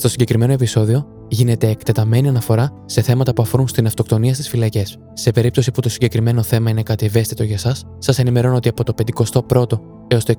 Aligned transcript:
Στο 0.00 0.08
συγκεκριμένο 0.08 0.52
επεισόδιο 0.52 1.06
γίνεται 1.28 1.68
εκτεταμένη 1.68 2.28
αναφορά 2.28 2.82
σε 2.86 3.02
θέματα 3.02 3.32
που 3.32 3.42
αφορούν 3.42 3.68
στην 3.68 3.86
αυτοκτονία 3.86 4.34
στις 4.34 4.48
φυλακές. 4.48 4.98
Σε 5.12 5.30
περίπτωση 5.30 5.70
που 5.70 5.80
το 5.80 5.88
συγκεκριμένο 5.88 6.42
θέμα 6.42 6.70
είναι 6.70 6.82
κάτι 6.82 7.06
ευαίσθητο 7.06 7.42
για 7.42 7.54
εσά, 7.54 7.76
σας 7.98 8.18
ενημερώνω 8.18 8.56
ότι 8.56 8.68
από 8.68 8.84
το 8.84 8.94
51ο 9.06 9.80
έως 10.08 10.24
το 10.24 10.34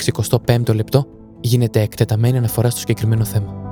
65ο 0.46 0.74
λεπτό 0.76 1.06
γίνεται 1.40 1.82
εκτεταμένη 1.82 2.38
αναφορά 2.38 2.70
στο 2.70 2.80
συγκεκριμένο 2.80 3.24
θέμα. 3.24 3.71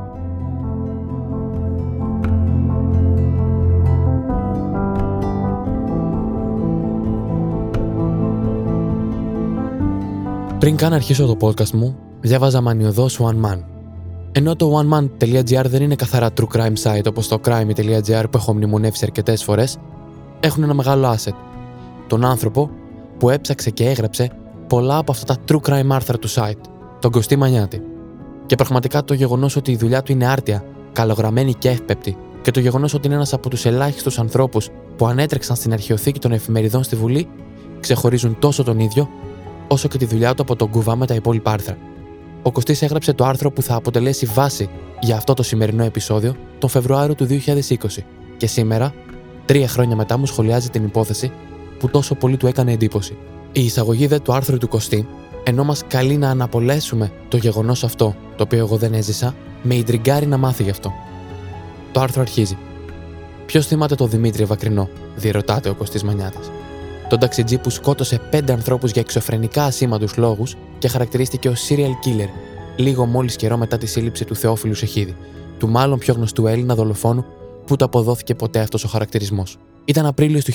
Πριν 10.60 10.76
καν 10.76 10.94
αρχίσω 10.94 11.26
το 11.26 11.38
podcast 11.48 11.70
μου, 11.70 11.96
διάβαζα 12.20 12.62
μανιωδώς 12.62 13.20
One 13.22 13.46
Man, 13.46 13.60
ενώ 14.32 14.56
το 14.56 14.80
oneman.gr 14.80 15.66
δεν 15.66 15.82
είναι 15.82 15.96
καθαρά 15.96 16.30
true 16.38 16.58
crime 16.58 16.74
site 16.84 17.06
όπως 17.08 17.28
το 17.28 17.40
crime.gr 17.46 18.24
που 18.32 18.38
έχω 18.38 18.54
μνημονεύσει 18.54 19.06
αρκετές 19.06 19.44
φορές, 19.44 19.78
έχουν 20.40 20.64
ένα 20.64 20.74
μεγάλο 20.74 21.16
asset. 21.16 21.34
Τον 22.08 22.26
άνθρωπο 22.26 22.70
που 23.18 23.30
έψαξε 23.30 23.70
και 23.70 23.86
έγραψε 23.90 24.32
πολλά 24.68 24.98
από 24.98 25.12
αυτά 25.12 25.36
τα 25.36 25.42
true 25.48 25.70
crime 25.70 25.90
άρθρα 25.90 26.18
του 26.18 26.30
site, 26.30 26.62
τον 27.00 27.12
Κωστή 27.12 27.36
Μανιάτη. 27.36 27.82
Και 28.46 28.56
πραγματικά 28.56 29.04
το 29.04 29.14
γεγονός 29.14 29.56
ότι 29.56 29.72
η 29.72 29.76
δουλειά 29.76 30.04
του 30.04 30.12
είναι 30.12 30.28
άρτια, 30.28 30.64
καλογραμμένη 30.94 31.54
και 31.54 31.70
εύπεπτη, 31.70 32.18
και 32.42 32.52
το 32.52 32.60
γεγονός 32.60 32.94
ότι 32.94 33.06
είναι 33.08 33.16
ένας 33.16 33.34
από 33.34 33.50
τους 33.50 33.66
ελάχιστους 33.66 34.20
ανθρώπους 34.20 34.70
που 34.96 35.08
ανέτρεξαν 35.08 35.56
στην 35.56 35.74
αρχαιοθήκη 35.74 36.20
των 36.20 36.32
εφημεριδών 36.32 36.84
στη 36.84 36.96
Βουλή, 36.96 37.28
ξεχωρίζουν 37.80 38.40
τόσο 38.40 38.64
τον 38.64 38.80
ίδιο, 38.80 39.10
όσο 39.70 39.88
και 39.88 39.98
τη 39.98 40.06
δουλειά 40.06 40.34
του 40.34 40.42
από 40.42 40.56
τον 40.56 40.70
κουβά 40.70 40.96
με 40.96 41.06
τα 41.06 41.14
υπόλοιπα 41.14 41.52
άρθρα 41.52 41.78
ο 42.42 42.52
Κωστής 42.52 42.82
έγραψε 42.82 43.14
το 43.14 43.26
άρθρο 43.26 43.52
που 43.52 43.62
θα 43.62 43.76
αποτελέσει 43.76 44.26
βάση 44.26 44.70
για 45.00 45.16
αυτό 45.16 45.34
το 45.34 45.44
σημερινό 45.44 45.84
επεισόδιο 45.84 46.36
τον 46.60 46.70
Φεβρουάριο 46.70 47.16
του 47.16 47.28
2020 47.28 47.76
και 48.38 48.48
σήμερα, 48.48 48.94
τρία 49.46 49.68
χρόνια 49.68 49.96
μετά, 49.96 50.18
μου 50.18 50.26
σχολιάζει 50.26 50.70
την 50.70 50.84
υπόθεση 50.84 51.32
που 51.80 51.90
τόσο 51.90 52.16
πολύ 52.16 52.38
του 52.38 52.48
έκανε 52.48 52.72
εντύπωση. 52.72 53.18
Η 53.52 53.66
εισαγωγή 53.66 54.08
δε 54.08 54.20
του 54.20 54.34
άρθρου 54.34 54.58
του 54.58 54.68
Κωστή, 54.68 55.08
ενώ 55.44 55.64
μας 55.64 55.84
καλεί 55.88 56.18
να 56.18 56.30
αναπολέσουμε 56.30 57.12
το 57.28 57.38
γεγονός 57.38 57.84
αυτό, 57.84 58.16
το 58.36 58.44
οποίο 58.44 58.60
εγώ 58.60 58.78
δεν 58.78 58.94
έζησα, 58.94 59.36
με 59.62 59.76
ιντριγκάρει 59.76 60.26
να 60.26 60.38
μάθει 60.38 60.64
γι' 60.64 60.70
αυτό. 60.70 60.94
Το 61.92 62.02
άρθρο 62.02 62.22
αρχίζει. 62.22 62.58
Ποιος 63.46 63.66
θυμάται 63.68 63.96
το 63.96 64.08
Δημήτρη 64.08 64.46
Βακρινό, 64.46 64.90
διερωτάται 65.16 65.70
ο 65.70 65.76
Κωστής 65.76 66.04
Μανιάτη 66.04 66.38
τον 67.10 67.20
ταξιτζή 67.20 67.58
που 67.58 67.70
σκότωσε 67.70 68.20
πέντε 68.30 68.54
ανθρώπους 68.54 68.92
για 68.92 69.02
εξωφρενικά 69.02 69.64
ασήμαντους 69.64 70.18
λόγους 70.18 70.56
και 70.78 70.88
χαρακτηρίστηκε 70.88 71.50
ως 71.50 71.68
serial 71.70 72.08
killer, 72.08 72.30
λίγο 72.76 73.06
μόλις 73.06 73.36
καιρό 73.36 73.58
μετά 73.58 73.78
τη 73.78 73.86
σύλληψη 73.86 74.26
του 74.26 74.36
Θεόφιλου 74.36 74.74
Σεχίδη, 74.74 75.16
του 75.58 75.70
μάλλον 75.70 76.00
πιο 76.00 76.14
γνωστού 76.14 76.48
Έλληνα 76.48 76.76
δολοφόνου 76.76 77.26
που 77.66 77.76
το 77.76 77.86
αποδόθηκε 77.86 78.36
ποτέ 78.36 78.60
αυτός 78.60 78.84
ο 78.84 78.88
χαρακτηρισμός. 78.88 79.58
Ήταν 79.86 80.06
Απρίλιος 80.06 80.44
του 80.44 80.52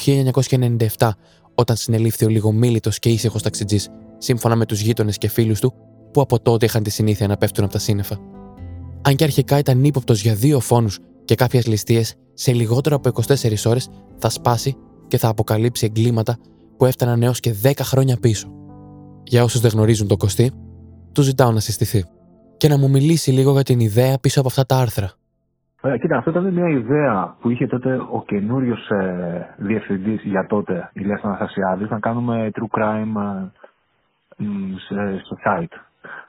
1997 0.99 1.09
όταν 1.55 1.77
συνελήφθη 1.77 2.25
ο 2.25 2.29
λιγομίλητος 2.29 2.99
και 2.99 3.09
ήσυχος 3.09 3.43
ταξιτζής, 3.43 3.89
σύμφωνα 4.19 4.57
με 4.57 4.67
τους 4.67 4.81
γείτονες 4.81 5.19
και 5.19 5.29
φίλους 5.29 5.61
του, 5.61 5.75
που 6.13 6.21
από 6.21 6.41
τότε 6.41 6.65
είχαν 6.65 6.83
τη 6.83 6.91
συνήθεια 6.91 7.27
να 7.27 7.37
πέφτουν 7.37 7.65
από 7.65 7.73
τα 7.73 7.79
σύννεφα. 7.79 8.19
Αν 9.03 9.17
και 9.17 9.25
αρχικά 9.25 9.59
ήταν 9.59 9.85
ύποπτος 9.85 10.23
για 10.23 10.35
δύο 10.35 10.61
φόνους 10.61 10.99
και 11.25 11.35
κάποιες 11.35 11.67
ληστείες, 11.67 12.15
σε 12.35 12.53
λιγότερο 12.53 12.97
από 12.97 13.09
24 13.09 13.67
ώρες 13.67 13.89
θα 14.19 14.31
σπάσει 14.31 14.77
και 15.07 15.19
θα 15.19 15.29
αποκαλύψει 15.29 15.87
εγκλήματα 15.87 16.37
που 16.77 16.85
έφταναν 16.85 17.23
έως 17.23 17.41
και 17.41 17.55
10 17.63 17.71
χρόνια 17.81 18.17
πίσω. 18.21 18.49
Για 19.25 19.43
όσους 19.43 19.61
δεν 19.61 19.71
γνωρίζουν 19.75 20.09
τον 20.09 20.19
Κωστή, 20.19 20.53
του 21.13 21.23
ζητάω 21.23 21.53
να 21.53 21.61
συστηθεί 21.61 22.05
και 22.57 22.69
να 22.69 22.79
μου 22.79 22.91
μιλήσει 22.91 23.31
λίγο 23.31 23.53
για 23.53 23.63
την 23.63 23.81
ιδέα 23.81 24.19
πίσω 24.21 24.41
από 24.41 24.49
αυτά 24.49 24.65
τα 24.65 24.77
άρθρα. 24.77 25.11
Ωραία, 25.81 25.97
κοίτα, 25.97 26.17
αυτό 26.17 26.31
ήταν 26.31 26.53
μια 26.53 26.69
ιδέα 26.69 27.37
που 27.41 27.51
είχε 27.51 27.67
τότε 27.67 27.95
ο 27.95 28.23
καινούριος 28.27 28.89
ε, 28.89 29.55
διευθυντής 29.57 30.23
για 30.23 30.47
τότε, 30.47 30.91
Ηλίας 30.93 31.23
Αναστασιάδης, 31.23 31.91
να 31.91 31.99
κάνουμε 31.99 32.51
true 32.55 32.79
crime 32.79 33.47
ε, 34.37 35.19
στο 35.25 35.37
site. 35.45 35.77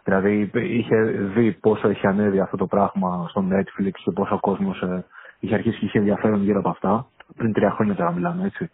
Δηλαδή 0.04 0.52
είχε 0.54 0.96
δει 1.36 1.52
πόσο 1.52 1.88
έχει 1.88 2.08
ανέβει 2.08 2.40
αυτό 2.40 2.58
το 2.58 2.66
πράγμα 2.66 3.28
στο 3.30 3.44
Netflix 3.52 3.92
και 4.04 4.12
πόσο 4.12 4.36
ο 4.36 4.40
κόσμος 4.40 4.82
ε, 4.82 5.06
είχε 5.40 5.54
αρχίσει 5.54 5.80
και 5.80 5.86
είχε 5.86 5.98
ενδιαφέρον 5.98 6.44
γύρω 6.44 6.60
από 6.60 6.70
αυτά 6.70 7.08
πριν 7.38 7.54
τρία 7.54 7.72
χρόνια 7.72 7.96
τώρα 7.96 8.12
μιλάμε, 8.12 8.46
έτσι. 8.46 8.70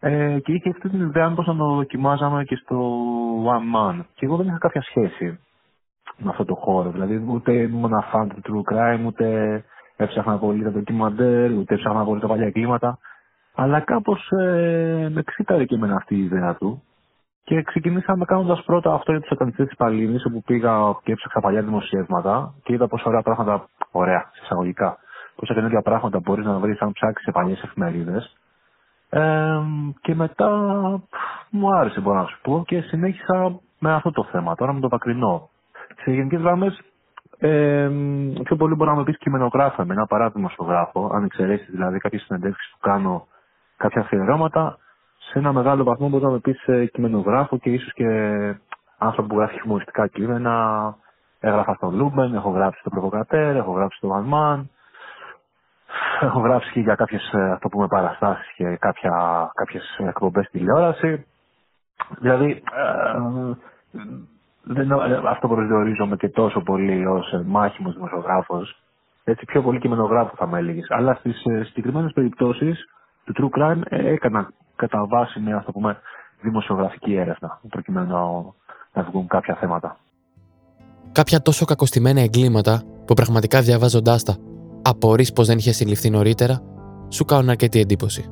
Ε, 0.00 0.38
και 0.38 0.52
είχε 0.52 0.70
αυτή 0.70 0.88
την 0.88 1.00
ιδέα 1.00 1.30
πώ 1.34 1.42
να 1.42 1.56
το 1.56 1.74
δοκιμάζαμε 1.74 2.44
και 2.44 2.56
στο 2.56 2.78
One 3.44 3.76
Man. 3.76 4.00
Και 4.14 4.26
εγώ 4.26 4.36
δεν 4.36 4.46
είχα 4.46 4.58
κάποια 4.58 4.82
σχέση 4.82 5.38
με 6.16 6.30
αυτό 6.30 6.44
το 6.44 6.54
χώρο. 6.54 6.90
Δηλαδή, 6.90 7.24
ούτε 7.28 7.52
ήμουν 7.52 7.92
fan 8.12 8.26
του 8.28 8.42
true 8.44 8.74
crime, 8.74 9.06
ούτε 9.06 9.64
έψαχνα 9.96 10.38
πολύ 10.38 10.64
τα 10.64 10.70
ντοκιμαντέρ, 10.70 11.52
ούτε 11.52 11.74
έψαχνα 11.74 12.04
πολύ 12.04 12.20
τα 12.20 12.26
παλιά 12.26 12.50
κλίματα. 12.50 12.98
Αλλά 13.54 13.80
κάπως 13.80 14.30
ε, 14.30 15.08
με 15.12 15.22
ξύταρε 15.22 15.64
και 15.64 15.74
εμένα 15.74 15.96
αυτή 15.96 16.14
η 16.14 16.22
ιδέα 16.22 16.54
του. 16.54 16.82
Και 17.44 17.62
ξεκινήσαμε 17.62 18.24
κάνοντας 18.24 18.62
πρώτα 18.64 18.92
αυτό 18.92 19.12
για 19.12 19.20
τους 19.20 19.30
ακαδημιστέ 19.30 19.64
της 19.66 19.76
Παλίνης, 19.76 20.24
όπου 20.24 20.42
πήγα 20.42 20.96
και 21.02 21.12
έψαξα 21.12 21.40
παλιά 21.40 21.62
δημοσιεύματα 21.62 22.54
και 22.62 22.72
είδα 22.72 22.88
πόσα 22.88 23.04
ωραία 23.06 23.22
πράγματα, 23.22 23.68
ωραία, 23.90 24.30
εισαγωγικά, 24.42 24.98
πόσα 25.40 25.54
καινούργια 25.54 25.82
πράγματα 25.82 26.18
μπορείς 26.18 26.44
να 26.44 26.58
βρεις 26.58 26.80
αν 26.80 26.92
ψάξεις 26.92 27.24
σε 27.24 27.30
παλιές 27.30 27.62
εφημερίδες. 27.62 28.36
Ε, 29.08 29.60
και 30.00 30.14
μετά 30.14 30.50
μου 31.50 31.74
άρεσε 31.74 32.00
μπορώ 32.00 32.18
να 32.18 32.26
σου 32.26 32.38
πω 32.42 32.62
και 32.66 32.80
συνέχισα 32.80 33.60
με 33.78 33.92
αυτό 33.92 34.10
το 34.10 34.24
θέμα, 34.24 34.54
τώρα 34.54 34.72
με 34.72 34.80
το 34.80 34.88
πακρινό. 34.88 35.48
Σε 36.02 36.10
γενικές 36.10 36.40
γραμμές, 36.40 36.80
ε, 37.38 37.90
πιο 38.44 38.56
πολύ 38.56 38.74
μπορώ 38.74 38.90
να 38.90 38.96
με 38.96 39.02
πεις 39.02 39.18
κειμενογράφο, 39.18 39.84
με 39.84 39.94
ένα 39.94 40.06
παράδειγμα 40.06 40.48
στο 40.48 40.64
γράφω, 40.64 41.10
αν 41.12 41.24
εξαιρέσεις 41.24 41.70
δηλαδή 41.70 41.98
κάποιες 41.98 42.22
συνεντεύξεις 42.22 42.70
που 42.72 42.78
κάνω, 42.80 43.26
κάποια 43.76 44.00
αφιερώματα, 44.00 44.78
σε 45.18 45.38
ένα 45.38 45.52
μεγάλο 45.52 45.84
βαθμό 45.84 46.08
μπορείς 46.08 46.24
να 46.26 46.32
με 46.32 46.38
πεις 46.38 46.66
ε, 46.66 46.86
κειμενογράφο 46.86 47.58
και 47.58 47.70
ίσως 47.70 47.92
και 47.92 48.06
άνθρωπο 48.98 49.28
που 49.28 49.36
γράφει 49.36 49.60
χιουμοριστικά 49.60 50.06
κείμενα. 50.06 50.54
Έγραφα 51.42 51.74
στον 51.74 51.94
Luben, 51.94 52.34
έχω 52.34 52.50
γράψει 52.50 52.80
στο 52.80 52.90
Provocateur, 52.90 53.56
έχω 53.56 53.72
γράψει 53.72 53.96
στο 53.96 54.08
One 54.16 54.34
Man, 54.34 54.62
Έχω 56.20 56.40
γράψει 56.40 56.72
και 56.72 56.80
για 56.80 56.94
κάποιες, 56.94 57.32
ε, 57.32 57.50
αυτό 57.50 57.68
πούμε, 57.68 57.86
παραστάσεις 57.86 58.52
και 58.56 58.76
κάποια, 58.76 59.12
κάποιες 59.54 59.96
εκπομπές 59.98 60.48
τηλεόραση. 60.50 61.24
Δηλαδή, 62.18 62.50
ε, 62.50 64.00
δεν, 64.62 64.90
ε, 64.90 65.20
αυτό 65.28 65.48
προσδιορίζομαι 65.48 66.16
και 66.16 66.28
τόσο 66.28 66.60
πολύ 66.60 67.06
ως 67.06 67.32
ε, 67.32 67.42
μάχιμος 67.46 67.94
δημοσιογράφος. 67.94 68.82
Έτσι, 69.24 69.44
πιο 69.44 69.62
πολύ 69.62 69.78
κειμενογράφο 69.78 70.34
θα 70.36 70.46
με 70.46 70.58
έλεγες. 70.58 70.86
Αλλά 70.88 71.14
στις 71.14 71.40
συγκεκριμένες 71.40 72.12
περιπτώσεις 72.12 72.84
του 73.24 73.34
True 73.36 73.58
Crime 73.58 73.80
έκανα 73.88 74.50
κατά 74.76 75.06
βάση 75.06 75.40
μια, 75.40 75.56
αυτό 75.56 75.72
πούμε, 75.72 75.96
δημοσιογραφική 76.40 77.14
έρευνα, 77.14 77.60
προκειμένου 77.68 78.06
να, 78.92 79.02
να 79.02 79.10
βγουν 79.10 79.26
κάποια 79.26 79.54
θέματα. 79.54 79.96
Κάποια 81.12 81.40
τόσο 81.40 81.64
κακοστημένα 81.64 82.20
εγκλήματα 82.20 82.82
που 83.06 83.14
πραγματικά 83.14 83.60
διαβάζοντάς 83.60 84.22
τα 84.22 84.36
απορρεί 84.82 85.26
πως 85.34 85.46
δεν 85.46 85.58
είχε 85.58 85.72
συλληφθεί 85.72 86.10
νωρίτερα, 86.10 86.62
σου 87.08 87.24
κάνουν 87.24 87.50
αρκετή 87.50 87.80
εντύπωση. 87.80 88.24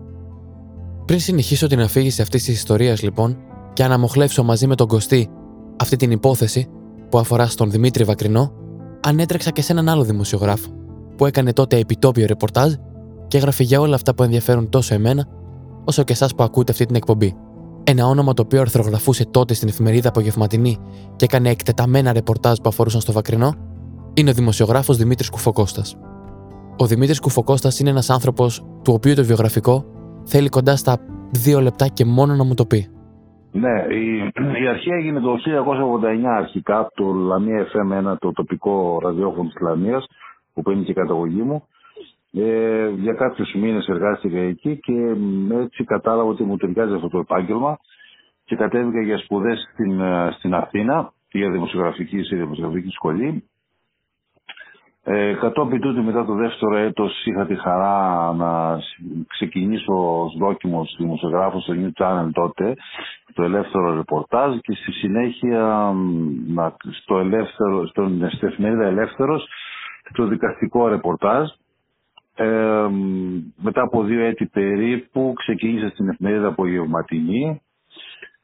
Πριν 1.04 1.20
συνεχίσω 1.20 1.66
την 1.66 1.80
αφήγηση 1.80 2.22
αυτής 2.22 2.44
της 2.44 2.54
ιστορίας, 2.54 3.02
λοιπόν, 3.02 3.36
και 3.72 3.84
αναμοχλεύσω 3.84 4.42
μαζί 4.42 4.66
με 4.66 4.74
τον 4.74 4.86
Κωστή 4.86 5.28
αυτή 5.76 5.96
την 5.96 6.10
υπόθεση 6.10 6.68
που 7.08 7.18
αφορά 7.18 7.46
στον 7.46 7.70
Δημήτρη 7.70 8.04
Βακρινό, 8.04 8.52
ανέτρεξα 9.00 9.50
και 9.50 9.62
σε 9.62 9.72
έναν 9.72 9.88
άλλο 9.88 10.04
δημοσιογράφο 10.04 10.68
που 11.16 11.26
έκανε 11.26 11.52
τότε 11.52 11.76
επιτόπιο 11.76 12.26
ρεπορτάζ 12.26 12.72
και 13.28 13.36
έγραφε 13.36 13.62
για 13.62 13.80
όλα 13.80 13.94
αυτά 13.94 14.14
που 14.14 14.22
ενδιαφέρουν 14.22 14.68
τόσο 14.68 14.94
εμένα, 14.94 15.26
όσο 15.84 16.02
και 16.02 16.12
εσάς 16.12 16.34
που 16.34 16.42
ακούτε 16.42 16.72
αυτή 16.72 16.86
την 16.86 16.96
εκπομπή. 16.96 17.34
Ένα 17.84 18.06
όνομα 18.06 18.34
το 18.34 18.42
οποίο 18.42 18.60
αρθρογραφούσε 18.60 19.24
τότε 19.24 19.54
στην 19.54 19.68
εφημερίδα 19.68 20.08
Απογευματινή 20.08 20.78
και 21.16 21.24
έκανε 21.24 21.50
εκτεταμένα 21.50 22.12
ρεπορτάζ 22.12 22.56
που 22.56 22.68
αφορούσαν 22.68 23.00
στο 23.00 23.12
Βακρινό, 23.12 23.54
είναι 24.14 24.30
ο 24.30 24.32
δημοσιογράφος 24.32 24.96
Δημήτρης 24.96 25.30
Κουφοκώστας. 25.30 25.96
Ο 26.80 26.86
Δημήτρης 26.86 27.20
Κουφοκώστας 27.20 27.80
είναι 27.80 27.90
ένας 27.90 28.10
άνθρωπος 28.10 28.60
του 28.84 28.92
οποίου 28.96 29.14
το 29.14 29.24
βιογραφικό 29.24 29.84
θέλει 30.24 30.48
κοντά 30.48 30.76
στα 30.76 30.98
δύο 31.44 31.60
λεπτά 31.60 31.86
και 31.88 32.04
μόνο 32.04 32.34
να 32.34 32.44
μου 32.44 32.54
το 32.54 32.64
πει. 32.66 32.88
Ναι, 33.52 33.94
η, 33.94 34.32
η 34.62 34.68
αρχή 34.68 34.90
έγινε 34.90 35.20
το 35.20 35.32
1989 35.34 36.24
αρχικά, 36.24 36.90
το 36.94 37.04
Λαμία 37.12 37.66
FM, 37.72 38.16
το 38.18 38.32
τοπικό 38.32 38.98
ραδιόφωνο 39.02 39.48
της 39.48 39.60
Λαμίας, 39.60 40.06
που 40.52 40.70
είναι 40.70 40.82
και 40.82 40.90
η 40.90 40.94
καταγωγή 40.94 41.42
μου. 41.42 41.62
Ε, 42.32 42.88
για 42.88 43.12
κάποιους 43.12 43.54
μήνες 43.54 43.86
εργάστηκα 43.86 44.38
εκεί 44.38 44.76
και 44.76 45.16
έτσι 45.62 45.84
κατάλαβα 45.84 46.28
ότι 46.28 46.42
μου 46.42 46.56
ταιριάζει 46.56 46.94
αυτό 46.94 47.08
το 47.08 47.18
επάγγελμα 47.18 47.78
και 48.44 48.56
κατέβηκα 48.56 49.02
για 49.02 49.18
σπουδές 49.18 49.68
στην, 49.72 50.00
στην 50.38 50.54
Αθήνα, 50.54 51.12
για 51.32 51.50
δημοσιογραφική, 51.50 52.22
σε 52.22 52.36
δημοσιογραφική 52.36 52.90
σχολή 52.90 53.47
Ε, 55.10 55.32
κατόπιν 55.34 55.80
τούτου 55.80 56.04
μετά 56.04 56.24
το 56.24 56.34
δεύτερο 56.34 56.76
έτος 56.76 57.24
είχα 57.26 57.46
τη 57.46 57.54
χαρά 57.54 58.32
να 58.32 58.78
ξεκινήσω 59.28 60.22
ως 60.22 60.36
δόκιμος 60.38 60.94
δημοσιογράφος 60.98 61.62
στο 61.62 61.74
New 61.76 62.02
Channel 62.02 62.28
τότε 62.32 62.74
το 63.34 63.42
ελεύθερο 63.42 63.94
ρεπορτάζ 63.94 64.56
και 64.60 64.72
στη 64.72 64.92
συνέχεια 64.92 65.92
στο 67.02 67.18
ελεύθερο, 67.18 67.86
στον, 67.86 68.22
εφημερίδα 68.40 68.84
Ελεύθερος 68.86 69.48
το 70.12 70.26
δικαστικό 70.26 70.88
ρεπορτάζ. 70.88 71.48
Ε, 72.34 72.86
μετά 73.56 73.82
από 73.82 74.02
δύο 74.02 74.20
έτη 74.24 74.46
περίπου 74.46 75.32
ξεκίνησα 75.36 75.88
στην 75.88 76.08
εφημερίδα 76.08 76.46
Απογευματινή 76.48 77.60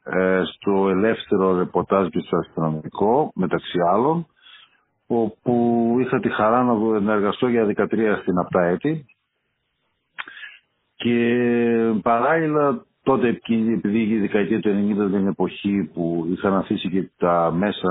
ε, 0.05 0.43
στο 0.45 0.89
ελεύθερο 0.89 1.57
ρεπορτάζ 1.59 2.09
και 2.09 2.21
στο 2.21 2.37
αστυνομικό 2.37 3.31
μεταξύ 3.35 3.79
άλλων 3.93 4.27
όπου 5.07 5.97
είχα 6.01 6.21
τη 6.21 6.29
χαρά 6.29 6.63
να 7.01 7.13
εργαστώ 7.13 7.49
για 7.49 7.67
13 7.77 8.19
στην 8.23 8.39
αυτά 8.39 8.63
έτη 8.65 9.05
και 10.97 11.39
παράλληλα 12.03 12.85
τότε 13.03 13.29
επειδή 13.29 14.01
η 14.01 14.19
δεκαετία 14.19 14.61
του 14.61 14.69
90 14.71 14.91
ήταν 14.91 15.25
η 15.25 15.29
εποχή 15.29 15.91
που 15.95 16.27
είχαν 16.33 16.55
αφήσει 16.55 16.89
και 16.89 17.09
τα 17.19 17.53
μέσα 17.55 17.91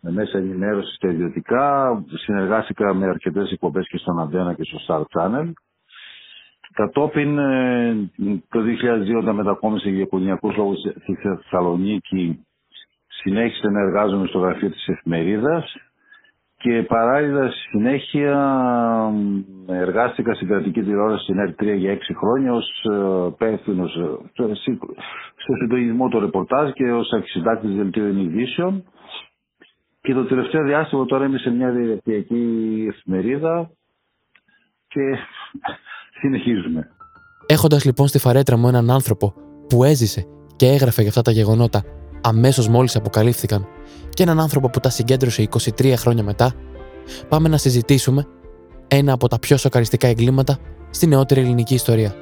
με 0.00 0.10
μέσα 0.10 0.38
ενημέρωσης 0.38 0.94
στα 0.94 1.08
ιδιωτικά. 1.10 2.02
Συνεργάστηκα 2.14 2.94
με 2.94 3.06
αρκετές 3.06 3.50
εκπομπές 3.50 3.88
και 3.88 3.96
στον 3.98 4.20
Αντένα 4.20 4.54
και 4.54 4.62
στο 4.64 4.78
Star 4.86 5.02
Channel. 5.18 5.50
Κατόπιν 6.72 7.38
ε, 7.38 7.94
το 8.48 8.60
2002 8.60 9.18
όταν 9.18 9.34
μετακόμισε 9.34 9.88
για 9.90 10.02
οικογενειακού 10.02 10.52
λόγους 10.56 10.78
στη 11.02 11.14
Θεσσαλονίκη 11.14 12.44
συνέχισε 13.08 13.68
να 13.68 13.80
εργάζομαι 13.80 14.26
στο 14.26 14.38
γραφείο 14.38 14.70
της 14.70 14.88
εφημερίδας 14.88 15.74
και 16.64 16.82
παράλληλα 16.82 17.50
συνέχεια 17.70 18.36
εργάστηκα 19.66 20.34
στην 20.34 20.48
κρατική 20.48 20.82
τηλεόραση 20.82 21.22
στην 21.22 21.36
R3 21.48 21.76
για 21.78 21.96
6 21.96 21.98
χρόνια 22.20 22.52
ως 22.52 22.66
ε, 22.90 23.26
υπεύθυνος 23.26 23.96
ε, 23.96 24.54
στο 25.36 25.54
συντονισμό 25.60 26.08
του 26.08 26.20
ρεπορτάζ 26.20 26.70
και 26.70 26.92
ως 26.92 27.12
αρχισυντάκτης 27.12 27.74
δελτίων 27.74 28.18
ειδήσεων 28.18 28.84
και 30.00 30.14
το 30.14 30.24
τελευταίο 30.24 30.64
διάστημα 30.64 31.04
τώρα 31.04 31.24
είμαι 31.24 31.38
σε 31.38 31.50
μια 31.50 31.70
διαδικτυακή 31.70 32.86
εφημερίδα 32.88 33.70
και 34.88 35.18
συνεχίζουμε. 36.20 36.90
Έχοντας 37.46 37.84
λοιπόν 37.84 38.06
στη 38.06 38.18
φαρέτρα 38.18 38.56
μου 38.56 38.68
έναν 38.68 38.90
άνθρωπο 38.90 39.34
που 39.68 39.84
έζησε 39.84 40.26
και 40.56 40.66
έγραφε 40.66 41.00
για 41.00 41.10
αυτά 41.10 41.22
τα 41.22 41.30
γεγονότα 41.30 41.84
αμέσως 42.24 42.68
μόλις 42.68 42.96
αποκαλύφθηκαν, 42.96 43.66
και 44.10 44.22
έναν 44.22 44.40
άνθρωπο 44.40 44.70
που 44.70 44.80
τα 44.80 44.90
συγκέντρωσε 44.90 45.48
23 45.78 45.94
χρόνια 45.96 46.22
μετά, 46.22 46.52
πάμε 47.28 47.48
να 47.48 47.56
συζητήσουμε 47.56 48.26
ένα 48.88 49.12
από 49.12 49.28
τα 49.28 49.38
πιο 49.38 49.56
σοκαριστικά 49.56 50.06
εγκλήματα 50.06 50.58
στη 50.90 51.06
νεότερη 51.06 51.40
ελληνική 51.40 51.74
ιστορία. 51.74 52.14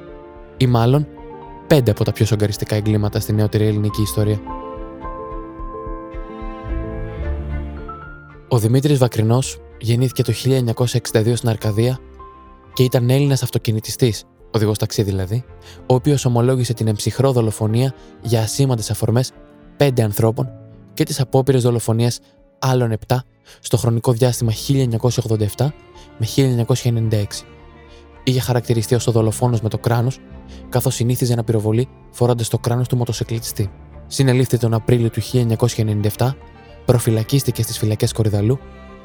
Ή 0.57 0.67
μάλλον, 0.67 1.07
πέντε 1.67 1.91
από 1.91 2.03
τα 2.03 2.11
πιο 2.11 2.25
σοκαριστικά 2.25 2.75
εγκλήματα 2.75 3.19
στη 3.19 3.33
νεότερη 3.33 3.65
ελληνική 3.65 4.01
ιστορία. 4.01 4.39
Ο 8.47 8.57
Δημήτρης 8.57 8.97
Βακρινός 8.97 9.61
γεννήθηκε 9.79 10.23
το 10.23 10.33
1962 11.13 11.35
στην 11.35 11.49
Αρκαδία 11.49 11.99
και 12.73 12.83
ήταν 12.83 13.09
Έλληνας 13.09 13.43
αυτοκινητιστής, 13.43 14.23
οδηγός 14.51 14.77
ταξί 14.77 15.03
δηλαδή, 15.03 15.43
ο 15.79 15.93
οποίος 15.93 16.25
ομολόγησε 16.25 16.73
την 16.73 16.87
εμψυχρό 16.87 17.31
δολοφονία 17.31 17.93
για 18.21 18.41
ασήμαντες 18.41 18.91
αφορμές 18.91 19.31
5 19.83 20.01
ανθρώπων 20.01 20.49
και 20.93 21.03
τις 21.03 21.19
απόπειρες 21.19 21.63
δολοφονίας 21.63 22.19
άλλων 22.59 22.93
7 23.07 23.15
στο 23.59 23.77
χρονικό 23.77 24.11
διάστημα 24.11 24.51
1987 24.67 25.67
με 26.17 26.27
1996. 27.09 27.23
Είχε 28.23 28.39
χαρακτηριστεί 28.39 28.95
ως 28.95 29.07
ο 29.07 29.11
δολοφόνος 29.11 29.61
με 29.61 29.69
το 29.69 29.77
κράνος, 29.77 30.19
καθώς 30.69 30.95
συνήθιζε 30.95 31.35
να 31.35 31.43
πυροβολεί 31.43 31.87
φορώντας 32.11 32.47
το 32.47 32.57
κράνος 32.57 32.87
του 32.87 32.97
μοτοσεκλιτιστή. 32.97 33.71
Συνελήφθη 34.07 34.57
τον 34.57 34.73
Απρίλιο 34.73 35.09
του 35.09 35.21
1997, 35.21 36.35
προφυλακίστηκε 36.85 37.63
στις 37.63 37.77
φυλακές 37.77 38.11
Κορυδαλού, 38.11 38.59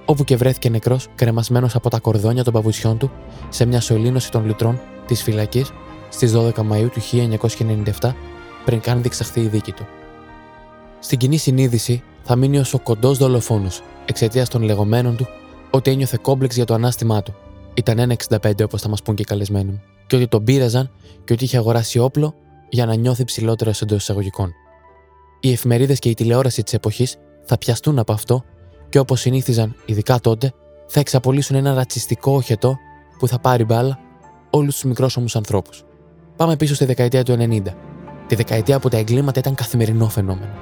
όπου 0.05 0.25
και 0.25 0.37
βρέθηκε 0.37 0.71
νεκρός 0.71 1.09
κρεμασμένος 1.15 1.75
από 1.75 1.91
τα 1.91 1.99
κορδόνια 1.99 2.45
των 2.45 2.53
παπουτσιών 2.53 2.99
του 2.99 3.11
σε 3.49 3.65
μια 3.65 3.81
σωλήνωση 3.81 4.31
των 4.31 4.47
λουτρών 4.47 4.81
της 5.07 5.23
φυλακής 5.23 5.73
στις 6.09 6.33
12 6.33 6.63
Μαου 6.63 6.89
του 6.89 7.01
1997, 8.01 8.15
πριν 8.65 8.81
καν 8.81 9.01
διεξαχθεί 9.01 9.41
η 9.41 9.47
δίκη 9.47 9.73
του. 9.73 9.87
Στην 11.01 11.19
κοινή 11.19 11.37
συνείδηση 11.37 12.03
θα 12.23 12.37
μείνει 12.37 12.59
ω 12.59 12.65
ο 12.73 12.79
κοντός 12.79 13.19
δολοφόνος 13.19 13.83
εξαιτίας 14.05 14.49
των 14.49 14.63
λεγόμενων 14.63 15.17
του 15.17 15.27
ότι 15.71 15.91
ένιωθε 15.91 16.19
κόμπλεξ 16.23 16.55
για 16.55 16.65
το 16.65 16.75
ανάστημά 16.75 17.23
του. 17.23 17.35
Ήταν 17.75 18.17
1,65 18.29 18.65
όπως 18.65 18.83
θα 18.83 18.89
μας 18.89 19.03
πούν 19.03 19.15
και 19.15 19.23
οι 19.23 19.25
καλεσμένοι 19.25 19.71
μου, 19.71 19.83
και 20.07 20.17
ότι 20.17 20.29
τον 20.29 20.45
πείραζαν 20.45 20.91
και 21.25 21.33
ότι 21.33 21.45
είχε 21.45 21.57
αγοράσει 21.57 21.99
όπλο 21.99 22.35
για 22.69 22.87
να 22.87 22.95
νιώθει 22.95 23.25
ψηλότερο 23.25 23.73
εντός 23.83 24.03
εισαγωγικών. 24.03 24.53
Οι 25.41 25.53
εφημερίδες 25.53 25.99
και 25.99 26.09
η 26.09 26.15
τηλεόραση 26.15 26.63
της 26.63 26.73
εποχής 26.73 27.17
θα 27.45 27.59
πιαστούν 27.59 27.99
από 27.99 28.13
αυτό 28.13 28.45
και 28.89 28.99
όπως 28.99 29.21
συνήθιζαν, 29.21 29.75
ειδικά 29.87 30.21
τότε, 30.21 30.53
θα 30.87 31.01
εξαπολύσουν 31.01 31.57
ένα 31.57 31.75
ρατσιστικό 31.75 32.33
οχετό 32.33 32.77
που 33.19 33.29
θα 33.29 33.39
πάρει 33.39 33.65
μπάλα 33.65 33.99
όλους 34.51 34.75
τους 34.75 34.85
μικρόσωμους 34.85 35.37
ανθρώπους. 35.37 35.85
Πάμε 36.37 36.57
πίσω 36.57 36.75
στη 36.75 36.85
δεκαετία 36.85 37.23
του 37.23 37.33
90, 37.33 37.75
τη 38.27 38.35
δεκαετία 38.35 38.79
που 38.79 38.89
τα 38.89 38.97
εγκλήματα 38.97 39.39
ήταν 39.39 39.55
καθημερινό 39.55 40.09
φαινόμενο. 40.09 40.53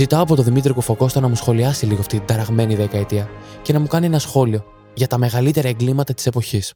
Ζητάω 0.00 0.22
από 0.22 0.34
τον 0.34 0.44
Δημήτρη 0.44 0.72
Κουφοκώστα 0.72 1.20
να 1.20 1.28
μου 1.28 1.34
σχολιάσει 1.34 1.86
λίγο 1.86 2.00
αυτή 2.00 2.16
την 2.18 2.26
ταραγμένη 2.26 2.74
δεκαετία 2.74 3.24
και 3.62 3.72
να 3.72 3.80
μου 3.80 3.86
κάνει 3.86 4.06
ένα 4.06 4.18
σχόλιο 4.18 4.60
για 4.94 5.06
τα 5.06 5.18
μεγαλύτερα 5.18 5.68
εγκλήματα 5.68 6.14
της 6.14 6.26
εποχής. 6.26 6.74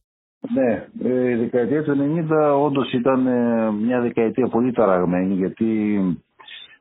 Ναι, 0.55 0.71
ε, 1.11 1.31
η 1.31 1.35
δεκαετία 1.35 1.83
του 1.83 1.97
90 2.31 2.65
όντως 2.67 2.93
ήταν 2.93 3.27
ε, 3.27 3.71
μια 3.87 4.01
δεκαετία 4.01 4.47
πολύ 4.49 4.73
ταραγμένη 4.73 5.35
γιατί 5.35 5.69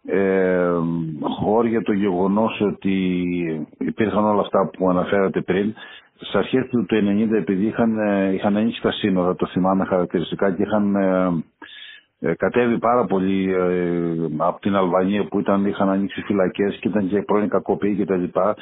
ε, 0.06 0.70
χώρια 1.40 1.82
το 1.82 1.94
γεγονός 1.94 2.62
ότι 2.62 2.96
υπήρχαν 3.78 4.24
όλα 4.26 4.42
αυτά 4.42 4.70
που 4.78 4.90
αναφέρατε 4.90 5.42
πριν 5.42 5.74
στις 6.16 6.34
αρχές 6.34 6.68
του 6.70 6.86
1990 7.32 7.34
επειδή 7.38 7.66
είχαν, 7.66 7.98
ε, 8.00 8.34
είχαν 8.34 8.58
ανοίξει 8.58 8.82
τα 8.82 8.92
σύνορα, 8.92 9.36
το 9.36 9.48
θυμάμαι 9.48 9.86
χαρακτηριστικά 9.86 10.52
και 10.52 10.64
είχαν 10.64 10.96
ε, 12.20 12.30
ε 12.30 12.36
κατέβει 12.36 12.78
πάρα 12.80 13.06
πολύ 13.06 13.54
ε, 13.54 14.14
από 14.38 14.60
την 14.60 14.76
Αλβανία 14.76 15.24
που 15.24 15.40
ήταν, 15.40 15.66
είχαν 15.66 15.90
ανοίξει 15.90 16.22
φυλακές 16.22 16.78
και 16.82 16.88
ήταν 16.88 17.08
και 17.08 17.22
πρώην 17.22 17.50
κακοποιοί 17.50 17.96
και 17.96 18.06
τα 18.06 18.16
λοιπά 18.16 18.56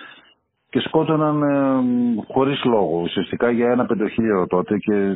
και 0.69 0.79
σκότωναν 0.79 1.43
ε, 1.43 2.23
χωρίς 2.33 2.63
λόγο 2.63 2.99
ουσιαστικά 3.01 3.51
για 3.51 3.71
ένα 3.71 3.85
πεντοχίλιαρο 3.85 4.47
τότε 4.47 4.77
και 4.77 5.15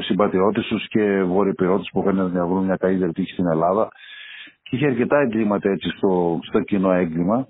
συμπατριώτες 0.00 0.66
τους 0.66 0.88
και 0.88 1.22
βορειοπυρώτες 1.22 1.88
που 1.92 2.00
είχαν 2.00 2.30
να 2.32 2.46
βρουν 2.46 2.64
μια 2.64 2.76
καλύτερη 2.76 3.12
τύχη 3.12 3.32
στην 3.32 3.46
Ελλάδα 3.46 3.88
είχε 4.74 4.86
αρκετά 4.86 5.18
εγκλήματα 5.20 5.70
έτσι 5.70 5.88
στο, 5.96 6.38
στο 6.42 6.60
κοινό 6.60 6.92
έγκλημα. 6.92 7.48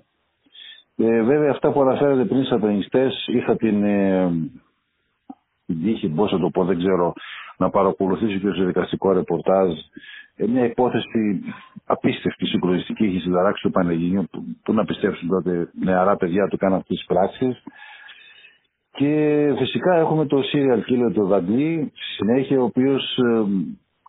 Ε, 0.97 1.21
βέβαια 1.21 1.51
αυτά 1.51 1.71
που 1.71 1.81
αναφέρατε 1.81 2.25
πριν 2.25 2.43
σατανιστές 2.45 3.25
είχα 3.27 3.55
την, 3.55 3.83
ε, 3.83 4.29
την 5.65 5.81
τύχη, 5.83 6.07
πώς 6.09 6.31
θα 6.31 6.39
το 6.39 6.49
πω, 6.49 6.63
δεν 6.65 6.77
ξέρω, 6.77 7.13
να 7.57 7.69
παρακολουθήσω 7.69 8.37
και 8.39 8.51
στο 8.53 8.65
δικαστικό 8.65 9.11
ρεπορτάζ 9.11 9.69
ε, 10.35 10.47
μια 10.47 10.65
υπόθεση 10.65 11.41
απίστευτη 11.85 12.45
συγκλονιστική 12.45 13.05
είχε 13.05 13.19
συνταράξει 13.19 13.63
το 13.63 13.69
Πανελληνίο 13.69 14.25
που, 14.31 14.43
που 14.63 14.73
να 14.73 14.85
πιστέψουν 14.85 15.27
τότε 15.29 15.69
νεαρά 15.83 16.15
παιδιά 16.15 16.47
του 16.47 16.57
κάναν 16.57 16.79
αυτές 16.79 16.97
τις 16.97 17.05
πράξεις 17.05 17.63
και 18.91 19.53
φυσικά 19.57 19.95
έχουμε 19.95 20.25
το 20.25 20.41
serial 20.53 20.79
killer 20.91 21.13
του 21.13 21.25
Δαντλή 21.25 21.91
συνέχεια 22.17 22.59
ο 22.59 22.63
οποίος 22.63 23.17
ε, 23.17 23.43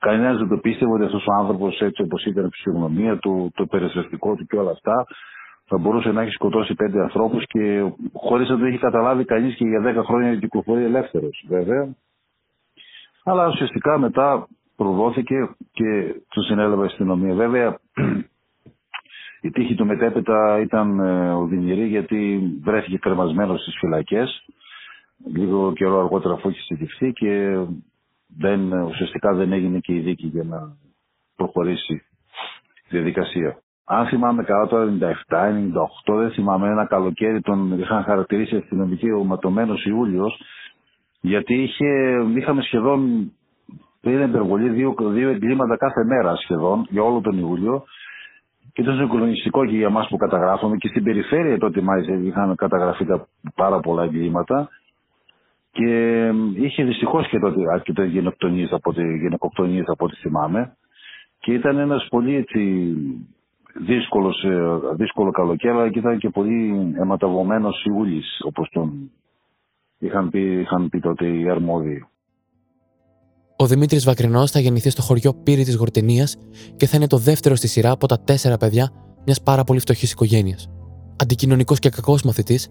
Κανένας 0.00 0.38
δεν 0.38 0.48
το 0.48 0.56
πίστευε 0.56 0.92
ότι 0.92 1.04
αυτός 1.04 1.26
ο 1.26 1.32
άνθρωπος, 1.32 1.80
έτσι 1.80 2.02
όπως 2.02 2.24
ήταν 2.24 2.44
η 2.44 2.48
φυσιογνωμία 2.52 3.18
του, 3.18 3.50
το 3.54 3.66
περιστατικό 3.66 4.34
του 4.34 4.46
και 4.46 4.56
όλα 4.56 4.70
αυτά, 4.70 5.06
θα 5.64 5.78
μπορούσε 5.78 6.12
να 6.12 6.22
έχει 6.22 6.30
σκοτώσει 6.30 6.74
πέντε 6.74 7.00
ανθρώπους 7.00 7.44
και 7.46 7.92
χωρίς 8.12 8.48
να 8.48 8.58
το 8.58 8.64
έχει 8.64 8.78
καταλάβει 8.78 9.24
κανείς 9.24 9.54
και 9.54 9.64
για 9.64 9.80
δέκα 9.80 10.02
χρόνια 10.04 10.36
κυκλοφορεί 10.36 10.84
ελεύθερος, 10.84 11.44
βέβαια. 11.48 11.94
Αλλά 13.28 13.46
ουσιαστικά 13.48 13.98
μετά 13.98 14.48
προδόθηκε 14.76 15.48
και 15.72 16.14
του 16.30 16.42
συνέλαβε 16.42 16.82
η 16.82 16.86
αστυνομία. 16.86 17.34
Βέβαια, 17.34 17.78
η 19.46 19.50
τύχη 19.50 19.74
του 19.74 19.86
μετέπειτα 19.86 20.60
ήταν 20.60 20.98
ε, 21.00 21.32
οδυνηρή 21.32 21.86
γιατί 21.86 22.40
βρέθηκε 22.62 22.98
κρεμασμένος 22.98 23.60
στις 23.60 23.76
φυλακές. 23.78 24.44
Λίγο 25.34 25.72
καιρό 25.72 25.98
αργότερα 25.98 26.34
αφού 26.34 26.48
είχε 26.48 26.60
συντηφθεί 26.60 27.12
και 27.12 27.58
δεν, 28.38 28.72
ουσιαστικά 28.72 29.34
δεν 29.34 29.52
έγινε 29.52 29.78
και 29.78 29.94
η 29.94 30.00
δίκη 30.00 30.26
για 30.26 30.44
να 30.44 30.76
προχωρήσει 31.36 31.94
η 31.94 32.88
διαδικασία. 32.88 33.58
Αν 33.84 34.06
θυμάμαι 34.06 34.42
καλά 34.42 34.66
το 34.66 34.76
97-98, 35.28 36.14
δεν 36.16 36.30
θυμάμαι 36.30 36.68
ένα 36.68 36.86
καλοκαίρι 36.86 37.40
τον 37.40 37.78
είχαν 37.78 38.02
χαρακτηρίσει 38.02 38.56
αστυνομική 38.56 39.10
ο 39.10 39.24
ματωμένος 39.24 39.84
Ιούλιος 39.84 40.40
γιατί 41.26 41.54
είχε, 41.62 41.86
είχαμε 42.36 42.62
σχεδόν 42.62 43.30
πριν 44.00 44.22
υπερβολή 44.22 44.68
δύο, 44.68 44.94
δύο 44.98 45.28
εγκλήματα 45.28 45.76
κάθε 45.76 46.04
μέρα 46.04 46.36
σχεδόν 46.36 46.86
για 46.90 47.02
όλο 47.02 47.20
τον 47.20 47.38
Ιούλιο. 47.38 47.84
Και 48.72 48.82
ήταν 48.82 48.96
συγκλονιστικό 48.96 49.66
και 49.66 49.76
για 49.76 49.86
εμά 49.86 50.06
που 50.08 50.16
καταγράφουμε. 50.16 50.76
Και 50.76 50.88
στην 50.88 51.02
περιφέρεια 51.04 51.58
τότε 51.58 51.80
μάλιστα 51.80 52.14
είχαν 52.14 52.54
καταγραφεί 52.54 53.06
πάρα 53.54 53.80
πολλά 53.80 54.02
εγκλήματα. 54.02 54.68
Και 55.70 55.90
είχε 56.54 56.84
δυστυχώς 56.84 57.28
και 57.28 57.38
τότε 57.38 57.60
αρκετέ 57.72 58.04
γενοκτονίες 58.04 58.72
από, 58.72 58.94
από 59.86 60.04
ό,τι 60.04 60.16
θυμάμαι. 60.16 60.76
Και 61.38 61.52
ήταν 61.52 61.78
ένας 61.78 62.06
πολύ 62.10 62.34
έτσι, 62.34 62.92
δύσκολος, 63.74 64.44
ε, 64.44 64.78
δύσκολο 64.96 65.30
καλοκαίρι, 65.30 65.74
αλλά 65.74 65.90
και 65.90 65.98
ήταν 65.98 66.18
και 66.18 66.28
πολύ 66.28 66.92
αιματογωμένο 67.00 67.70
Ιούλης, 67.84 68.40
όπως 68.44 68.68
τον 68.72 69.10
είχαν 69.98 70.30
πει, 70.30 70.60
είχαν 70.60 70.88
πει 70.88 71.00
τότε 71.00 71.26
οι 71.26 71.48
αρμόδιοι. 71.50 72.06
Ο 73.56 73.66
Δημήτρης 73.66 74.04
Βακρινός 74.04 74.50
θα 74.50 74.60
γεννηθεί 74.60 74.90
στο 74.90 75.02
χωριό 75.02 75.34
Πύρη 75.34 75.64
της 75.64 75.74
Γορτενία 75.74 76.28
και 76.76 76.86
θα 76.86 76.96
είναι 76.96 77.06
το 77.06 77.16
δεύτερο 77.18 77.54
στη 77.54 77.68
σειρά 77.68 77.90
από 77.90 78.06
τα 78.06 78.20
τέσσερα 78.20 78.56
παιδιά 78.56 78.90
μιας 79.24 79.42
πάρα 79.42 79.64
πολύ 79.64 79.80
φτωχής 79.80 80.12
οικογένειας. 80.12 80.68
Αντικοινωνικός 81.22 81.78
και 81.78 81.88
κακός 81.88 82.22
μαθητής, 82.22 82.68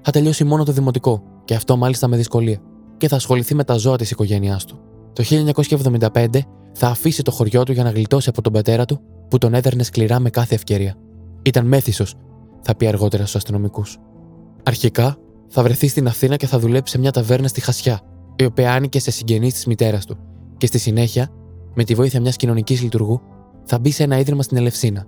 θα 0.00 0.10
τελειώσει 0.10 0.44
μόνο 0.44 0.64
το 0.64 0.72
δημοτικό, 0.72 1.22
και 1.44 1.54
αυτό 1.54 1.76
μάλιστα 1.76 2.08
με 2.08 2.16
δυσκολία, 2.16 2.58
και 2.96 3.08
θα 3.08 3.16
ασχοληθεί 3.16 3.54
με 3.54 3.64
τα 3.64 3.74
ζώα 3.76 3.96
της 3.96 4.10
οικογένειάς 4.10 4.64
του. 4.64 4.78
Το 5.12 5.22
1975 5.22 6.46
θα 6.72 6.88
αφήσει 6.88 7.22
το 7.22 7.30
χωριό 7.30 7.62
του 7.62 7.72
για 7.72 7.82
να 7.82 7.90
γλιτώσει 7.90 8.28
από 8.28 8.42
τον 8.42 8.52
πατέρα 8.52 8.84
του, 8.84 9.00
που 9.28 9.38
τον 9.38 9.54
έδερνε 9.54 9.82
σκληρά 9.82 10.20
με 10.20 10.30
κάθε 10.30 10.54
ευκαιρία. 10.54 10.94
Ήταν 11.42 11.66
μέθησος, 11.66 12.14
θα 12.60 12.76
πει 12.76 12.86
αργότερα 12.86 13.22
στους 13.22 13.36
αστυνομικούς. 13.36 13.98
Αρχικά 14.62 15.16
θα 15.56 15.62
βρεθεί 15.62 15.88
στην 15.88 16.06
Αθήνα 16.06 16.36
και 16.36 16.46
θα 16.46 16.58
δουλέψει 16.58 16.92
σε 16.92 16.98
μια 16.98 17.10
ταβέρνα 17.10 17.48
στη 17.48 17.60
Χασιά, 17.60 18.00
η 18.36 18.44
οποία 18.44 18.72
άνοικε 18.72 19.00
σε 19.00 19.10
συγγενείς 19.10 19.52
της 19.52 19.66
μητέρας 19.66 20.06
του, 20.06 20.16
και 20.56 20.66
στη 20.66 20.78
συνέχεια, 20.78 21.28
με 21.74 21.84
τη 21.84 21.94
βοήθεια 21.94 22.20
μιας 22.20 22.36
κοινωνικής 22.36 22.82
λειτουργού, 22.82 23.20
θα 23.64 23.78
μπει 23.78 23.90
σε 23.90 24.02
ένα 24.02 24.18
ίδρυμα 24.18 24.42
στην 24.42 24.56
Ελευσίνα. 24.56 25.06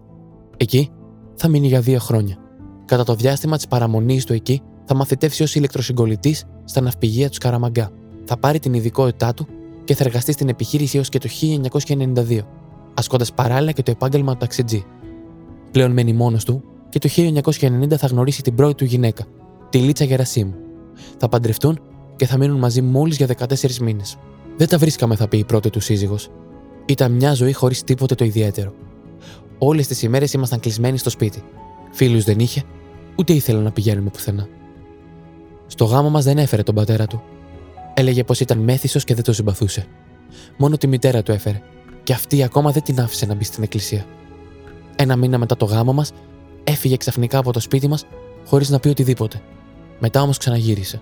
Εκεί 0.56 0.90
θα 1.34 1.48
μείνει 1.48 1.66
για 1.66 1.80
δύο 1.80 1.98
χρόνια. 1.98 2.36
Κατά 2.84 3.04
το 3.04 3.14
διάστημα 3.14 3.56
της 3.56 3.66
παραμονής 3.66 4.24
του 4.24 4.32
εκεί, 4.32 4.62
θα 4.84 4.94
μαθητεύσει 4.94 5.42
ως 5.42 5.54
ηλεκτροσυγκολητής 5.54 6.44
στα 6.64 6.80
ναυπηγεία 6.80 7.30
του 7.30 7.36
Καραμαγκά. 7.40 7.90
Θα 8.24 8.38
πάρει 8.38 8.58
την 8.58 8.74
ειδικότητά 8.74 9.34
του 9.34 9.46
και 9.84 9.94
θα 9.94 10.04
εργαστεί 10.04 10.32
στην 10.32 10.48
επιχείρηση 10.48 10.96
έως 10.96 11.08
και 11.08 11.18
το 11.18 11.28
1992, 11.28 12.40
ασκώντας 12.94 13.32
παράλληλα 13.32 13.72
και 13.72 13.82
το 13.82 13.90
επάγγελμα 13.90 14.32
του 14.32 14.38
ταξιτζή. 14.38 14.84
Πλέον 15.70 15.90
μένει 15.92 16.12
μόνος 16.12 16.44
του 16.44 16.62
και 16.88 16.98
το 16.98 17.08
1990 17.08 17.96
θα 17.96 18.06
γνωρίσει 18.06 18.42
την 18.42 18.54
πρώτη 18.54 18.74
του 18.74 18.84
γυναίκα, 18.84 19.24
τη 19.70 19.78
Λίτσα 19.78 20.04
Γερασίμου. 20.04 20.54
Θα 21.18 21.28
παντρευτούν 21.28 21.80
και 22.16 22.26
θα 22.26 22.36
μείνουν 22.38 22.58
μαζί 22.58 22.82
μόλις 22.82 23.16
για 23.16 23.26
14 23.26 23.76
μήνες. 23.76 24.16
Δεν 24.56 24.68
τα 24.68 24.78
βρίσκαμε, 24.78 25.16
θα 25.16 25.28
πει 25.28 25.38
η 25.38 25.44
πρώτη 25.44 25.70
του 25.70 25.80
σύζυγος. 25.80 26.28
Ήταν 26.86 27.12
μια 27.12 27.34
ζωή 27.34 27.52
χωρίς 27.52 27.84
τίποτε 27.84 28.14
το 28.14 28.24
ιδιαίτερο. 28.24 28.72
Όλες 29.58 29.86
τις 29.86 30.02
ημέρες 30.02 30.32
ήμασταν 30.32 30.60
κλεισμένοι 30.60 30.98
στο 30.98 31.10
σπίτι. 31.10 31.42
Φίλους 31.90 32.24
δεν 32.24 32.38
είχε, 32.38 32.62
ούτε 33.16 33.32
ήθελα 33.32 33.60
να 33.60 33.70
πηγαίνουμε 33.70 34.10
πουθενά. 34.10 34.48
Στο 35.66 35.84
γάμο 35.84 36.10
μας 36.10 36.24
δεν 36.24 36.38
έφερε 36.38 36.62
τον 36.62 36.74
πατέρα 36.74 37.06
του. 37.06 37.22
Έλεγε 37.94 38.24
πως 38.24 38.40
ήταν 38.40 38.58
μέθησος 38.58 39.04
και 39.04 39.14
δεν 39.14 39.24
το 39.24 39.32
συμπαθούσε. 39.32 39.86
Μόνο 40.58 40.76
τη 40.76 40.86
μητέρα 40.86 41.22
του 41.22 41.32
έφερε, 41.32 41.62
και 42.02 42.12
αυτή 42.12 42.42
ακόμα 42.42 42.70
δεν 42.70 42.82
την 42.82 43.00
άφησε 43.00 43.26
να 43.26 43.34
μπει 43.34 43.44
στην 43.44 43.62
εκκλησία. 43.62 44.04
Ένα 44.96 45.16
μήνα 45.16 45.38
μετά 45.38 45.56
το 45.56 45.64
γάμο 45.64 45.92
μας, 45.92 46.12
έφυγε 46.64 46.96
ξαφνικά 46.96 47.38
από 47.38 47.52
το 47.52 47.60
σπίτι 47.60 47.88
μας 47.88 48.04
χωρίς 48.46 48.70
να 48.70 48.78
πει 48.78 48.88
οτιδήποτε. 48.88 49.42
Μετά 49.98 50.22
όμως 50.22 50.38
ξαναγύρισε. 50.38 51.00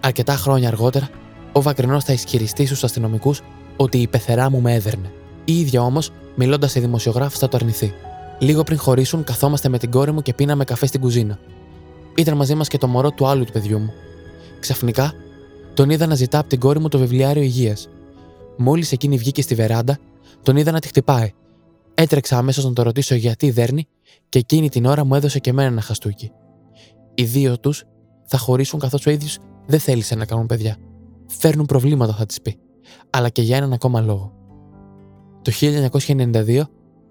Αρκετά 0.00 0.36
χρόνια 0.36 0.68
αργότερα, 0.68 1.08
ο 1.52 1.62
Βακρινός 1.62 2.04
θα 2.04 2.12
ισχυριστεί 2.12 2.66
στους 2.66 2.84
αστυνομικούς 2.84 3.42
ότι 3.76 3.98
η 3.98 4.06
πεθερά 4.06 4.50
μου 4.50 4.60
με 4.60 4.74
έδερνε. 4.74 5.12
Η 5.44 5.58
ίδια 5.60 5.82
όμως, 5.82 6.10
μιλώντας 6.34 6.70
σε 6.70 6.80
δημοσιογράφους, 6.80 7.38
θα 7.38 7.48
το 7.48 7.56
αρνηθεί. 7.56 7.92
Λίγο 8.38 8.62
πριν 8.62 8.78
χωρίσουν, 8.78 9.24
καθόμαστε 9.24 9.68
με 9.68 9.78
την 9.78 9.90
κόρη 9.90 10.12
μου 10.12 10.22
και 10.22 10.34
πίναμε 10.34 10.64
καφέ 10.64 10.86
στην 10.86 11.00
κουζίνα. 11.00 11.38
Ήταν 12.16 12.36
μαζί 12.36 12.54
μας 12.54 12.68
και 12.68 12.78
το 12.78 12.86
μωρό 12.86 13.10
του 13.10 13.26
άλλου 13.26 13.44
του 13.44 13.52
παιδιού 13.52 13.78
μου. 13.78 13.92
Ξαφνικά, 14.60 15.12
τον 15.74 15.90
είδα 15.90 16.06
να 16.06 16.14
ζητά 16.14 16.38
από 16.38 16.48
την 16.48 16.60
κόρη 16.60 16.80
μου 16.80 16.88
το 16.88 16.98
βιβλιάριο 16.98 17.42
υγείας. 17.42 17.88
Μόλις 18.56 18.92
εκείνη 18.92 19.16
βγήκε 19.16 19.42
στη 19.42 19.54
βεράντα, 19.54 19.98
τον 20.42 20.56
είδα 20.56 20.70
να 20.70 20.80
τη 20.80 20.88
χτυπάει. 20.88 21.32
Έτρεξα 21.94 22.38
αμέσως 22.38 22.64
να 22.64 22.72
το 22.72 22.82
ρωτήσω 22.82 23.14
γιατί 23.14 23.50
δέρνει 23.50 23.86
και 24.28 24.38
εκείνη 24.38 24.68
την 24.68 24.84
ώρα 24.84 25.04
μου 25.04 25.14
έδωσε 25.14 25.38
και 25.38 25.50
εμένα 25.50 25.68
ένα 25.68 25.80
χαστούκι. 25.80 26.30
Οι 27.14 27.24
δύο 27.24 27.58
τους 27.58 27.84
θα 28.26 28.38
χωρίσουν 28.38 28.80
καθώς 28.80 29.06
ο 29.06 29.10
ίδιος 29.10 29.38
δεν 29.66 29.80
θέλησε 29.80 30.14
να 30.14 30.24
κάνουν 30.24 30.46
παιδιά. 30.46 30.76
Φέρνουν 31.26 31.66
προβλήματα, 31.66 32.12
θα 32.12 32.26
της 32.26 32.40
πει. 32.42 32.58
Αλλά 33.10 33.28
και 33.28 33.42
για 33.42 33.56
έναν 33.56 33.72
ακόμα 33.72 34.00
λόγο. 34.00 34.32
Το 35.42 35.52
1992, 35.60 36.62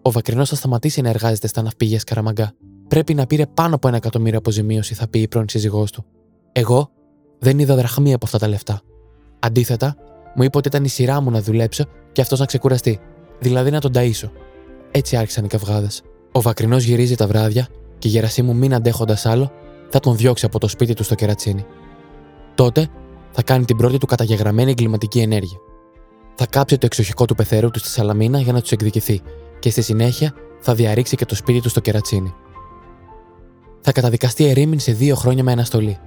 ο 0.02 0.12
Βακρινός 0.12 0.50
θα 0.50 0.56
σταματήσει 0.56 1.02
να 1.02 1.10
εργάζεται 1.10 1.48
στα 1.48 1.62
ναυπηγεία 1.62 2.00
Καραμαγκά. 2.06 2.52
Πρέπει 2.88 3.14
να 3.14 3.26
πήρε 3.26 3.46
πάνω 3.46 3.76
από 3.76 3.88
ένα 3.88 3.98
εκατομμύριο 3.98 4.38
αποζημίωση, 4.38 4.94
θα 4.94 5.08
πει 5.08 5.20
η 5.20 5.28
πρώην 5.28 5.50
σύζυγός 5.50 5.92
του. 5.92 6.06
Εγώ 6.52 6.90
δεν 7.40 7.60
είδα 7.60 7.76
δραχμή 7.76 8.14
από 8.14 8.26
αυτά 8.26 8.38
τα 8.38 8.48
λεφτά. 8.48 8.82
Αντίθετα, 9.40 9.96
μου 10.36 10.44
είπε 10.44 10.58
ότι 10.58 10.68
ήταν 10.68 10.84
η 10.84 10.88
σειρά 10.88 11.22
μου 11.22 11.32
να 11.32 11.42
δουλέψω 11.42 11.86
και 12.12 12.22
αυτός 12.22 12.40
να 12.40 12.46
ξεκουραστεί, 12.46 13.00
δηλαδή 13.40 13.72
να 13.72 13.80
τον 13.82 13.92
ταΐσω. 13.96 14.30
Έτσι 14.92 15.16
άρχισαν 15.16 15.46
οι 15.46 15.48
καυγάδες. 15.48 16.02
Ο 16.32 16.42
Βακρινός 16.42 16.84
γυρίζει 16.84 17.16
τα 17.16 17.28
βράδια 17.28 17.68
και 17.98 18.08
η 18.08 18.12
γερασί 18.12 18.42
μου 18.42 18.56
μην 18.56 18.74
αντέχοντας 18.74 19.26
άλλο, 19.26 19.52
θα 19.96 20.02
τον 20.02 20.16
διώξει 20.16 20.46
από 20.46 20.60
το 20.60 20.68
σπίτι 20.68 20.94
του 20.94 21.04
στο 21.04 21.16
κερατσίνι. 21.16 21.66
Τότε 22.56 22.88
θα 23.32 23.44
κάνει 23.44 23.66
την 23.66 23.78
πρώτη 23.78 23.98
του 23.98 24.06
καταγεγραμμένη 24.06 24.72
εγκληματική 24.72 25.20
ενέργεια. 25.20 25.58
Θα 26.36 26.46
κάψει 26.46 26.78
το 26.78 26.86
εξοχικό 26.86 27.26
του 27.26 27.36
πεθερού 27.36 27.72
του 27.72 27.80
στη 27.80 27.88
Σαλαμίνα 27.88 28.40
για 28.40 28.54
να 28.54 28.62
τους 28.62 28.72
εκδικηθεί 28.72 29.22
και 29.60 29.70
στη 29.70 29.82
συνέχεια 29.82 30.34
θα 30.60 30.76
διαρρήξει 30.76 31.16
και 31.16 31.26
το 31.26 31.36
σπίτι 31.36 31.62
του 31.62 31.70
στο 31.70 31.80
κερατσίνι. 31.80 32.34
Θα 33.82 33.92
καταδικαστεί 33.92 34.46
ερήμην 34.46 34.80
σε 34.80 34.92
δύο 34.92 35.16
χρόνια 35.16 35.44
με 35.44 35.52
αναστολή. 35.52 35.98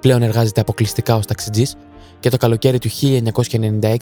Πλέον 0.00 0.22
εργάζεται 0.22 0.60
αποκλειστικά 0.60 1.16
ως 1.16 1.26
ταξιτζής 1.26 1.76
και 2.20 2.30
το 2.30 2.36
καλοκαίρι 2.36 2.78
του 2.78 2.88
1996 3.00 3.96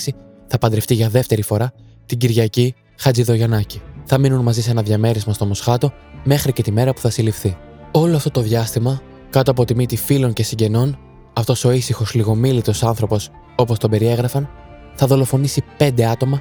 θα 0.47 0.59
παντρευτεί 0.59 0.95
για 0.95 1.09
δεύτερη 1.09 1.43
φορά 1.43 1.73
την 2.07 2.19
Κυριακή 2.19 2.75
Χατζηδογιαννάκη. 2.99 3.83
Θα 4.05 4.19
μείνουν 4.19 4.43
μαζί 4.43 4.63
σε 4.63 4.71
ένα 4.71 4.83
διαμέρισμα 4.83 5.33
στο 5.33 5.47
Μοσχάτο 5.47 5.93
μέχρι 6.25 6.53
και 6.53 6.63
τη 6.63 6.73
μέρα 6.73 6.93
που 6.93 7.01
θα 7.01 7.11
συλληφθεί. 7.11 7.57
Όλο 7.93 8.17
αυτό 8.17 8.31
το 8.31 8.41
διάστημα, 8.41 9.01
κάτω 9.31 9.51
από 9.51 9.65
τη 9.65 9.75
μύτη 9.75 9.97
φίλων 9.97 10.33
και 10.33 10.43
συγγενών, 10.43 10.99
αυτός 11.33 11.65
ο 11.65 11.71
ήσυχος 11.71 12.15
λιγομίλητος 12.15 12.83
άνθρωπος, 12.83 13.31
όπως 13.57 13.79
τον 13.79 13.91
περιέγραφαν, 13.91 14.49
θα 14.95 15.07
δολοφονήσει 15.07 15.63
πέντε 15.77 16.07
άτομα 16.07 16.41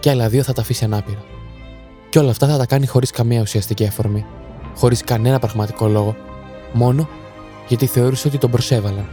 και 0.00 0.10
άλλα 0.10 0.28
δύο 0.28 0.42
θα 0.42 0.52
τα 0.52 0.60
αφήσει 0.60 0.84
ανάπηρα. 0.84 1.22
Και 2.08 2.18
όλα 2.18 2.30
αυτά 2.30 2.46
θα 2.46 2.58
τα 2.58 2.66
κάνει 2.66 2.86
χωρίς 2.86 3.10
καμία 3.10 3.40
ουσιαστική 3.40 3.86
αφορμή, 3.86 4.26
χωρίς 4.76 5.04
κανένα 5.04 5.38
πραγματικό 5.38 5.88
λόγο, 5.88 6.16
μόνο 6.72 7.08
γιατί 7.68 7.86
θεώρησε 7.86 8.28
ότι 8.28 8.38
τον 8.38 8.50
προσέβαλαν, 8.50 9.08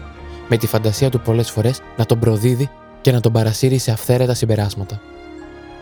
με 0.50 0.58
τη 0.58 0.68
φαντασία 0.68 1.10
του 1.10 1.20
πολλές 1.20 1.52
φορές 1.52 1.82
να 1.98 2.06
τον 2.06 2.20
προδίδει 2.20 2.70
και 3.02 3.12
να 3.12 3.20
τον 3.20 3.32
παρασύρει 3.32 3.78
σε 3.78 3.92
αυθαίρετα 3.92 4.34
συμπεράσματα. 4.34 5.02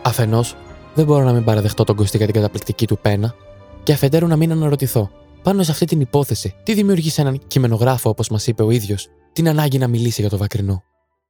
Αφενός, 0.01 0.56
δεν 0.94 1.06
μπορώ 1.06 1.24
να 1.24 1.34
μην 1.34 1.44
παραδεχτώ 1.44 1.84
τον 1.84 1.96
Κωστή 1.96 2.18
για 2.18 2.25
την 2.25 2.36
καταπληκτική 2.36 2.88
του 2.88 2.98
πένα, 2.98 3.36
και 3.84 3.94
αφετέρου 3.94 4.27
να 4.27 4.36
μην 4.36 4.51
αναρωτηθώ 4.51 5.10
πάνω 5.46 5.62
σε 5.64 5.72
αυτή 5.72 5.86
την 5.86 6.00
υπόθεση, 6.00 6.50
τι 6.64 6.74
δημιουργεί 6.74 7.22
έναν 7.22 7.36
κειμενογράφο, 7.48 8.10
όπως 8.10 8.30
μας 8.30 8.48
είπε 8.48 8.64
ο 8.64 8.72
ίδιος, 8.72 9.02
την 9.34 9.48
ανάγκη 9.48 9.78
να 9.78 9.88
μιλήσει 9.88 10.22
για 10.22 10.30
το 10.30 10.38
βακρινό; 10.38 10.84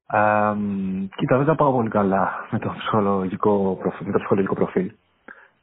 Ε, 0.07 0.53
κοίτα, 1.15 1.37
δεν 1.37 1.45
τα 1.45 1.55
πάω 1.55 1.71
πολύ 1.71 1.89
καλά 1.89 2.23
με 2.51 2.59
το 2.59 2.73
ψυχολογικό 2.77 3.77
προφίλ. 3.81 4.05
Με 4.05 4.11
το 4.11 4.17
ψυχολογικό 4.17 4.55
προφίλ. 4.55 4.91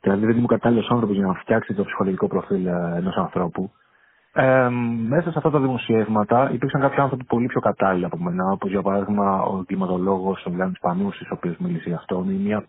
Δηλαδή 0.01 0.27
δεν 0.27 0.37
ήμουν 0.37 0.47
κατάλληλος 0.47 0.91
άνθρωπος 0.91 1.17
για 1.17 1.27
να 1.27 1.35
φτιάξει 1.35 1.75
το 1.75 1.85
ψυχολογικό 1.85 2.27
προφίλ 2.27 2.67
ε, 2.67 2.93
ενός 2.97 3.17
ανθρώπου. 3.17 3.71
Ε, 4.33 4.69
μέσα 5.09 5.31
σε 5.31 5.39
αυτά 5.39 5.51
τα 5.51 5.61
δημοσιεύματα 5.61 6.51
υπήρξαν 6.53 6.81
κάποιοι 6.81 7.01
άνθρωποι 7.01 7.25
πολύ 7.25 7.47
πιο 7.47 7.61
κατάλληλοι 7.61 8.05
από 8.05 8.19
μένα, 8.19 8.51
όπως 8.51 8.71
για 8.71 8.83
παράδειγμα 8.83 9.43
ο 9.43 9.63
κλιματολόγο 9.67 10.37
ο 10.45 10.51
Γιάννη 10.51 10.75
Πανούση, 10.81 11.25
ο 11.25 11.35
οποίο 11.39 11.55
μίλησε 11.59 11.89
για 11.89 11.97
αυτό, 11.97 12.25
ή 12.29 12.33
μια 12.33 12.65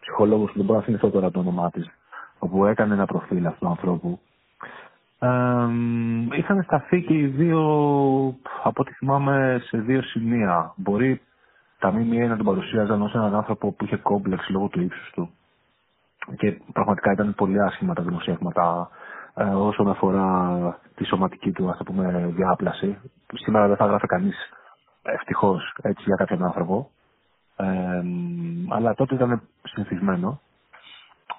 ψυχολόγος 0.00 0.50
που 0.50 0.56
δεν 0.56 0.66
μπορώ 0.66 0.78
να 0.78 0.84
θυμηθώ 0.84 1.08
τώρα 1.10 1.30
το 1.30 1.38
όνομά 1.38 1.70
της, 1.70 1.90
όπου 2.38 2.64
έκανε 2.64 2.94
ένα 2.94 3.06
προφίλ 3.06 3.46
αυτού 3.46 3.58
του 3.58 3.68
ανθρώπου. 3.68 4.20
Ε, 5.24 5.68
είχαν 6.36 6.62
σταθεί 6.62 7.02
και 7.02 7.14
οι 7.14 7.26
δύο, 7.26 7.60
από 8.62 8.80
ό,τι 8.82 8.92
θυμάμαι, 8.92 9.60
σε 9.64 9.78
δύο 9.78 10.02
σημεία. 10.02 10.72
Μπορεί 10.76 11.20
τα 11.78 11.92
ΜΜΕ 11.92 12.26
να 12.26 12.36
τον 12.36 12.46
παρουσίαζαν 12.46 13.02
ως 13.02 13.14
έναν 13.14 13.34
άνθρωπο 13.34 13.72
που 13.72 13.84
είχε 13.84 13.96
κόμπλεξ 13.96 14.48
λόγω 14.48 14.68
του 14.68 14.80
ύψους 14.80 15.10
του. 15.12 15.30
Και 16.36 16.60
πραγματικά 16.72 17.12
ήταν 17.12 17.34
πολύ 17.34 17.62
άσχημα 17.62 17.94
τα 17.94 18.02
δημοσιεύματα 18.02 18.88
ε, 19.34 19.44
όσον 19.44 19.88
αφορά 19.88 20.78
τη 20.94 21.04
σωματική 21.04 21.52
του 21.52 21.70
ας 21.70 21.80
πούμε, 21.84 22.32
διάπλαση. 22.36 22.98
Σήμερα 23.34 23.66
δεν 23.66 23.76
θα 23.76 23.86
γράφει 23.86 24.06
κανείς 24.06 24.36
ευτυχώς 25.02 25.76
έτσι 25.82 26.02
για 26.06 26.16
κάποιον 26.16 26.44
άνθρωπο. 26.44 26.90
Ε, 27.56 28.02
αλλά 28.68 28.94
τότε 28.94 29.14
ήταν 29.14 29.42
συνηθισμένο. 29.62 30.40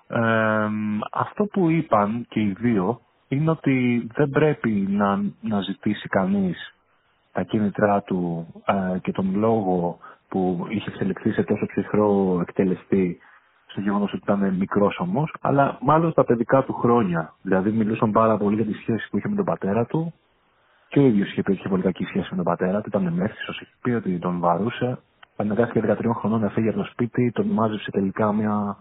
Ε, 0.08 0.68
αυτό 1.12 1.46
που 1.46 1.70
είπαν 1.70 2.26
και 2.30 2.40
οι 2.40 2.56
δύο 2.60 3.00
είναι 3.28 3.50
ότι 3.50 4.08
δεν 4.14 4.30
πρέπει 4.30 4.70
να, 4.90 5.22
να 5.42 5.62
ζητήσει 5.62 6.08
κανείς 6.08 6.74
τα 7.32 7.44
κίνητρά 7.44 8.02
του 8.02 8.48
ε, 8.66 9.00
και 9.00 9.12
τον 9.12 9.36
λόγο 9.36 9.98
που 10.28 10.66
είχε 10.70 10.90
εξελιχθεί 10.90 11.32
σε 11.32 11.44
τόσο 11.44 11.66
ψυχρό 11.66 12.40
εκτελεστή 12.42 13.20
στο 13.66 13.82
γεγονός 13.82 14.14
ότι 14.14 14.22
ήταν 14.24 14.56
μικρός 14.56 15.00
όμω, 15.00 15.28
αλλά 15.42 15.78
μάλλον 15.82 16.12
στα 16.12 16.24
παιδικά 16.24 16.64
του 16.64 16.74
χρόνια. 16.74 17.34
Δηλαδή 17.42 17.72
μιλούσαν 17.72 18.12
πάρα 18.12 18.38
πολύ 18.38 18.56
για 18.56 18.66
τη 18.66 18.74
σχέση 18.74 19.10
που 19.10 19.18
είχε 19.18 19.30
με 19.30 19.36
τον 19.36 19.46
πατέρα 19.46 19.86
του 19.86 20.14
και 20.88 21.00
ο 21.00 21.06
ίδιος 21.06 21.28
είχε 21.32 21.42
πει 21.42 21.52
ότι 21.52 21.60
είχε 21.60 21.70
πολύ 21.70 21.82
κακή 21.82 22.04
σχέση 22.04 22.28
με 22.30 22.36
τον 22.36 22.46
πατέρα 22.46 22.82
του, 22.82 22.88
ήταν 22.88 23.14
μέθησος, 23.14 23.62
είχε 23.62 23.72
πει 23.82 23.92
ότι 23.92 24.20
τον 24.20 24.40
βαρούσε. 24.40 24.98
Αναγκάστηκε 25.36 25.98
13 26.00 26.12
χρονών 26.16 26.40
να 26.42 26.50
φύγει 26.50 26.70
από 26.70 26.78
το 26.78 26.84
σπίτι, 26.92 27.32
τον 27.32 27.48
μάζεψε 27.48 27.92
τελικά 27.92 28.34
μια 28.34 28.78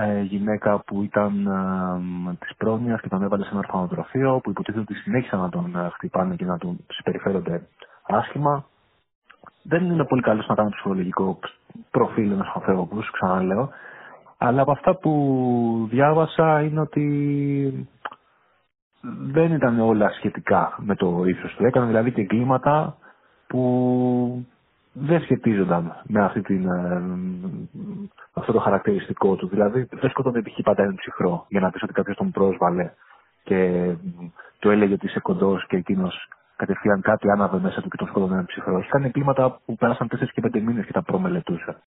ε, 0.00 0.20
γυναίκα 0.20 0.78
που 0.86 1.02
ήταν 1.02 1.46
ε, 1.46 2.34
της 2.40 2.56
πρόνοια 2.56 2.98
και 3.02 3.08
τον 3.08 3.22
έβαλε 3.22 3.42
σε 3.44 3.48
ένα 3.50 3.58
ορφανοτροφείο, 3.58 4.40
που 4.42 4.50
υποτίθεται 4.50 4.80
ότι 4.82 4.94
συνέχισαν 4.94 5.40
να 5.40 5.48
τον 5.48 5.76
ε, 5.76 5.88
χτυπάνε 5.92 6.34
και 6.36 6.44
να 6.44 6.58
τον 6.58 6.78
συμπεριφέρονται 6.88 7.66
άσχημα. 8.06 8.64
Δεν 9.62 9.84
είναι 9.84 10.04
πολύ 10.04 10.22
καλό 10.22 10.44
να 10.48 10.54
κάνω 10.54 10.68
ψυχολογικό 10.70 11.38
προφίλ 11.90 12.30
ενός 12.30 12.52
ανθρώπου, 12.54 12.80
όπω 12.92 13.00
ξαναλέω. 13.12 13.68
Αλλά 14.38 14.62
από 14.62 14.70
αυτά 14.72 14.94
που 14.96 15.86
διάβασα 15.90 16.62
είναι 16.62 16.80
ότι 16.80 17.88
δεν 19.32 19.52
ήταν 19.52 19.80
όλα 19.80 20.10
σχετικά 20.10 20.74
με 20.78 20.94
το 20.94 21.24
ήθος 21.26 21.54
του. 21.54 21.64
Έκανε 21.66 21.86
δηλαδή 21.86 22.12
και 22.12 22.20
εγκλήματα 22.20 22.96
που 23.46 24.46
δεν 25.00 25.20
σχετίζονταν 25.22 26.02
με 26.06 26.24
αυτή 26.24 26.40
την, 26.42 26.68
ε, 26.68 27.02
αυτό 28.32 28.52
το 28.52 28.58
χαρακτηριστικό 28.58 29.36
του. 29.36 29.48
Δηλαδή 29.48 29.88
δεν 29.90 30.10
σκοτώνει 30.10 30.42
π.χ. 30.42 30.58
πάντα 30.62 30.82
έναν 30.82 30.94
ψυχρό 30.94 31.46
για 31.48 31.60
να 31.60 31.70
πεις 31.70 31.82
ότι 31.82 31.92
κάποιος 31.92 32.16
τον 32.16 32.30
πρόσβαλε 32.30 32.92
και 33.42 33.90
του 34.58 34.70
έλεγε 34.70 34.92
ότι 34.92 35.06
είσαι 35.06 35.20
κοντός 35.20 35.66
και 35.66 35.76
εκείνος 35.76 36.28
κατευθείαν 36.56 37.00
κάτι 37.00 37.30
άναβε 37.30 37.58
μέσα 37.58 37.80
του 37.82 37.88
και 37.88 37.96
τον 37.96 38.06
σκοτώνει 38.06 38.32
έναν 38.32 38.46
ψυχρό. 38.46 38.78
Είχαν 38.78 39.04
εγκλήματα 39.04 39.60
που 39.64 39.74
πέρασαν 39.76 40.08
4 40.08 40.30
και 40.32 40.42
5 40.44 40.60
μήνες 40.60 40.86
και 40.86 40.92
τα 40.92 41.02
προμελετούσα. 41.02 41.82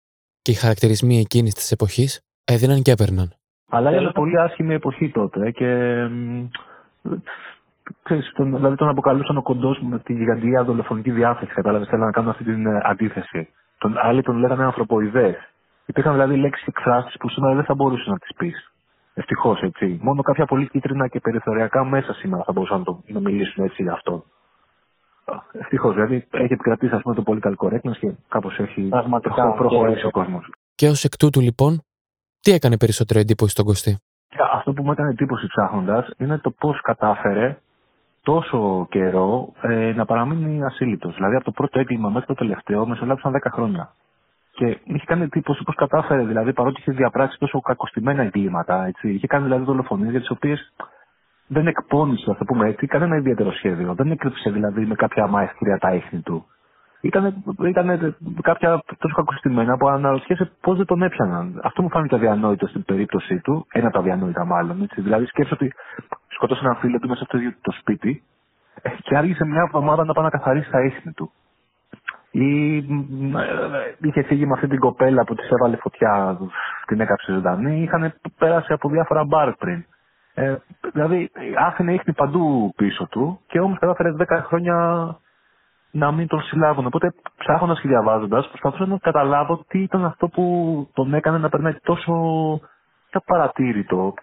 Και 0.42 0.50
οι 0.50 0.54
χαρακτηρισμοί 0.54 1.18
εκείνης 1.18 1.54
της 1.54 1.70
εποχής 1.70 2.20
έδιναν 2.44 2.82
και 2.82 2.90
έπαιρναν. 2.90 3.32
Αλλά 3.68 3.90
ήταν 3.90 4.12
πολύ 4.12 4.40
άσχημη 4.40 4.74
εποχή 4.74 5.10
τότε 5.10 5.50
και 5.50 5.68
ξέρεις, 8.02 8.32
τον, 8.34 8.56
δηλαδή 8.56 8.76
τον 8.76 8.88
αποκαλούσαν 8.88 9.36
ο 9.36 9.42
κοντός 9.42 9.80
με 9.80 9.98
τη 9.98 10.12
γιγαντιά 10.12 10.64
δολοφονική 10.64 11.10
διάθεση. 11.10 11.52
Κατάλαβες, 11.52 11.88
θέλανε 11.88 12.06
να 12.06 12.12
κάνουν 12.12 12.30
αυτή 12.30 12.44
την 12.44 12.66
ε, 12.66 12.80
αντίθεση. 12.84 13.48
Τον, 13.78 13.98
άλλοι 13.98 14.22
τον 14.22 14.36
λέγανε 14.36 14.64
ανθρωποειδές. 14.64 15.36
Υπήρχαν 15.86 16.12
δηλαδή 16.12 16.36
λέξεις 16.36 16.64
και 16.64 16.72
εκφράσεις 16.76 17.16
που 17.16 17.28
σήμερα 17.28 17.54
δεν 17.54 17.64
θα 17.64 17.74
μπορούσε 17.74 18.10
να 18.10 18.18
τις 18.18 18.30
πεις. 18.36 18.70
Ευτυχώς 19.14 19.60
έτσι. 19.60 19.98
Μόνο 20.02 20.22
κάποια 20.22 20.46
πολύ 20.46 20.68
κίτρινα 20.68 21.08
και 21.08 21.20
περιθωριακά 21.20 21.84
μέσα 21.84 22.12
σήμερα 22.12 22.42
θα 22.42 22.52
μπορούσαν 22.52 22.78
να, 22.78 22.84
το, 22.84 23.02
να 23.06 23.20
μιλήσουν 23.20 23.64
έτσι 23.64 23.82
για 23.82 23.92
αυτό. 23.92 24.24
Ευτυχώς, 25.52 25.94
δηλαδή 25.94 26.26
έχει 26.30 26.52
επικρατήσει 26.52 26.94
ας 26.94 27.02
πούμε, 27.02 27.14
το 27.14 27.22
πολύ 27.22 27.40
καλό 27.40 27.56
correctness 27.58 27.96
και 28.00 28.12
κάπως 28.28 28.58
έχει 28.58 28.82
Πραγματικά, 28.88 29.52
προχωρήσει 29.52 30.06
ο 30.06 30.10
κόσμος. 30.10 30.50
Και 30.74 30.88
ως 30.88 31.04
εκ 31.04 31.16
τούτου 31.16 31.40
λοιπόν, 31.40 31.82
τι 32.40 32.52
έκανε 32.52 32.76
περισσότερο 32.76 33.20
εντύπωση 33.20 33.50
στον 33.50 33.64
Κωστή; 33.64 33.98
Αυτό 34.52 34.72
που 34.72 34.82
μου 34.82 34.92
έκανε 34.92 35.10
εντύπωση 35.10 35.46
ψάχνοντας 35.46 36.10
είναι 36.16 36.38
το 36.38 36.50
πώς 36.50 36.80
κατάφερε 36.80 37.58
τόσο 38.26 38.86
καιρό 38.90 39.52
ε, 39.60 39.92
να 39.96 40.04
παραμείνει 40.04 40.64
ασύλληπτος. 40.64 41.14
Δηλαδή 41.14 41.34
από 41.34 41.44
το 41.44 41.50
πρώτο 41.50 41.78
έγκλημα 41.78 42.08
μέχρι 42.08 42.26
το 42.26 42.34
τελευταίο 42.34 42.86
μεσολάβησαν 42.86 43.32
10 43.32 43.50
χρόνια. 43.52 43.92
Και 44.52 44.66
μου 44.66 44.94
είχε 44.96 45.04
κάνει 45.06 45.22
εντύπωση 45.22 45.62
πώς 45.62 45.74
κατάφερε, 45.74 46.24
δηλαδή 46.24 46.52
παρότι 46.52 46.80
είχε 46.80 46.92
διαπράξει 46.92 47.38
τόσο 47.38 47.60
κακοστημένα 47.60 48.22
εγκλήματα, 48.22 48.86
έτσι, 48.86 49.12
είχε 49.12 49.26
κάνει 49.26 49.44
δηλαδή 49.44 49.64
δολοφονίες 49.64 50.10
για 50.10 50.20
τις 50.20 50.30
οποίες 50.30 50.72
δεν 51.46 51.66
εκπώνησε, 51.66 52.30
ας 52.30 52.38
το 52.38 52.44
πούμε 52.44 52.68
έτσι, 52.68 52.86
κανένα 52.86 53.16
ιδιαίτερο 53.16 53.52
σχέδιο. 53.52 53.94
Δεν 53.94 54.10
έκρυψε 54.10 54.50
δηλαδή 54.50 54.86
με 54.86 54.94
κάποια 54.94 55.26
μαεστρία 55.26 55.78
τα 55.78 55.94
ίχνη 55.94 56.20
του. 56.20 56.46
Ήταν, 57.00 57.44
ήταν 57.66 58.16
κάποια 58.42 58.82
τόσο 58.98 59.14
κακοστημένα 59.14 59.76
που 59.76 59.88
αναρωτιέσαι 59.88 60.50
πώς 60.60 60.76
δεν 60.76 60.86
τον 60.86 61.02
έπιαναν. 61.02 61.60
Αυτό 61.62 61.82
μου 61.82 61.90
φάνηκε 61.90 62.14
αδιανόητο 62.14 62.66
στην 62.66 62.84
περίπτωσή 62.84 63.40
του, 63.40 63.66
ένα 63.72 63.86
από 63.86 63.94
τα 63.94 64.00
αδιανόητα 64.00 64.44
μάλλον. 64.44 64.82
Έτσι. 64.82 65.00
Δηλαδή 65.00 65.26
σκέφτομαι 65.26 65.58
ότι 65.62 65.72
σκότωσε 66.28 66.60
έναν 66.64 66.76
φίλο 66.76 66.98
του 66.98 67.08
μέσα 67.08 67.24
στο 67.24 67.36
ίδιο 67.36 67.52
το 67.60 67.72
σπίτι 67.72 68.22
και 69.02 69.16
άργησε 69.16 69.44
μια 69.44 69.60
εβδομάδα 69.60 70.04
να 70.04 70.12
πάει 70.12 70.24
να 70.24 70.30
καθαρίσει 70.30 70.70
τα 70.70 70.80
ίχνη 70.80 71.12
του. 71.12 71.30
Ή 72.30 72.76
είχε 74.00 74.22
φύγει 74.22 74.46
με 74.46 74.52
αυτή 74.52 74.68
την 74.68 74.78
κοπέλα 74.78 75.24
που 75.24 75.34
της 75.34 75.50
έβαλε 75.50 75.76
φωτιά, 75.76 76.38
την 76.86 77.00
έκαψε 77.00 77.32
ζωντανή. 77.32 77.82
Είχαν 77.82 78.14
πέρασει 78.38 78.72
από 78.72 78.88
διάφορα 78.88 79.24
μπαρ 79.24 79.52
πριν. 79.52 79.84
Ε, 80.34 80.56
δηλαδή 80.92 81.30
άφηνε 81.58 81.92
ίχνη 81.92 82.12
παντού 82.12 82.72
πίσω 82.76 83.06
του 83.10 83.40
και 83.46 83.60
όμως 83.60 83.78
κατάφερε 83.78 84.14
10 84.18 84.24
χρόνια 84.42 84.76
να 85.96 86.12
μην 86.12 86.26
τον 86.26 86.40
συλλάβουν. 86.42 86.86
Οπότε 86.86 87.14
ψάχνοντας 87.38 87.80
και 87.80 87.88
διαβάζοντας, 87.88 88.48
προσπαθούσα 88.48 88.86
να 88.86 88.98
καταλάβω 88.98 89.64
τι 89.68 89.82
ήταν 89.82 90.04
αυτό 90.04 90.28
που 90.28 90.44
τον 90.92 91.14
έκανε 91.14 91.38
να 91.38 91.48
περνάει 91.48 91.76
τόσο 91.82 92.14
παρατήρητο. 93.24 94.14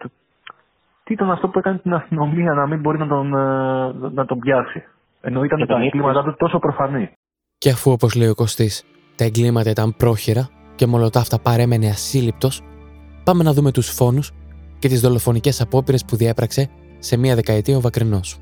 Τι 1.04 1.12
ήταν 1.12 1.30
αυτό 1.30 1.48
που 1.48 1.58
έκανε 1.58 1.78
την 1.78 1.94
αστυνομία 1.94 2.52
να 2.52 2.66
μην 2.66 2.80
μπορεί 2.80 2.98
να 2.98 3.06
τον, 3.06 3.34
ε, 3.34 4.10
να 4.12 4.24
τον 4.24 4.38
πιάσει. 4.38 4.82
Ενώ 5.20 5.44
ήταν 5.44 5.66
τα 5.66 5.80
εγκλήματά 5.80 6.22
του 6.22 6.34
τόσο 6.38 6.58
προφανή. 6.58 7.10
Και 7.58 7.70
αφού, 7.70 7.90
όπως 7.90 8.14
λέει 8.14 8.28
ο 8.28 8.34
Κωστής, 8.34 8.84
τα 9.16 9.24
εγκλήματα 9.24 9.70
ήταν 9.70 9.94
πρόχειρα 9.96 10.48
και 10.74 10.86
μολοτάφτα 10.86 11.38
παρέμενε 11.40 11.86
ασύλληπτος, 11.86 12.62
πάμε 13.24 13.42
να 13.42 13.52
δούμε 13.52 13.70
τους 13.72 13.88
φόνους 13.88 14.32
και 14.78 14.88
τις 14.88 15.00
δολοφονικές 15.00 15.60
απόπειρες 15.60 16.04
που 16.04 16.16
διέπραξε 16.16 16.70
σε 16.98 17.16
μία 17.16 17.34
δεκαετία 17.34 17.76
ο 17.76 17.80
Βακρινός. 17.80 18.38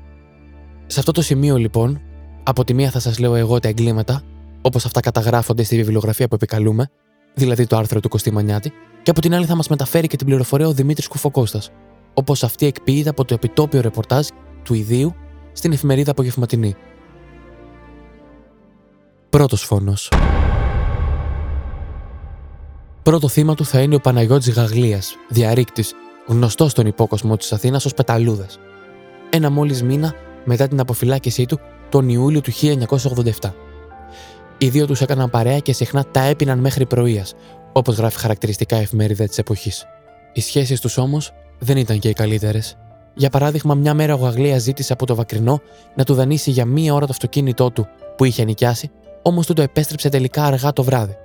Σε 0.85 0.99
αυτό 0.99 1.11
το 1.11 1.21
σημείο, 1.21 1.55
λοιπόν, 1.55 2.01
από 2.43 2.63
τη 2.63 2.73
μία 2.73 2.89
θα 2.89 2.99
σας 2.99 3.19
λέω 3.19 3.35
εγώ 3.35 3.59
τα 3.59 3.67
εγκλήματα, 3.67 4.21
όπως 4.61 4.85
αυτά 4.85 4.99
καταγράφονται 4.99 5.63
στη 5.63 5.75
βιβλιογραφία 5.75 6.27
που 6.27 6.35
επικαλούμε, 6.35 6.89
δηλαδή 7.33 7.67
το 7.67 7.77
άρθρο 7.77 7.99
του 7.99 8.09
Κωστή 8.09 8.31
Μανιάτη, 8.31 8.71
και 9.03 9.09
από 9.09 9.21
την 9.21 9.33
άλλη 9.33 9.45
θα 9.45 9.55
μας 9.55 9.67
μεταφέρει 9.67 10.07
και 10.07 10.17
την 10.17 10.25
πληροφορία 10.25 10.67
ο 10.67 10.73
Δημήτρης 10.73 11.07
Κουφοκώστας, 11.07 11.69
όπως 12.13 12.43
αυτή 12.43 12.65
εκποιείται 12.65 13.09
από 13.09 13.25
το 13.25 13.33
επιτόπιο 13.33 13.81
ρεπορτάζ 13.81 14.27
του 14.63 14.73
ιδίου 14.73 15.15
στην 15.51 15.71
εφημερίδα 15.71 16.11
Απογευματινή. 16.11 16.75
Πρώτος 19.29 19.61
φόνος. 19.63 20.11
Πρώτο 23.03 23.27
θύμα 23.27 23.55
του 23.55 23.65
θα 23.65 23.81
είναι 23.81 23.95
ο 23.95 23.99
Παναγιώτης 23.99 24.53
Γαγλίας, 24.53 25.15
διαρρήκτης, 25.29 25.93
γνωστός 26.27 26.71
στον 26.71 26.85
υπόκοσμο 26.85 27.37
της 27.37 27.53
Αθήνας 27.53 27.85
ως 27.85 27.93
Πεταλούδας. 27.93 28.59
Ένα 29.29 29.49
μόλις 29.49 29.83
μήνα 29.83 30.13
μετά 30.45 30.67
την 30.67 30.79
αποφυλάκησή 30.79 31.45
του 31.45 31.59
τον 31.93 32.09
Ιούλιο 32.09 32.41
του 32.41 32.51
1987. 32.51 33.53
Οι 34.57 34.69
δύο 34.69 34.85
τους 34.85 35.01
έκαναν 35.01 35.29
παρέα 35.29 35.59
και 35.59 35.73
συχνά 35.73 36.05
τα 36.11 36.21
έπιναν 36.21 36.59
μέχρι 36.59 36.85
πρωίας, 36.85 37.33
όπως 37.73 37.95
γράφει 37.95 38.19
χαρακτηριστικά 38.19 38.77
η 38.77 38.81
εφημερίδα 38.81 39.25
της 39.25 39.37
εποχής. 39.37 39.85
Οι 40.33 40.41
σχέσεις 40.41 40.79
τους 40.79 40.97
όμως 40.97 41.31
δεν 41.59 41.77
ήταν 41.77 41.99
και 41.99 42.09
οι 42.09 42.13
καλύτερες. 42.13 42.77
Για 43.13 43.29
παράδειγμα, 43.29 43.75
μια 43.75 43.93
μέρα 43.93 44.13
ο 44.13 44.17
Γαγλία 44.17 44.57
ζήτησε 44.57 44.93
από 44.93 45.05
το 45.05 45.15
Βακρινό 45.15 45.61
να 45.95 46.03
του 46.03 46.13
δανείσει 46.13 46.51
για 46.51 46.65
μία 46.65 46.93
ώρα 46.93 47.05
το 47.05 47.11
αυτοκίνητό 47.11 47.71
του 47.71 47.87
που 48.17 48.23
είχε 48.23 48.43
νοικιάσει, 48.43 48.91
όμως 49.21 49.45
του 49.45 49.53
το 49.53 49.61
επέστρεψε 49.61 50.09
τελικά 50.09 50.43
αργά 50.43 50.73
το 50.73 50.83
βράδυ. 50.83 51.15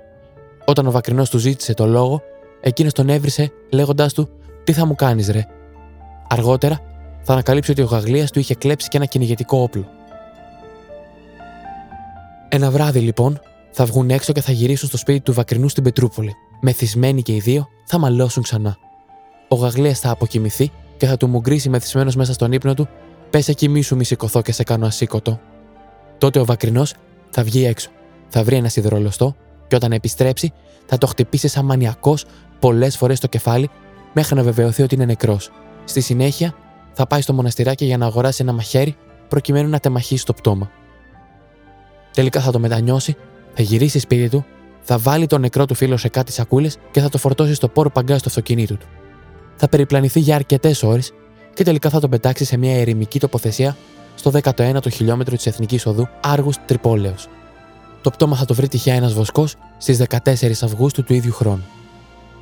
Όταν 0.65 0.87
ο 0.87 0.91
Βακρινός 0.91 1.29
του 1.29 1.37
ζήτησε 1.37 1.73
το 1.73 1.85
λόγο, 1.85 2.21
εκείνος 2.61 2.93
τον 2.93 3.09
έβρισε 3.09 3.51
λέγοντάς 3.71 4.13
του: 4.13 4.29
Τι 4.63 4.73
θα 4.73 4.85
μου 4.85 4.95
κάνεις, 4.95 5.29
ρε. 5.29 5.45
Αργότερα 6.27 6.79
θα 7.21 7.33
ανακαλύψει 7.33 7.71
ότι 7.71 7.81
ο 7.81 7.85
Γαγλία 7.85 8.25
του 8.25 8.39
είχε 8.39 8.55
κλέψει 8.55 8.87
και 8.87 8.97
ένα 8.97 9.05
κυνηγετικό 9.05 9.57
όπλο. 9.61 9.97
Ένα 12.51 12.71
βράδυ 12.71 12.99
λοιπόν 12.99 13.39
θα 13.71 13.85
βγουν 13.85 14.09
έξω 14.09 14.33
και 14.33 14.41
θα 14.41 14.51
γυρίσουν 14.51 14.87
στο 14.87 14.97
σπίτι 14.97 15.19
του 15.19 15.33
Βακρινού 15.33 15.67
στην 15.67 15.83
Πετρούπολη. 15.83 16.35
Μεθυσμένοι 16.61 17.21
και 17.21 17.35
οι 17.35 17.39
δύο 17.39 17.67
θα 17.85 17.97
μαλώσουν 17.97 18.43
ξανά. 18.43 18.77
Ο 19.47 19.55
Γαγλίας 19.55 19.99
θα 19.99 20.09
αποκοιμηθεί 20.09 20.71
και 20.97 21.05
θα 21.05 21.17
του 21.17 21.27
μουγκρίσει 21.27 21.69
μεθυσμένος 21.69 22.15
μέσα 22.15 22.33
στον 22.33 22.51
ύπνο 22.51 22.73
του: 22.73 22.87
Πες 23.29 23.47
εκεί 23.47 23.81
σου 23.81 23.95
μη 23.95 24.03
σηκωθώ 24.03 24.41
και 24.41 24.51
σε 24.51 24.63
κάνω 24.63 24.85
ασήκωτο. 24.85 25.39
Τότε 26.17 26.39
ο 26.39 26.45
Βακρινός 26.45 26.93
θα 27.29 27.43
βγει 27.43 27.65
έξω, 27.65 27.89
θα 28.27 28.43
βρει 28.43 28.55
ένα 28.55 28.69
σιδερολοστό 28.69 29.35
και 29.67 29.75
όταν 29.75 29.91
επιστρέψει 29.91 30.53
θα 30.85 30.97
το 30.97 31.07
χτυπήσει 31.07 31.47
σαν 31.47 31.65
μανιακός 31.65 32.25
πολλές 32.59 32.97
φορές 32.97 33.17
στο 33.17 33.27
κεφάλι 33.27 33.69
μέχρι 34.13 34.35
να 34.35 34.43
βεβαιωθεί 34.43 34.83
ότι 34.83 34.95
είναι 34.95 35.05
νεκρός. 35.05 35.51
Στη 35.83 36.01
συνέχεια 36.01 36.53
θα 36.93 37.07
πάει 37.07 37.21
στο 37.21 37.33
μοναστηράκι 37.33 37.85
για 37.85 37.97
να 37.97 38.05
αγοράσει 38.05 38.41
ένα 38.41 38.53
μαχαίρι 38.53 38.95
προκειμένου 39.27 39.69
να 39.69 39.79
τεμαχίσει 39.79 40.25
το 40.25 40.33
πτώμα. 40.33 40.71
Τελικά 42.13 42.41
θα 42.41 42.51
το 42.51 42.59
μετανιώσει, 42.59 43.15
θα 43.53 43.61
γυρίσει 43.61 43.99
σπίτι 43.99 44.29
του, 44.29 44.45
θα 44.81 44.97
βάλει 44.97 45.27
τον 45.27 45.41
νεκρό 45.41 45.65
του 45.65 45.73
φίλο 45.73 45.97
σε 45.97 46.07
κάτι 46.07 46.31
σακούλες 46.31 46.77
και 46.91 46.99
θα 47.01 47.09
το 47.09 47.17
φορτώσει 47.17 47.53
στο 47.53 47.67
πόρο 47.67 47.89
παγκά 47.89 48.17
στο 48.17 48.29
αυτοκίνητο 48.29 48.75
του. 48.75 48.85
Θα 49.55 49.69
περιπλανηθεί 49.69 50.19
για 50.19 50.35
αρκετές 50.35 50.83
ώρες 50.83 51.11
και 51.53 51.63
τελικά 51.63 51.89
θα 51.89 51.99
τον 51.99 52.09
πετάξει 52.09 52.45
σε 52.45 52.57
μια 52.57 52.79
ερημική 52.79 53.19
τοποθεσία 53.19 53.77
στο 54.15 54.31
19ο 54.43 54.91
χιλιόμετρο 54.91 55.35
της 55.35 55.45
Εθνικής 55.45 55.85
Οδού 55.85 56.07
Άργους 56.21 56.55
Τρυπόλεως. 56.65 57.27
Το 58.01 58.09
πτώμα 58.09 58.35
θα 58.35 58.45
το 58.45 58.53
βρει 58.53 58.67
τυχαία 58.67 58.95
ένας 58.95 59.13
βοσκός 59.13 59.55
στις 59.77 60.01
14 60.09 60.17
Αυγούστου 60.61 61.03
του 61.03 61.13
ίδιου 61.13 61.33
χρόνου. 61.33 61.63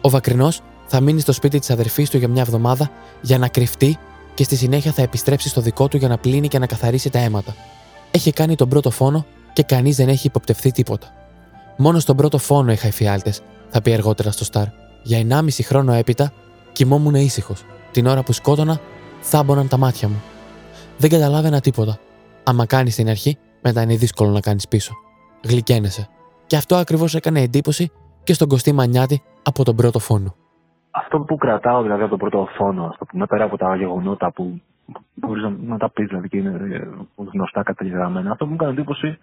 Ο 0.01 0.09
Βακρινός 0.09 0.61
θα 0.87 1.01
μείνει 1.01 1.19
στο 1.19 1.31
σπίτι 1.31 1.59
της 1.59 1.69
αδερφής 1.69 2.09
του 2.09 2.17
για 2.17 2.27
μια 2.27 2.41
εβδομάδα 2.41 2.91
για 3.21 3.37
να 3.37 3.47
κρυφτεί 3.47 3.97
και 4.33 4.43
στη 4.43 4.55
συνέχεια 4.55 4.91
θα 4.91 5.01
επιστρέψει 5.01 5.49
στο 5.49 5.61
δικό 5.61 5.87
του 5.87 5.97
για 5.97 6.07
να 6.07 6.17
πλύνει 6.17 6.47
και 6.47 6.59
να 6.59 6.65
καθαρίσει 6.65 7.09
τα 7.09 7.19
αίματα. 7.19 7.55
Έχει 8.11 8.31
κάνει 8.31 8.55
τον 8.55 8.69
πρώτο 8.69 8.89
φόνο 8.89 9.25
και 9.57 9.63
κανείς 9.63 9.95
δεν 9.95 10.07
έχει 10.07 10.27
υποπτευθεί 10.27 10.71
τίποτα. 10.71 11.07
Μόνο 11.77 11.99
στον 11.99 12.15
πρώτο 12.15 12.37
φόνο 12.37 12.71
είχα 12.71 12.87
εφιάλτε, 12.87 13.33
θα 13.69 13.81
πει 13.81 13.93
αργότερα 13.93 14.31
στο 14.31 14.43
Σταρ. 14.43 14.65
Για 15.03 15.17
1,5 15.17 15.63
χρόνο 15.63 15.93
έπειτα 15.93 16.31
κοιμόμουν 16.71 17.15
ήσυχος. 17.15 17.63
Την 17.91 18.05
ώρα 18.05 18.23
που 18.23 18.31
σκότωνα, 18.31 18.79
θάμποναν 19.19 19.67
τα 19.67 19.77
μάτια 19.77 20.07
μου. 20.07 20.21
Δεν 20.97 21.09
καταλάβαινα 21.09 21.59
τίποτα. 21.59 21.97
Άμα 22.43 22.65
κάνεις 22.65 22.93
στην 22.93 23.09
αρχή, 23.09 23.37
μετά 23.61 23.81
είναι 23.81 23.95
δύσκολο 23.95 24.29
να 24.29 24.39
κάνεις 24.39 24.67
πίσω. 24.67 24.93
Γλυκένεσαι. 25.43 26.07
Και 26.45 26.55
αυτό 26.55 26.75
ακριβώς 26.75 27.15
έκανε 27.15 27.41
εντύπωση 27.41 27.91
και 28.23 28.33
στον 28.33 28.47
Κωστή 28.47 28.71
Μανιάτη 28.71 29.21
από 29.43 29.63
τον 29.63 29.75
πρώτο 29.75 29.99
φόνο. 29.99 30.35
Αυτό 30.91 31.19
που 31.19 31.35
κρατάω 31.35 31.81
δηλαδή 31.81 32.01
από 32.01 32.09
τον 32.09 32.19
πρώτο 32.19 32.47
φόνο, 32.57 32.85
ας 32.85 32.97
το 32.97 33.05
πούμε, 33.05 33.25
πέρα 33.25 33.43
από 33.43 33.57
τα 33.57 33.75
γεγονότα 33.75 34.31
που 34.31 34.61
μπορείς 35.13 35.43
να 35.61 35.77
τα 35.77 35.89
πεις 35.89 36.07
δηλαδή 36.07 36.27
και 36.29 36.37
είναι 36.37 36.87
γνωστά 37.33 37.63
καταγεγραμμένα, 37.63 38.31
αυτό 38.31 38.43
που 38.45 38.49
μου 38.49 38.57
έκανε 38.59 38.71
εντύπωση 38.71 39.17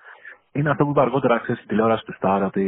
είναι 0.55 0.71
αυτό 0.71 0.85
που 0.85 0.91
είπα 0.91 1.03
αργότερα 1.03 1.39
ξέρεις 1.39 1.57
στην 1.61 1.69
τηλεόραση 1.69 2.05
του 2.05 2.15
Σταρ, 2.15 2.43
ότι 2.43 2.65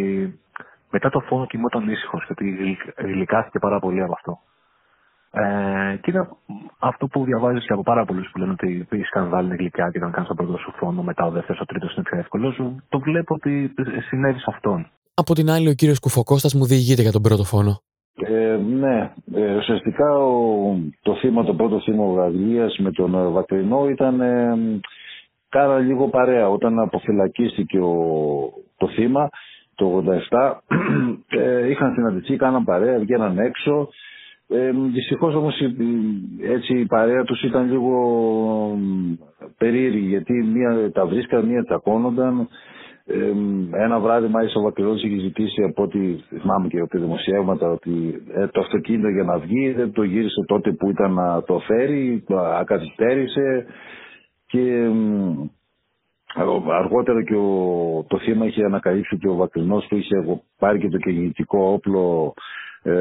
μετά 0.90 1.08
το 1.10 1.20
φόνο 1.20 1.46
κοιμόταν 1.46 1.88
ήσυχος 1.88 2.24
και 2.26 2.32
ότι 2.32 2.78
γλυκάθηκε 2.96 3.58
πάρα 3.58 3.78
πολύ 3.78 4.02
από 4.02 4.12
αυτό. 4.12 4.38
Ε, 5.30 5.96
και 5.96 6.10
είναι 6.10 6.28
αυτό 6.78 7.06
που 7.06 7.24
διαβάζεις 7.24 7.66
και 7.66 7.72
από 7.72 7.82
πάρα 7.82 8.04
πολλούς 8.04 8.30
που 8.30 8.38
λένε 8.38 8.52
ότι 8.52 8.86
η 8.90 9.02
σκανδάλη 9.02 9.46
είναι 9.46 9.56
γλυκιά 9.56 9.90
και 9.90 9.98
όταν 9.98 10.10
κάνεις 10.10 10.28
τον 10.28 10.36
πρώτο 10.36 10.56
σου 10.58 10.72
φόνο, 10.76 11.02
μετά 11.02 11.24
ο 11.24 11.30
δεύτερος, 11.30 11.60
ο 11.60 11.64
τρίτος 11.64 11.94
είναι 11.94 12.04
πιο 12.08 12.18
εύκολο. 12.18 12.54
Το 12.88 12.98
βλέπω 12.98 13.34
ότι 13.34 13.74
συνέβη 14.08 14.38
σε 14.38 14.50
αυτόν. 14.54 14.86
Από 15.14 15.34
την 15.34 15.50
άλλη, 15.50 15.68
ο 15.68 15.74
κύριος 15.74 16.00
Κουφοκώστας 16.00 16.54
μου 16.54 16.66
διηγείται 16.66 17.02
για 17.02 17.12
τον 17.12 17.22
πρώτο 17.22 17.44
φόνο. 17.44 17.80
Ε, 18.18 18.56
ναι, 18.56 19.12
ε, 19.34 19.56
ουσιαστικά 19.56 20.18
ο, 20.18 20.76
το 21.02 21.16
θύμα, 21.16 21.44
το 21.44 21.54
πρώτο 21.54 21.80
θύμα 21.80 22.04
Γαλλίας 22.14 22.78
με 22.78 22.90
τον 22.90 23.14
ε, 23.14 23.26
Βακρινό 23.26 23.88
ήταν 23.88 24.20
ε, 24.20 24.56
κάρα 25.56 25.78
λίγο 25.78 26.08
παρέα. 26.08 26.48
Όταν 26.48 26.78
αποφυλακίστηκε 26.78 27.78
ο, 27.78 27.94
το 28.76 28.88
θύμα 28.88 29.28
το 29.74 30.04
87 30.30 30.52
ε, 31.42 31.68
είχαν 31.70 31.92
συναντηθεί, 31.94 32.36
κάναν 32.36 32.64
παρέα, 32.64 32.98
βγαίναν 32.98 33.38
έξω. 33.38 33.88
Ε, 34.48 34.70
δυστυχώς 34.92 35.34
όμως 35.34 35.54
έτσι 36.42 36.78
η 36.78 36.86
παρέα 36.86 37.22
τους 37.24 37.42
ήταν 37.42 37.70
λίγο 37.70 37.92
περίεργη 39.58 40.06
γιατί 40.06 40.32
μία 40.32 40.90
τα 40.92 41.06
βρίσκαν, 41.06 41.44
μία 41.46 41.62
τσακώνονταν 41.64 42.48
ένα 43.72 43.98
βράδυ 44.00 44.28
μάλιστα 44.28 44.60
ο 44.60 44.62
Βακρινός 44.62 45.02
είχε 45.02 45.18
ζητήσει 45.18 45.62
από 45.62 45.82
ό,τι 45.82 45.98
θυμάμαι 46.40 46.68
και 46.68 46.78
από 46.80 46.88
τα 46.90 46.98
δημοσιεύματα 46.98 47.70
ότι 47.70 48.22
ε, 48.34 48.46
το 48.46 48.60
αυτοκίνητο 48.60 49.08
για 49.08 49.22
να 49.22 49.38
βγει 49.38 49.72
δεν 49.72 49.92
το 49.92 50.02
γύρισε 50.02 50.44
τότε 50.46 50.72
που 50.72 50.90
ήταν 50.90 51.12
να 51.12 51.42
το 51.42 51.58
φέρει, 51.58 52.24
το 52.26 52.38
ακαθυστέρησε 52.38 53.66
και 54.46 54.90
αργότερα 56.78 57.22
και 57.24 57.34
ο, 57.34 58.04
το 58.08 58.18
θύμα 58.18 58.46
είχε 58.46 58.64
ανακαλύψει 58.64 59.14
ότι 59.14 59.28
ο 59.28 59.34
Βακρινός 59.34 59.86
του 59.86 59.96
είχε 59.96 60.40
πάρει 60.58 60.78
και 60.78 60.88
το 60.88 60.98
κινητικό 60.98 61.58
όπλο 61.72 62.34
ε, 62.82 62.94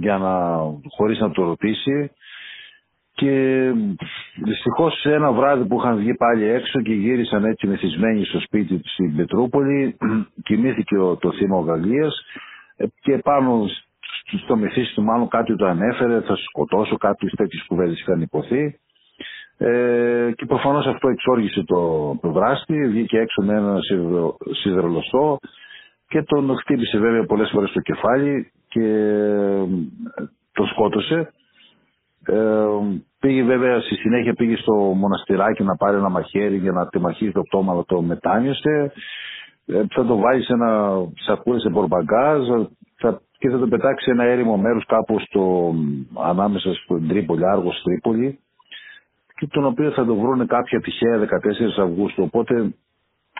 για 0.00 0.18
να, 0.18 0.58
χωρίς 0.96 1.18
να 1.18 1.30
το 1.30 1.42
ρωτήσει 1.42 2.10
και 3.18 3.72
δυστυχώς 4.44 5.04
ένα 5.04 5.32
βράδυ 5.32 5.64
που 5.64 5.78
είχαν 5.78 5.96
βγει 5.96 6.14
πάλι 6.14 6.44
έξω 6.44 6.80
και 6.80 6.92
γύρισαν 6.92 7.44
έτσι 7.44 7.66
μεθυσμένοι 7.66 8.24
στο 8.24 8.40
σπίτι 8.40 8.78
του 8.78 8.88
στην 8.88 9.16
Πετρούπολη, 9.16 9.96
κοιμήθηκε 10.46 10.96
το 11.20 11.32
θύμα 11.32 11.56
ο 11.56 11.60
Γαλλίας 11.60 12.14
ε, 12.76 12.84
και 13.00 13.18
πάνω 13.18 13.66
στο 14.44 14.56
μεθύσι 14.56 14.94
του 14.94 15.02
μάλλον 15.02 15.28
κάτι 15.28 15.56
το 15.56 15.66
ανέφερε, 15.66 16.20
θα 16.20 16.36
σκοτώσω, 16.36 16.96
κάποιε 16.96 17.28
τέτοιες 17.36 17.64
κουβέντες 17.66 18.00
είχαν 18.00 18.20
υποθεί. 18.20 18.78
Ε, 19.60 20.30
και 20.36 20.46
προφανώς 20.46 20.86
αυτό 20.86 21.08
εξόργησε 21.08 21.64
το, 21.64 22.14
το 22.20 22.32
βράστη, 22.32 22.86
βγήκε 22.88 23.18
έξω 23.18 23.42
με 23.42 23.54
ένα 23.54 23.78
σιδερολοστό 24.62 25.38
και 26.08 26.22
τον 26.22 26.56
χτύπησε 26.56 26.98
βέβαια 26.98 27.24
πολλές 27.24 27.50
φορές 27.52 27.70
στο 27.70 27.80
κεφάλι 27.80 28.50
και 28.68 28.84
ε, 28.84 29.64
τον 30.52 30.66
σκότωσε. 30.66 31.32
Ε, 32.26 32.66
πήγε 33.20 33.42
βέβαια 33.42 33.80
στη 33.80 33.94
συνέχεια 33.94 34.34
πήγε 34.34 34.56
στο 34.56 34.72
μοναστηράκι 34.72 35.62
να 35.62 35.76
πάρει 35.76 35.96
ένα 35.96 36.08
μαχαίρι 36.08 36.56
για 36.56 36.72
να 36.72 36.86
τεμαχίσει 36.88 37.32
το 37.32 37.42
πτώμα 37.42 37.72
αλλά 37.72 37.84
το 37.86 38.02
μετάνιωσε. 38.02 38.92
Ε, 39.66 39.82
θα 39.94 40.04
το 40.06 40.16
βάλει 40.16 40.42
σε 40.42 40.52
ένα 40.52 40.92
σακούλι 41.14 41.60
σε 41.60 41.68
μπορμπαγκάζ 41.68 42.46
θα, 42.96 43.20
και 43.38 43.48
θα 43.50 43.58
το 43.58 43.66
πετάξει 43.68 44.04
σε 44.04 44.10
ένα 44.10 44.24
έρημο 44.24 44.56
μέρος 44.56 44.84
κάπου 44.86 45.20
στο, 45.20 45.74
ανάμεσα 46.24 46.72
στην 46.74 47.08
Τρίπολη, 47.08 47.46
Άργος 47.46 47.82
Τρίπολη 47.84 48.38
και 49.38 49.46
τον 49.50 49.64
οποίο 49.64 49.90
θα 49.90 50.04
το 50.04 50.14
βρουν 50.16 50.46
κάποια 50.46 50.80
τυχαία 50.80 51.18
14 51.18 51.82
Αυγούστου. 51.82 52.22
Οπότε 52.22 52.74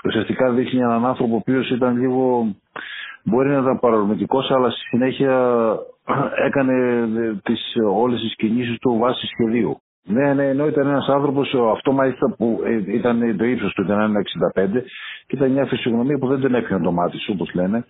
ουσιαστικά 0.05 0.51
δείχνει 0.51 0.81
έναν 0.81 1.07
άνθρωπο 1.07 1.35
ο 1.35 1.37
οποίος 1.37 1.71
ήταν 1.71 1.97
λίγο 1.99 2.55
μπορεί 3.25 3.49
να 3.49 3.59
ήταν 3.59 3.79
παρορμητικός 3.79 4.51
αλλά 4.51 4.71
στη 4.71 4.81
συνέχεια 4.81 5.33
έκανε 6.47 6.73
ε, 7.21 7.35
τις, 7.43 7.75
όλες 7.95 8.21
τις 8.21 8.35
κινήσεις 8.37 8.79
του 8.79 8.97
βάσει 8.99 9.27
σχεδίου. 9.27 9.81
Ναι, 10.05 10.35
ναι, 10.35 10.49
ενώ 10.49 10.67
ήταν 10.67 10.87
ένας 10.87 11.09
άνθρωπος, 11.09 11.55
αυτό 11.73 11.93
μάλιστα 11.93 12.35
που 12.39 12.61
ε, 12.65 12.93
ήταν 12.95 13.37
το 13.37 13.45
ύψος 13.45 13.73
του, 13.73 13.83
ήταν 13.83 14.15
1,65 14.55 14.67
και 15.27 15.37
ήταν 15.37 15.51
μια 15.51 15.67
φυσιογνωμία 15.67 16.19
που 16.19 16.27
δεν 16.27 16.41
τον 16.41 16.55
έπιανε 16.55 16.85
το 16.85 16.93
μάτι 16.93 17.19
σου, 17.19 17.33
όπως 17.35 17.55
λένε. 17.55 17.85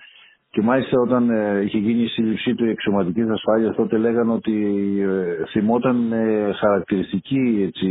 Και 0.51 0.63
μάλιστα 0.63 1.01
όταν 1.01 1.31
ε, 1.31 1.61
είχε 1.65 1.79
γίνει 1.79 2.03
η 2.03 2.07
σύλληψή 2.09 2.55
του 2.55 2.65
η 2.65 2.71
εξωματικής 2.71 3.29
ασφάλειας, 3.29 3.75
τότε 3.77 3.97
λέγανε 3.97 4.33
ότι 4.33 4.55
ε, 5.01 5.45
θυμόταν 5.51 6.13
ε, 6.13 6.53
χαρακτηριστική 6.53 7.63
έτσι, 7.67 7.89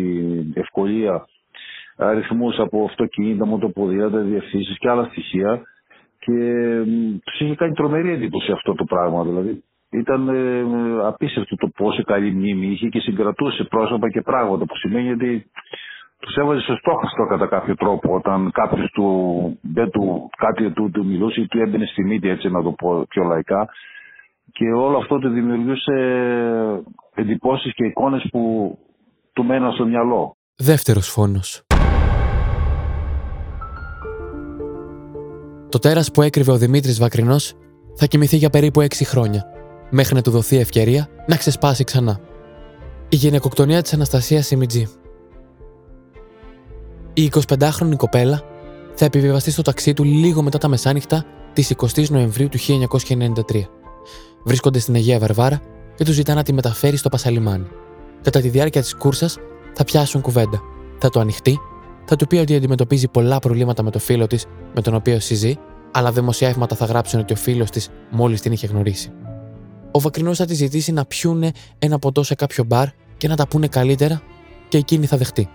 ευκολία 0.54 1.26
αριθμούς 1.98 2.60
από 2.60 2.84
αυτοκίνητα, 2.84 3.46
μοτοποδήλατα, 3.46 4.20
διευθύνσεις 4.20 4.78
και 4.78 4.90
άλλα 4.90 5.04
στοιχεία. 5.04 5.62
Και 6.20 6.34
τους 7.26 7.40
είχε 7.40 7.56
κάνει 7.56 7.74
τρομερή 7.74 8.12
εντύπωση 8.12 8.52
αυτό 8.52 8.74
το 8.74 8.84
πράγμα. 8.84 9.24
Δηλαδή 9.24 9.64
ήταν 9.90 10.28
ε, 10.30 10.64
απίστευτο 11.08 11.56
το 11.56 11.68
πόσο 11.76 12.04
καλή 12.04 12.32
μνήμη 12.32 12.68
είχε 12.68 12.88
και 12.88 13.00
συγκρατούσε 13.00 13.64
πρόσωπα 13.64 14.10
και 14.10 14.22
πράγματα 14.22 14.66
που 14.66 14.76
σημαίνει 14.78 15.12
ότι 15.12 15.46
τους 16.20 16.36
έβαζε 16.36 16.62
στο 16.62 16.76
στόχαστρο 16.76 17.28
κατά 17.28 17.48
κάποιο 17.48 17.76
τρόπο 17.76 18.16
όταν 18.16 18.52
κάποιος 18.52 18.92
του, 18.92 19.08
δεν 19.62 19.90
του, 19.90 20.30
κάτι 20.38 20.72
του, 20.72 20.92
του 20.92 21.06
μιλούσε 21.06 21.42
ή 21.42 21.48
του 21.48 21.60
έμπαινε 21.60 21.86
στη 21.86 22.04
μύτη 22.04 22.30
έτσι 22.30 22.50
να 22.50 22.64
το 22.64 22.72
πω 22.72 23.06
πιο 23.10 23.24
λαϊκά 23.24 23.70
και 24.52 24.66
όλο 24.72 24.98
αυτό 24.98 25.20
του 25.20 25.30
δημιουργούσε 25.30 25.94
εντυπώσεις 27.16 27.74
και 27.74 27.86
εικόνες 27.86 28.28
που 28.32 28.42
του 29.34 29.44
μέναν 29.44 29.72
στο 29.72 29.86
μυαλό. 29.86 30.36
Δεύτερος 30.56 31.08
φόνος. 31.08 31.62
Το 35.70 35.80
τέρας 35.80 36.12
που 36.12 36.22
έκρυβε 36.22 36.52
ο 36.52 36.58
Δημήτρης 36.58 37.00
Βακρινός 37.00 37.54
θα 37.96 38.06
κοιμηθεί 38.06 38.38
για 38.38 38.50
περίπου 38.50 38.82
6 38.82 39.06
χρόνια, 39.06 39.44
μέχρι 39.90 40.16
να 40.16 40.22
του 40.22 40.32
δοθεί 40.32 40.58
ευκαιρία 40.58 41.08
να 41.28 41.36
ξεσπάσει 41.36 41.84
ξανά. 41.84 42.20
Η 43.10 43.16
γυναικοκτονία 43.16 43.82
της 43.82 43.94
Αναστασίας 43.94 44.46
Σιμιτζή. 44.46 44.88
Η 47.20 47.32
25χρονη 47.34 47.96
κοπέλα 47.98 48.42
θα 48.96 49.06
επιβιβαστεί 49.06 49.52
στο 49.52 49.62
ταξί 49.62 49.94
του 49.94 50.04
λίγο 50.04 50.42
μετά 50.42 50.58
τα 50.58 50.68
μεσάνυχτα 50.68 51.26
της 51.54 51.74
20η 51.78 52.10
Νοεμβρίου 52.10 52.50
του 52.50 52.58
1993. 52.60 53.64
Βρίσκονται 54.44 54.80
στην 54.80 54.96
Αγία 54.96 55.20
Βαρβάρα 55.20 55.62
και 55.96 56.04
τους 56.04 56.14
ζητά 56.14 56.34
να 56.34 56.44
τη 56.44 56.54
μεταφέρει 56.54 56.98
στο 56.98 57.10
Πασαλιμάνι. 57.10 57.68
Κατά 58.22 58.40
τη 58.40 58.50
διάρκεια 58.50 58.82
της 58.82 58.96
κούρσας 58.96 59.38
θα 59.74 59.84
πιάσουν 59.84 60.22
κουβέντα. 60.22 60.62
Θα 61.00 61.10
το 61.10 61.20
ανοιχτεί, 61.20 61.60
θα 62.06 62.16
του 62.16 62.28
πει 62.28 62.38
ότι 62.38 62.56
αντιμετωπίζει 62.56 63.08
πολλά 63.08 63.40
προβλήματα 63.40 63.84
με 63.84 63.92
το 63.92 64.00
φίλο 64.00 64.28
της 64.28 64.46
με 64.76 64.82
τον 64.82 64.96
οποίο 64.96 65.20
συζεί, 65.20 65.58
αλλά 65.92 66.12
δημοσιεύματα 66.12 66.76
θα 66.76 66.86
γράψουν 66.86 67.20
ότι 67.20 67.34
ο 67.34 67.36
φίλος 67.36 67.70
της 67.70 67.90
μόλις 68.10 68.42
την 68.42 68.52
είχε 68.52 68.68
γνωρίσει. 68.68 69.12
Ο 69.92 70.00
Βακρινός 70.00 70.38
θα 70.38 70.46
τη 70.46 70.54
ζητήσει 70.54 70.92
να 70.92 71.06
πιούνε 71.06 71.52
ένα 71.80 72.00
ποτό 72.00 72.24
σε 72.24 72.36
κάποιο 72.36 72.64
μπαρ 72.64 72.88
και 73.18 73.28
να 73.28 73.36
τα 73.36 73.48
πούνε 73.48 73.68
καλύτερα 73.68 74.22
και 74.68 74.78
εκείνη 74.78 75.06
θα 75.06 75.18
δεχτεί. 75.18 75.50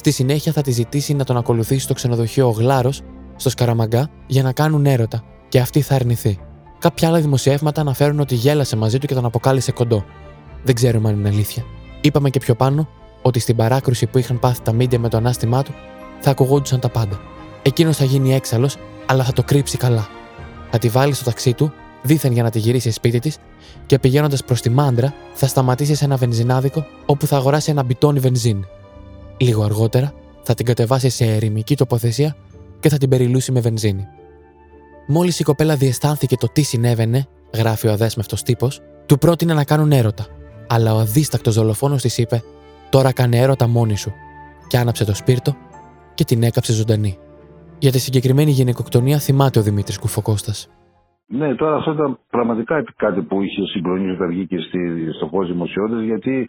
Στη 0.00 0.10
συνέχεια 0.10 0.52
θα 0.52 0.62
τη 0.62 0.70
ζητήσει 0.70 1.14
να 1.14 1.24
τον 1.24 1.36
ακολουθήσει 1.36 1.80
στο 1.80 1.94
ξενοδοχείο 1.94 2.46
ο 2.46 2.50
Γλάρος, 2.50 3.02
στο 3.36 3.50
Σκαραμαγκά, 3.50 4.10
για 4.26 4.42
να 4.42 4.52
κάνουν 4.52 4.86
έρωτα, 4.86 5.22
και 5.48 5.60
αυτή 5.60 5.80
θα 5.80 5.94
αρνηθεί. 5.94 6.38
Κάποια 6.78 7.08
άλλα 7.08 7.20
δημοσιεύματα 7.20 7.80
αναφέρουν 7.80 8.20
ότι 8.20 8.34
γέλασε 8.34 8.76
μαζί 8.76 8.98
του 8.98 9.06
και 9.06 9.14
τον 9.14 9.24
αποκάλυψε 9.24 9.72
κοντό. 9.72 10.04
Δεν 10.62 10.74
ξέρουμε 10.74 11.08
αν 11.08 11.18
είναι 11.18 11.28
αλήθεια. 11.28 11.64
Είπαμε 12.00 12.30
και 12.30 12.38
πιο 12.38 12.54
πάνω 12.54 12.88
ότι 13.22 13.38
στην 13.38 13.56
παράκρουση 13.56 14.06
που 14.06 14.18
είχαν 14.18 14.38
πάθει 14.38 14.62
τα 14.62 14.72
μίντια 14.72 14.98
με 14.98 15.08
το 15.08 15.16
ανάστημά 15.16 15.62
του 15.62 15.74
θα 16.20 16.30
ακουγόντουσαν 16.30 16.80
τα 16.80 16.88
πάντα. 16.88 17.20
Εκείνος 17.62 17.96
θα 17.96 18.04
γίνει 18.04 18.34
έξαλλος, 18.34 18.76
αλλά 19.06 19.24
θα 19.24 19.32
το 19.32 19.42
κρύψει 19.42 19.76
καλά. 19.76 20.08
Θα 20.70 20.78
τη 20.78 20.88
βάλει 20.88 21.12
στο 21.12 21.24
ταξί 21.24 21.52
του, 21.54 21.72
δίθεν 22.02 22.32
για 22.32 22.42
να 22.42 22.50
τη 22.50 22.58
γυρίσει 22.58 22.90
σπίτι 22.90 23.18
της, 23.18 23.38
και 23.86 23.98
πηγαίνοντας 23.98 24.44
προς 24.44 24.60
τη 24.60 24.70
μάντρα 24.70 25.14
θα 25.34 25.46
σταματήσει 25.46 25.94
σε 25.94 26.04
ένα 26.04 26.16
βενζινάδικο 26.16 26.86
όπου 27.06 27.26
θα 27.26 27.36
αγοράσει 27.36 27.70
ένα 27.70 27.82
μπιτόνι 27.82 28.18
βενζίνη. 28.18 28.64
Λίγο 29.40 29.62
αργότερα 29.62 30.12
θα 30.42 30.54
την 30.54 30.66
κατεβάσει 30.66 31.10
σε 31.10 31.24
ερημική 31.24 31.76
τοποθεσία 31.76 32.36
και 32.80 32.88
θα 32.88 32.98
την 32.98 33.08
περιλούσει 33.08 33.52
με 33.52 33.60
βενζίνη. 33.60 34.06
Μόλις 35.06 35.40
η 35.40 35.44
κοπέλα 35.44 35.76
διαισθάνθηκε 35.76 36.36
το 36.36 36.46
τι 36.52 36.62
συνέβαινε, 36.62 37.26
γράφει 37.54 37.86
ο 37.86 37.92
αδέσμευτος 37.92 38.42
τύπος, 38.42 38.80
του 39.06 39.18
πρότεινε 39.18 39.54
να 39.54 39.64
κάνουν 39.64 39.92
έρωτα. 39.92 40.26
Αλλά 40.68 40.94
ο 40.94 40.98
αδίστακτος 40.98 41.54
δολοφόνος 41.54 42.02
της 42.02 42.18
είπε: 42.18 42.42
Τώρα 42.90 43.12
κάνε 43.12 43.36
έρωτα 43.36 43.66
μόνη 43.66 43.96
σου. 43.96 44.12
Και 44.68 44.76
άναψε 44.76 45.04
το 45.04 45.14
σπίρτο 45.14 45.56
και 46.14 46.24
την 46.24 46.42
έκαψε 46.42 46.72
ζωντανή. 46.72 47.18
Για 47.78 47.90
τη 47.90 47.98
συγκεκριμένη 47.98 48.50
γυναικοκτονία 48.50 49.18
θυμάται 49.18 49.58
ο 49.58 49.62
Δημήτρης 49.62 49.98
Κουφοκώστας. 49.98 50.70
Ναι, 51.26 51.54
τώρα 51.54 51.76
αυτό 51.76 51.92
ήταν 51.92 52.18
πραγματικά 52.30 52.84
κάτι 52.96 53.20
που 53.22 53.42
είχε 53.42 53.66
συγκλονίσει 53.66 54.12
όταν 54.12 54.28
βγήκε 54.28 54.56
στο 55.16 55.26
φως 55.26 55.46
δημοσιότητας, 55.46 56.04
γιατί 56.04 56.48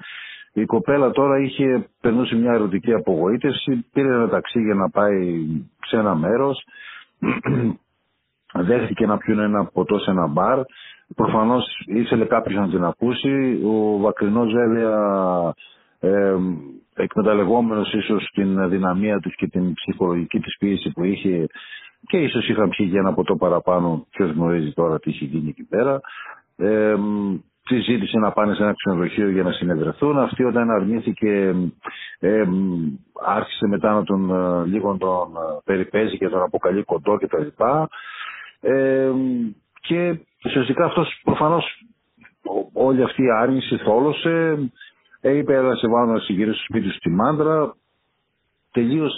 Η 0.54 0.66
κοπέλα 0.66 1.12
τώρα 1.12 1.40
είχε 1.40 1.90
περνούσε 2.02 2.36
μια 2.36 2.52
ερωτική 2.54 2.94
απογοήτευση, 2.94 3.86
πήρε 3.94 4.08
ένα 4.08 4.30
ταξί 4.30 4.62
για 4.62 4.74
να 4.74 4.90
πάει 4.90 5.46
σε 5.88 5.98
ένα 5.98 6.16
μέρος, 6.16 6.64
δέχτηκε 8.68 9.06
να 9.06 9.18
πιούν 9.18 9.40
ένα 9.40 9.66
ποτό 9.66 10.00
σε 10.00 10.12
ένα 10.12 10.28
μπαρ, 10.28 10.60
προφανώς 11.16 11.66
ήθελε 11.86 12.26
κάποιος 12.26 12.60
να 12.60 12.70
την 12.70 12.84
ακούσει, 12.84 13.60
ο 13.66 13.98
Βακρινός 13.98 14.52
βέβαια 14.54 15.54
ε, 16.00 16.36
εκμεταλλευόμενος 16.96 17.94
ίσως 17.94 18.30
την 18.34 18.70
δυναμία 18.70 19.20
της 19.20 19.36
και 19.36 19.48
την 19.48 19.74
ψυχολογική 19.74 20.40
της 20.40 20.58
πίεση 20.58 20.92
που 20.92 21.04
είχε 21.04 21.48
και 22.08 22.18
ίσως 22.18 22.50
είχαν 22.50 22.70
πιει 22.70 22.88
για 22.90 23.00
ένα 23.00 23.14
ποτό 23.14 23.36
παραπάνω, 23.36 24.06
ποιος 24.10 24.32
γνωρίζει 24.32 24.72
τώρα 24.74 25.00
τι 25.00 25.10
είχε 25.10 25.26
γίνει 25.26 25.50
εκεί 25.50 25.64
πέρα. 25.64 26.00
Ε, 26.58 26.96
τη 27.64 27.80
ζήτησε 27.80 28.18
να 28.18 28.32
πάνε 28.32 28.54
σε 28.54 28.64
ένα 28.64 28.74
ξενοδοχείο 28.74 29.30
για 29.30 29.44
να 29.44 29.52
συνεδρεθούν. 29.52 30.18
Αυτή 30.20 30.44
όταν 30.44 30.70
αρνήθηκε 30.72 31.56
ε, 32.20 32.44
άρχισε 33.26 33.68
μετά 33.68 33.94
να 33.94 34.04
τον 34.04 34.30
ε, 34.32 34.66
λίγο 34.66 34.98
τον 34.98 35.32
ε, 35.36 35.60
περιπέζει 35.64 36.18
και 36.18 36.30
τον 36.30 36.42
αποκαλεί 36.42 36.84
κοντό 36.84 37.18
κτλ. 37.18 37.48
Ε, 38.62 39.12
και 39.82 40.20
ουσιαστικά 40.46 40.86
αυτός 40.86 41.22
προφανώς 41.24 41.66
όλη 42.74 43.04
αυτή 43.04 43.24
η 43.24 43.32
άρνηση 43.32 43.78
θόλωσε. 43.78 44.58
Ε, 45.22 45.32
είπε 45.38 45.54
έλα 45.54 45.76
σε 45.76 45.88
βάλω 45.88 46.12
να 46.12 46.20
συγκυρίσω 46.20 46.58
στο 46.58 46.64
σπίτι 46.70 46.90
στη 46.96 47.10
μάντρα. 47.10 47.76
Τελείως, 48.72 49.14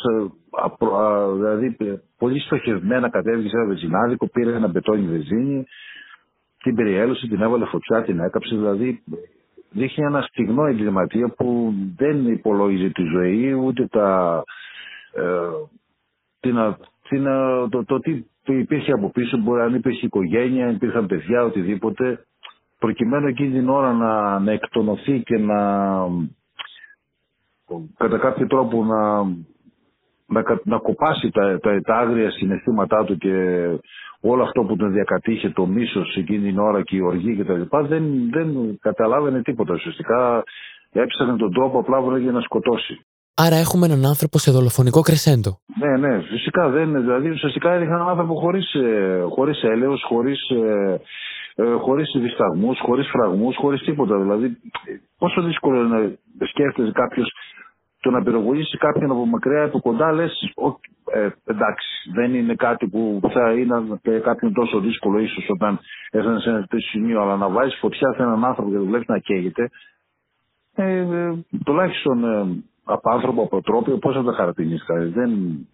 δηλαδή 1.36 1.77
πολύ 2.17 2.39
στοχευμένα 2.39 3.10
κατέβηκε 3.10 3.49
σε 3.49 3.56
ένα 3.58 3.65
βεζινάδικο, 3.65 4.27
πήρε 4.27 4.56
ένα 4.56 4.67
μπετόνι 4.67 5.08
βεζίνη, 5.08 5.65
την 6.63 6.76
περιέλωσε, 6.76 7.28
την 7.28 7.41
έβαλε 7.41 7.65
φωτιά, 7.65 8.04
την 8.04 8.19
έκαψε. 8.19 8.56
Δηλαδή 8.56 9.04
δείχνει 9.69 10.06
ένα 10.06 10.21
στιγνό 10.21 10.65
εγκληματία 10.65 11.28
που 11.38 11.73
δεν 11.95 12.28
υπολόγιζε 12.32 12.89
τη 12.89 13.04
ζωή 13.04 13.54
ούτε 13.54 13.88
τα, 13.88 14.43
ε, 15.13 15.23
την, 16.39 16.56
την, 17.10 17.23
το, 17.69 17.86
το, 17.86 17.99
τι 17.99 18.23
υπήρχε 18.45 18.91
από 18.91 19.10
πίσω, 19.10 19.38
μπορεί 19.38 19.69
να 19.71 19.76
υπήρχε 19.78 20.06
οικογένεια, 20.06 20.69
υπήρχαν 20.69 21.06
παιδιά, 21.06 21.43
οτιδήποτε, 21.43 22.26
προκειμένου 22.80 23.28
εκείνη 23.28 23.52
την 23.60 23.69
ώρα 23.69 23.93
να, 23.93 24.39
να 24.39 24.52
εκτονωθεί 24.52 25.21
και 25.23 25.38
να 25.38 25.58
κατά 27.97 28.17
κάποιο 28.17 28.47
τρόπο 28.47 28.84
να, 28.86 29.23
να, 30.34 30.43
να 30.63 30.78
κοπάσει 30.78 31.30
τα, 31.32 31.60
τα, 31.60 31.82
τα 31.82 31.96
άγρια 31.96 32.32
συναισθήματά 32.32 33.04
του 33.04 33.17
και 33.17 33.34
όλο 34.22 34.43
αυτό 34.43 34.63
που 34.63 34.76
τον 34.76 34.91
διακατήχε, 34.91 35.50
το 35.50 35.65
μίσος 35.65 36.15
εκείνη 36.15 36.50
την 36.50 36.60
ώρα 36.60 36.82
και 36.82 36.96
η 36.96 37.02
οργή 37.02 37.36
κτλ. 37.36 37.62
Δεν, 37.88 38.04
δεν 38.32 38.78
καταλάβαινε 38.80 39.41
τίποτα. 39.41 39.74
Ουσιαστικά 39.74 40.43
έψανε 40.91 41.38
τον 41.38 41.54
τρόπο 41.54 41.80
απλά 41.80 42.17
για 42.17 42.32
να 42.32 42.41
σκοτώσει. 42.41 43.06
Άρα 43.36 43.56
έχουμε 43.56 43.86
έναν 43.86 44.06
άνθρωπο 44.06 44.38
σε 44.38 44.52
δολοφονικό 44.52 45.02
κρεσέντο. 45.02 45.58
Ναι, 45.80 45.98
ναι, 45.98 46.22
φυσικά 46.22 46.69
δεν 46.69 46.88
είναι. 46.88 47.00
Δηλαδή 47.00 47.30
ουσιαστικά 47.30 47.72
έδειχνε 47.72 47.96
έναν 47.96 48.10
άνθρωπο 48.10 48.34
χωρίς, 48.36 48.74
ε, 48.74 49.26
χωρίς 49.30 49.63
έλεος, 49.63 50.04
χωρίς, 50.08 50.50
ε, 50.50 51.02
ε, 51.56 51.74
χωρίς 51.74 52.15
δισταγμούς, 52.22 52.80
χωρίς 52.80 53.08
φραγμούς, 53.10 53.56
χωρίς 53.56 53.82
τίποτα. 53.82 54.17
Δηλαδή 54.19 54.58
πόσο 55.17 55.41
δύσκολο 55.41 55.84
είναι 55.84 56.17
να 56.39 56.48
σκέφτεσαι 56.48 56.91
κάποιος 56.91 57.32
το 58.03 58.09
να 58.11 58.23
πυροβολήσει 58.23 58.77
κάποιον 58.77 59.11
από 59.11 59.25
μακριά 59.25 59.63
από 59.63 59.79
κοντά 59.79 60.11
λες, 60.11 60.33
ε, 61.13 61.29
εντάξει, 61.53 61.87
δεν 62.13 62.33
είναι 62.33 62.55
κάτι 62.55 62.87
που 62.87 63.19
θα 63.33 63.53
είναι 63.53 64.19
κάποιον 64.19 64.53
τόσο 64.53 64.79
δύσκολο 64.79 65.19
ίσως 65.19 65.45
όταν 65.49 65.79
έφτανε 66.11 66.39
σε 66.39 66.49
ένα 66.49 66.59
τέτοιο 66.59 66.79
σημείο, 66.79 67.21
αλλά 67.21 67.35
να 67.35 67.49
βάζεις 67.49 67.77
φωτιά 67.79 68.13
σε 68.15 68.21
έναν 68.21 68.45
άνθρωπο 68.45 68.69
και 68.71 68.77
το 68.77 68.85
βλέπεις 68.85 69.07
να 69.07 69.19
καίγεται, 69.19 69.69
ε, 70.75 70.97
ε, 70.97 71.33
τουλάχιστον 71.65 72.23
ε, 72.23 72.63
από 72.83 73.09
άνθρωπο, 73.09 73.41
από 73.43 73.61
τρόπο, 73.61 73.97
πώς 73.97 74.15
θα 74.15 74.23
τα 74.23 74.33
χαρακτηρίσει 74.33 74.85
κανεί. 74.85 75.09
Δεν, 75.09 75.31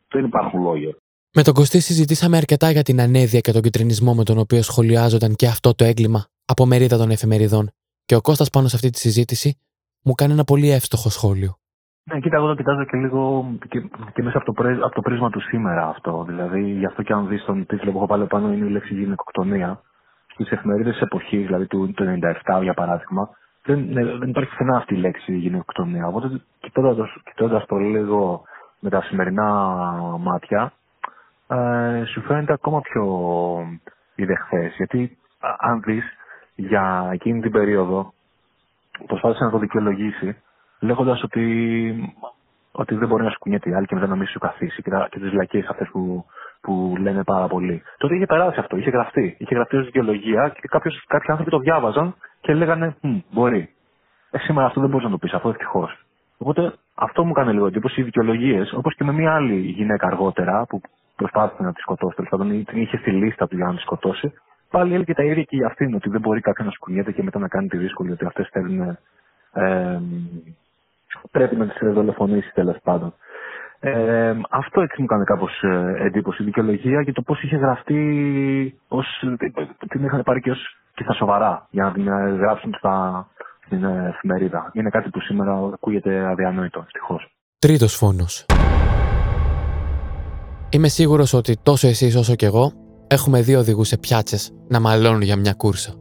δεν 0.08 0.26
υπάρχουν 0.26 0.62
λόγια. 0.62 0.96
Με 1.34 1.44
τον 1.44 1.54
Κωστή 1.54 1.80
συζητήσαμε 1.80 2.38
αρκετά 2.38 2.72
για 2.72 2.84
την 2.84 3.02
ανέδεια 3.02 3.40
και 3.40 3.52
τον 3.52 3.62
κυτρινισμό 3.62 4.14
με 4.14 4.24
τον 4.24 4.38
οποίο 4.38 4.62
σχολιάζονταν 4.62 5.36
και 5.36 5.48
αυτό 5.48 5.76
το 5.76 5.84
έγκλημα 5.84 6.26
από 6.46 6.66
μερίδα 6.66 6.98
των 6.98 7.10
εφημεριδών. 7.10 7.72
Και 8.06 8.16
ο 8.16 8.22
Κώστας 8.22 8.50
πάνω 8.50 8.68
σε 8.68 8.76
αυτή 8.76 8.90
τη 8.90 9.00
συζήτηση 9.00 9.58
μου 10.04 10.14
κάνει 10.14 10.34
ένα 10.34 10.44
πολύ 10.44 10.70
εύστοχο 10.70 11.10
σχόλιο. 11.10 11.58
Ναι, 12.14 12.20
κοίτα, 12.20 12.38
εγώ 12.38 12.48
το 12.48 12.56
κοιτάζω 12.56 12.84
και 12.86 12.98
λίγο 12.98 13.52
και, 13.70 13.80
και 14.14 14.24
μέσα 14.24 14.38
από 14.38 14.54
το, 14.54 14.70
από 14.70 14.96
το 14.96 15.02
πρίσμα 15.02 15.30
του 15.30 15.42
σήμερα 15.42 15.88
αυτό. 15.88 16.24
Δηλαδή, 16.28 16.62
γι' 16.62 16.86
αυτό 16.86 17.04
και 17.04 17.14
αν 17.14 17.28
δεις 17.28 17.44
τον 17.46 17.66
τίτλο 17.66 17.92
που 17.92 17.98
έχω 17.98 18.06
πάλι 18.06 18.26
πάνω 18.26 18.54
είναι 18.54 18.66
η 18.66 18.70
λέξη 18.70 18.94
γυναικοκτονία. 18.94 19.82
Στις 20.28 20.52
εφημερίδες 20.52 21.02
εποχής, 21.02 21.46
δηλαδή 21.46 21.68
του, 21.68 21.94
του 21.96 22.20
97 22.46 22.62
για 22.62 22.74
παράδειγμα, 22.74 23.30
δεν, 23.64 23.88
ναι, 23.90 24.04
δεν 24.04 24.30
υπάρχει 24.30 24.50
πουθενά 24.50 24.78
αυτή 24.78 24.94
η 24.94 24.98
λέξη 24.98 25.36
γυναικοκτονία. 25.36 26.08
Οπότε, 26.08 26.42
κοιτώντας 27.24 27.66
το 27.66 27.76
λίγο 27.76 28.42
με 28.80 28.90
τα 28.90 29.02
σημερινά 29.02 29.52
μάτια, 30.20 30.72
ε, 31.48 32.04
σου 32.06 32.22
φαίνεται 32.22 32.54
ακόμα 32.54 32.82
πιο 32.82 33.04
ιδεχθές. 34.16 34.76
Γιατί, 34.76 35.18
αν 35.60 35.82
δεις 35.82 36.04
για 36.56 37.10
εκείνη 37.12 37.42
την 37.42 37.52
περίοδο, 37.52 38.14
προσπάθησε 39.08 39.44
να 39.44 39.50
το 39.50 39.58
δικαιολογήσει 39.58 40.38
λέγοντας 40.80 41.24
ότι, 41.24 41.46
ότι 42.72 42.96
δεν 42.96 43.08
μπορεί 43.08 43.24
να 43.24 43.30
σου 43.30 43.40
κουνιέται 43.40 43.70
η 43.70 43.74
άλλη 43.74 43.86
και 43.86 43.96
μετά 43.96 44.08
να 44.08 44.16
μην 44.16 44.28
σου 44.28 44.40
καθίσει 44.40 44.82
και, 44.82 44.92
και 45.10 45.20
τις 45.20 45.30
βλακίε 45.30 45.64
αυτές 45.70 45.88
που, 45.88 46.26
που 46.62 46.96
λένε 47.00 47.24
πάρα 47.24 47.48
πολύ. 47.48 47.82
Τότε 47.98 48.16
είχε 48.16 48.26
περάσει 48.26 48.60
αυτό, 48.60 48.78
είχε 48.78 48.90
γραφτεί. 48.90 49.36
Είχε 49.40 49.56
γραφτεί 49.56 49.76
ως 49.76 49.86
δικαιολογία 49.86 50.50
και 50.50 50.68
κάποιος, 50.68 51.04
κάποιοι 51.08 51.28
άνθρωποι 51.30 51.52
το 51.52 51.60
διάβαζαν 51.60 52.16
και 52.42 52.54
λέγανε 52.54 52.96
Μπορεί. 53.32 53.70
Ε, 54.32 54.38
σήμερα 54.38 54.66
αυτό 54.66 54.82
δεν 54.82 54.90
μπορείς 54.90 55.06
να 55.06 55.12
το 55.12 55.18
πεις, 55.18 55.34
αυτό 55.34 55.50
ευτυχώς. 55.50 56.06
Οπότε 56.38 56.74
αυτό 56.96 57.24
μου 57.24 57.30
έκανε 57.30 57.52
λίγο 57.52 57.66
εντύπωση. 57.66 58.02
Οι 58.02 58.04
δικαιολογίες, 58.04 58.74
όπως 58.74 58.96
και 58.96 59.04
με 59.04 59.12
μια 59.12 59.34
άλλη 59.34 59.56
γυναίκα 59.56 60.08
αργότερα 60.08 60.66
που 60.70 60.82
προσπάθησε 61.16 61.64
να 61.64 61.74
τη 61.74 61.80
σκοτώσει, 61.82 62.16
τέλος 62.16 62.30
πάντων 62.30 62.66
είχε 62.74 62.98
στη 62.98 63.12
λίστα 63.12 63.48
του 63.48 63.56
για 63.56 63.66
να 63.66 63.76
τη 63.76 63.82
σκοτώσει, 63.82 64.34
πάλι 64.70 64.94
έλεγε 64.94 65.14
τα 65.14 65.24
ίδια 65.24 65.44
και 65.44 65.56
για 65.56 65.68
αυτήν, 65.68 65.96
ότι 65.96 66.10
δεν 66.10 66.22
μπορεί 66.22 66.42
κάποιον 66.42 66.68
να 66.68 66.74
σκουνιέται 66.74 67.12
και 67.12 67.24
μετά 67.24 67.40
να 67.40 67.48
κάνει 67.48 67.68
τη 67.68 67.78
δύσκολη, 67.78 68.12
ότι 68.12 68.26
αυτές 68.26 68.50
θέλουν 68.52 68.98
ε, 69.54 70.02
πρέπει 71.32 71.56
να 71.56 71.68
τις 71.68 71.94
δολοφονήσεις 71.94 72.54
τέλος 72.54 72.78
πάντων. 72.84 73.14
Ε, 73.80 74.36
αυτό 74.50 74.82
έτσι 74.82 75.02
μου 75.02 75.08
κάνει 75.08 75.24
κάπως 75.24 75.62
ε, 75.62 75.96
εντύπωση 76.06 76.42
η 76.42 76.46
δικαιολογία 76.46 77.04
και 77.04 77.12
το 77.12 77.22
πώς 77.22 77.44
είχε 77.44 77.56
γραφτεί 77.56 78.80
ως, 78.88 79.06
την 79.90 80.04
είχαν 80.04 80.24
πάρει 80.24 80.42
και, 80.42 80.52
ως, 80.52 80.78
και 80.94 81.04
στα 81.04 81.14
σοβαρά 81.14 81.68
για 81.70 81.84
να 81.84 81.92
την 81.92 82.08
ε, 82.08 82.30
γράψουν 82.30 82.74
στα, 82.78 83.28
στην 83.66 83.84
εφημερίδα. 83.84 84.72
Είναι 84.74 84.90
κάτι 84.90 85.10
που 85.10 85.20
σήμερα 85.20 85.54
ακούγεται 85.74 86.26
αδιανόητο, 86.26 86.80
ευτυχώς. 86.86 87.32
Τρίτος 87.60 87.96
φόνος. 87.96 88.46
Είμαι 90.70 90.88
σίγουρος 90.88 91.34
ότι 91.34 91.58
τόσο 91.64 91.88
εσείς 91.88 92.16
όσο 92.16 92.36
και 92.36 92.46
εγώ 92.46 92.72
έχουμε 93.08 93.42
δύο 93.42 93.60
οδηγούς 93.60 93.88
σε 93.88 93.98
πιάτσες 93.98 94.54
να 94.68 94.80
μαλώνουν 94.80 95.22
για 95.22 95.36
μια 95.36 95.54
κούρσα. 95.54 95.94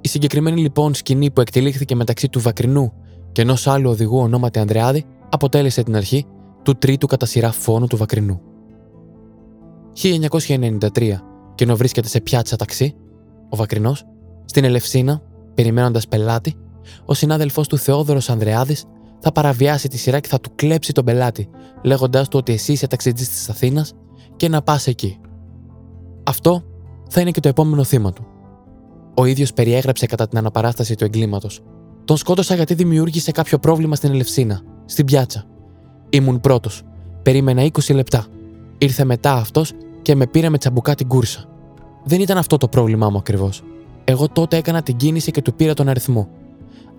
Η 0.00 0.08
συγκεκριμένη 0.08 0.60
λοιπόν 0.60 0.94
σκηνή 0.94 1.30
που 1.30 1.40
εκτελήχθηκε 1.40 1.94
μεταξύ 1.94 2.28
του 2.28 2.40
Βακρινού 2.40 2.92
και 3.32 3.42
ενός 3.42 3.66
άλλου 3.66 3.90
οδηγού 3.90 4.18
ονόματι 4.18 4.58
Ανδρεάδη 4.58 5.04
αποτέλεσε 5.28 5.82
την 5.82 5.96
αρχή 5.96 6.26
του 6.62 6.74
τρίτου 6.74 7.06
κατά 7.06 7.26
σειρά 7.26 7.52
φόνου 7.52 7.86
του 7.86 7.96
Βακρινού. 7.96 8.40
1993 10.02 11.20
και 11.54 11.64
ενώ 11.64 11.76
βρίσκεται 11.76 12.08
σε 12.08 12.20
πιάτσα 12.20 12.56
ταξί, 12.56 12.94
ο 13.48 13.56
Βακρινός, 13.56 14.04
στην 14.44 14.64
Ελευσίνα, 14.64 15.22
περιμένοντας 15.54 16.08
πελάτη, 16.08 16.54
ο 17.04 17.14
συνάδελφός 17.14 17.68
του 17.68 17.78
Θεόδωρος 17.78 18.30
Ανδρεάδης 18.30 18.84
θα 19.18 19.32
παραβιάσει 19.32 19.88
τη 19.88 19.98
σειρά 19.98 20.20
και 20.20 20.28
θα 20.28 20.40
του 20.40 20.50
κλέψει 20.54 20.92
τον 20.92 21.04
πελάτη, 21.04 21.48
λέγοντάς 21.82 22.28
του 22.28 22.38
ότι 22.38 22.52
εσύ 22.52 22.72
είσαι 22.72 22.86
ταξιτζής 22.86 23.28
της 23.28 23.48
Αθήνας 23.48 23.92
και 24.36 24.48
να 24.48 24.62
πας 24.62 24.86
εκεί. 24.86 25.18
Αυτό 26.24 26.62
θα 27.08 27.20
είναι 27.20 27.30
και 27.30 27.40
το 27.40 27.48
επόμενο 27.48 27.84
θύμα 27.84 28.12
του. 28.12 28.26
Ο 29.16 29.24
ίδιος 29.24 29.52
περιέγραψε 29.52 30.06
κατά 30.06 30.28
την 30.28 30.38
αναπαράσταση 30.38 30.94
του 30.94 31.04
εγκλήματος 31.04 31.62
τον 32.08 32.16
σκότωσα 32.16 32.54
γιατί 32.54 32.74
δημιούργησε 32.74 33.30
κάποιο 33.30 33.58
πρόβλημα 33.58 33.94
στην 33.94 34.10
Ελευσίνα, 34.10 34.60
στην 34.84 35.04
πιάτσα. 35.04 35.44
Ήμουν 36.10 36.40
πρώτος. 36.40 36.82
Περίμενα 37.22 37.62
20 37.62 37.94
λεπτά. 37.94 38.26
Ήρθε 38.78 39.04
μετά 39.04 39.32
αυτός 39.32 39.72
και 40.02 40.14
με 40.14 40.26
πήρε 40.26 40.48
με 40.48 40.58
τσαμπουκά 40.58 40.94
την 40.94 41.08
κούρσα. 41.08 41.44
Δεν 42.04 42.20
ήταν 42.20 42.38
αυτό 42.38 42.56
το 42.56 42.68
πρόβλημά 42.68 43.10
μου 43.10 43.18
ακριβώς. 43.18 43.62
Εγώ 44.04 44.28
τότε 44.28 44.56
έκανα 44.56 44.82
την 44.82 44.96
κίνηση 44.96 45.30
και 45.30 45.42
του 45.42 45.54
πήρα 45.54 45.74
τον 45.74 45.88
αριθμό. 45.88 46.28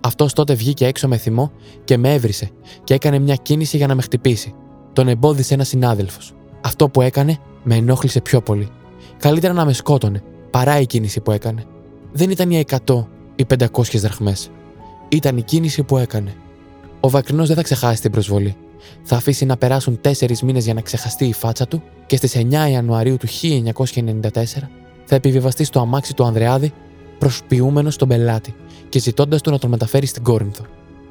Αυτός 0.00 0.32
τότε 0.32 0.54
βγήκε 0.54 0.86
έξω 0.86 1.08
με 1.08 1.16
θυμό 1.16 1.52
και 1.84 1.96
με 1.96 2.14
έβρισε 2.14 2.50
και 2.84 2.94
έκανε 2.94 3.18
μια 3.18 3.34
κίνηση 3.34 3.76
για 3.76 3.86
να 3.86 3.94
με 3.94 4.02
χτυπήσει. 4.02 4.54
Τον 4.92 5.08
εμπόδισε 5.08 5.54
ένας 5.54 5.68
συνάδελφος. 5.68 6.32
Αυτό 6.60 6.88
που 6.88 7.00
έκανε 7.00 7.38
με 7.62 7.74
ενόχλησε 7.74 8.20
πιο 8.20 8.40
πολύ. 8.40 8.68
Καλύτερα 9.18 9.52
να 9.52 9.64
με 9.64 9.72
σκότωνε 9.72 10.22
παρά 10.50 10.80
η 10.80 10.86
κίνηση 10.86 11.20
που 11.20 11.30
έκανε. 11.30 11.64
Δεν 12.12 12.30
ήταν 12.30 12.50
οι 12.50 12.64
100 12.86 13.06
ή 13.36 13.46
500 13.48 13.98
δραχμές 13.98 14.50
ήταν 15.12 15.36
η 15.36 15.42
κίνηση 15.42 15.82
που 15.82 15.98
έκανε. 15.98 16.34
Ο 17.00 17.08
Βακρινός 17.08 17.46
δεν 17.46 17.56
θα 17.56 17.62
ξεχάσει 17.62 18.00
την 18.00 18.10
προσβολή. 18.10 18.56
Θα 19.02 19.16
αφήσει 19.16 19.44
να 19.44 19.56
περάσουν 19.56 20.00
τέσσερις 20.00 20.42
μήνες 20.42 20.64
για 20.64 20.74
να 20.74 20.80
ξεχαστεί 20.80 21.24
η 21.24 21.32
φάτσα 21.32 21.68
του 21.68 21.82
και 22.06 22.16
στις 22.16 22.36
9 22.36 22.70
Ιανουαρίου 22.70 23.16
του 23.16 23.26
1994 23.28 24.28
θα 25.04 25.14
επιβιβαστεί 25.14 25.64
στο 25.64 25.80
αμάξι 25.80 26.14
του 26.14 26.24
Ανδρεάδη 26.24 26.72
προσποιούμενος 27.18 27.94
στον 27.94 28.08
πελάτη 28.08 28.54
και 28.88 28.98
ζητώντας 28.98 29.40
του 29.40 29.50
να 29.50 29.58
τον 29.58 29.70
μεταφέρει 29.70 30.06
στην 30.06 30.22
Κόρινθο. 30.22 30.64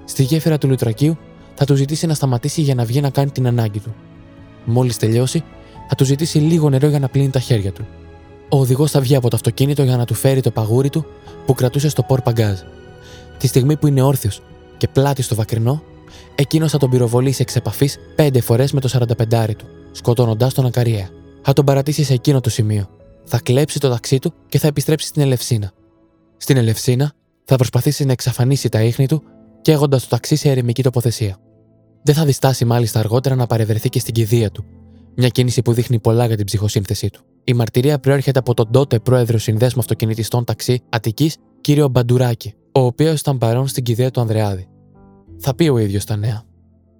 Στη 0.06 0.24
γέφυρα 0.24 0.58
του 0.58 0.68
Λουτρακίου 0.68 1.18
θα 1.54 1.66
του 1.66 1.76
ζητήσει 1.76 2.08
να 2.08 2.14
σταματήσει 2.14 2.62
για 2.62 2.76
να 2.76 2.86
βγει 2.86 3.02
να 3.02 3.10
κάνει 3.10 3.32
την 3.32 3.48
ανάγκη 3.48 3.80
του. 3.80 3.96
Μόλις 4.66 4.98
τελειώσει, 4.98 5.44
θα 5.88 5.96
του 5.96 6.06
ζητήσει 6.06 6.38
λίγο 6.38 6.70
νερό 6.70 6.88
για 6.88 7.00
να 7.00 7.08
πλύνει 7.08 7.30
τα 7.30 7.40
χέρια 7.40 7.72
του. 7.72 7.88
Ο 8.50 8.60
οδηγός 8.60 8.92
θα 8.92 9.00
βγει 9.00 9.16
από 9.16 9.30
το 9.30 9.36
αυτοκίνητο 9.36 9.84
για 9.84 9.98
να 9.98 10.06
του 10.06 10.14
φέρει 10.14 10.42
το 10.42 10.52
παγούρι 10.52 10.90
του 10.90 11.06
που 11.46 11.54
κρατούσε 11.54 11.90
στο 11.90 12.04
πορ 12.04 12.22
παγκάζ. 12.22 12.60
Τη 13.40 13.48
στιγμή 13.48 13.78
που 13.78 13.88
είναι 13.88 14.02
όρθιος 14.02 14.42
και 14.78 14.88
πλάτη 14.88 15.22
στο 15.22 15.36
βακρινό, 15.36 15.84
εκείνος 16.36 16.72
θα 16.72 16.78
τον 16.78 16.90
πυροβολήσει 16.90 17.42
εξ 17.42 17.56
επαφή 17.56 17.90
πέντε 18.16 18.42
φορές 18.42 18.72
με 18.72 18.80
το 18.80 18.90
45 19.28 19.56
του, 19.58 19.66
σκοτώνοντάς 19.92 20.54
τον 20.54 20.66
ακαριέα. 20.66 21.10
Θα 21.42 21.54
τον 21.54 21.66
παρατήσει 21.66 22.04
σε 22.04 22.14
εκείνο 22.14 22.42
το 22.42 22.50
σημείο. 22.50 22.90
Θα 23.24 23.40
κλέψει 23.40 23.80
το 23.80 23.90
ταξί 23.90 24.20
του 24.20 24.34
και 24.50 24.60
θα 24.60 24.68
επιστρέψει 24.68 25.08
στην 25.08 25.22
Ελευσίνα. 25.22 25.72
Στην 26.38 26.58
Ελευσίνα 26.58 27.12
θα 27.44 27.56
προσπαθήσει 27.56 28.06
να 28.06 28.12
εξαφανίσει 28.12 28.70
τα 28.70 28.82
ίχνη 28.82 29.08
του, 29.08 29.24
καίγοντας 29.62 30.02
το 30.02 30.08
ταξί 30.10 30.36
σε 30.36 30.50
ερημική 30.50 30.84
τοποθεσία. 30.84 31.38
Δεν 32.04 32.16
θα 32.16 32.26
διστάσει 32.26 32.66
μάλιστα 32.66 33.00
αργότερα 33.00 33.36
να 33.36 33.48
παρευρεθεί 33.48 33.90
και 33.90 34.00
στην 34.00 34.14
κηδεία 34.14 34.52
του, 34.52 34.66
μια 35.16 35.28
κίνηση 35.28 35.62
που 35.62 35.74
δείχνει 35.74 36.00
πολλά 36.00 36.26
για 36.26 36.36
την 36.36 36.46
ψυχοσύνθεσή 36.46 37.10
του. 37.10 37.22
Η 37.44 37.54
μαρτυρία 37.54 38.00
προέρχεται 38.00 38.40
από 38.40 38.54
τον 38.54 38.72
τότε 38.72 39.00
πρόεδρο 39.00 39.38
Συνδέσμου 39.38 39.80
Αυτοκινητιστών 39.82 40.44
Ταξί 40.44 40.82
Αττικής, 40.90 41.38
κύριο 41.62 41.88
Μπαντουράκη, 41.88 42.54
ο 42.72 42.80
οποίος 42.80 43.20
ήταν 43.20 43.38
παρόν 43.38 43.68
στην 43.68 43.84
κηδεία 43.84 44.12
του 44.12 44.22
Ανδρεάδη. 44.22 44.68
Θα 45.40 45.56
πει 45.56 45.68
ο 45.68 45.78
ίδιος 45.78 46.06
τα 46.06 46.16
νέα. 46.16 46.44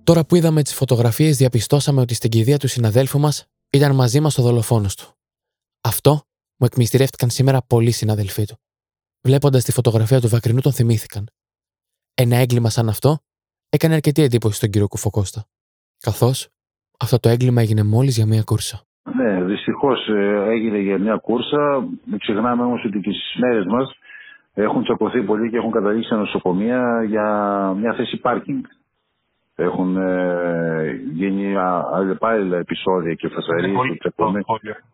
Τώρα 0.04 0.26
που 0.26 0.36
είδαμε 0.36 0.64
τις 0.64 0.74
φωτογραφίες, 0.74 1.38
διαπιστώσαμε 1.38 2.02
ότι 2.02 2.14
στην 2.14 2.30
κηδεία 2.30 2.58
του 2.58 2.68
συναδέλφου 2.68 3.20
μας 3.20 3.48
ήταν 3.70 3.96
μαζί 3.96 4.20
μας 4.20 4.38
ο 4.38 4.42
δολοφόνος 4.42 4.96
του. 4.96 5.06
Αυτό 5.84 6.12
μου 6.58 6.66
εκμυστηρεύτηκαν 6.66 7.30
σήμερα 7.30 7.62
πολλοί 7.68 7.92
συναδελφοί 7.92 8.46
του. 8.46 8.56
Βλέποντας 9.22 9.64
τη 9.64 9.72
φωτογραφία 9.72 10.22
του 10.22 10.28
Βακρινού, 10.28 10.62
τον 10.62 10.72
θυμήθηκαν. 10.72 11.28
Ένα 12.14 12.36
έγκλημα 12.36 12.70
σαν 12.70 12.90
αυτό 12.90 13.20
έκανε 13.70 13.94
αρκετή 13.94 14.22
εντύπωση 14.22 14.56
στον 14.56 14.70
κύριο 14.70 14.88
Κουφοκώστα. 14.88 15.46
Καθώς 16.00 16.48
αυτό 17.00 17.20
το 17.20 17.30
έγκλημα 17.30 17.62
έγινε 17.62 17.84
μόλις 17.84 18.16
για 18.16 18.26
μία 18.26 18.44
κούρσα. 18.44 18.82
Ναι, 19.16 19.44
δυστυχώς 19.44 20.08
ε, 20.08 20.46
έγινε 20.50 20.78
για 20.78 21.00
μια 21.00 21.16
κούρσα. 21.16 21.88
Μην 22.06 22.20
ξεχνάμε 22.20 22.64
όμως 22.64 22.84
ότι 22.86 23.00
τι 23.00 23.12
μέρες 23.40 23.66
μας 23.66 23.98
έχουν 24.54 24.84
τσακωθεί 24.84 25.22
πολύ 25.24 25.50
και 25.50 25.58
έχουν 25.58 25.72
καταλήξει 25.72 26.14
νοσοκομεία 26.14 27.04
για 27.08 27.26
μια 27.78 27.94
θέση 27.94 28.18
πάρκινγκ. 28.18 28.64
Έχουν 29.56 29.98
ε, 29.98 31.02
γίνει 31.14 31.56
αλλεπάλληλα 31.94 32.58
επεισόδια 32.58 33.14
και 33.14 33.28
φασαρίες 33.28 33.78
και 33.92 33.98
τσακωμένοι. 33.98 34.46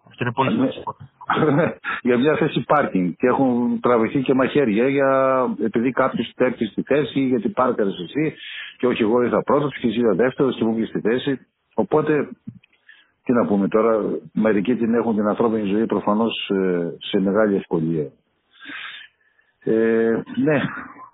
Αυτό 0.08 0.24
είναι 0.24 0.32
πολύ 0.34 0.58
Ναι. 0.58 1.74
για 2.08 2.18
μια 2.18 2.36
θέση 2.36 2.63
πάρκινγκ 2.68 3.13
και 3.18 3.28
έχουν 3.28 3.80
τραβηχθεί 3.80 4.22
και 4.22 4.34
μαχαίρια 4.34 4.88
για, 4.88 5.10
επειδή 5.63 5.91
κάποιος 5.91 6.34
έρθει 6.38 6.65
στη 6.65 6.82
θέση 6.82 7.20
γιατί 7.20 7.50
πάρκαρες 7.50 8.00
εσύ 8.00 8.36
και 8.78 8.88
όχι 8.88 9.02
εγώ 9.02 9.22
ήρθα 9.22 9.44
πρώτος 9.44 9.78
και 9.80 9.88
εσύ 9.88 10.00
ήρθα 10.00 10.13
δεύτερος 10.13 10.56
και 10.56 10.63
μου 10.63 10.72
βγήκες 10.74 10.89
στη 10.89 11.00
θέση. 11.00 11.39
Οπότε, 11.74 12.30
τι 13.24 13.34
να 13.34 13.46
πούμε 13.46 13.68
τώρα, 13.68 14.02
μερικοί 14.34 14.76
την 14.76 14.94
έχουν 14.94 15.15
την 15.15 15.28
ανθρώπινη 15.28 15.68
ζωή 15.68 15.86
προφανώς 15.86 16.52
σε 16.98 17.20
μεγάλη 17.20 17.56
ευκολία. 17.56 18.10
Ε, 19.71 20.21
ναι, 20.43 20.62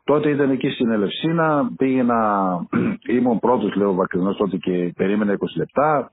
τότε 0.03 0.29
ήταν 0.29 0.49
εκεί 0.49 0.69
στην 0.69 0.89
Ελευσίνα, 0.91 1.69
πήγαινα, 1.77 2.49
ήμουν 3.17 3.39
πρώτος 3.39 3.75
λέω 3.75 3.93
βακρινός 3.93 4.37
τότε 4.37 4.57
και 4.57 4.93
περίμενα 4.95 5.33
20 5.33 5.37
λεπτά 5.57 6.11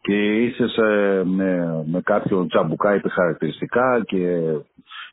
και 0.00 0.14
ήρθες 0.14 0.76
με, 1.24 1.82
με 1.86 2.00
κάποιο 2.04 2.46
τσαμπουκά 2.46 2.94
είπε 2.94 3.08
χαρακτηριστικά 3.08 4.02
και 4.04 4.38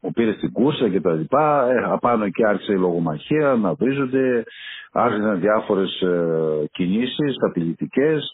μου 0.01 0.11
πήρε 0.11 0.33
στην 0.33 0.51
κούρσα 0.51 0.89
και 0.89 1.01
τα 1.01 1.13
λοιπά. 1.13 1.69
Ε, 1.71 1.83
απάνω 1.91 2.23
εκεί 2.23 2.45
άρχισε 2.45 2.73
η 2.73 2.77
λογομαχία 2.77 3.55
να 3.61 3.73
βρίζονται, 3.73 4.43
άρχισαν 4.91 5.39
διάφορες 5.39 6.01
ε, 6.01 6.67
κινήσεις 6.71 7.35
απειλητικές. 7.39 8.33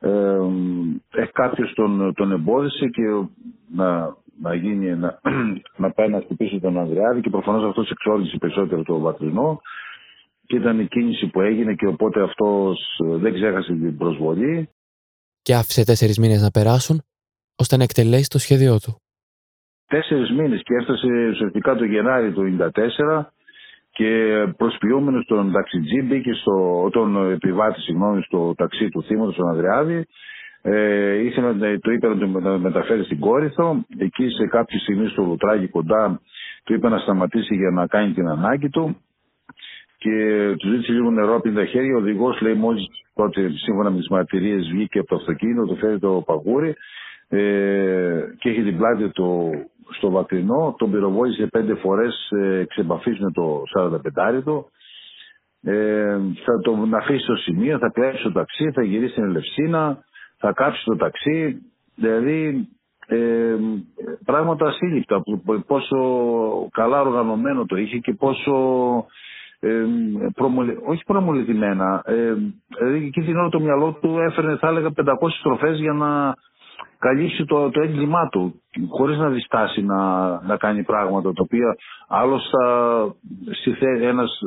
Ε, 0.00 0.10
ε, 1.10 1.24
κάποιος 1.32 1.72
τον, 1.74 2.14
τον 2.14 2.32
εμπόδισε 2.32 2.86
και 2.86 3.02
να, 3.74 4.16
να, 4.42 4.54
γίνει, 4.54 4.96
να, 4.96 5.20
να 5.82 5.90
πάει 5.90 6.08
να 6.08 6.20
χτυπήσει 6.20 6.60
τον 6.60 6.78
Ανδρεάδη 6.78 7.20
και 7.20 7.30
προφανώς 7.30 7.68
αυτός 7.68 7.90
εξόργησε 7.90 8.36
περισσότερο 8.36 8.82
το 8.82 8.98
βατρινό 8.98 9.60
και 10.46 10.56
ήταν 10.56 10.80
η 10.80 10.86
κίνηση 10.86 11.26
που 11.26 11.40
έγινε 11.40 11.74
και 11.74 11.86
οπότε 11.86 12.22
αυτός 12.22 13.00
ε, 13.04 13.16
δεν 13.16 13.34
ξέχασε 13.34 13.72
την 13.72 13.96
προσβολή 13.96 14.68
Και 15.42 15.54
άφησε 15.54 15.84
τέσσερις 15.84 16.18
μήνες 16.18 16.42
να 16.42 16.50
περάσουν 16.50 17.02
ώστε 17.56 17.76
να 17.76 17.82
εκτελέσει 17.82 18.28
το 18.28 18.38
σχέδιό 18.38 18.78
του. 18.78 19.00
τέσσερις 19.86 20.30
μήνες 20.30 20.62
και 20.62 20.74
έφτασε 20.74 21.06
ουσιαστικά 21.30 21.74
το 21.74 21.84
Γενάρη 21.84 22.32
του 22.32 22.56
1994 22.58 23.24
και 23.90 24.32
προσποιούμενος 24.56 25.24
τον 25.26 25.52
ταξιτζή 25.52 26.02
μπήκε 26.02 26.32
στο, 26.32 26.88
τον 26.92 27.32
επιβάτη 27.32 27.80
συγγνώμη, 27.80 28.22
στο 28.22 28.54
ταξί 28.56 28.88
του 28.88 29.02
θύματος 29.02 29.34
στον 29.34 29.48
Ανδρεάδη 29.48 30.06
ε, 30.62 31.14
ήθελε 31.14 31.52
να 31.52 31.78
το 31.78 31.90
είπε 31.90 32.08
να 32.08 32.18
το 32.18 32.28
μετα- 32.28 32.58
μεταφέρεις 32.58 33.04
στην 33.04 33.18
Κόρυθο 33.18 33.84
εκεί 33.98 34.28
σε 34.28 34.46
κάποια 34.46 34.78
στιγμή 34.78 35.08
στο 35.08 35.22
Λουτράκι 35.22 35.66
κοντά 35.68 36.20
του 36.64 36.74
είπε 36.74 36.88
να 36.88 36.98
σταματήσει 36.98 37.54
για 37.54 37.70
να 37.70 37.86
κάνει 37.86 38.12
την 38.12 38.28
ανάγκη 38.28 38.68
του 38.68 38.96
και 39.98 40.14
του 40.58 40.68
ζήτησε 40.68 40.92
λίγο 40.92 41.10
νερό 41.10 41.34
από 41.34 41.50
τα 41.50 41.64
χέρια. 41.64 41.94
Ο 41.96 41.98
οδηγός 41.98 42.40
λέει 42.40 42.54
μόλις 42.54 42.86
τότε, 43.14 43.50
σύμφωνα 43.54 43.90
με 43.90 43.98
τις 43.98 44.08
μαρτυρίες, 44.08 44.68
βγήκε 44.72 44.98
από 44.98 45.08
το 45.08 45.14
αυτοκίνητο, 45.16 45.66
του 45.66 45.76
φέρει 45.76 45.98
το 45.98 46.22
παγούρι 46.26 46.74
ε, 47.28 48.20
και 48.38 48.48
έχει 48.48 48.62
την 48.62 48.76
πλάτη 48.76 49.08
του 49.10 49.50
στο 49.96 50.10
βακρινό. 50.10 50.74
Τον 50.78 50.90
πυροβόλησε 50.90 51.46
πέντε 51.46 51.74
φορές 51.74 52.30
ε, 52.30 52.58
εξ 52.58 52.76
επαφής 52.76 53.18
με 53.18 53.30
το 53.30 53.62
45 53.78 54.40
του. 54.44 54.70
Ε, 55.62 56.18
θα 56.44 56.60
τον 56.62 56.94
αφήσει 56.94 57.22
στο 57.22 57.36
σημείο, 57.36 57.78
θα 57.78 57.88
κλέψει 57.94 58.22
το 58.22 58.32
ταξί, 58.32 58.70
θα 58.74 58.82
γυρίσει 58.82 59.12
στην 59.12 59.24
Ελευσίνα, 59.24 60.04
θα 60.40 60.52
κάψει 60.52 60.84
το 60.84 60.96
ταξί. 60.96 61.62
Δηλαδή 61.96 62.68
ε, 63.06 63.54
πράγματα 64.24 64.66
ασύλληπτα. 64.66 65.20
που- 65.22 65.42
που- 65.44 65.64
Πόσο 65.66 65.96
καλά 66.72 67.00
οργανωμένο 67.00 67.64
το 67.66 67.76
είχε 67.76 67.98
και 67.98 68.14
πόσο 68.14 68.54
ε, 69.60 69.84
προμολυ... 70.34 70.78
όχι 70.86 71.02
προμολυθημένα. 71.06 72.02
Ε, 72.06 72.34
δηλαδή 72.78 73.06
εκεί 73.06 73.20
την 73.20 73.36
ώρα 73.36 73.48
το 73.48 73.60
μυαλό 73.60 73.98
του 74.00 74.18
έφερνε 74.18 74.56
θα 74.56 74.68
έλεγα 74.68 74.88
500 74.96 75.04
στροφές 75.38 75.78
για 75.80 75.92
να 75.92 76.34
καλύψει 76.98 77.44
το, 77.44 77.70
το 77.70 77.80
έγκλημά 77.80 78.28
του 78.28 78.62
χωρίς 78.88 79.18
να 79.18 79.28
διστάσει 79.28 79.82
να, 79.82 80.28
να 80.42 80.56
κάνει 80.56 80.82
πράγματα 80.84 81.32
τα 81.32 81.42
οποία 81.42 81.76
άλλος 82.08 82.48
θα, 82.50 82.64
στη 83.60 83.72
θέ- 83.72 84.02
ένας 84.02 84.38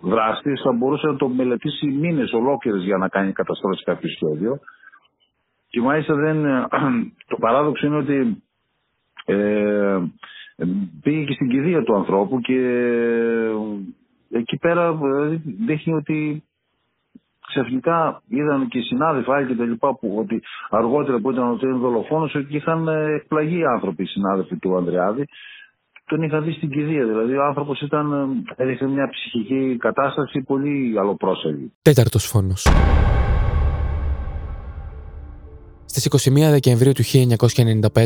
δράστης 0.00 0.60
θα 0.60 0.72
μπορούσε 0.72 1.06
να 1.06 1.16
το 1.16 1.28
μελετήσει 1.28 1.86
μήνες 1.86 2.32
ολόκληρες 2.32 2.82
για 2.82 2.96
να 2.96 3.08
κάνει 3.08 3.32
καταστρώσει 3.32 3.84
κάποιο 3.84 4.08
σχέδιο 4.08 4.58
και 5.72 5.80
μάλιστα 5.80 6.14
δεν, 6.14 6.36
το 7.30 7.36
παράδοξο 7.40 7.86
είναι 7.86 7.96
ότι 7.96 8.42
ε, 9.24 9.98
πήγε 11.02 11.24
και 11.24 11.32
στην 11.32 11.48
κηδεία 11.48 11.82
του 11.82 11.96
ανθρώπου 11.96 12.40
και 12.40 12.60
εκεί 14.30 14.56
πέρα 14.56 14.94
δηλαδή, 14.94 15.42
δείχνει 15.66 15.92
ότι 15.92 16.44
ξαφνικά 17.46 18.22
είδαν 18.28 18.68
και 18.68 18.78
οι 18.78 18.82
συνάδελφοι 18.82 19.30
άλλοι 19.30 19.46
και 19.46 19.54
τα 19.54 19.64
λοιπά 19.64 19.94
που 19.94 20.16
ότι 20.18 20.42
αργότερα 20.70 21.18
που 21.18 21.30
ήταν 21.30 21.50
ότι 21.50 21.66
είναι 21.66 21.78
δολοφόνος 21.78 22.34
ότι 22.34 22.56
είχαν 22.56 22.88
ε, 22.88 23.14
εκπλαγεί 23.14 23.58
οι 23.58 23.64
άνθρωποι 23.64 24.02
οι 24.02 24.06
συνάδελφοι 24.06 24.56
του 24.56 24.76
Ανδρεάδη 24.76 25.24
τον 26.06 26.22
είχα 26.22 26.40
δει 26.40 26.52
στην 26.52 26.70
κηδεία 26.70 27.06
δηλαδή 27.06 27.36
ο 27.36 27.44
άνθρωπος 27.44 27.80
ήταν 27.80 28.12
ε, 28.56 28.62
έδειχνε 28.62 28.88
μια 28.88 29.08
ψυχική 29.08 29.76
κατάσταση 29.80 30.42
πολύ 30.42 30.98
αλλοπρόσελη 30.98 31.72
Τέταρτος 31.82 32.24
φόνος. 32.26 32.66
Στις 35.94 36.28
21 36.28 36.32
Δεκεμβρίου 36.34 36.92
του 36.92 37.02
1995 37.04 38.04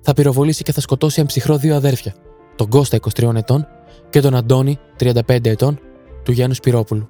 θα 0.00 0.12
πυροβολήσει 0.12 0.62
και 0.62 0.72
θα 0.72 0.80
σκοτώσει 0.80 1.20
εμψυχρό 1.20 1.56
δύο 1.56 1.74
αδέρφια, 1.74 2.14
τον 2.56 2.68
Κώστα 2.68 2.98
23 3.14 3.34
ετών 3.34 3.66
και 4.10 4.20
τον 4.20 4.34
Αντώνη 4.34 4.78
35 4.98 5.46
ετών 5.46 5.80
του 6.22 6.32
Γιάννου 6.32 6.54
Σπυρόπουλου. 6.54 7.08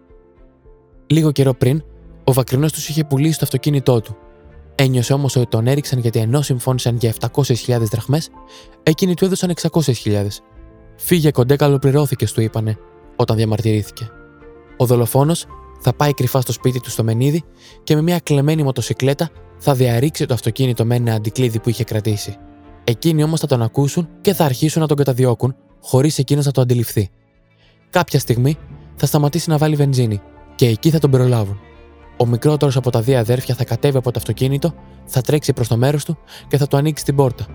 Λίγο 1.07 1.33
καιρό 1.33 1.55
πριν, 1.55 1.83
ο 2.25 2.33
Βακρινός 2.33 2.73
τους 2.73 2.89
είχε 2.89 3.05
πουλήσει 3.05 3.39
το 3.39 3.45
αυτοκίνητό 3.45 4.01
του. 4.01 4.17
Ένιωσε 4.75 5.13
όμως 5.13 5.37
ότι 5.37 5.47
τον 5.47 5.67
έριξαν 5.67 5.99
γιατί 5.99 6.19
ενώ 6.19 6.43
συμφώνησαν 6.43 6.97
για 6.97 7.13
700.000 7.33 7.81
δραχμές, 7.81 8.31
εκείνοι 8.83 9.15
του 9.15 9.25
έδωσαν 9.25 9.53
600.000. 9.61 10.27
Φύγε 10.97 11.31
κοντέ 11.31 11.57
καλοπληρώθηκε, 11.57 12.27
του 12.27 12.41
είπανε, 12.41 12.79
όταν 13.17 13.37
διαμαρτυρήθηκε. 13.37 14.11
Ο 14.77 14.87
δολοφόνος 14.87 15.47
θα 15.81 15.93
πάει 15.93 16.15
κρυφά 16.15 16.41
στο 16.41 16.53
σπίτι 16.53 16.81
του 16.81 16.91
στο 16.91 17.05
Μενίδη 17.05 17.43
και 17.83 17.95
με 17.95 18.03
μια 18.03 18.19
κλεμμένη 18.19 18.63
μοτοσυκλέτα 18.63 19.31
θα 19.59 19.75
διαρρήξει 19.75 20.27
το 20.27 20.35
αυτοκίνητο 20.35 20.85
με 20.85 20.95
ένα 20.95 21.15
αντικλείδι 21.15 21.61
που 21.61 21.69
είχε 21.69 21.85
κρατήσει. 21.85 22.37
Εκείνοι 22.85 23.23
όμως 23.23 23.41
θα 23.41 23.47
τον 23.47 23.63
ακούσουν 23.63 24.09
και 24.21 24.35
θα 24.35 24.45
αρχίσουν 24.45 24.81
να 24.81 24.89
τον 24.89 24.97
καταδιώκουν, 24.97 25.55
χωρίς 25.83 26.19
εκείνος 26.19 26.47
να 26.47 26.53
το 26.53 26.61
αντιληφθεί. 26.61 27.11
Κάποια 27.91 28.19
στιγμή 28.19 28.57
θα 28.97 29.07
σταματήσει 29.07 29.51
να 29.51 29.59
βάλει 29.59 29.77
βενζίνη 29.77 30.21
και 30.55 30.67
εκεί 30.67 30.91
θα 30.91 30.99
τον 30.99 31.11
προλάβουν. 31.11 31.61
Ο 32.17 32.27
μικρότερος 32.27 32.77
από 32.77 32.91
τα 32.91 33.01
δύο 33.01 33.19
αδέρφια 33.19 33.55
θα 33.55 33.65
κατέβει 33.65 33.97
από 33.97 34.11
το 34.11 34.19
αυτοκίνητο, 34.19 34.75
θα 35.05 35.21
τρέξει 35.21 35.53
προς 35.53 35.69
το 35.69 35.77
μέρος 35.77 36.05
του 36.05 36.19
και 36.49 36.57
θα 36.57 36.67
του 36.67 36.77
ανοίξει 36.77 37.05
την 37.05 37.15
πόρτα. 37.15 37.47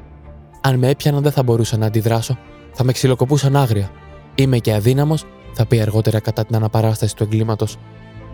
Αν 0.61 0.79
με 0.79 0.89
έπιαναν, 0.89 1.23
δεν 1.23 1.31
θα 1.31 1.43
μπορούσα 1.43 1.77
να 1.77 1.85
αντιδράσω, 1.85 2.37
θα 2.71 2.83
με 2.83 2.91
ξυλοκοπούσαν 2.91 3.55
άγρια. 3.55 3.89
Είμαι 4.35 4.57
και 4.57 4.73
αδύναμος, 4.73 5.25
θα 5.53 5.65
πει 5.65 5.81
αργότερα 5.81 6.19
κατά 6.19 6.45
την 6.45 6.55
αναπαράσταση 6.55 7.15
του 7.15 7.23
εγκλήματος. 7.23 7.77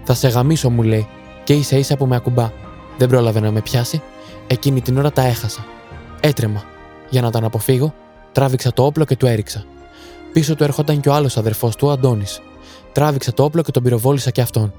Θα 0.03 0.13
σε 0.13 0.27
γαμίσω, 0.27 0.69
μου 0.69 0.83
λέει, 0.83 1.07
και 1.43 1.53
ίσα 1.53 1.77
ίσα 1.77 1.97
που 1.97 2.05
με 2.05 2.15
ακουμπά. 2.15 2.51
Δεν 2.97 3.09
πρόλαβε 3.09 3.39
να 3.39 3.51
με 3.51 3.61
πιάσει, 3.61 4.01
εκείνη 4.47 4.81
την 4.81 4.97
ώρα 4.97 5.11
τα 5.11 5.21
έχασα. 5.21 5.65
Έτρεμα. 6.19 6.63
Για 7.09 7.21
να 7.21 7.31
τον 7.31 7.43
αποφύγω, 7.43 7.93
τράβηξα 8.31 8.73
το 8.73 8.85
όπλο 8.85 9.05
και 9.05 9.15
του 9.15 9.25
έριξα. 9.25 9.65
Πίσω 10.33 10.55
του 10.55 10.63
έρχονταν 10.63 10.99
και 10.99 11.09
ο 11.09 11.13
άλλος 11.13 11.37
αδερφός 11.37 11.75
του, 11.75 11.87
ο 11.87 11.91
Αντώνης. 11.91 12.41
Τράβηξα 12.91 13.33
το 13.33 13.43
όπλο 13.43 13.61
και 13.61 13.71
τον 13.71 13.83
πυροβόλησα 13.83 14.31
και 14.31 14.41
αυτόν. 14.41 14.73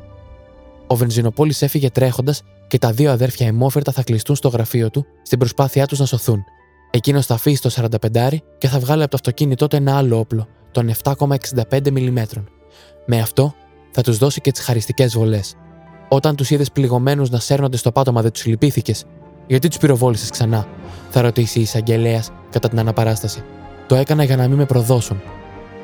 Ο 0.87 0.97
Βενζινοπόλης 0.97 1.62
έφυγε 1.62 1.91
τρέχοντας 1.91 2.43
και 2.68 2.79
τα 2.79 2.93
δύο 2.93 3.11
αδέρφια 3.11 3.47
αιμόφερτα 3.47 3.93
θα 3.93 4.03
κλειστούν 4.03 4.37
στο 4.37 4.49
γραφείο 4.49 4.91
του 4.91 5.07
στην 5.23 5.39
προσπάθειά 5.39 5.87
τους 5.87 5.99
να 5.99 6.07
σωθούν. 6.07 6.45
Εκείνος 6.91 7.27
θα 7.27 7.35
αφήσει 7.35 7.62
το 7.62 7.70
45 8.12 8.37
και 8.59 8.68
θα 8.68 8.79
βγάλει 8.79 9.03
από 9.03 9.11
το 9.11 9.16
αυτοκίνητό 9.16 9.66
του 9.66 9.77
ένα 9.77 9.97
άλλο 9.97 10.18
όπλο, 10.18 10.49
των 10.70 10.91
7,65 11.03 11.27
mm. 11.70 12.25
Με 13.07 13.20
αυτό 13.20 13.55
θα 13.93 14.03
τους 14.03 14.18
δώσει 14.18 14.40
και 14.40 14.51
τις 14.51 14.61
χαριστικές 14.61 15.14
βολές. 15.16 15.55
Όταν 16.09 16.36
τους 16.36 16.51
είδες 16.51 16.72
πληγωμένους 16.72 17.30
να 17.30 17.38
σέρνονται 17.38 17.76
στο 17.76 17.93
πάτωμα, 17.93 18.22
δεν 18.22 18.32
τους 18.32 18.45
λυπήθηκες; 18.45 19.05
Γιατί 19.47 19.68
τους 19.68 19.78
πυροβόλησες 19.78 20.30
ξανά, 20.30 20.66
θα 21.11 21.20
ρωτήσει 21.20 21.59
η 21.59 21.62
εισαγγελέας 21.62 22.30
κατά 22.51 22.68
την 22.68 22.78
αναπαράσταση. 22.78 23.43
Το 23.86 23.95
έκανα 23.95 24.24
για 24.24 24.36
να 24.36 24.49
μην 24.49 24.57
με 24.57 24.64
προδώσουν. 24.64 25.20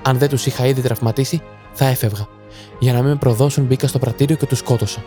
Αν 0.02 0.18
δεν 0.18 0.28
τους 0.28 0.46
είχα 0.46 0.66
ήδη 0.66 0.80
τραυματίσει, 0.80 1.42
θα 1.72 1.86
έφευγα. 1.86 2.26
Για 2.78 2.92
να 2.92 2.98
μην 2.98 3.08
με 3.08 3.16
προδώσουν, 3.16 3.64
μπήκα 3.64 3.86
στο 3.86 3.98
πρατήριο 3.98 4.36
και 4.36 4.46
τους 4.46 4.58
σκότωσα. 4.58 5.02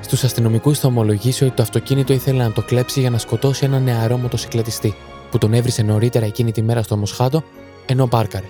Στους 0.00 0.24
αστυνομικούς 0.24 0.78
θα 0.78 0.88
ομολογήσει 0.88 1.44
ότι 1.44 1.54
το 1.54 1.62
αυτοκίνητο 1.62 2.12
ήθελε 2.12 2.42
να 2.42 2.52
το 2.52 2.62
κλέψει 2.62 3.00
για 3.00 3.10
να 3.10 3.18
σκοτώσει 3.18 3.64
έναν 3.64 3.82
νεαρό 3.82 4.16
μοτοσυκλετιστή, 4.16 4.94
που 5.30 5.38
τον 5.38 5.54
έβρισε 5.54 5.82
νωρίτερα 5.82 6.26
εκείνη 6.26 6.52
τη 6.52 6.62
μέρα 6.62 6.82
στο 6.82 6.96
Μοσχάτο, 6.96 7.42
ενώ 7.86 8.06
πάρκαρε. 8.06 8.46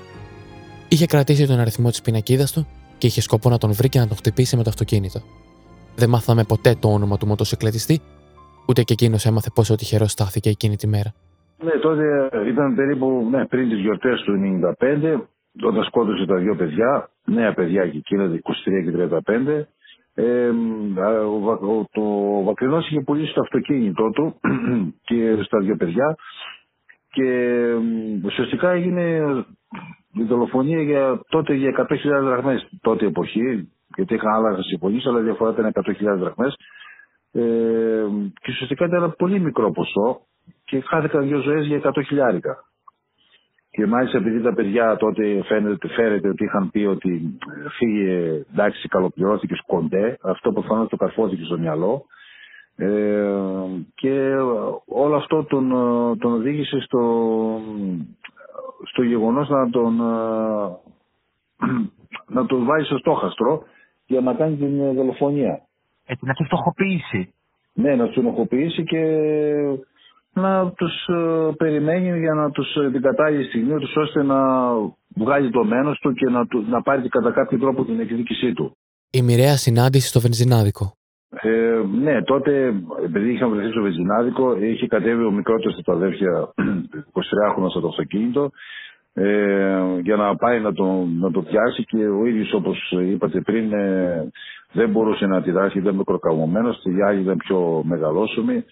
Είχε 0.88 1.06
κρατήσει 1.06 1.46
τον 1.46 1.58
αριθμό 1.58 1.90
της 1.90 2.00
πινακίδας 2.00 2.52
του 2.52 2.66
και 2.98 3.06
είχε 3.06 3.20
σκοπό 3.20 3.48
να 3.48 3.58
τον 3.58 3.72
βρει 3.72 3.88
και 3.88 3.98
να 3.98 4.06
τον 4.06 4.16
χτυπήσει 4.16 4.56
με 4.56 4.62
το 4.62 4.68
αυτοκίνητο. 4.68 5.20
Δεν 5.96 6.08
μάθαμε 6.08 6.44
ποτέ 6.44 6.74
το 6.80 6.88
όνομα 6.88 7.16
του 7.16 7.26
μοτοσυκλετιστή, 7.26 8.00
ούτε 8.68 8.82
και 8.82 8.92
εκείνος 8.92 9.26
έμαθε 9.26 9.50
πόσο 9.54 9.74
τυχερός 9.74 10.10
στάθηκε 10.10 10.48
εκείνη 10.48 10.76
τη 10.76 10.86
μέρα. 10.86 11.14
Ναι, 11.64 11.70
τότε 11.70 12.04
ήταν 12.48 12.74
περίπου 12.74 13.28
ναι, 13.30 13.46
πριν 13.46 13.68
τις 13.68 13.78
γιορτές 13.78 14.20
του 14.20 14.32
1995, 14.78 15.20
όταν 15.62 15.84
σκότωσε 15.84 16.26
τα 16.26 16.36
δύο 16.36 16.54
παιδιά, 16.56 17.10
νέα 17.24 17.54
παιδιά 17.54 17.88
και 17.88 17.96
εκείνα, 17.96 18.24
23 18.24 18.38
και 18.84 18.92
35. 19.26 19.64
Ε, 20.14 20.48
ο, 20.48 21.86
το 21.90 22.02
Βακρινός 22.44 22.86
είχε 22.86 23.00
πουλήσει 23.00 23.34
το 23.34 23.40
αυτοκίνητό 23.40 24.10
του 24.10 24.34
και 25.08 25.42
στα 25.42 25.58
δύο 25.58 25.76
παιδιά 25.76 26.16
και 27.10 27.62
ουσιαστικά 28.24 28.70
έγινε 28.70 29.20
η 30.18 30.24
δολοφονία 30.24 30.82
για, 30.82 31.20
τότε 31.28 31.54
για 31.54 31.86
100.000 31.90 32.22
δραχμές 32.22 32.68
τότε 32.80 33.06
εποχή 33.06 33.68
γιατί 33.96 34.14
είχαν 34.14 34.32
άλλα 34.34 34.62
συμφωνήσει 34.62 35.08
αλλά 35.08 35.20
διαφορά 35.20 35.50
ήταν 35.50 35.72
100.000 35.74 36.18
δραχμές 36.18 36.56
ε, 37.32 37.40
και 38.40 38.50
ουσιαστικά 38.50 38.84
ήταν 38.86 39.02
ένα 39.02 39.10
πολύ 39.10 39.40
μικρό 39.40 39.70
ποσό 39.70 40.20
και 40.64 40.80
χάθηκαν 40.80 41.28
δύο 41.28 41.40
ζωές 41.40 41.66
για 41.66 41.80
100 41.84 41.90
χιλιάρικα. 42.06 42.56
Και 43.70 43.86
μάλιστα 43.86 44.18
επειδή 44.18 44.42
τα 44.42 44.54
παιδιά 44.54 44.96
τότε 44.96 45.42
φαίνεται, 45.42 45.88
φέρεται 45.88 46.28
ότι 46.28 46.44
είχαν 46.44 46.70
πει 46.70 46.84
ότι 46.84 47.38
φύγε, 47.76 48.44
εντάξει, 48.52 48.88
καλοπληρώθηκες 48.88 49.62
κοντέ, 49.66 50.18
αυτό 50.22 50.52
προφανώς 50.52 50.88
το 50.88 50.96
καρφώθηκε 50.96 51.44
στο 51.44 51.58
μυαλό. 51.58 52.04
Ε, 52.76 53.26
και 53.94 54.34
όλο 54.86 55.16
αυτό 55.16 55.44
τον, 55.44 55.68
τον 56.18 56.32
οδήγησε 56.32 56.80
στο, 56.80 57.00
στο 58.84 59.02
γεγονός 59.02 59.48
να 59.48 59.70
τον, 59.70 59.96
να 62.36 62.46
τον 62.46 62.64
βάζει 62.64 62.84
στο 62.84 62.98
στόχαστρο 62.98 63.62
για 64.06 64.20
να 64.20 64.34
κάνει 64.34 64.56
την 64.56 64.94
δολοφονία. 64.94 65.62
Ε, 66.06 66.14
να 66.20 66.34
τη 66.34 66.44
φτωχοποιήσει. 66.44 67.32
Ναι, 67.72 67.94
να 67.94 68.06
τους 68.06 68.16
ενοχοποιήσει 68.16 68.84
και 68.84 69.02
να 70.32 70.70
τους 70.70 71.06
ε, 71.06 71.52
περιμένει 71.56 72.18
για 72.18 72.34
να 72.34 72.50
τους 72.50 72.76
ε, 72.76 72.90
την 72.90 73.02
κατάλληλη 73.02 73.48
στιγμή 73.48 73.78
τους 73.78 73.96
ώστε 73.96 74.22
να 74.22 74.38
βγάλει 75.14 75.50
το 75.50 75.64
μένος 75.64 75.98
του 75.98 76.12
και 76.12 76.30
να, 76.30 76.46
να 76.68 76.82
πάρει 76.82 77.08
κατά 77.08 77.30
κάποιο 77.30 77.58
τρόπο 77.58 77.84
την 77.84 78.00
εκδίκησή 78.00 78.52
του. 78.52 78.76
Η 79.10 79.22
μοιραία 79.22 79.56
συνάντηση 79.56 80.08
στο 80.08 80.20
βενζινάδικο. 80.20 80.97
Ε, 81.30 81.80
ναι, 82.02 82.22
τότε 82.22 82.74
επειδή 83.04 83.32
είχαμε 83.32 83.54
βρεθεί 83.56 83.70
στο 83.70 83.82
βενζινάδικο 83.82 84.56
είχε 84.58 84.86
κατέβει 84.86 85.24
ο 85.24 85.30
μικρότερος 85.30 85.74
από 85.74 85.82
τα 85.82 85.92
αδέρφια 85.92 86.52
23χρονος 87.18 87.70
από 87.70 87.80
το 87.80 87.88
αυτοκίνητο 87.88 88.50
ε, 89.14 89.80
για 90.02 90.16
να 90.16 90.36
πάει 90.36 90.60
να 90.60 90.72
το, 90.72 91.06
να 91.20 91.30
το 91.30 91.42
πιάσει 91.42 91.84
και 91.84 92.06
ο 92.06 92.26
ίδιος 92.26 92.52
όπως 92.52 92.94
είπατε 93.04 93.40
πριν 93.40 93.72
ε, 93.72 94.28
δεν 94.72 94.90
μπορούσε 94.90 95.26
να 95.26 95.36
αντιδράσει, 95.36 95.78
ήταν 95.78 95.94
μικροκαμωμένος, 95.94 96.82
οι 96.84 97.02
άλλοι 97.02 97.20
ήταν 97.20 97.36
πιο 97.36 97.82
μεγαλόσωμοι 97.84 98.64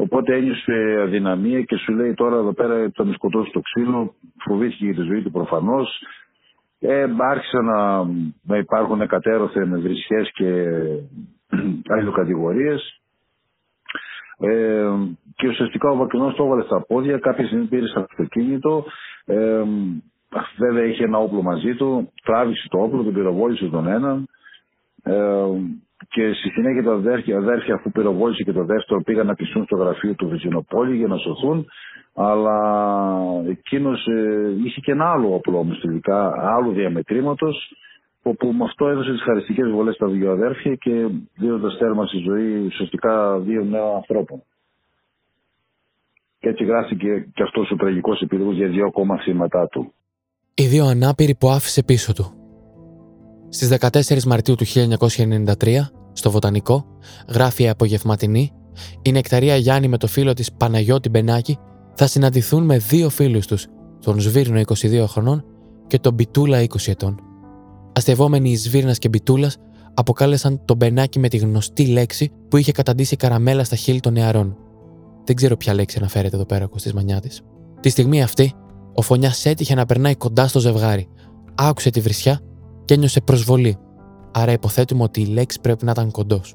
Οπότε 0.00 0.34
ένιωσε 0.36 1.00
αδυναμία 1.02 1.62
και 1.62 1.76
σου 1.76 1.92
λέει 1.92 2.14
τώρα 2.14 2.36
εδώ 2.36 2.52
πέρα 2.52 2.90
θα 2.94 3.04
με 3.04 3.12
σκοτώσει 3.12 3.50
το 3.52 3.60
ξύλο, 3.60 4.14
φοβήθηκε 4.44 4.84
για 4.84 4.94
τη 4.94 5.00
ζωή 5.00 5.22
του 5.22 5.30
προφανώς. 5.30 6.02
Ε, 6.80 7.06
άρχισαν 7.18 7.64
να, 7.64 8.04
να 8.42 8.56
υπάρχουν 8.56 9.06
κατέρωθεν 9.06 9.80
βρισχές 9.80 10.30
και 10.32 10.64
αλληλοκατηγορίες. 11.92 13.00
Ε, 14.40 14.88
και 15.36 15.48
ουσιαστικά 15.48 15.90
ο 15.90 15.96
Βακρινός 15.96 16.34
το 16.34 16.44
έβαλε 16.44 16.62
στα 16.62 16.84
πόδια, 16.86 17.18
κάποια 17.18 17.46
στιγμή 17.46 17.64
πήρε 17.64 17.86
στο 17.86 18.00
αυτοκίνητο, 18.00 18.84
ε, 19.24 19.62
βέβαια 20.58 20.84
είχε 20.84 21.04
ένα 21.04 21.18
όπλο 21.18 21.42
μαζί 21.42 21.74
του, 21.74 22.12
τράβηξε 22.24 22.68
το 22.68 22.78
όπλο, 22.82 23.02
τον 23.02 23.14
πυροβόλησε 23.14 23.66
τον 23.66 23.86
έναν, 23.86 24.28
ε, 25.02 25.44
και 26.08 26.32
στη 26.32 26.48
συνέχεια 26.48 26.82
τα 26.82 26.92
αδέρφια, 26.92 27.36
αδέρφια 27.36 27.74
αφού 27.74 27.90
πυροβόλησε 27.90 28.42
και 28.42 28.52
το 28.52 28.64
δεύτερο 28.64 29.02
πήγαν 29.02 29.26
να 29.26 29.34
κλειστούν 29.34 29.64
στο 29.64 29.76
γραφείο 29.76 30.14
του 30.14 30.28
Βυζινοπόλη 30.28 30.96
για 30.96 31.06
να 31.06 31.16
σωθούν. 31.16 31.66
Αλλά 32.14 32.58
εκείνος 33.48 34.06
ε, 34.06 34.52
είχε 34.64 34.80
και 34.80 34.92
ένα 34.92 35.10
άλλο 35.10 35.34
όπλο 35.34 35.58
όμως 35.58 35.80
τελικά, 35.80 36.32
άλλου 36.56 36.72
διαμετρήματος, 36.72 37.72
όπου 38.28 38.52
με 38.52 38.64
αυτό 38.64 38.88
έδωσε 38.88 39.10
τις 39.12 39.22
χαριστικές 39.22 39.70
βολές 39.70 39.94
στα 39.94 40.06
δύο 40.06 40.32
αδέρφια 40.32 40.74
και 40.74 41.08
δίνοντας 41.34 41.76
τέρμα 41.78 42.06
στη 42.06 42.18
ζωή 42.18 42.66
ουσιαστικά 42.66 43.38
δύο 43.38 43.64
νέων 43.64 43.94
ανθρώπων. 43.94 44.42
Και 46.38 46.48
έτσι 46.48 46.64
γράφτηκε 46.64 47.28
και 47.34 47.42
αυτός 47.42 47.70
ο 47.70 47.76
τραγικός 47.76 48.20
επίδομα 48.20 48.52
για 48.52 48.68
δύο 48.68 48.86
ακόμα 48.86 49.18
θύματα 49.18 49.68
του. 49.68 49.92
Οι 50.54 50.66
δύο 50.66 50.84
ανάπηροι 50.84 51.34
που 51.34 51.48
άφησε 51.48 51.82
πίσω 51.82 52.12
του. 52.12 52.32
Στις 53.48 53.68
14 53.68 54.24
Μαρτίου 54.24 54.54
του 54.54 54.64
1993, 54.64 55.90
στο 56.12 56.30
Βοτανικό, 56.30 56.98
γράφει 57.34 57.62
η 57.62 57.68
απογευματινή, 57.68 58.52
η 59.02 59.12
Νεκταρία 59.12 59.56
Γιάννη 59.56 59.88
με 59.88 59.98
το 59.98 60.06
φίλο 60.06 60.32
της 60.32 60.52
Παναγιώτη 60.52 61.08
Μπενάκη 61.08 61.58
θα 61.94 62.06
συναντηθούν 62.06 62.64
με 62.64 62.78
δύο 62.78 63.08
φίλους 63.08 63.46
τους, 63.46 63.66
τον 64.04 64.20
Σβύρνο 64.20 64.60
22 64.60 65.04
χρονών 65.06 65.44
και 65.86 65.98
τον 65.98 66.14
Μπιτούλα 66.14 66.62
20 66.62 66.66
ετών. 66.86 67.27
Αστευόμενοι 67.98 68.50
οι 68.50 68.56
Σβύρνας 68.56 68.98
και 68.98 69.08
Μπιτούλας 69.08 69.56
αποκάλεσαν 69.94 70.60
τον 70.64 70.76
Μπενάκη 70.76 71.18
με 71.18 71.28
τη 71.28 71.36
γνωστή 71.36 71.86
λέξη 71.86 72.30
που 72.48 72.56
είχε 72.56 72.72
καταντήσει 72.72 73.16
καραμέλα 73.16 73.64
στα 73.64 73.76
χείλη 73.76 74.00
των 74.00 74.12
νεαρών. 74.12 74.56
Δεν 75.24 75.36
ξέρω 75.36 75.56
ποια 75.56 75.74
λέξη 75.74 75.96
αναφέρεται 75.98 76.36
εδώ 76.36 76.44
πέρα 76.46 76.64
ο 76.64 76.68
Κωστής 76.68 76.92
Μανιάτης. 76.92 77.40
Τη 77.80 77.88
στιγμή 77.88 78.22
αυτή, 78.22 78.52
ο 78.94 79.02
Φωνιάς 79.02 79.46
έτυχε 79.46 79.74
να 79.74 79.86
περνάει 79.86 80.14
κοντά 80.14 80.48
στο 80.48 80.60
ζευγάρι. 80.60 81.08
Άκουσε 81.54 81.90
τη 81.90 82.00
βρισιά 82.00 82.40
και 82.84 82.94
ένιωσε 82.94 83.20
προσβολή. 83.20 83.76
Άρα 84.32 84.52
υποθέτουμε 84.52 85.02
ότι 85.02 85.20
η 85.20 85.26
λέξη 85.26 85.60
πρέπει 85.60 85.84
να 85.84 85.90
ήταν 85.90 86.10
κοντός. 86.10 86.54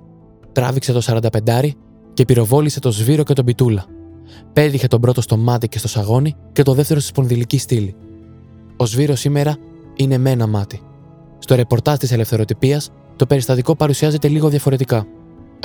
Τράβηξε 0.52 0.92
το 0.92 1.02
45 1.44 1.70
και 2.14 2.26
πυροβόλησε 2.26 2.80
το 2.80 2.92
σβήρο 2.92 3.24
και 3.24 3.34
τον 3.34 3.46
πιτούλα. 3.46 3.86
Πέδιχε 4.54 4.88
τον 4.88 5.02
πρώτο 5.02 5.22
στο 5.22 5.38
μάτι 5.38 5.68
και 5.68 5.78
στο 5.78 5.88
σαγόνι 5.88 6.36
και 6.52 6.64
το 6.64 6.74
δεύτερο 6.74 7.00
στη 7.00 7.10
σπονδυλική 7.10 7.58
στήλη. 7.58 7.96
Ο 8.78 8.86
σβήρο 8.86 9.16
σήμερα 9.16 9.58
είναι 9.96 10.18
με 10.18 10.30
ένα 10.30 10.48
μάτι. 10.48 10.82
Στο 11.44 11.56
ρεπορτάζ 11.56 11.98
της 11.98 12.12
ελευθεροτυπίας, 12.12 12.90
το 13.16 13.26
περιστατικό 13.26 13.76
παρουσιάζεται 13.76 14.28
λίγο 14.28 14.50
διαφορετικά. 14.50 15.06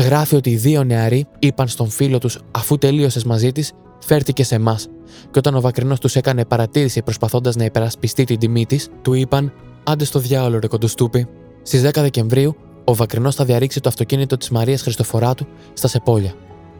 Γράφει 0.00 0.36
ότι 0.36 0.50
οι 0.50 0.56
δύο 0.56 0.84
νεαροί 0.84 1.26
είπαν 1.38 1.68
στον 1.68 1.88
φίλο 1.88 2.18
τους 2.18 2.38
αφού 2.50 2.78
τελείωσες 2.78 3.24
μαζί 3.24 3.52
της, 3.52 3.72
φέρθηκε 3.98 4.44
σε 4.44 4.54
εμάς, 4.54 4.88
και 5.30 5.38
όταν 5.38 5.54
ο 5.54 5.60
Βακρινός 5.60 6.00
τους 6.00 6.16
έκανε 6.16 6.44
παρατήρηση 6.44 7.02
προσπαθώντας 7.02 7.56
να 7.56 7.64
υπερασπιστεί 7.64 8.24
την 8.24 8.38
τιμή 8.38 8.66
της, 8.66 8.88
του 9.02 9.14
είπαν 9.14 9.52
Άντε 9.84 10.04
στο 10.04 10.18
διάολο, 10.18 10.58
ρε 10.58 10.66
κοντοστούπι. 10.66 11.26
Στις 11.62 11.82
10 11.82 12.00
Δεκεμβρίου, 12.02 12.56
ο 12.84 12.94
Βακρινός 12.94 13.34
θα 13.34 13.44
διαρρήξει 13.44 13.80
το 13.80 13.88
αυτοκίνητο 13.88 14.36
της 14.36 14.50
Μαρίας 14.50 14.82
Χριστοφοράτου 14.82 15.46
στα 15.72 15.88
Σεπόλια. 15.88 16.32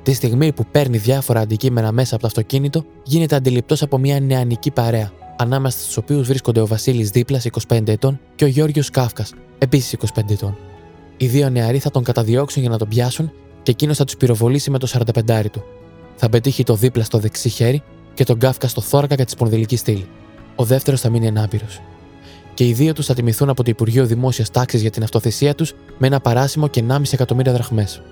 Τη 0.03 0.12
στιγμή 0.12 0.53
που 0.53 0.64
παίρνει 0.70 0.99
διάφορα 0.99 1.40
αντικείμενα 1.40 1.92
μέσα 1.92 2.14
από 2.14 2.22
το 2.22 2.28
αυτοκίνητο, 2.28 2.84
γίνεται 3.05 3.36
αντιληπτός 3.36 3.82
από 3.82 3.99
μια 3.99 4.20
νεανική 4.20 4.70
παρέα, 4.70 5.12
ανάμεσα 5.39 5.78
στους 5.78 5.97
οποίους 5.97 6.26
βρίσκονται 6.26 6.61
ο 6.61 6.66
Βασίλης 6.66 7.11
Δίπλα, 7.11 7.41
25 7.68 7.89
ετών, 7.89 8.20
και 8.34 8.45
ο 8.45 8.47
Γιώργιος 8.47 8.91
Κάφκας, 8.91 9.32
επίσης 9.59 9.93
25 9.93 10.32
ετών. 10.32 10.57
Οι 11.16 11.26
δύο 11.26 11.51
νεαροί 11.51 11.78
θα 11.78 11.91
τον 11.91 12.05
καταδιώξουν 12.05 12.62
για 12.62 12.70
να 12.70 12.78
τον 12.78 12.89
πιάσουν 12.89 13.32
και 13.62 13.70
εκείνος 13.70 13.97
θα 13.97 14.05
τους 14.05 14.16
πυροβολήσει 14.16 14.70
με 14.70 14.78
το 14.78 14.86
45 14.86 15.51
του. 15.51 15.62
Θα 16.16 16.28
πετύχει 16.28 16.64
το 16.64 16.74
δίπλα 16.74 17.05
στο 17.05 17.18
δεξί 17.18 17.49
χέρι 17.49 17.82
και 18.14 18.24
τον 18.24 18.39
Κάφκα 18.39 18.68
στο 18.68 18.80
θώρακα 18.80 19.14
και 19.14 19.24
τη 19.24 19.30
σπονδυλική 19.30 19.76
στήλη. 19.76 20.09
Ο 20.57 20.64
δεύτερος 20.64 21.01
θα 21.01 21.11
μείνει 21.11 21.28
ανάπηρο 21.28 21.66
και 22.59 22.66
οι 22.66 22.72
δύο 22.72 22.93
τους 22.93 23.07
θα 23.07 23.14
τιμηθούν 23.14 23.49
από 23.49 23.62
το 23.62 23.70
Υπουργείο 23.70 24.07
Δημόσιας 24.07 24.51
Τάξης 24.51 24.80
για 24.80 24.91
την 24.91 25.03
αυτοθεσία 25.03 25.55
τους 25.55 25.74
με 25.99 26.07
ένα 26.07 26.20
παράσημο 26.20 26.68
και 26.68 26.84
1,5 26.89 27.12
εκατομμύρια 27.12 27.53
δραχμές. 27.53 28.03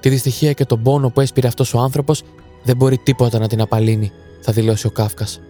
Τη 0.00 0.08
δυστυχία 0.08 0.52
και 0.52 0.64
τον 0.64 0.82
πόνο 0.82 1.10
που 1.10 1.20
έσπηρε 1.20 1.46
αυτός 1.46 1.74
ο 1.74 1.78
άνθρωπος 1.78 2.22
δεν 2.62 2.76
μπορεί 2.76 2.98
τίποτα 2.98 3.38
να 3.38 3.48
την 3.48 3.60
απαλύνει, 3.60 4.12
θα 4.40 4.52
δηλώσει 4.52 4.86
ο 4.86 4.90
Κάφκας. 4.90 5.40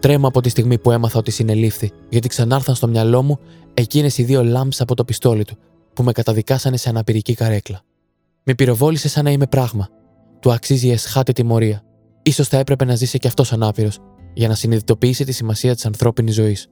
Τρέμα 0.00 0.28
από 0.28 0.40
τη 0.40 0.48
στιγμή 0.48 0.78
που 0.78 0.90
έμαθα 0.90 1.18
ότι 1.18 1.30
συνελήφθη, 1.30 1.90
γιατί 2.08 2.28
ξανάρθαν 2.28 2.74
στο 2.74 2.88
μυαλό 2.88 3.22
μου 3.22 3.38
εκείνες 3.74 4.18
οι 4.18 4.22
δύο 4.22 4.44
λάμψε 4.44 4.82
από 4.82 4.94
το 4.94 5.04
πιστόλι 5.04 5.44
του, 5.44 5.56
που 5.94 6.02
με 6.02 6.12
καταδικάσανε 6.12 6.76
σε 6.76 6.88
αναπηρική 6.88 7.34
καρέκλα. 7.34 7.82
Με 8.42 8.54
πυροβόλησε 8.54 9.08
σαν 9.08 9.24
να 9.24 9.30
είμαι 9.30 9.46
πράγμα. 9.46 9.88
Του 10.40 10.52
αξίζει 10.52 10.86
η 10.86 10.90
εσχάτη 10.90 11.32
τιμωρία. 11.32 11.82
σω 12.32 12.44
θα 12.44 12.56
έπρεπε 12.56 12.84
να 12.84 12.94
ζήσει 12.94 13.18
και 13.18 13.26
αυτός 13.26 13.52
ανάπηρος, 13.52 13.98
για 14.34 14.48
να 14.48 14.54
συνειδητοποιήσει 14.54 15.24
τη 15.24 15.32
σημασία 15.32 15.74
της 15.74 15.86
ανθρώπινης 15.86 16.34
ζωής. 16.34 16.68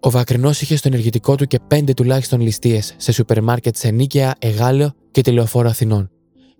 Ο 0.00 0.10
Βακρινός 0.10 0.60
είχε 0.60 0.76
στο 0.76 0.88
ενεργητικό 0.88 1.34
του 1.34 1.46
και 1.46 1.60
πέντε 1.66 1.94
τουλάχιστον 1.94 2.40
ληστείες 2.40 2.94
σε 2.96 3.12
σούπερ 3.12 3.42
μάρκετ 3.42 3.76
σε 3.76 3.90
Νίκαια, 3.90 4.34
Εγάλεο 4.38 4.92
και 5.10 5.20
τηλεοφόρο 5.20 5.68
Αθηνών. 5.68 6.10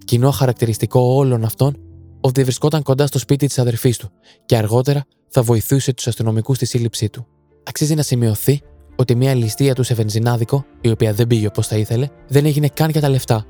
Κοινό 0.05 0.31
χαρακτηριστικό 0.31 1.01
όλων 1.01 1.45
αυτών 1.45 1.77
ότι 2.21 2.43
βρισκόταν 2.43 2.83
κοντά 2.83 3.07
στο 3.07 3.19
σπίτι 3.19 3.47
της 3.47 3.59
αδερφής 3.59 3.97
του 3.97 4.11
και 4.47 4.57
αργότερα 4.57 5.05
θα 5.29 5.43
βοηθούσε 5.43 5.93
τους 5.93 6.07
αστυνομικούς 6.07 6.57
στη 6.57 6.67
σύλληψή 6.67 7.09
του. 7.09 7.27
Αξίζει 7.65 7.95
να 7.95 8.03
σημειωθεί 8.03 8.61
ότι 8.97 9.15
μια 9.15 9.35
ληστεία 9.35 9.75
του 9.75 9.83
σε 9.83 9.95
βενζινάδικο, 9.95 10.65
η 10.81 10.91
οποία 10.91 11.13
δεν 11.13 11.27
πήγε 11.27 11.47
όπως 11.47 11.67
θα 11.67 11.77
ήθελε, 11.77 12.09
δεν 12.29 12.47
έγινε 12.47 12.69
καν 12.69 12.91
για 12.91 13.01
τα 13.01 13.09
λεφτά. 13.09 13.47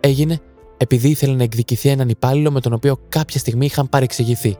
Έγινε 0.00 0.40
επειδή 0.76 1.08
ήθελε 1.08 1.34
να 1.34 1.42
εκδικηθεί 1.42 1.88
έναν 1.88 2.08
υπάλληλο 2.08 2.50
με 2.50 2.60
τον 2.60 2.72
οποίο 2.72 2.98
κάποια 3.08 3.40
στιγμή 3.40 3.66
είχαν 3.66 3.88
παρεξηγηθεί. 3.88 4.56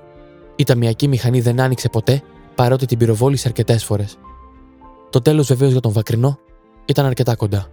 Η 0.56 0.64
ταμιακή 0.64 1.08
μηχανή 1.08 1.40
δεν 1.40 1.60
άνοιξε 1.60 1.88
ποτέ, 1.88 2.22
παρότι 2.54 2.86
την 2.86 2.98
πυροβόλησε 2.98 3.48
αρκετές 3.48 3.84
φορές. 3.84 4.18
Το 5.10 5.22
τέλος 5.22 5.46
βεβαίως 5.46 5.72
για 5.72 5.80
τον 5.80 5.92
Βακρινό 5.92 6.38
ήταν 6.84 7.06
αρκετά 7.06 7.34
κοντά. 7.34 7.70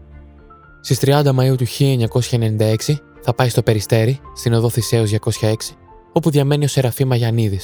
Στις 0.82 1.00
30 1.00 1.32
Μαου 1.34 1.56
του 1.56 1.66
1996 1.66 3.00
θα 3.24 3.34
πάει 3.34 3.50
στο 3.50 3.64
Περιστέρι, 3.64 4.20
στην 4.34 4.54
οδό 4.54 4.70
Θησέως 4.70 5.12
206, 5.42 5.54
όπου 6.12 6.30
διαμένει 6.30 6.66
ο 6.66 6.68
Σεραφή 6.68 7.06
Μαγιανίδη. 7.06 7.60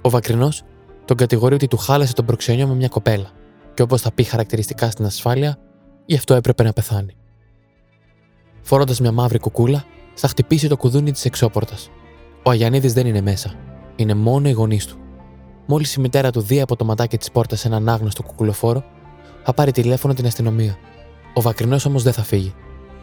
Ο 0.00 0.10
Βακρινός 0.10 0.62
τον 1.04 1.16
κατηγορεί 1.16 1.54
ότι 1.54 1.68
του 1.68 1.76
χάλασε 1.76 2.12
τον 2.12 2.24
προξενιό 2.24 2.66
με 2.66 2.74
μια 2.74 2.88
κοπέλα, 2.88 3.30
και 3.74 3.82
όπως 3.82 4.00
θα 4.00 4.12
πει 4.12 4.22
χαρακτηριστικά 4.22 4.90
στην 4.90 5.04
ασφάλεια, 5.04 5.58
γι' 6.06 6.16
αυτό 6.16 6.34
έπρεπε 6.34 6.62
να 6.62 6.72
πεθάνει. 6.72 7.14
Φορώντας 8.62 9.00
μια 9.00 9.12
μαύρη 9.12 9.38
κουκούλα, 9.38 9.84
θα 10.14 10.28
χτυπήσει 10.28 10.68
το 10.68 10.76
κουδούνι 10.76 11.12
της 11.12 11.24
εξώπορτας. 11.24 11.90
Ο 12.42 12.50
Αγιανίδη 12.50 12.88
δεν 12.88 13.06
είναι 13.06 13.20
μέσα. 13.20 13.54
Είναι 13.96 14.14
μόνο 14.14 14.48
οι 14.48 14.52
γονείς 14.52 14.86
του. 14.86 14.96
Μόλις 15.66 15.94
η 15.94 16.00
μητέρα 16.00 16.30
του 16.30 16.40
δει 16.40 16.60
από 16.60 16.76
το 16.76 16.84
ματάκι 16.84 17.18
της 17.18 17.30
πόρτας 17.30 17.64
έναν 17.64 17.88
άγνωστο 17.88 18.22
κουκουλοφόρο, 18.22 18.84
θα 19.44 19.54
πάρει 19.54 19.72
τηλέφωνο 19.72 20.14
την 20.14 20.26
αστυνομία. 20.26 20.76
Ο 21.34 21.40
Βακρινός 21.40 21.84
όμως 21.84 22.02
δεν 22.02 22.12
θα 22.12 22.22
φύγει. 22.22 22.54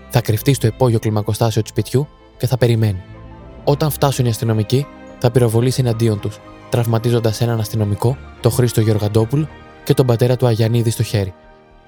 Θα 0.09 0.21
κρυφτεί 0.21 0.53
στο 0.53 0.67
υπόγειο 0.67 0.99
κλιμακοστάσιο 0.99 1.61
του 1.61 1.67
σπιτιού 1.67 2.07
και 2.37 2.47
θα 2.47 2.57
περιμένει. 2.57 3.01
Όταν 3.63 3.89
φτάσουν 3.89 4.25
οι 4.25 4.29
αστυνομικοί, 4.29 4.85
θα 5.19 5.31
πυροβολήσει 5.31 5.81
εναντίον 5.81 6.19
τους, 6.19 6.39
τραυματίζοντας 6.69 7.41
έναν 7.41 7.59
αστυνομικό, 7.59 8.17
τον 8.41 8.51
Χρήστο 8.51 8.81
Γεωργαντόπουλο 8.81 9.47
και 9.83 9.93
τον 9.93 10.05
πατέρα 10.05 10.35
του 10.35 10.45
Αγιανίδη 10.45 10.89
στο 10.89 11.03
χέρι. 11.03 11.33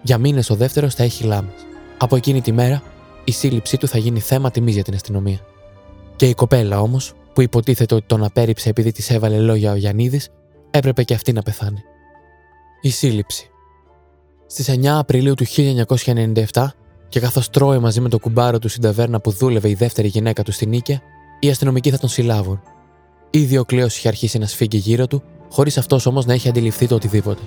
Για 0.01 0.17
μήνες 0.17 0.49
ο 0.49 0.55
δεύτερος 0.55 0.95
θα 0.95 1.03
έχει 1.03 1.23
λάμες. 1.23 1.53
Από 1.97 2.15
εκείνη 2.15 2.41
τη 2.41 2.51
μέρα, 2.51 2.81
η 3.23 3.31
σύλληψή 3.31 3.77
του 3.77 3.87
θα 3.87 3.97
γίνει 3.97 4.19
θέμα 4.19 4.51
τιμής 4.51 4.73
για 4.73 4.83
την 4.83 4.93
αστυνομία. 4.93 5.39
Και 6.15 6.25
η 6.25 6.33
κοπέλα 6.33 6.81
όμως, 6.81 7.13
που 7.33 7.41
υποτίθεται 7.41 7.95
ότι 7.95 8.05
τον 8.07 8.23
απέρριψε 8.23 8.69
επειδή 8.69 8.91
της 8.91 9.09
έβαλε 9.09 9.39
λόγια 9.39 9.71
ο 9.71 9.75
Γιαννίδης, 9.75 10.29
έπρεπε 10.71 11.03
και 11.03 11.13
αυτή 11.13 11.31
να 11.31 11.41
πεθάνει. 11.41 11.83
Η 12.81 12.89
σύλληψη. 12.89 13.49
Στις 14.47 14.69
9 14.69 14.85
Απριλίου 14.85 15.33
του 15.33 15.45
1997, 15.45 16.73
και 17.09 17.19
καθώς 17.19 17.49
τρώει 17.49 17.77
μαζί 17.77 18.01
με 18.01 18.09
το 18.09 18.19
κουμπάρο 18.19 18.59
του 18.59 18.69
στην 18.69 18.81
ταβέρνα 18.81 19.19
που 19.19 19.31
δούλευε 19.31 19.69
η 19.69 19.73
δεύτερη 19.73 20.07
γυναίκα 20.07 20.43
του 20.43 20.51
στην 20.51 20.69
Νίκαια, 20.69 21.01
οι 21.39 21.49
αστυνομικοί 21.49 21.89
θα 21.89 21.97
τον 21.97 22.09
συλλάβουν. 22.09 22.61
Ήδη 23.29 23.57
ο 23.57 23.65
κλέος 23.65 23.97
είχε 23.97 24.07
αρχίσει 24.07 24.37
να 24.37 24.45
σφίγγει 24.45 24.77
γύρω 24.77 25.07
του, 25.07 25.23
χωρίς 25.51 25.77
αυτός 25.77 26.05
όμως 26.05 26.25
να 26.25 26.33
έχει 26.33 26.49
αντιληφθεί 26.49 26.87
το 26.87 26.95
οτιδήποτε. 26.95 27.41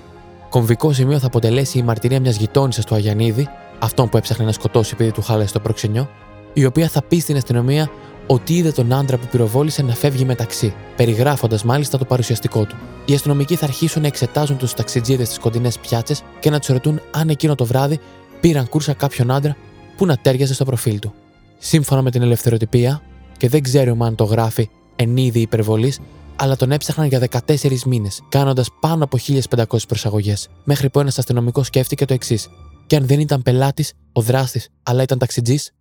Κομβικό 0.49 0.93
σημείο 0.93 1.19
θα 1.19 1.27
αποτελέσει 1.27 1.77
η 1.77 1.83
μαρτυρία 1.83 2.19
μιας 2.19 2.37
γειτόνισσας 2.37 2.85
του 2.85 2.95
Αγιανίδη, 2.95 3.47
αυτόν 3.79 4.09
που 4.09 4.17
έψαχνε 4.17 4.45
να 4.45 4.51
σκοτώσει 4.51 4.91
επειδή 4.93 5.11
του 5.11 5.21
χάλασε 5.21 5.53
το 5.53 5.59
προξενιό, 5.59 6.09
η 6.53 6.65
οποία 6.65 6.87
θα 6.87 7.01
πει 7.01 7.19
στην 7.19 7.35
αστυνομία 7.35 7.89
ότι 8.27 8.53
είδε 8.53 8.71
τον 8.71 8.93
άντρα 8.93 9.17
που 9.17 9.27
πυροβόλησε 9.31 9.81
να 9.81 9.93
φεύγει 9.93 10.25
μεταξύ, 10.25 10.73
περιγράφοντας 10.95 11.63
μάλιστα 11.63 11.97
το 11.97 12.05
παρουσιαστικό 12.05 12.65
του. 12.65 12.75
Οι 13.05 13.13
αστυνομικοί 13.13 13.55
θα 13.55 13.65
αρχίσουν 13.65 14.01
να 14.01 14.07
εξετάζουν 14.07 14.57
τους 14.57 14.73
ταξιτζίδες 14.73 15.27
στις 15.27 15.39
κοντινές 15.39 15.79
πιάτσες 15.79 16.21
και 16.39 16.49
να 16.49 16.59
τους 16.59 16.67
ρωτούν 16.67 17.01
αν 17.11 17.29
εκείνο 17.29 17.55
το 17.55 17.65
βράδυ 17.65 17.99
πήραν 18.43 18.69
κούρσα 18.69 18.93
κάποιον 18.93 19.31
άντρα 19.31 19.57
που 19.97 20.05
να 20.05 20.17
τέριαζε 20.17 20.53
στο 20.53 20.65
προφίλ 20.65 20.99
του. 20.99 21.13
Σύμφωνα 21.57 22.01
με 22.01 22.11
την 22.11 22.21
ελευθεροτυπία, 22.21 23.01
και 23.37 23.49
δεν 23.49 23.63
ξέρουμε 23.63 24.05
αν 24.05 24.15
το 24.15 24.23
γράφει 24.23 24.69
εν 24.95 25.17
είδη 25.17 25.39
υπερβολής, 25.39 25.99
αλλά 26.35 26.55
τον 26.55 26.71
έψαχναν 26.71 27.07
για 27.07 27.19
14 27.19 27.83
μήνες, 27.85 28.21
κάνοντας 28.29 28.69
πάνω 28.79 29.03
από 29.03 29.17
1500 29.17 29.87
προσαγωγές, 29.87 30.49
μέχρι 30.63 30.89
που 30.89 30.99
ένας 30.99 31.17
αστυνομικός 31.17 31.67
σκέφτηκε 31.67 32.05
το 32.05 32.13
εξής. 32.13 32.49
Και 32.87 32.95
αν 32.95 33.05
δεν 33.07 33.19
ήταν 33.19 33.41
πελάτης, 33.41 33.93
ο 34.11 34.21
δράστης, 34.21 34.69
αλλά 34.83 35.03
ήταν 35.03 35.17
ταξιτζής; 35.17 35.71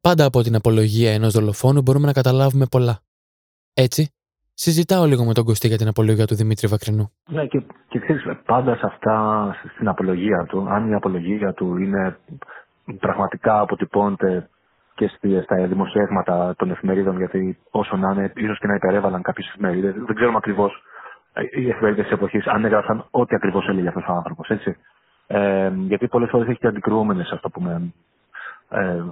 Πάντα 0.00 0.24
από 0.24 0.42
την 0.42 0.54
απολογία 0.54 1.12
ενός 1.12 1.32
δολοφόνου 1.32 1.82
μπορούμε 1.82 2.06
να 2.06 2.12
καταλάβουμε 2.12 2.66
πολλά. 2.66 3.02
Έτσι, 3.72 4.08
συζητάω 4.64 5.04
λίγο 5.04 5.24
με 5.24 5.32
τον 5.32 5.44
Κωστή 5.44 5.68
για 5.68 5.76
την 5.76 5.88
απολογία 5.88 6.26
του 6.26 6.34
Δημήτρη 6.34 6.66
Βακρινού. 6.68 7.10
Ναι, 7.26 7.46
και, 7.46 7.62
και 7.88 7.98
ξέρεις, 7.98 8.22
πάντα 8.44 8.76
σε 8.76 8.86
αυτά, 8.86 9.16
στην 9.74 9.88
απολογία 9.88 10.46
του, 10.48 10.66
αν 10.68 10.90
η 10.90 10.94
απολογία 10.94 11.52
του 11.52 11.76
είναι 11.76 12.16
πραγματικά 13.00 13.60
αποτυπώνεται 13.60 14.48
και 14.94 15.10
στα 15.42 15.66
δημοσιεύματα 15.66 16.54
των 16.58 16.70
εφημερίδων, 16.70 17.16
γιατί 17.16 17.58
όσο 17.70 17.96
να 17.96 18.10
είναι, 18.10 18.32
ίσως 18.36 18.58
και 18.58 18.66
να 18.66 18.74
υπερέβαλαν 18.74 19.22
κάποιες 19.22 19.48
εφημερίδες, 19.48 19.94
δεν 19.94 20.14
ξέρουμε 20.14 20.36
ακριβώς 20.36 20.82
ε, 21.32 21.42
οι 21.42 21.68
εφημερίδες 21.68 22.04
της 22.04 22.12
εποχής 22.12 22.46
αν 22.46 22.64
έγραψαν 22.64 23.06
ό,τι 23.10 23.34
ακριβώς 23.34 23.68
έλεγε 23.68 23.88
αυτός 23.88 24.04
ο 24.08 24.12
άνθρωπος. 24.12 24.50
Ε, 25.26 25.72
γιατί 25.74 26.08
πολλές 26.08 26.28
φορές 26.30 26.48
έχει 26.48 26.58
και 26.58 26.66
αντικρουόμενες, 26.66 27.30
ας 27.30 27.40
το 27.40 27.50
πούμε, 27.50 27.92
ε, 28.68 29.02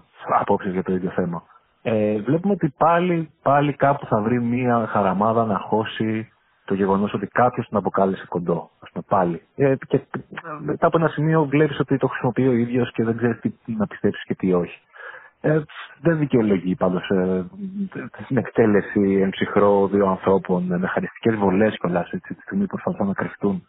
απόψεις 0.40 0.72
για 0.72 0.82
το 0.82 0.92
ίδιο 0.92 1.10
θέμα. 1.10 1.42
Ε, 1.86 2.18
βλέπουμε 2.20 2.52
ότι 2.52 2.74
πάλι, 2.78 3.30
πάλι 3.42 3.72
κάπου 3.72 4.06
θα 4.06 4.20
βρει 4.20 4.40
μία 4.42 4.86
χαραμάδα 4.86 5.44
να 5.44 5.58
χώσει 5.58 6.28
το 6.64 6.74
γεγονός 6.74 7.14
ότι 7.14 7.26
κάποιος 7.26 7.68
τον 7.68 7.78
αποκάλεσε 7.78 8.26
κοντό. 8.28 8.70
Α 8.80 8.90
πούμε 8.90 9.04
πάλι. 9.08 9.42
Ε, 9.56 9.74
και 9.88 10.00
μετά 10.60 10.86
από 10.86 10.98
ένα 10.98 11.08
σημείο 11.08 11.44
βλέπεις 11.44 11.78
ότι 11.80 11.96
το 11.96 12.06
χρησιμοποιεί 12.06 12.46
ο 12.48 12.52
ίδιος 12.52 12.92
και 12.92 13.04
δεν 13.04 13.16
ξέρεις 13.16 13.40
τι 13.40 13.52
να 13.66 13.86
πιστέψεις 13.86 14.24
και 14.24 14.34
τι 14.34 14.52
όχι. 14.52 14.78
Ε, 15.40 15.60
δεν 16.00 16.18
δικαιολογεί 16.18 16.74
πάντως 16.74 17.08
ε, 17.08 17.44
την 18.26 18.36
εκτέλεση 18.36 19.18
εν 19.22 19.30
ψυχρό 19.30 19.88
δύο 19.88 20.06
ανθρώπων 20.06 20.62
με 20.62 20.86
χαριστικέ 20.86 21.30
βολές 21.30 21.76
κιόλας 21.78 22.08
τη 22.10 22.34
στιγμή 22.42 22.66
που 22.66 22.76
προσπαθούν 22.80 23.06
να 23.06 23.12
κρυφτούν. 23.14 23.66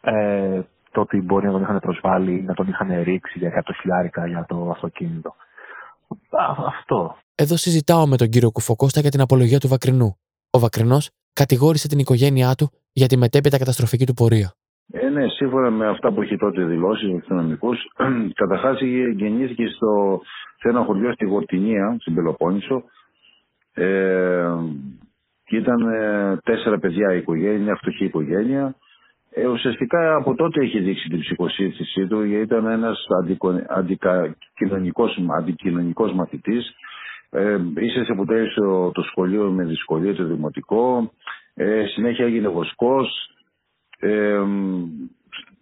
Ε, 0.00 0.60
το 0.90 1.00
ότι 1.00 1.20
μπορεί 1.20 1.46
να 1.46 1.52
τον 1.52 1.62
είχαν 1.62 1.78
προσβάλει, 1.78 2.42
να 2.46 2.54
τον 2.54 2.66
είχαν 2.68 3.02
ρίξει 3.02 3.38
για 3.38 3.62
100 3.66 3.70
χιλιάρικα 3.80 4.26
για 4.26 4.44
το 4.48 4.70
αυτοκίνητο. 4.70 5.34
Αυτό. 6.66 7.16
Εδώ 7.34 7.56
συζητάω 7.56 8.06
με 8.06 8.16
τον 8.16 8.28
κύριο 8.28 8.50
Κουφοκώστα 8.50 9.00
για 9.00 9.10
την 9.10 9.20
απολογία 9.20 9.58
του 9.58 9.68
Βακρινού. 9.68 10.16
Ο 10.50 10.58
Βακρινός 10.58 11.10
κατηγόρησε 11.32 11.88
την 11.88 11.98
οικογένειά 11.98 12.54
του 12.54 12.70
για 12.92 13.06
τη 13.06 13.16
μετέπειτα 13.16 13.58
καταστροφική 13.58 14.06
του 14.06 14.14
πορεία. 14.14 14.52
Ε, 14.92 15.08
ναι, 15.08 15.28
σύμφωνα 15.28 15.70
με 15.70 15.88
αυτά 15.88 16.12
που 16.12 16.22
έχει 16.22 16.36
τότε 16.36 16.64
δηλώσει 16.64 17.10
οι 17.10 17.16
αστυνομικού, 17.16 17.70
καταρχάς 18.40 18.80
γεννήθηκε 19.16 19.66
στο, 19.66 20.20
σε 20.58 20.68
ένα 20.68 20.84
χωριό 20.84 21.12
στη 21.12 21.24
Γορτινία, 21.24 21.96
στην 22.00 22.14
Πελοπόννησο. 22.14 22.82
Ε, 23.72 24.54
και 25.44 25.56
ήταν 25.56 25.80
ε, 25.88 26.36
τέσσερα 26.44 26.78
παιδιά 26.78 27.14
η 27.14 27.18
οικογένεια, 27.18 27.58
μια 27.58 27.76
φτωχή 27.76 28.04
οικογένεια. 28.04 28.74
Ε, 29.38 29.46
ουσιαστικά 29.46 30.14
από 30.14 30.34
τότε 30.34 30.62
έχει 30.62 30.80
δείξει 30.80 31.08
την 31.08 31.20
ψυχοσύνθησή 31.20 32.06
του, 32.06 32.22
γιατί 32.22 32.42
ήταν 32.42 32.66
ένας 32.66 33.06
αντικοινωνικός, 33.68 35.18
αντικοινωνικός 35.38 36.12
μαθητής. 36.12 36.74
Ε, 37.30 37.58
ίσως 37.76 38.08
αποτέλεσε 38.10 38.60
το 38.92 39.02
σχολείο 39.10 39.50
με 39.50 39.64
δυσκολία 39.64 40.14
το 40.14 40.24
δημοτικό. 40.24 41.12
Ε, 41.54 41.84
συνέχεια 41.86 42.24
έγινε 42.24 42.48
βοσκός. 42.48 43.30
Ε, 43.98 44.40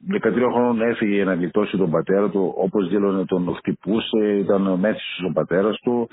13 0.09 0.51
χρόνων 0.53 0.81
έφυγε 0.81 1.15
για 1.15 1.25
να 1.25 1.35
γλιτώσει 1.35 1.77
τον 1.77 1.91
πατέρα 1.91 2.31
του, 2.31 2.55
όπως 2.57 2.89
δήλωνε 2.89 3.25
τον 3.25 3.55
χτυπούσε, 3.57 4.37
ήταν 4.39 4.79
μέθης 4.79 5.21
ο 5.29 5.33
πατέρας 5.33 5.81
του. 5.81 6.09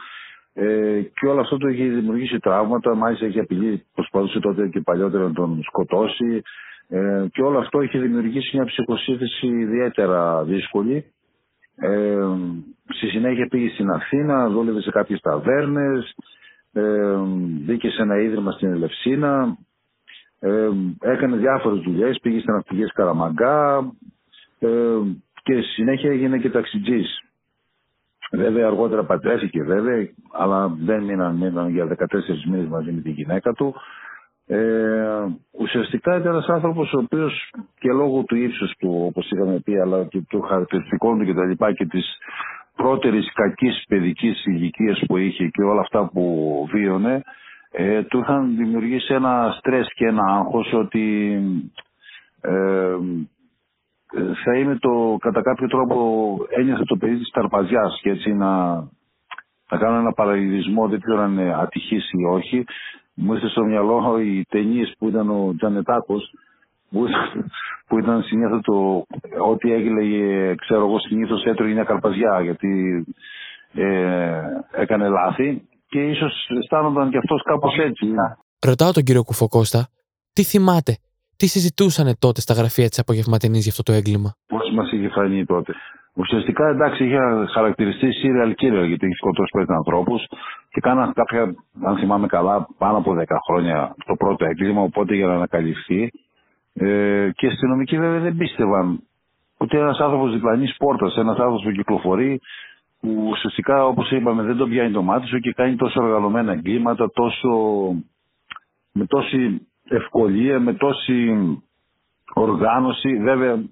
Ε, 0.53 1.01
και 1.01 1.27
όλο 1.27 1.39
αυτό 1.39 1.57
του 1.57 1.67
έχει 1.67 1.89
δημιουργήσει 1.89 2.39
τραύματα, 2.39 2.95
μάλιστα 2.95 3.25
έχει 3.25 3.39
απειλεί, 3.39 3.85
προσπαθούσε 3.93 4.39
τότε 4.39 4.67
και 4.67 4.81
παλιότερα 4.81 5.23
να 5.23 5.33
τον 5.33 5.63
σκοτώσει. 5.63 6.41
Ε, 6.87 7.25
και 7.31 7.41
όλο 7.41 7.59
αυτό 7.59 7.79
έχει 7.79 7.97
δημιουργήσει 7.97 8.55
μια 8.57 8.65
ψυχοσύνθεση 8.65 9.47
ιδιαίτερα 9.47 10.43
δύσκολη. 10.43 11.05
Ε, 11.75 12.17
στη 12.87 13.07
συνέχεια 13.07 13.47
πήγε 13.47 13.69
στην 13.69 13.89
Αθήνα, 13.89 14.49
δούλευε 14.49 14.81
σε 14.81 14.91
κάποιες 14.91 15.19
ταβέρνες, 15.19 16.15
ε, 16.73 17.15
μπήκε 17.65 17.89
σε 17.89 18.01
ένα 18.01 18.21
ίδρυμα 18.21 18.51
στην 18.51 18.71
Ελευσίνα, 18.71 19.57
ε, 20.39 20.69
έκανε 20.99 21.35
διάφορες 21.37 21.79
δουλειές, 21.79 22.19
πήγε 22.21 22.39
στην 22.39 22.53
ναυτιλίες 22.53 22.91
Καραμαγκά, 22.93 23.91
ε, 24.59 24.69
και 25.43 25.53
στη 25.53 25.71
συνέχεια 25.71 26.11
έγινε 26.11 26.37
και 26.37 26.49
ταξιτζής. 26.49 27.19
Βέβαια 28.31 28.67
αργότερα 28.67 29.03
πατρέθηκε 29.03 29.63
βέβαια, 29.63 30.07
αλλά 30.31 30.75
δεν 30.79 31.03
μείναν, 31.03 31.35
μείναν 31.35 31.69
για 31.69 31.85
14 31.85 31.95
μήνες 32.49 32.67
μαζί 32.67 32.91
με 32.91 33.01
τη 33.01 33.09
γυναίκα 33.09 33.51
του. 33.53 33.75
Ε, 34.47 35.25
ουσιαστικά 35.51 36.17
ήταν 36.17 36.31
ένας 36.33 36.47
άνθρωπος 36.47 36.93
ο 36.93 36.97
οποίος 36.97 37.51
και 37.79 37.91
λόγω 37.91 38.23
του 38.23 38.35
ύψους 38.35 38.71
του 38.79 39.03
όπως 39.07 39.31
είχαμε 39.31 39.59
πει 39.59 39.77
αλλά 39.79 40.03
και 40.05 40.21
του 40.29 40.41
χαρακτηριστικών 40.41 41.19
του 41.19 41.25
και 41.25 41.33
τα 41.33 41.45
λοιπά 41.45 41.73
και 41.73 41.85
της 41.85 42.05
πρώτερης 42.75 43.31
κακής 43.33 43.83
παιδικής 43.87 44.45
ηλικίας 44.45 45.03
που 45.07 45.17
είχε 45.17 45.47
και 45.47 45.63
όλα 45.63 45.81
αυτά 45.81 46.09
που 46.13 46.67
βίωνε 46.71 47.23
ε, 47.71 48.03
του 48.03 48.19
είχαν 48.19 48.55
δημιουργήσει 48.55 49.13
ένα 49.13 49.55
στρες 49.57 49.87
και 49.95 50.05
ένα 50.05 50.23
άγχος 50.23 50.73
ότι 50.73 51.33
ε, 52.41 52.95
θα 54.43 54.57
είναι 54.57 54.77
το, 54.79 55.17
κατά 55.19 55.41
κάποιο 55.41 55.67
τρόπο 55.67 56.37
ένιωθε 56.49 56.83
το 56.83 56.95
παιδί 56.95 57.17
της 57.17 57.29
ταρπαζιάς 57.29 57.99
και 58.01 58.09
έτσι 58.09 58.33
να, 58.33 58.73
να 59.69 59.77
κάνω 59.77 59.99
ένα 59.99 60.11
παραλληλισμό, 60.11 60.87
δεν 60.87 60.99
ξέρω 60.99 61.21
αν 61.21 61.31
είναι 61.31 61.53
ατυχής 61.53 62.11
ή 62.11 62.23
όχι. 62.25 62.65
Μου 63.13 63.33
ήρθε 63.33 63.47
στο 63.47 63.63
μυαλό 63.63 64.19
οι 64.19 64.45
ταινίες 64.49 64.95
που 64.97 65.07
ήταν 65.07 65.29
ο 65.29 65.53
Τζανετάκος 65.57 66.33
που, 66.89 67.07
που 67.87 67.99
ήταν 67.99 68.23
συνήθως 68.23 68.61
το 68.61 69.05
ό,τι 69.45 69.73
έγινε, 69.73 70.55
ξέρω 70.55 70.85
εγώ, 70.85 70.99
συνήθως 70.99 71.43
έτρωγε 71.43 71.73
μια 71.73 71.83
καρπαζιά 71.83 72.41
γιατί 72.41 73.03
ε, 73.73 74.41
έκανε 74.71 75.07
λάθη 75.07 75.67
και 75.87 75.99
ίσως 75.99 76.49
αισθάνονταν 76.59 77.09
και 77.09 77.17
αυτός 77.17 77.41
κάπως 77.43 77.77
έτσι. 77.77 78.05
Ρωτάω 78.59 78.91
τον 78.91 79.03
κύριο 79.03 79.23
Κουφοκώστα, 79.23 79.87
τι 80.33 80.43
θυμάται, 80.43 80.97
τι 81.41 81.47
συζητούσαν 81.47 82.07
τότε 82.19 82.41
στα 82.41 82.53
γραφεία 82.53 82.87
της 82.89 82.99
απογευματινής 82.99 83.63
για 83.63 83.71
αυτό 83.71 83.83
το 83.83 83.93
έγκλημα; 83.99 84.29
Πώς 84.47 84.71
μας 84.77 84.91
είχε 84.91 85.09
φανεί 85.09 85.45
τότε. 85.45 85.73
Ουσιαστικά 86.13 86.67
εντάξει 86.67 87.05
είχε 87.05 87.19
χαρακτηριστεί 87.53 88.07
serial 88.21 88.51
killer 88.59 88.85
γιατί 88.87 89.05
έχει 89.05 89.15
σκοτώσει 89.15 89.51
πέντε 89.57 89.73
ανθρώπους 89.73 90.21
και 90.69 90.81
κάναν 90.81 91.13
κάποια, 91.13 91.41
αν 91.83 91.97
θυμάμαι 91.97 92.27
καλά, 92.27 92.67
πάνω 92.77 92.97
από 92.97 93.11
10 93.13 93.23
χρόνια 93.47 93.95
το 94.05 94.15
πρώτο 94.15 94.45
έγκλημα. 94.45 94.81
Οπότε 94.81 95.15
για 95.15 95.27
να 95.27 95.33
ανακαλυφθεί 95.33 96.11
ε, 96.73 97.29
και 97.35 97.45
οι 97.45 97.49
αστυνομικοί 97.49 97.97
βέβαια 97.97 98.19
δεν 98.19 98.37
πίστευαν 98.37 98.99
ότι 99.57 99.77
ένας 99.77 99.99
άνθρωπος 99.99 100.31
διπλανής 100.31 100.75
πόρτας, 100.77 101.15
ένας 101.15 101.37
άνθρωπος 101.37 101.63
που 101.63 101.71
κυκλοφορεί, 101.71 102.41
που 102.99 103.27
ουσιαστικά 103.29 103.85
όπως 103.85 104.11
είπαμε 104.11 104.43
δεν 104.43 104.57
τον 104.57 104.69
πιάνει 104.69 104.91
το 104.91 105.01
μάτι 105.01 105.27
σου 105.27 105.39
και 105.39 105.53
κάνει 105.53 105.75
τόσο 105.75 106.01
οργανωμένα 106.01 106.51
εγκλήματα, 106.51 107.11
τόσο, 107.13 107.49
με 108.91 109.05
τόση 109.05 109.70
ευκολία, 109.95 110.59
με 110.59 110.73
τόση 110.73 111.31
οργάνωση. 112.33 113.17
Βέβαια, 113.17 113.63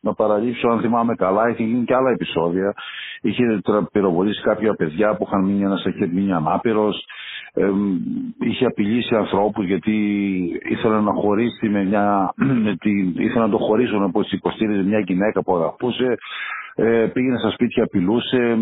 να 0.00 0.14
παραλείψω, 0.14 0.68
αν 0.68 0.80
θυμάμαι 0.80 1.14
καλά, 1.14 1.48
είχε 1.48 1.62
γίνει 1.62 1.84
και 1.84 1.94
άλλα 1.94 2.10
επεισόδια. 2.10 2.74
Είχε 3.20 3.60
πυροβολήσει 3.92 4.42
κάποια 4.42 4.74
παιδιά 4.74 5.16
που 5.16 5.24
είχαν 5.26 5.44
μείνει, 5.44 5.62
ένας 5.62 5.84
είχε 5.84 6.06
μείνει 6.06 6.32
ανάπηρος 6.32 7.04
είχε 8.40 8.66
απειλήσει 8.66 9.14
ανθρώπους 9.14 9.66
γιατί 9.66 9.94
ήθελε 10.68 11.00
να 11.00 11.12
χωρίσει 11.12 11.68
με 11.68 11.84
μια, 11.84 12.32
με 12.36 12.76
τη, 12.76 12.90
ήθελε 13.00 13.44
να 13.44 13.50
το 13.50 13.58
χωρίσουν 13.58 14.02
όπως 14.02 14.32
υποστήριζε 14.32 14.82
μια 14.82 14.98
γυναίκα 14.98 15.42
που 15.42 15.56
αγαπούσε, 15.56 16.16
ε, 16.74 17.10
πήγαινε 17.12 17.38
στα 17.38 17.50
σπίτια, 17.50 17.82
απειλούσε. 17.82 18.58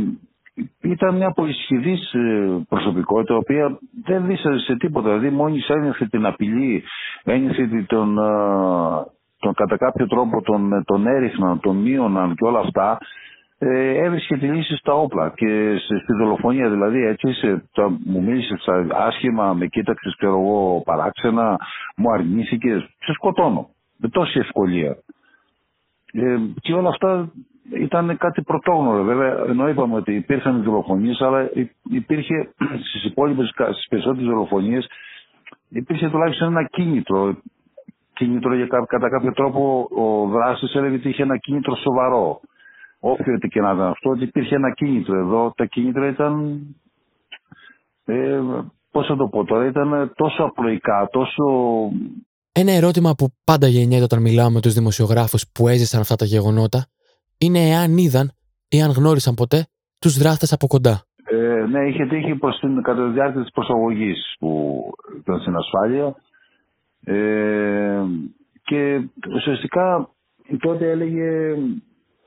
Ήταν 0.81 1.17
μια 1.17 1.31
πολυσχηδής 1.31 2.13
ε, 2.13 2.65
προσωπικότητα, 2.69 3.35
η 3.35 3.37
οποία 3.37 3.79
δεν 4.05 4.27
δίσαζε 4.27 4.59
σε 4.59 4.77
τίποτα. 4.77 5.09
Δηλαδή, 5.09 5.31
μόλις 5.31 5.69
ένιωθε 5.69 6.07
την 6.07 6.27
απειλή, 6.27 6.83
ένιωθε 7.25 7.85
τον, 7.87 8.19
ε, 8.19 8.23
τον, 9.39 9.55
κατά 9.55 9.77
κάποιο 9.77 10.07
τρόπο 10.07 10.43
τον, 10.43 10.83
τον 10.85 11.07
έριχναν, 11.07 11.61
τον 11.61 11.77
μείωναν 11.77 12.35
και 12.35 12.45
όλα 12.45 12.59
αυτά, 12.59 12.99
ε, 13.59 14.05
έβρισκε 14.05 14.37
τη 14.37 14.47
λύση 14.47 14.77
στα 14.77 14.93
όπλα 14.95 15.33
και 15.37 15.77
στη 16.03 16.13
δολοφονία 16.19 16.71
δηλαδή 16.71 17.05
έτσι 17.07 17.33
σε, 17.33 17.65
το, 17.73 17.99
μου 18.05 18.23
μίλησε 18.23 18.55
άσχημα, 18.93 19.53
με 19.55 19.67
κοίταξες 19.67 20.15
ξέρω 20.17 20.33
εγώ 20.33 20.83
παράξενα, 20.85 21.57
μου 21.97 22.13
αρνήθηκες, 22.13 22.83
σε 22.83 23.13
σκοτώνω 23.13 23.69
με 23.97 24.09
τόση 24.09 24.39
ευκολία. 24.39 24.97
Ε, 26.13 26.37
και 26.61 26.73
όλα 26.73 26.89
αυτά 26.89 27.33
ήταν 27.71 28.17
κάτι 28.17 28.43
πρωτόγνωρο 28.43 29.03
βέβαια, 29.03 29.45
ενώ 29.49 29.69
είπαμε 29.69 29.95
ότι 29.95 30.15
υπήρχαν 30.15 30.63
δολοφονίες 30.63 31.21
αλλά 31.21 31.51
υπήρχε 31.91 32.53
στις 32.89 33.05
υπόλοιπες, 33.05 33.49
στις 33.49 33.87
περισσότερες 33.89 34.27
δολοφονίες 34.27 34.87
υπήρχε 35.69 36.09
τουλάχιστον 36.11 36.49
ένα 36.49 36.65
κίνητρο. 36.65 37.37
Κίνητρο 38.15 38.55
για 38.55 38.67
κατά 38.67 39.09
κάποιο 39.09 39.33
τρόπο 39.33 39.89
ο 39.97 40.27
δράσης 40.29 40.75
έλεγε 40.75 40.95
ότι 40.95 41.09
είχε 41.09 41.23
ένα 41.23 41.37
κίνητρο 41.37 41.77
σοβαρό. 41.77 42.41
Όποιο 43.01 43.39
και 43.39 43.61
να 43.61 43.73
ήταν 43.73 43.87
αυτό, 43.87 44.11
ότι 44.11 44.25
υπήρχε 44.25 44.55
ένα 44.55 44.71
κίνητρο. 44.71 45.19
Εδώ. 45.19 45.53
Τα 45.57 45.65
κίνητρα 45.65 46.09
ήταν, 46.09 46.61
ε, 48.05 48.41
πώς 48.91 49.07
θα 49.07 49.17
το 49.17 49.29
πω 49.29 49.45
τώρα, 49.45 49.67
ήταν 49.67 50.13
τόσο 50.15 50.43
απλοϊκά, 50.43 51.09
τόσο... 51.13 51.45
Ένα 52.53 52.73
ερώτημα 52.73 53.15
που 53.15 53.29
πάντα 53.45 53.67
γεννιέται 53.67 54.05
όταν 54.05 54.21
μιλάω 54.23 54.51
με 54.51 54.61
τους 54.61 54.75
δημοσιογράφους 54.75 55.45
που 55.55 55.69
έζησαν 55.69 56.01
αυτά 56.01 56.17
τα 56.17 56.25
γεγονότα 56.25 56.87
είναι 57.43 57.69
εάν 57.69 57.97
είδαν 57.97 58.31
ή 58.69 58.83
αν 58.83 58.91
γνώρισαν 58.91 59.35
ποτέ 59.35 59.67
τους 59.99 60.19
δράστες 60.19 60.53
από 60.53 60.67
κοντά. 60.67 61.03
Ε, 61.25 61.67
ναι, 61.71 61.89
είχε 61.89 62.07
τύχει 62.07 62.35
προς 62.35 62.59
την, 62.61 62.83
κατά 62.83 63.07
τη 63.07 63.13
διάρκεια 63.13 63.41
της 63.41 63.53
προσαγωγής 63.53 64.35
που 64.39 64.81
ήταν 65.19 65.41
στην 65.41 65.57
ασφάλεια 65.57 66.15
ε, 67.05 68.03
και 68.63 69.01
ουσιαστικά 69.35 70.09
τότε 70.59 70.91
έλεγε 70.91 71.57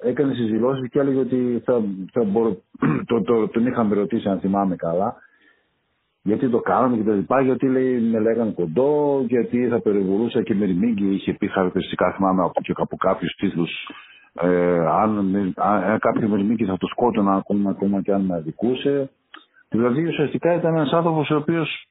έκανε 0.04 0.34
τι 0.34 0.44
δηλώσει 0.44 0.90
και 0.90 1.00
έλεγε 1.00 1.20
ότι 1.20 1.62
θα, 1.66 1.84
θα 2.12 2.24
μπορώ, 2.24 2.58
το, 3.10 3.22
το, 3.22 3.48
τον 3.48 3.66
είχαμε 3.66 3.96
ρωτήσει 3.96 4.30
αν 4.30 4.40
θυμάμαι 4.40 4.76
καλά 4.76 5.16
γιατί 6.28 6.50
το 6.50 6.60
κάναμε 6.60 6.98
και 6.98 7.04
τα 7.04 7.14
λοιπά, 7.14 7.42
γιατί 7.42 7.70
λέει, 7.70 8.00
με 8.00 8.20
λέγανε 8.20 8.52
κοντό, 8.52 9.26
γιατί 9.28 9.68
θα 9.68 9.82
περιβολούσα 9.82 10.44
και 10.44 10.56
με 10.56 10.66
ρημίγκι, 10.66 11.14
είχε 11.14 11.34
πει 11.34 11.48
χαρακτηριστικά 11.48 12.14
θυμάμαι 12.16 12.44
από, 12.44 12.62
και 12.62 12.74
από 12.76 12.96
κάποιους 12.96 13.36
τίτλους. 13.36 13.72
Ε, 14.42 14.86
αν, 14.88 15.36
αν 15.56 16.00
κάποιος 16.00 16.30
με 16.30 16.36
ρημίγκι 16.38 16.66
θα 16.66 16.78
το 16.78 16.88
σκότωνα 16.88 17.34
ακόμα, 17.34 17.70
ακόμα 17.70 18.02
και 18.02 18.14
αν 18.14 18.22
με 18.22 18.36
αδικούσε. 18.36 19.10
Δηλαδή 19.70 20.08
ουσιαστικά 20.08 20.54
ήταν 20.54 20.76
ένας 20.76 20.92
άνθρωπος 20.92 21.30
ο 21.30 21.36
οποίος 21.36 21.88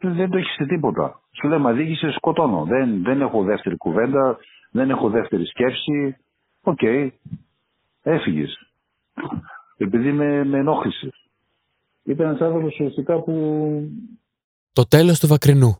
δεν 0.00 0.30
το 0.30 0.36
έχεις 0.36 0.54
σε 0.54 0.64
τίποτα. 0.66 1.20
Σου 1.40 1.48
λέει, 1.48 1.58
μ' 1.58 1.72
αδίκησε, 1.72 2.10
σκοτώνω. 2.10 2.64
Δεν, 2.64 3.02
δεν 3.02 3.20
έχω 3.20 3.42
δεύτερη 3.42 3.76
κουβέντα, 3.76 4.38
δεν 4.70 4.90
έχω 4.90 5.08
δεύτερη 5.08 5.44
σκέψη. 5.46 6.16
Okay. 6.62 7.08
έφυγες. 8.02 8.58
Επειδή 9.76 10.12
με, 10.12 10.44
με 10.44 10.58
ενόχλησε. 10.58 11.12
Ήταν 12.04 12.26
ένας 12.26 12.40
άνθρωπος 12.40 12.72
ουσιαστικά 12.72 13.20
που. 13.20 13.34
Το 14.72 14.88
τέλος 14.88 15.18
του 15.18 15.26
Βακρινού. 15.26 15.76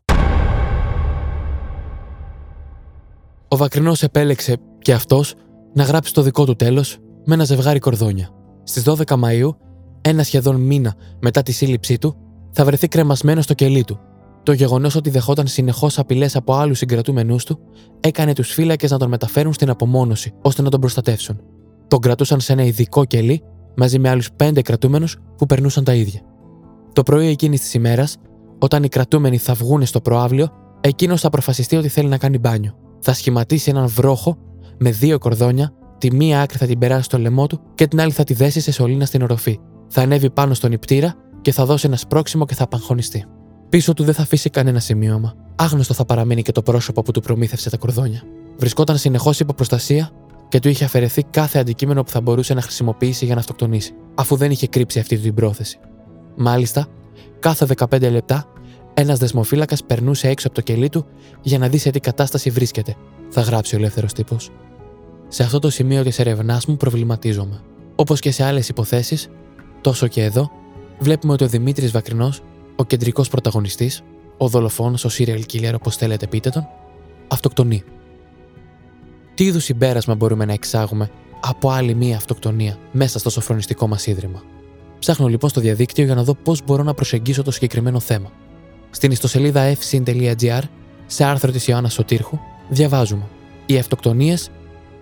Ο 3.47 3.55
Βακρινός 3.57 4.01
επέλεξε 4.01 4.57
και 4.79 4.93
αυτός 4.93 5.35
να 5.75 5.83
γράψει 5.83 6.13
το 6.13 6.21
δικό 6.21 6.45
του 6.45 6.55
τέλος 6.55 6.97
με 7.25 7.33
ένα 7.33 7.43
ζευγάρι 7.43 7.79
κορδόνια. 7.79 8.29
Στις 8.63 8.83
12 8.83 9.15
Μαου, 9.15 9.57
ένα 10.01 10.23
σχεδόν 10.23 10.55
μήνα 10.55 10.95
μετά 11.21 11.41
τη 11.41 11.51
σύλληψή 11.51 11.97
του, 11.97 12.15
θα 12.51 12.65
βρεθεί 12.65 12.87
κρεμασμένο 12.87 13.41
στο 13.41 13.53
κελί 13.53 13.83
του 13.83 13.99
το 14.45 14.51
γεγονός 14.51 14.95
ότι 14.95 15.09
δεχόταν 15.09 15.47
συνεχώς 15.47 15.99
απειλές 15.99 16.35
από 16.35 16.53
άλλους 16.53 16.77
συγκρατούμενούς 16.77 17.43
του 17.43 17.59
έκανε 17.99 18.33
τους 18.33 18.51
φύλακες 18.51 18.91
να 18.91 18.97
τον 18.97 19.09
μεταφέρουν 19.09 19.53
στην 19.53 19.69
απομόνωση 19.69 20.33
ώστε 20.41 20.61
να 20.61 20.69
τον 20.69 20.79
προστατεύσουν. 20.79 21.41
Τον 21.87 21.99
κρατούσαν 21.99 22.39
σε 22.39 22.53
ένα 22.53 22.63
ειδικό 22.63 23.05
κελί 23.05 23.43
μαζί 23.75 23.99
με 23.99 24.09
άλλους 24.09 24.31
πέντε 24.31 24.61
κρατούμενους 24.61 25.17
που 25.37 25.45
περνούσαν 25.45 25.83
τα 25.83 25.93
ίδια. 25.93 26.21
Το 26.93 27.03
πρωί 27.03 27.27
εκείνης 27.27 27.61
της 27.61 27.73
ημέρας, 27.73 28.17
όταν 28.59 28.83
οι 28.83 28.87
κρατούμενοι 28.87 29.37
θα 29.37 29.53
βγουν 29.53 29.85
στο 29.85 30.01
προάβλιο, 30.01 30.47
εκείνος 30.81 31.21
θα 31.21 31.27
αποφασιστεί 31.27 31.75
ότι 31.75 31.87
θέλει 31.87 32.07
να 32.07 32.17
κάνει 32.17 32.37
μπάνιο. 32.37 32.73
Θα 32.99 33.13
σχηματίσει 33.13 33.69
έναν 33.69 33.87
βρόχο 33.87 34.37
με 34.77 34.91
δύο 34.91 35.17
κορδόνια, 35.17 35.73
τη 35.97 36.15
μία 36.15 36.41
άκρη 36.41 36.57
θα 36.57 36.65
την 36.65 36.79
περάσει 36.79 37.03
στο 37.03 37.17
λαιμό 37.17 37.47
του 37.47 37.61
και 37.75 37.87
την 37.87 38.01
άλλη 38.01 38.11
θα 38.11 38.23
τη 38.23 38.33
δέσει 38.33 38.59
σε 38.59 38.71
σωλήνα 38.71 39.05
στην 39.05 39.21
οροφή. 39.21 39.59
Θα 39.87 40.01
ανέβει 40.01 40.29
πάνω 40.29 40.53
στον 40.53 40.71
υπτήρα 40.71 41.13
και 41.41 41.51
θα 41.51 41.65
δώσει 41.65 41.87
ένα 41.87 41.95
σπρόξιμο 41.95 42.45
και 42.45 42.53
θα 42.55 42.63
απαγχωνιστεί. 42.63 43.25
Πίσω 43.69 43.93
του 43.93 44.03
δεν 44.03 44.13
θα 44.13 44.21
αφήσει 44.21 44.49
κανένα 44.49 44.79
σημείωμα. 44.79 45.33
Άγνωστο 45.55 45.93
θα 45.93 46.05
παραμείνει 46.05 46.41
και 46.41 46.51
το 46.51 46.61
πρόσωπο 46.61 47.01
που 47.01 47.11
του 47.11 47.21
προμήθευσε 47.21 47.69
τα 47.69 47.77
κορδόνια. 47.77 48.21
Βρισκόταν 48.57 48.97
συνεχώς 48.97 49.39
υπό 49.39 49.53
προστασία 49.53 50.09
και 50.49 50.59
του 50.59 50.69
είχε 50.69 50.83
αφαιρεθεί 50.83 51.23
κάθε 51.23 51.59
αντικείμενο 51.59 52.03
που 52.03 52.09
θα 52.09 52.21
μπορούσε 52.21 52.53
να 52.53 52.61
χρησιμοποιήσει 52.61 53.25
για 53.25 53.33
να 53.33 53.39
αυτοκτονήσει, 53.39 53.93
αφού 54.15 54.35
δεν 54.35 54.51
είχε 54.51 54.67
κρύψει 54.67 54.99
αυτή 54.99 55.17
την 55.17 55.33
πρόθεση. 55.33 55.79
Μάλιστα, 56.35 56.87
κάθε 57.39 57.67
15 57.77 58.11
λεπτά 58.11 58.45
ένας 58.93 59.19
δεσμοφύλακας 59.19 59.83
περνούσε 59.83 60.27
έξω 60.27 60.47
από 60.47 60.55
το 60.55 60.61
κελί 60.61 60.89
του 60.89 61.05
για 61.41 61.57
να 61.57 61.67
δει 61.67 61.77
σε 61.77 61.89
τι 61.89 61.99
κατάσταση 61.99 62.49
βρίσκεται, 62.49 62.95
θα 63.29 63.41
γράψει 63.41 63.75
ο 63.75 63.77
ελεύθερος 63.77 64.13
τύπος. 64.13 64.49
Σε 65.35 65.43
αυτό 65.43 65.59
το 65.59 65.69
σημείο 65.69 66.03
τη 66.03 66.15
ερευνάς 66.17 66.65
μου 66.65 66.77
προβληματίζομαι. 66.77 67.61
Όπως 67.95 68.19
και 68.19 68.31
σε 68.31 68.43
άλλες 68.43 68.69
υποθέσεις, 68.69 69.29
τόσο 69.81 70.07
και 70.07 70.23
εδώ, 70.23 70.51
βλέπουμε 70.99 71.33
ότι 71.33 71.43
ο 71.43 71.47
Δημήτρης 71.47 71.91
Βακρινός 71.91 72.41
ο 72.75 72.85
κεντρικός 72.85 73.29
πρωταγωνιστής, 73.29 74.01
ο 74.37 74.47
δολοφόνος, 74.47 75.05
ο 75.05 75.09
serial 75.17 75.41
killer 75.51 75.73
όπως 75.75 75.95
θέλετε 75.95 76.27
πείτε 76.27 76.49
τον, 76.49 76.67
αυτοκτονεί. 77.27 77.83
τι 79.33 79.43
είδους 79.43 79.63
συμπέρασμα 79.63 80.15
μπορούμε 80.15 80.45
να 80.45 80.53
εξάγουμε 80.53 81.09
από 81.41 81.69
άλλη 81.69 81.93
μία 81.93 82.15
αυτοκτονία 82.15 82.77
μέσα 82.91 83.19
στο 83.19 83.29
σοφρονιστικό 83.29 83.87
μας 83.87 84.05
ίδρυμα; 84.05 84.43
Ψάχνω 84.99 85.27
λοιπόν 85.27 85.49
στο 85.49 85.61
διαδίκτυο 85.61 86.05
για 86.05 86.15
να 86.15 86.23
δω 86.23 86.33
πώς 86.33 86.61
μπορώ 86.65 86.83
να 86.83 86.93
προσεγγίσω 86.93 87.43
το 87.43 87.51
συγκεκριμένο 87.51 87.99
θέμα. 87.99 88.31
Στην 88.89 89.11
ιστοσελίδα 89.11 89.75
fsin.gr, 89.75 90.61
σε 91.05 91.23
άρθρο 91.23 91.51
της 91.51 91.67
Ιωάννας 91.67 91.93
Σωτήρχου, 91.93 92.39
διαβάζουμε 92.69 93.27
Οι 93.65 93.77
αυτοκτονίες, 93.77 94.49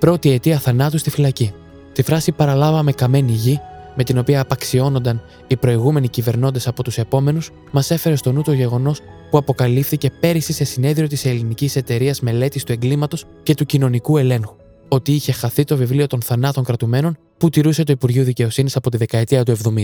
πρώτη 0.03 0.31
αιτία 0.31 0.59
θανάτου 0.59 0.97
στη 0.97 1.09
φυλακή. 1.09 1.51
Τη 1.93 2.03
φράση 2.03 2.31
παραλάβαμε 2.31 2.91
καμένη 2.91 3.31
γη, 3.31 3.59
με 3.95 4.03
την 4.03 4.17
οποία 4.17 4.41
απαξιώνονταν 4.41 5.21
οι 5.47 5.57
προηγούμενοι 5.57 6.07
κυβερνώντες 6.07 6.67
από 6.67 6.83
τους 6.83 6.97
επόμενους, 6.97 7.51
μας 7.71 7.91
έφερε 7.91 8.15
στο 8.15 8.31
νου 8.31 8.41
το 8.41 8.53
γεγονός 8.53 8.99
που 9.29 9.37
αποκαλύφθηκε 9.37 10.11
πέρυσι 10.19 10.53
σε 10.53 10.63
συνέδριο 10.63 11.07
της 11.07 11.25
Ελληνικής 11.25 11.75
Εταιρείας 11.75 12.21
Μελέτης 12.21 12.63
του 12.63 12.71
Εγκλήματος 12.71 13.25
και 13.43 13.53
του 13.53 13.65
Κοινωνικού 13.65 14.17
Ελέγχου, 14.17 14.55
ότι 14.87 15.11
είχε 15.11 15.31
χαθεί 15.31 15.63
το 15.63 15.77
βιβλίο 15.77 16.07
των 16.07 16.21
θανάτων 16.21 16.63
κρατουμένων 16.63 17.17
που 17.37 17.49
τηρούσε 17.49 17.83
το 17.83 17.91
Υπουργείο 17.91 18.23
Δικαιοσύνης 18.23 18.75
από 18.75 18.89
τη 18.89 18.97
δεκαετία 18.97 19.43
του 19.43 19.57
70. 19.63 19.83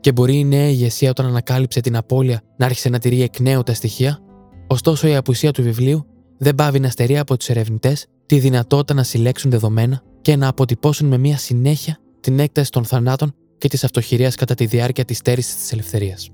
Και 0.00 0.12
μπορεί 0.12 0.38
η 0.38 0.44
νέα 0.44 0.68
ηγεσία 0.68 1.10
όταν 1.10 1.26
ανακάλυψε 1.26 1.80
την 1.80 1.96
απώλεια 1.96 2.42
να 2.56 2.66
άρχισε 2.66 2.88
να 2.88 2.98
τηρεί 2.98 3.22
εκ 3.22 3.40
νέου 3.40 3.62
τα 3.62 3.74
στοιχεία, 3.74 4.18
ωστόσο 4.66 5.08
η 5.08 5.16
απουσία 5.16 5.52
του 5.52 5.62
βιβλίου 5.62 6.06
δεν 6.38 6.54
πάβει 6.54 6.80
να 6.80 6.88
στερεί 6.88 7.18
από 7.18 7.36
τους 7.36 7.48
ερευνητές 7.48 8.06
τη 8.32 8.38
δυνατότητα 8.38 8.94
να 8.94 9.02
συλλέξουν 9.02 9.50
δεδομένα 9.50 10.02
και 10.20 10.36
να 10.36 10.48
αποτυπώσουν 10.48 11.08
με 11.08 11.18
μια 11.18 11.36
συνέχεια 11.36 11.98
την 12.20 12.38
έκταση 12.38 12.70
των 12.70 12.84
θανάτων 12.84 13.34
και 13.58 13.68
της 13.68 13.84
αυτοχειρίας 13.84 14.34
κατά 14.34 14.54
τη 14.54 14.66
διάρκεια 14.66 15.04
της 15.04 15.16
στέρησης 15.16 15.56
της 15.56 15.72
ελευθερίας. 15.72 16.30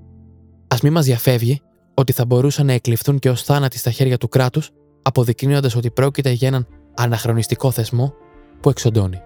Α 0.68 0.76
μην 0.82 0.92
μας 0.92 1.04
διαφεύγει 1.04 1.60
ότι 1.94 2.12
θα 2.12 2.26
μπορούσαν 2.26 2.66
να 2.66 2.72
εκλειφθούν 2.72 3.18
και 3.18 3.30
ως 3.30 3.42
θάνατοι 3.42 3.78
στα 3.78 3.90
χέρια 3.90 4.18
του 4.18 4.28
κράτους, 4.28 4.70
αποδεικνύοντας 5.02 5.76
ότι 5.76 5.90
πρόκειται 5.90 6.30
για 6.30 6.48
έναν 6.48 6.66
αναχρονιστικό 6.96 7.70
θεσμό 7.70 8.14
που 8.60 8.68
εξοντώνει. 8.68 9.20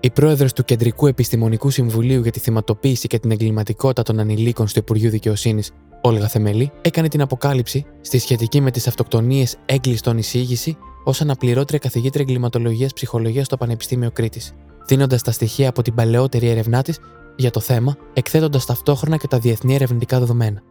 Η 0.00 0.10
πρόεδρο 0.10 0.48
του 0.54 0.64
Κεντρικού 0.64 1.06
Επιστημονικού 1.06 1.70
Συμβουλίου 1.70 2.22
για 2.22 2.32
τη 2.32 2.38
Θυματοποίηση 2.38 3.06
και 3.06 3.18
την 3.18 3.30
Εγκληματικότητα 3.30 4.02
των 4.02 4.18
Ανηλίκων 4.18 4.68
στο 4.68 4.78
Υπουργείο 4.78 5.10
Δικαιοσύνης, 5.10 5.70
Όλγα 6.00 6.28
Θεμελή, 6.28 6.72
έκανε 6.82 7.08
την 7.08 7.20
αποκάλυψη 7.20 7.84
στη 8.00 8.18
σχετική 8.18 8.60
με 8.60 8.70
τις 8.70 8.86
αυτοκτονίες 8.86 9.56
έγκλειστον 9.66 10.18
εισήγηση 10.18 10.76
ως 11.04 11.20
αναπληρώτρια 11.20 11.78
καθηγήτρια 11.78 12.24
εγκληματολογίας 12.28 12.92
ψυχολογίας 12.92 13.46
στο 13.46 13.56
Πανεπιστήμιο 13.56 14.10
Κρήτης, 14.10 14.52
δίνοντας 14.86 15.22
τα 15.22 15.30
στοιχεία 15.30 15.68
από 15.68 15.82
την 15.82 15.94
παλαιότερη 15.94 16.48
έρευνά 16.48 16.82
της 16.82 16.98
για 17.36 17.50
το 17.50 17.60
θέμα, 17.60 17.96
εκθέτοντας 18.12 18.66
ταυτόχρονα 18.66 19.16
και 19.16 19.26
τα 19.26 19.38
διεθνή 19.38 19.74
ερευνητικά 19.74 20.18
δεδομένα. 20.18 20.62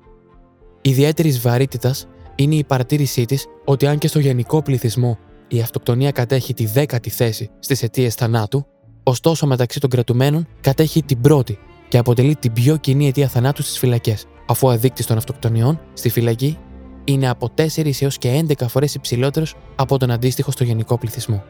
Ιδιαίτερη 0.81 1.31
βαρύτητας 1.31 2.07
είναι 2.35 2.55
η 2.55 2.63
παρατήρησή 2.63 3.25
της 3.25 3.45
ότι 3.65 3.87
αν 3.87 3.97
και 3.97 4.07
στο 4.07 4.19
γενικό 4.19 4.61
πληθυσμό 4.61 5.17
η 5.47 5.61
αυτοκτονία 5.61 6.11
κατέχει 6.11 6.53
τη 6.53 6.65
δέκατη 6.65 7.09
θέση 7.09 7.49
στις 7.59 7.83
αιτίες 7.83 8.15
θανάτου, 8.15 8.65
ωστόσο 9.03 9.47
μεταξύ 9.47 9.79
των 9.79 9.89
κρατουμένων 9.89 10.47
κατέχει 10.61 11.03
την 11.03 11.21
πρώτη 11.21 11.57
και 11.87 11.97
αποτελεί 11.97 12.35
την 12.35 12.53
πιο 12.53 12.77
κοινή 12.77 13.07
αιτία 13.07 13.27
θανάτου 13.27 13.61
στις 13.63 13.77
φυλακές, 13.77 14.25
αφού 14.47 14.67
ο 14.67 14.77
δείκτη 14.77 15.05
των 15.05 15.17
αυτοκτονιών 15.17 15.79
στη 15.93 16.09
φυλακή 16.09 16.57
είναι 17.05 17.29
από 17.29 17.53
4 17.57 18.01
έως 18.01 18.17
και 18.17 18.45
11 18.47 18.67
φορές 18.67 18.95
υψηλότερος 18.95 19.55
από 19.75 19.97
τον 19.97 20.11
αντίστοιχο 20.11 20.51
στο 20.51 20.63
γενικό 20.63 20.97
πληθυσμό. 20.97 21.43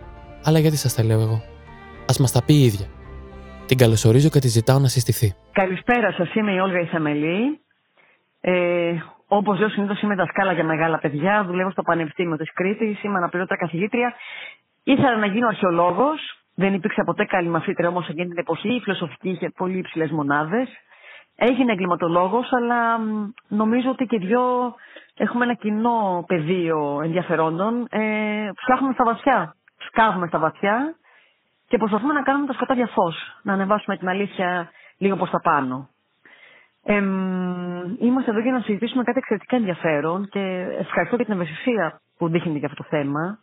Αλλά 0.43 0.60
γιατί 0.60 0.78
σας 0.78 0.95
τα 0.95 1.04
λέω 1.04 1.22
εγώ; 1.22 1.41
Α 2.12 2.14
μας 2.20 2.32
τα 2.32 2.43
πει 2.43 2.54
η 2.54 2.64
ίδια. 2.64 2.88
Την 3.68 3.78
καλωσορίζω 3.78 4.30
και 4.30 4.39
τη 4.39 4.47
ζητάω 4.47 4.80
να 4.80 4.88
συστηθεί. 4.88 5.34
Καλησπέρα 5.52 6.12
σας, 6.12 6.34
είμαι 6.34 6.52
η 6.52 6.58
Όλγα 6.58 6.80
Ιθαμελή. 6.80 7.60
Ε, 8.41 8.93
Όπως 9.28 9.60
λέω 9.60 9.70
συνήθως 9.70 10.02
είμαι 10.02 10.16
δασκάλα 10.16 10.54
για 10.54 10.64
μεγάλα 10.64 10.97
παιδιά, 10.99 11.43
δουλεύω 11.47 11.72
στο 11.72 11.82
Πανεπιστήμιο 11.82 12.38
της 12.38 12.54
Κρήτης, 12.54 13.04
είμαι 13.04 13.18
αναπληρώτρια 13.18 13.58
καθηγήτρια. 13.58 14.14
Ήθελα 14.84 15.18
να 15.18 15.26
γίνω 15.26 15.47
αρχαιολόγος. 15.47 16.20
Δεν 16.56 16.74
υπήρξε 16.74 17.04
ποτέ 17.06 17.26
καλή 17.26 17.49
μαθήτρια 17.49 17.89
όμως 17.89 18.08
εκείνη 18.08 18.28
την 18.28 18.38
εποχή. 18.38 18.76
Η 18.76 18.80
φιλοσοφική 18.80 19.30
είχε 19.30 19.49
πολύ 19.49 19.78
υψηλές 19.78 20.12
μονάδες. 20.12 20.68
Έγινε 21.44 21.72
εγκληματολόγος, 21.72 22.54
αλλά 22.54 22.98
νομίζω 23.48 23.89
ότι 23.89 24.06
και 24.06 24.18
δυο 24.18 24.76
έχουμε 25.18 25.44
ένα 25.44 25.54
κοινό 25.54 26.24
πεδίο 26.28 27.02
ενδιαφερόντων. 27.04 27.88
Ε, 27.89 28.50
ψάχνουμε 28.66 28.94
στα 28.94 29.04
βαθιά. 29.04 29.56
Σκάβουμε 29.78 30.28
στα 30.28 30.39
βαθιά 30.39 30.96
και 31.68 31.78
προσπαθούμε 31.78 32.14
να 32.14 32.22
κάνουμε 32.22 32.48
τα 32.48 32.54
σκοτάδια 32.54 32.88
φως. 32.88 33.39
Να 33.44 33.54
ανεβάσουμε 33.54 33.98
την 33.98 34.10
αλήθεια 34.10 34.72
λίγο 34.98 35.16
προς 35.16 35.30
τα 35.30 35.39
πάνω. 35.39 35.89
Ε, 36.84 36.96
είμαστε 38.00 38.32
εδώ 38.32 38.39
για 38.39 38.52
να 38.52 38.60
συζητήσουμε 38.60 39.04
κάτι 39.04 39.18
εξαιρετικά 39.18 39.56
ενδιαφέρον 39.56 40.28
και 40.30 40.39
ευχαριστώ 40.80 41.16
για 41.16 41.26
την 41.26 41.34
ευαισθησία 41.34 42.02
που 42.18 42.30
δείχνετε 42.30 42.58
για 42.58 42.68
αυτό 42.68 42.84
το 42.84 42.89
θέμα. 42.89 43.39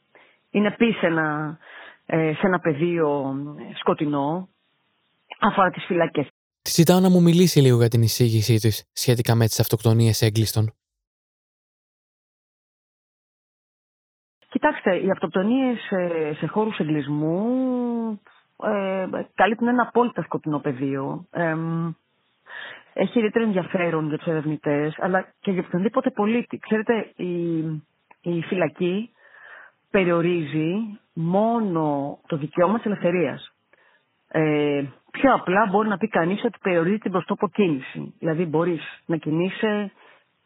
Είναι 0.51 0.67
επίσης 0.67 1.03
ε, 1.03 2.33
σε 2.35 2.47
ένα 2.47 2.59
πεδίο 2.59 3.35
σκοτεινό, 3.79 4.49
αφορά 5.41 5.71
τις 5.71 5.85
φυλακές. 5.85 6.29
Τη 6.69 6.75
ζητάω 6.75 7.01
να 7.01 7.09
μου 7.09 7.23
μιλήσει 7.23 7.61
λίγο 7.61 7.77
για 7.77 7.89
την 7.89 8.03
εισήγησή 8.03 8.57
της 8.57 8.91
σχετικά 8.93 9.35
με 9.35 9.47
τις 9.47 9.61
αυτοκτονίες 9.61 10.23
έγκλειστων. 10.23 10.73
Κοιτάξτε, 14.49 14.97
οι 14.97 15.11
αυτοκτονίες 15.11 15.79
σε, 15.79 16.33
σε 16.35 16.47
χώρους 16.47 16.79
εγκλισμού 16.79 18.21
ε, 18.65 19.07
καλύπτουν 19.35 19.69
ένα 19.69 19.83
απόλυτα 19.83 20.23
σκοτεινό 20.23 20.59
πεδίο. 20.59 21.27
Ε, 21.31 21.57
έχει 22.93 23.19
ιδιαίτερο 23.19 23.45
ενδιαφέρον 23.45 24.09
για 24.09 24.19
τους 24.19 24.27
ερευνητές, 24.27 24.95
αλλά 24.99 25.33
και 25.41 25.51
για 25.51 25.63
οποιονδήποτε 25.67 26.11
πολίτη. 26.11 26.59
Ξέρετε, 26.59 27.13
η, 27.17 27.59
η 28.21 28.43
φυλακή 28.43 29.11
περιορίζει 29.91 30.99
μόνο 31.13 32.19
το 32.27 32.37
δικαίωμα 32.37 32.77
της 32.77 32.87
ελευθερίας. 32.87 33.53
Ε, 34.29 34.85
πιο 35.11 35.35
απλά 35.35 35.67
μπορεί 35.71 35.89
να 35.89 35.97
πει 35.99 36.09
κανείς 36.09 36.45
ότι 36.45 36.59
περιορίζει 36.63 36.99
την 36.99 37.11
προστόπο 37.11 37.49
κίνηση. 37.49 38.15
Δηλαδή, 38.19 38.45
μπορείς 38.45 38.83
να 39.07 39.17
κινείσαι 39.17 39.93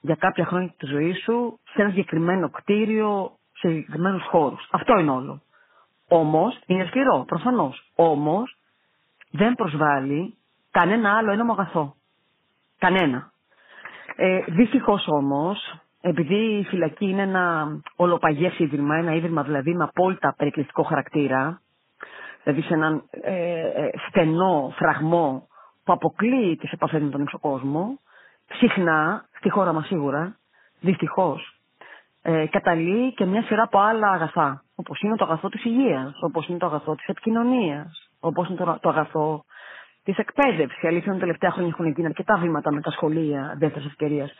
για 0.00 0.14
κάποια 0.14 0.44
χρόνια 0.44 0.74
της 0.78 0.88
ζωής 0.88 1.22
σου 1.22 1.58
σε 1.74 1.80
ένα 1.82 1.90
συγκεκριμένο 1.90 2.50
κτίριο, 2.50 3.30
σε 3.52 3.68
συγκεκριμένους 3.68 4.22
χώρους. 4.24 4.68
Αυτό 4.70 4.98
είναι 4.98 5.10
όλο. 5.10 5.40
Όμως, 6.08 6.58
είναι 6.66 6.84
σκληρό, 6.86 7.24
προφανώς. 7.26 7.90
Όμως, 7.94 8.56
δεν 9.30 9.54
προσβάλλει 9.54 10.34
κανένα 10.70 11.16
άλλο 11.16 11.30
ένομο 11.32 11.52
αγαθό. 11.52 11.94
Κανένα. 12.78 13.32
Ε, 14.16 14.40
Δυστυχώς 14.48 15.04
όμως, 15.08 15.74
επειδή 16.00 16.58
η 16.58 16.64
φυλακή 16.64 17.04
είναι 17.08 17.22
ένα 17.22 17.66
ολοπαγές 17.96 18.58
ίδρυμα, 18.58 18.96
ένα 18.96 19.14
ίδρυμα 19.14 19.42
δηλαδή 19.42 19.74
με 19.74 19.84
απόλυτα 19.84 20.34
περικλειστικό 20.36 20.82
χαρακτήρα, 20.82 21.60
δηλαδή 22.42 22.62
σε 22.62 22.74
έναν 22.74 23.02
ε, 23.10 23.60
ε, 23.60 23.90
στενό 24.08 24.72
φραγμό 24.76 25.46
που 25.84 25.92
αποκλείει 25.92 26.56
τις 26.56 26.72
επαφές 26.72 27.02
με 27.02 27.10
τον 27.10 27.20
έξω 27.20 27.38
κόσμο, 27.38 27.98
συχνά, 28.52 29.24
στη 29.38 29.48
χώρα 29.50 29.72
μας 29.72 29.86
σίγουρα, 29.86 30.36
δυστυχώς, 30.80 31.56
ε, 32.22 32.46
καταλύει 32.46 33.14
και 33.14 33.24
μια 33.24 33.42
σειρά 33.42 33.62
από 33.62 33.78
άλλα 33.78 34.08
αγαθά. 34.10 34.62
Όπως 34.74 35.00
είναι 35.00 35.16
το 35.16 35.24
αγαθό 35.24 35.48
της 35.48 35.64
υγείας, 35.64 36.12
όπως 36.22 36.48
είναι 36.48 36.58
το 36.58 36.66
αγαθό 36.66 36.94
της 36.94 37.06
επικοινωνίας, 37.06 38.10
όπως 38.20 38.48
είναι 38.48 38.56
το, 38.56 38.78
το 38.80 38.88
αγαθό 38.88 39.44
της 40.04 40.16
εκπαίδευσης. 40.18 40.84
Αλήθεια 40.84 41.12
είναι 41.12 41.20
τελευταία 41.20 41.50
χρόνια 41.50 41.70
έχουν 41.72 41.86
γίνει 41.86 42.06
αρκετά 42.06 42.36
βήματα 42.36 42.72
με 42.72 42.80
τα 42.80 42.90
σχολεία 42.90 43.54
δεύτερης 43.58 43.86
ευκαιρίας. 43.86 44.32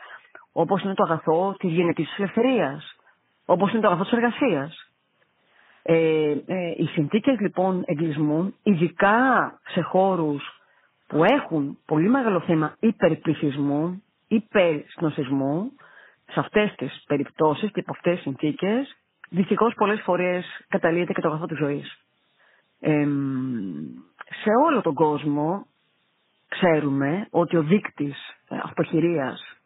Όπως 0.53 0.83
είναι 0.83 0.95
το 0.95 1.03
αγαθό 1.03 1.55
της 1.59 1.71
γενετή 1.73 2.07
ελευθερίας. 2.17 2.97
Όπως 3.47 3.73
είναι 3.73 3.81
το 3.81 3.87
αγαθό 3.87 4.03
της 4.03 4.13
εργασίας. 4.13 4.92
Ε, 5.83 6.31
ε, 6.47 6.71
οι 6.77 6.87
συνθήκες 6.87 7.39
λοιπόν 7.41 7.83
εγκλισμού, 7.87 8.55
ειδικά 8.63 9.19
σε 9.67 9.81
χώρους 9.81 10.61
που 11.07 11.25
έχουν 11.25 11.79
πολύ 11.87 12.09
μεγάλο 12.09 12.41
θέμα 12.41 12.77
υπερπληθυσμού, 12.81 14.03
υπερσνοσισμού, 14.29 15.73
σε 16.31 16.41
αυτές 16.41 16.75
τις 16.77 17.03
περιπτώσεις 17.07 17.71
και 17.73 17.81
από 17.81 17.93
αυτές 17.93 18.13
τις 18.15 18.23
συνθήκες, 18.23 18.97
δυστυχώς 19.31 19.75
πολλές 19.75 20.01
φορές 20.01 20.45
καταλύεται 20.69 21.13
και 21.13 21.21
το 21.21 21.29
αγαθό 21.29 21.47
της 21.47 21.59
ζωής. 21.59 21.99
Ε, 22.81 23.07
σε 24.43 24.51
όλο 24.67 24.81
τον 24.83 24.95
κόσμο 24.95 25.67
ξέρουμε 26.49 27.27
ότι 27.31 27.57
ο 27.57 27.63
δείκτης 27.63 28.17
ε, 28.49 28.57
αυτοχειρίας 28.63 29.62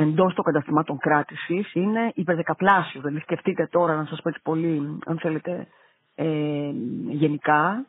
εντός 0.00 0.34
των 0.34 0.44
καταστημάτων 0.44 0.98
κράτησης 0.98 1.74
είναι 1.74 2.10
υπερδεκαπλάσιο. 2.14 3.00
Δηλαδή 3.00 3.20
σκεφτείτε 3.20 3.66
τώρα, 3.70 3.96
να 3.96 4.04
σας 4.04 4.20
πω 4.22 4.28
έτσι 4.28 4.40
πολύ, 4.42 4.98
αν 5.06 5.18
θέλετε, 5.18 5.66
ε, 6.14 6.70
γενικά, 7.08 7.86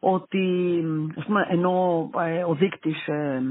ότι 0.00 0.44
ας 1.16 1.24
πούμε, 1.24 1.46
ενώ 1.50 2.08
ε, 2.18 2.42
ο 2.44 2.54
δείκτης 2.54 3.06
ε, 3.08 3.42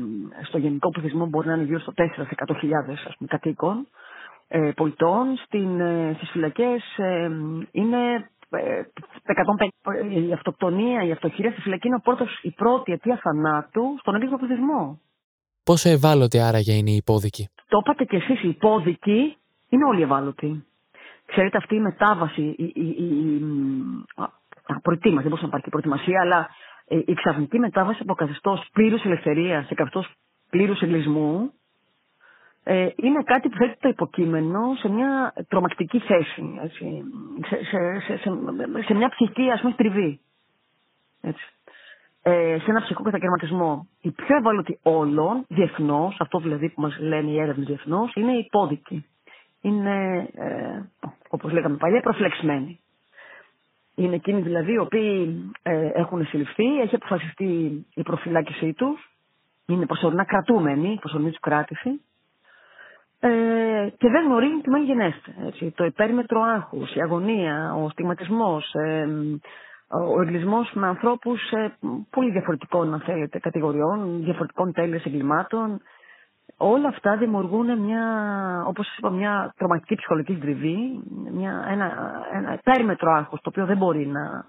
στο 0.44 0.58
γενικό 0.58 0.90
πληθυσμό 0.90 1.26
μπορεί 1.26 1.48
να 1.48 1.54
είναι 1.54 1.64
γύρω 1.64 1.80
στο 1.80 1.94
4 1.96 2.02
100.000 2.46 3.28
κατοίκων, 3.28 3.88
ε, 4.48 4.72
πολιτών, 4.76 5.38
στην, 5.46 5.80
ε, 5.80 6.14
στις 6.16 6.30
φυλακές 6.30 6.84
είναι 7.72 8.30
150, 8.50 9.92
ε, 9.94 10.20
η 10.28 10.32
αυτοκτονία, 10.34 11.04
η 11.04 11.12
αυτοχειρία 11.12 11.52
στη 11.52 11.62
φυλακή 11.62 11.88
είναι 11.88 11.96
ο 11.96 12.02
πρώτος, 12.04 12.40
η 12.42 12.52
πρώτη 12.52 12.92
αιτία 12.92 13.20
θανάτου 13.24 13.96
στον 14.00 14.16
έγκλημα 14.16 14.38
πληθυσμό. 14.38 15.00
Πόσο 15.70 15.90
ευάλωτη 15.90 16.40
άραγε 16.40 16.74
είναι 16.74 16.92
η 16.92 16.96
υπόδικη; 16.96 17.50
Το 17.68 17.78
είπατε 17.82 18.04
κι 18.04 18.16
εσείς, 18.16 18.44
οι 18.44 18.48
υπόδικοι 18.48 19.38
είναι 19.70 19.86
όλοι 19.86 20.02
ευάλωτοι. 20.02 20.66
Ξέρετε 21.26 21.58
αυτή 21.58 21.76
η 21.76 21.80
μετάβαση, 21.80 22.42
η, 22.42 22.72
η, 22.76 22.88
η, 22.88 23.42
προετοίμαση, 24.82 25.22
δεν 25.22 25.30
μπορούσε 25.30 25.42
να 25.42 25.48
υπάρχει 25.48 25.70
προετοιμασία, 25.70 26.22
αλλά 26.22 26.50
ε, 26.88 26.98
η 27.06 27.14
ξαφνική 27.14 27.60
μετάβαση 27.60 28.00
από 28.02 28.14
καθεστώς 28.14 28.68
πλήρους 28.74 29.04
ελευθερίας 29.04 29.66
σε 29.66 29.74
καθεστώς 29.74 30.12
πλήρους 30.50 30.82
εγκλισμού 30.82 31.52
ε, 32.64 32.90
είναι 32.96 33.24
κάτι 33.24 33.50
που 33.50 33.58
θέτει 33.58 33.78
το 33.80 33.90
υποκείμενο 33.90 34.76
σε 34.80 34.90
μια 34.90 35.34
τρομακτική 35.48 36.00
θέση, 36.00 36.60
έτσι, 36.64 37.04
σε, 37.48 37.56
σε, 37.56 38.00
σε, 38.06 38.18
σε, 38.18 38.30
σε 38.86 38.94
μια 38.94 39.10
ψυχική 39.10 39.50
ας 39.50 39.62
πούμε 39.62 39.74
τριβή. 39.74 40.20
Έτσι. 41.22 41.57
Ε, 42.30 42.58
σε 42.60 42.66
ένα 42.70 42.80
ψυχικό 42.80 43.04
κατακαιρματισμό. 43.04 43.88
Η 44.02 44.12
πιο 44.12 44.36
ευάλωτη 44.36 44.80
όλων, 44.84 45.46
διεθνώς, 45.48 46.16
αυτό 46.20 46.40
δηλαδή 46.40 46.70
που 46.70 46.82
μας 46.82 46.98
λένε 47.00 47.30
οι 47.32 47.40
έρευνες 47.40 47.68
διεθνώς, 47.68 48.16
είναι 48.16 48.32
η 48.32 48.38
υπόδικη. 48.38 49.06
Είναι, 49.62 50.28
ε, 50.36 50.82
όπως 51.30 51.52
λέγαμε 51.52 51.78
παλιά, 51.78 52.02
προφλεξμένοι. 52.02 52.80
Είναι 53.96 54.16
εκείνοι 54.16 54.42
δηλαδή 54.42 54.72
οι 54.74 54.78
οποίοι 54.78 55.42
ε, 55.64 55.90
έχουν 55.94 56.26
συλληφθεί, 56.26 56.80
έχει 56.82 56.96
αποφασιστεί 56.96 57.86
η 57.94 58.02
προφυλάκησή 58.04 58.74
τους, 58.74 59.12
είναι 59.66 59.86
προσωρινά 59.86 60.26
κρατούμενοι, 60.26 60.98
προσωρινή 61.00 61.30
τους 61.30 61.40
κράτηση, 61.40 62.02
ε, 63.20 63.30
και 63.98 64.10
δεν 64.10 64.26
γνωρίζουν 64.26 64.62
τι 64.62 64.80
γενέστε. 64.80 65.36
Έτσι. 65.48 65.72
Το 65.76 65.84
υπέρμετρο 65.86 66.42
άγχου, 66.42 66.82
η 66.96 67.02
αγωνία, 67.02 67.76
ο 67.76 67.90
στιγματισμός, 67.90 68.74
ε, 68.74 69.08
ο 69.90 70.22
εγκλισμό 70.22 70.68
με 70.74 70.88
ανθρώπους 70.88 71.52
ε, 71.52 71.74
πολύ 72.10 72.32
διαφορετικών, 72.32 72.94
αν 72.94 73.00
θέλετε, 73.00 73.40
κατηγοριών, 73.40 74.24
διαφορετικών 74.24 74.74
τέλειες 74.74 75.06
εγκλημάτων. 75.06 75.82
Όλα 76.58 76.88
αυτά 76.88 77.18
δημιουργούν 77.18 77.80
μια, 77.80 78.04
όπως 78.68 78.98
είπα, 78.98 79.10
μια 79.10 79.54
τρομακτική 79.58 79.96
ψυχολογική 79.96 80.36
στριβή, 80.36 81.02
μια, 81.32 81.66
ένα, 81.70 82.12
ένα 82.34 82.54
υπέρμετρο 82.54 83.12
άγχος, 83.12 83.42
το 83.42 83.50
οποίο 83.50 83.66
δεν 83.66 83.78
μπορεί 83.78 84.08
να 84.08 84.46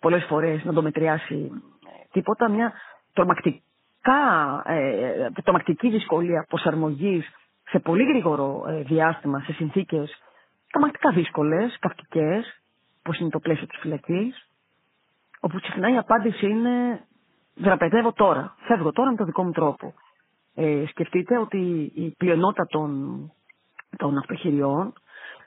πολλές 0.00 0.24
φορές 0.24 0.64
να 0.64 0.72
το 0.72 0.82
μετριάσει 0.82 1.50
τίποτα, 2.12 2.48
μια 2.48 2.72
τρομακτικά, 3.12 4.62
ε, 4.66 5.28
τρομακτική 5.44 5.88
δυσκολία 5.90 6.46
προσαρμογής 6.48 7.26
σε 7.70 7.78
πολύ 7.78 8.04
γρήγορο 8.04 8.64
ε, 8.68 8.82
διάστημα 8.82 9.40
σε 9.40 9.52
συνθήκες 9.52 10.20
τρομακτικά 10.70 11.10
δύσκολες, 11.10 11.76
καυτικές, 11.80 12.60
όπως 13.06 13.18
είναι 13.18 13.30
το 13.30 13.38
πλαίσιο 13.38 13.66
της 13.66 13.78
φυλακής, 13.78 14.48
όπου 15.40 15.58
συχνά 15.58 15.90
η 15.92 15.96
απάντηση 15.96 16.46
είναι 16.46 17.04
δραπετεύω 17.54 18.12
τώρα, 18.12 18.54
φεύγω 18.58 18.92
τώρα 18.92 19.10
με 19.10 19.16
τον 19.16 19.26
δικό 19.26 19.42
μου 19.44 19.50
τρόπο. 19.52 19.94
Ε, 20.54 20.84
σκεφτείτε 20.88 21.38
ότι 21.38 21.92
η 21.94 22.14
πλειονότητα 22.18 22.66
των, 22.66 22.90
των 23.96 24.18
αυτοχειριών 24.18 24.92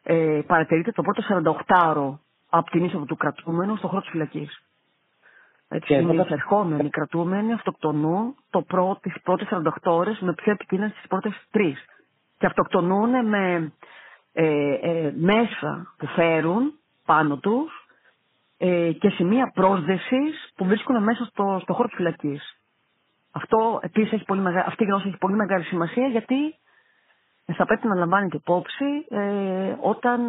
ε, 0.03 0.41
παρατηρείται 0.47 0.91
το 0.91 1.01
πρώτο 1.01 1.23
48ωρο 1.67 2.17
από 2.49 2.69
την 2.71 2.83
είσοδο 2.83 3.05
του 3.05 3.15
κρατούμενου 3.17 3.75
στον 3.75 3.89
χώρο 3.89 4.01
της 4.01 4.09
φυλακής. 4.09 4.63
Έτσι, 5.69 5.93
οι 5.93 6.17
εισερχόμενοι 6.17 6.89
κρατούμενοι 6.89 7.53
αυτοκτονούν 7.53 8.35
το 8.49 8.61
πρώτο, 8.61 8.99
τις 9.01 9.13
πρώτες 9.23 9.47
48 9.51 9.69
ώρες 9.83 10.19
με 10.19 10.33
πιο 10.33 10.51
επικίνδυνες 10.51 10.93
τις 10.95 11.07
πρώτες 11.07 11.33
τρεις 11.51 11.85
και 12.37 12.45
αυτοκτονούν 12.45 13.25
με 13.27 13.71
ε, 14.33 14.73
ε, 14.81 15.13
μέσα 15.17 15.93
που 15.97 16.05
φέρουν 16.07 16.78
πάνω 17.11 17.37
τους 17.37 17.87
ε, 18.57 18.91
και 18.91 19.09
σημεία 19.09 19.51
πρόσδεσης 19.53 20.51
που 20.55 20.65
βρίσκουν 20.65 21.03
μέσα 21.03 21.25
στο, 21.25 21.59
στο 21.61 21.73
χώρο 21.73 21.87
της 21.87 21.97
φυλακής. 21.97 22.41
Αυτό 23.31 23.79
επίσης 23.83 24.11
έχει 24.13 24.23
πολύ 24.25 24.41
μεγάλη, 24.41 24.63
αυτή 24.67 24.83
η 24.83 24.85
γνώση 24.85 25.07
έχει 25.07 25.17
πολύ 25.17 25.35
μεγάλη 25.35 25.63
σημασία 25.63 26.07
γιατί 26.07 26.55
θα 27.57 27.65
πρέπει 27.65 27.87
να 27.87 27.95
λαμβάνεται 27.95 28.37
υπόψη 28.37 29.05
ε, 29.09 29.75
όταν 29.81 30.19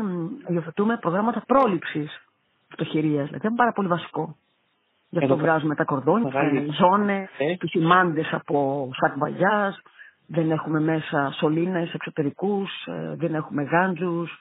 υιοθετούμε 0.49 0.97
προγράμματα 0.97 1.43
πρόληψης 1.47 2.25
αυτοχειρίας. 2.71 3.27
Δηλαδή 3.27 3.47
είναι 3.47 3.57
πάρα 3.57 3.73
πολύ 3.73 3.89
βασικό. 3.89 4.37
Γι' 5.09 5.19
αυτό 5.19 5.37
βγάζουμε 5.37 5.75
τα 5.75 5.85
κορδόνια, 5.85 6.31
ζώνε, 6.79 7.29
ε. 7.39 7.57
τους 7.57 7.73
από 8.33 8.89
σακ 9.01 9.13
δεν 10.27 10.51
έχουμε 10.51 10.81
μέσα 10.81 11.35
σωλήνες 11.39 11.93
εξωτερικούς, 11.95 12.71
ε, 12.87 13.15
δεν 13.17 13.35
έχουμε 13.35 13.63
γάντζους, 13.63 14.39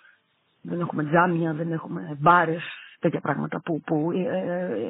δεν 0.70 0.80
έχουμε 0.80 1.04
τζάμια, 1.04 1.54
δεν 1.54 1.72
έχουμε 1.72 2.18
μπάρες, 2.20 2.64
τέτοια 3.00 3.20
πράγματα 3.20 3.62
που, 3.62 3.82
που 3.82 4.12
ε, 4.12 4.20
ε, 4.20 4.90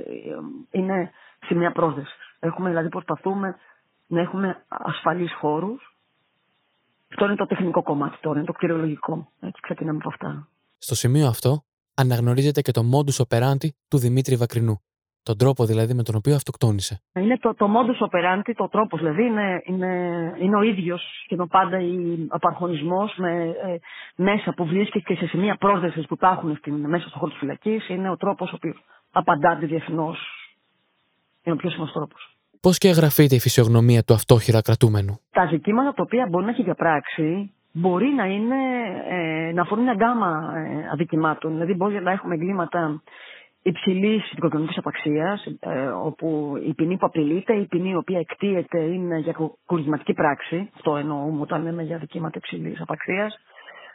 είναι 0.71 1.11
σημεία 1.45 1.71
πρόσδεσης. 1.71 2.13
Έχουμε 2.39 2.69
δηλαδή 2.69 2.89
προσπαθούμε 2.89 3.55
να 4.07 4.21
έχουμε 4.21 4.63
ασφαλείς 4.67 5.33
χώρους. 5.33 5.97
Αυτό 7.09 7.25
είναι 7.25 7.35
το 7.35 7.45
τεχνικό 7.45 7.83
κομμάτι 7.83 8.17
τώρα, 8.21 8.37
είναι 8.37 8.47
το 8.47 8.53
κτηριολογικό. 8.53 9.31
Έτσι 9.39 9.61
ξεκινάμε 9.61 9.97
από 9.97 10.09
αυτά. 10.09 10.47
Στο 10.77 10.95
σημείο 10.95 11.27
αυτό 11.27 11.63
αναγνωρίζεται 11.93 12.61
και 12.61 12.71
το 12.71 12.81
modus 12.93 13.25
operandi 13.27 13.67
του 13.87 13.97
Δημήτρη 13.97 14.35
Βακρινού. 14.35 14.81
Τον 15.23 15.37
τρόπο 15.37 15.65
δηλαδή 15.65 15.93
με 15.93 16.03
τον 16.03 16.15
οποίο 16.15 16.35
αυτοκτόνησε. 16.35 17.01
Είναι 17.13 17.37
το, 17.37 17.53
το 17.53 17.67
modus 17.75 18.07
operandi, 18.07 18.51
το 18.55 18.67
τρόπος 18.69 18.99
δηλαδή 18.99 19.23
είναι, 19.23 19.61
είναι, 19.65 19.87
είναι 20.41 20.55
ο 20.55 20.61
ίδιος 20.61 21.21
σχεδόν 21.23 21.47
πάντα 21.47 21.77
ο 21.77 22.25
απαρχονισμός 22.29 23.13
με, 23.17 23.31
ε, 23.43 23.77
μέσα 24.15 24.53
που 24.53 24.65
βρίσκεται 24.65 25.13
και 25.13 25.19
σε 25.19 25.27
σημεία 25.27 25.55
πρόσδεσης 25.55 26.05
που 26.05 26.13
υπάρχουν 26.13 26.55
στην, 26.55 26.73
μέσα 26.73 27.07
στο 27.09 27.17
χώρο 27.17 27.31
της 27.31 27.39
φυλακής. 27.39 27.89
Είναι 27.89 28.09
ο 28.09 28.17
τρόπος 28.17 28.51
ο 28.51 28.55
οποίος 28.55 28.83
απαντάται 29.11 29.65
διεθνώς. 29.65 30.17
Είναι 31.43 31.55
ο 31.55 31.57
πιο 31.57 31.69
σημαντικός 31.69 32.01
τρόπος. 32.01 32.37
Πώς 32.61 32.77
και 32.77 32.87
εγγραφείται 32.87 33.35
η 33.35 33.39
φυσιογνωμία 33.39 34.03
του 34.03 34.13
αυτόχειρα 34.13 34.61
κρατούμενου; 34.61 35.19
Τα 35.31 35.45
ζητήματα 35.45 35.93
τα 35.93 36.03
οποία 36.03 36.27
μπορεί 36.29 36.45
να 36.45 36.51
έχει 36.51 36.63
διαπράξει 36.63 37.53
μπορεί 37.71 38.07
να 38.07 38.25
είναι 38.25 38.55
ε, 39.09 39.51
να 39.51 39.61
αφορούν 39.61 39.83
μια 39.83 39.93
γκάμα 39.93 40.53
ε, 40.55 40.89
αδικημάτων. 40.93 41.53
Δηλαδή, 41.53 41.73
μπορεί 41.73 42.01
να 42.01 42.11
έχουμε 42.11 42.33
εγκλήματα 42.33 43.01
υψηλής 43.69 44.31
δικοκοινωνική 44.33 44.79
απαξίας, 44.79 45.45
ε, 45.59 45.85
όπου 45.87 46.57
η 46.67 46.73
ποινή 46.73 46.97
που 46.97 47.05
απειλείται, 47.05 47.53
η 47.53 47.65
ποινή 47.65 47.89
η 47.89 47.95
οποία 47.95 48.19
εκτίεται 48.19 48.79
είναι 48.79 49.17
για 49.17 49.35
κουρδισματική 49.65 50.13
πράξη. 50.13 50.69
Αυτό 50.75 50.95
εννοούμε 50.97 51.41
όταν 51.41 51.63
λέμε 51.63 51.83
για 51.83 51.97
δικήματα 51.97 52.37
υψηλής 52.37 52.81
απαξίας. 52.81 53.39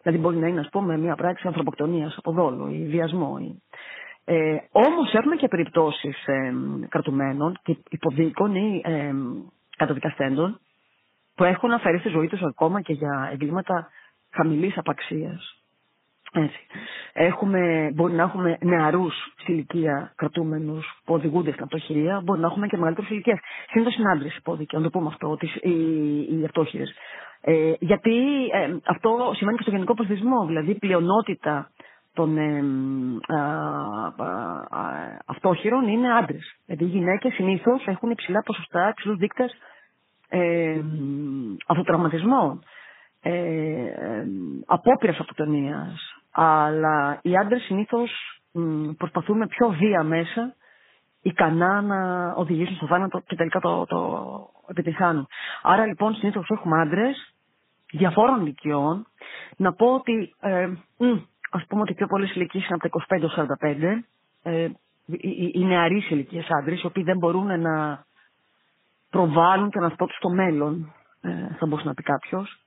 Δηλαδή 0.03 0.23
μπορεί 0.23 0.37
να 0.37 0.47
είναι, 0.47 0.61
ας 0.61 0.69
πούμε, 0.73 0.99
μια 0.99 1.15
πράξη 1.15 1.47
ανθρωποκτονίας 1.47 2.17
από 2.17 2.33
δόλο 2.33 2.69
ή 2.69 2.87
βιασμό. 2.87 3.37
Ή... 3.41 3.63
Ε, 4.25 4.57
Όμως 4.73 5.13
έχουμε 5.15 5.37
και 5.37 5.49
περιπτώσεις 5.49 6.27
ε, 6.27 6.53
κρατουμένων 6.89 7.59
και 7.63 7.77
υποδίκων 7.91 8.55
ή 8.55 8.81
ε, 8.85 9.13
καταδικαστέντων 9.77 10.61
που 11.35 11.45
έχουν 11.45 11.71
αφαιρέσει 11.73 12.03
τη 12.03 12.09
ζωή 12.09 12.29
τους 12.29 12.43
ακόμα 12.43 12.81
και 12.81 12.93
για 12.93 13.29
εγκλήματα 13.33 13.89
χαμηλής 14.31 14.79
απαξίας. 14.79 15.64
Έτσι. 16.37 16.59
Έχουμε, 17.13 17.91
μπορεί 17.95 18.13
να 18.13 18.23
έχουμε 18.23 18.59
νεαρούς 18.61 19.15
στη 19.37 19.53
ηλικία 19.53 20.13
κρατούμενους 20.17 21.01
που 21.05 21.15
οδηγούνται 21.15 21.51
στην 21.53 21.63
αυτοχειρία, 21.65 22.21
μπορεί 22.25 22.41
να 22.41 22.47
έχουμε 22.47 22.67
και 22.67 22.77
μεγαλύτερε 22.77 23.07
ηλικίε. 23.11 23.35
Συνήθως 23.71 23.97
είναι 23.97 24.11
άντρε 24.11 24.29
υπόδικοι, 24.37 24.77
να 24.77 24.83
το 24.83 24.91
πούμε 24.91 25.09
αυτό, 25.13 25.37
τις, 25.37 25.55
οι, 25.55 25.71
οι 26.21 26.45
αυτόχειρε. 26.45 26.85
Ε, 27.41 27.73
γιατί 27.79 28.47
ε, 28.53 28.77
αυτό 28.85 29.33
σημαίνει 29.37 29.57
και 29.57 29.63
στο 29.63 29.71
γενικό 29.73 29.95
πληθυσμό, 29.95 30.47
δηλαδή 30.47 30.71
η 30.71 30.79
πλειονότητα 30.79 31.71
των 32.15 32.37
ε, 32.39 32.63
αυτόχειρων 35.27 35.89
είναι 35.89 36.13
άντρες. 36.13 36.57
Δηλαδή 36.67 36.85
οι 36.85 36.89
γυναίκες 36.99 37.33
συνήθως 37.35 37.87
έχουν 37.87 38.11
υψηλά 38.11 38.43
ποσοστά, 38.43 38.89
υψηλούς 38.89 39.17
δείκτες 39.19 39.53
ε, 40.29 40.81
αυτοτραυματισμών, 41.67 42.63
ε, 43.23 43.31
ε, 43.31 44.27
απόπειρας 44.67 45.19
αυτοκτονίας, 45.19 46.14
αλλά 46.35 47.19
οι 47.23 47.37
άντρες 47.37 47.63
συνήθως 47.63 48.41
προσπαθούν 48.97 49.37
με 49.39 49.47
πιο 49.47 49.69
βία 49.69 50.03
μέσα 50.03 50.55
ικανά 51.23 51.81
να 51.83 52.31
οδηγήσουν 52.33 52.77
στο 52.77 52.87
θάνατο 52.87 53.21
και 53.27 53.37
τελικά 53.37 53.61
το, 53.61 53.85
το 53.87 54.51
επιτυχάνουν. 54.67 55.27
Άρα 55.63 55.87
λοιπόν 55.87 56.15
συνήθως 56.15 56.49
έχουμε 56.51 56.81
άντρες 56.81 57.35
διαφόρων 57.93 58.41
ηλικιών. 58.41 59.07
Να 59.57 59.73
πω 59.73 59.95
ότι 59.95 60.35
ε, 60.41 60.69
ας 61.51 61.65
πούμε 61.69 61.81
ότι 61.81 61.95
πιο 61.95 62.07
πολλές 62.07 62.35
ηλικίες 62.35 62.67
είναι 62.67 62.79
από 62.81 62.99
τα 62.99 63.47
25 63.59 63.67
45. 63.69 63.99
Ε, 64.43 64.69
οι, 65.07 65.51
οι 65.55 65.65
νεαροί 65.65 66.07
ηλικίες 66.11 66.47
άντρες, 66.51 66.83
οι 66.83 66.87
οποίοι 66.87 67.03
δεν 67.03 67.19
μπορούν 67.19 67.61
να 67.61 68.05
προβάλλουν 69.11 69.71
και 69.71 69.81
να 69.81 69.87
αυτό 69.87 70.07
στο 70.17 70.29
μέλλον, 70.31 70.93
ε, 71.21 71.55
θα 71.59 71.67
μπορούσε 71.67 71.87
να 71.89 71.95
πει 71.95 72.03
κάποιος. 72.03 72.59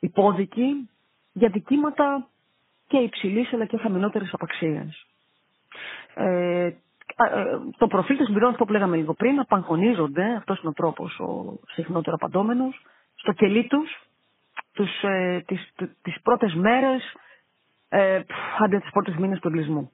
Υπόδικοι 0.00 0.90
για 1.32 1.48
δικήματα 1.48 2.26
και 2.92 2.98
υψηλής 2.98 3.52
αλλά 3.52 3.64
και 3.66 3.76
χαμηλότερης 3.76 4.32
απαξία. 4.34 4.94
Ε, 6.14 6.64
ε, 6.64 6.74
το 7.78 7.86
προφίλ 7.86 8.16
των 8.16 8.26
συμπληρώνει 8.26 8.52
αυτό 8.52 8.64
που 8.64 8.72
λέγαμε 8.72 8.96
λίγο 8.96 9.14
πριν, 9.14 9.38
απαγχωνίζονται, 9.38 10.34
αυτός 10.34 10.58
είναι 10.60 10.68
ο 10.68 10.72
τρόπος 10.72 11.18
ο 11.18 11.58
συχνότερο 11.72 12.16
απαντώμενος, 12.20 12.82
στο 13.14 13.32
κελί 13.32 13.66
τους 13.66 14.06
τους, 14.72 15.02
ε, 15.02 15.42
τις, 15.46 15.72
τις 16.02 16.20
πρώτες 16.22 16.54
μέρες, 16.54 17.02
ε, 17.88 18.20
άντε 18.58 18.78
τις 18.78 18.90
πρώτες 18.90 19.14
μήνες 19.16 19.38
του 19.40 19.48
εγκλισμού. 19.48 19.90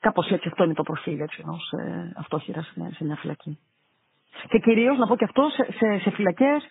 Κάπως 0.00 0.30
έτσι 0.30 0.48
αυτό 0.48 0.64
είναι 0.64 0.74
το 0.74 0.82
προφίλ 0.82 1.20
έτσι, 1.20 1.40
ενός 1.44 1.72
ε, 1.72 2.12
αυτόχειρας 2.16 2.72
σε, 2.96 3.04
μια 3.04 3.16
φυλακή. 3.16 3.58
Και 4.48 4.58
κυρίως 4.58 4.98
να 4.98 5.06
πω 5.06 5.16
και 5.16 5.24
αυτό 5.24 5.48
σε, 5.48 5.72
σε, 5.72 5.98
σε 6.02 6.10
φυλακές 6.10 6.66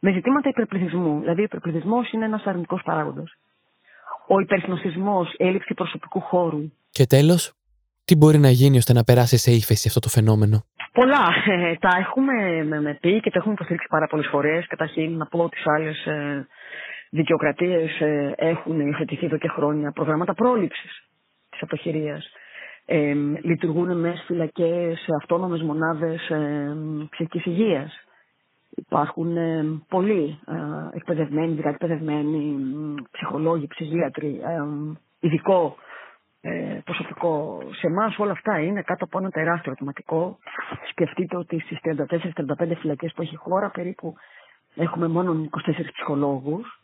με 0.00 0.12
ζητήματα 0.12 0.48
υπερπληθυσμού. 0.48 1.20
Δηλαδή 1.20 1.40
ο 1.40 1.44
υπερπληθυσμός 1.44 2.12
είναι 2.12 2.24
ένας 2.24 2.44
αρνητικός 2.46 2.82
παράγοντας 2.82 3.36
ο 4.26 4.40
υπερσυνοσισμός, 4.40 5.34
έλλειψη 5.36 5.74
προσωπικού 5.74 6.20
χώρου. 6.20 6.72
Και 6.90 7.06
τέλος, 7.06 7.52
Τι 8.04 8.16
μπορεί 8.16 8.38
να 8.38 8.50
γίνει 8.50 8.76
ώστε 8.76 8.92
να 8.92 9.04
περάσει 9.04 9.36
σε 9.36 9.50
ύφεση 9.50 9.88
αυτό 9.88 10.00
το 10.00 10.08
φαινόμενο; 10.08 10.64
Πολλά. 10.92 11.26
Ε, 11.46 11.74
τα 11.76 11.88
έχουμε 11.98 12.64
με, 12.80 12.98
πει 13.00 13.20
και 13.20 13.30
τα 13.30 13.38
έχουμε 13.38 13.52
υποστηρίξει 13.54 13.86
πάρα 13.90 14.06
πολλές 14.06 14.26
φορές. 14.30 14.66
Καταρχήν 14.66 15.16
να 15.16 15.26
πω 15.26 15.38
ότι 15.38 15.56
σε 15.56 15.70
άλλες 15.76 16.06
ε, 16.06 16.46
δικαιοκρατίες 17.10 18.00
ε, 18.00 18.34
έχουν 18.36 18.80
υιοθετηθεί 18.80 19.26
εδώ 19.26 19.36
και 19.36 19.48
χρόνια 19.48 19.92
προγράμματα 19.92 20.34
πρόληψης 20.34 21.08
της 21.50 21.62
αποχειρίας. 21.62 22.30
Ε, 22.86 23.14
λειτουργούν 23.42 24.00
μέσα 24.00 24.22
φυλακές 24.26 25.06
αυτόνομες 25.20 25.62
μονάδες 25.62 26.28
ε, 26.28 26.76
ψυχικής 27.10 27.46
υγείας. 27.46 27.92
Υπάρχουν 28.74 29.36
ε, 29.36 29.64
πολλοί 29.88 30.38
ε, 30.46 30.96
εκπαιδευμένοι, 30.96 31.52
δηλαδή 31.52 31.68
εκπαιδευμένοι 31.68 32.54
ψυχολόγοι, 33.10 33.66
ψυχίατροι, 33.66 34.40
ε, 34.42 34.62
ειδικό 35.20 35.76
ε, 36.40 36.78
προσωπικό. 36.84 37.62
Σε 37.72 37.86
εμάς 37.86 38.18
όλα 38.18 38.32
αυτά 38.32 38.58
είναι 38.60 38.82
κάτω 38.82 39.04
από 39.04 39.18
ένα 39.18 39.30
τεράστιο 39.30 39.70
ερωτηματικό. 39.70 40.38
Σκεφτείτε 40.90 41.36
ότι 41.36 41.60
στις 41.60 41.78
34-35 41.82 42.72
φυλακές 42.78 43.12
που 43.12 43.22
έχει 43.22 43.34
η 43.34 43.36
χώρα 43.36 43.70
περίπου 43.70 44.14
έχουμε 44.74 45.08
μόνο 45.08 45.32
24 45.32 45.92
ψυχολόγους. 45.92 46.80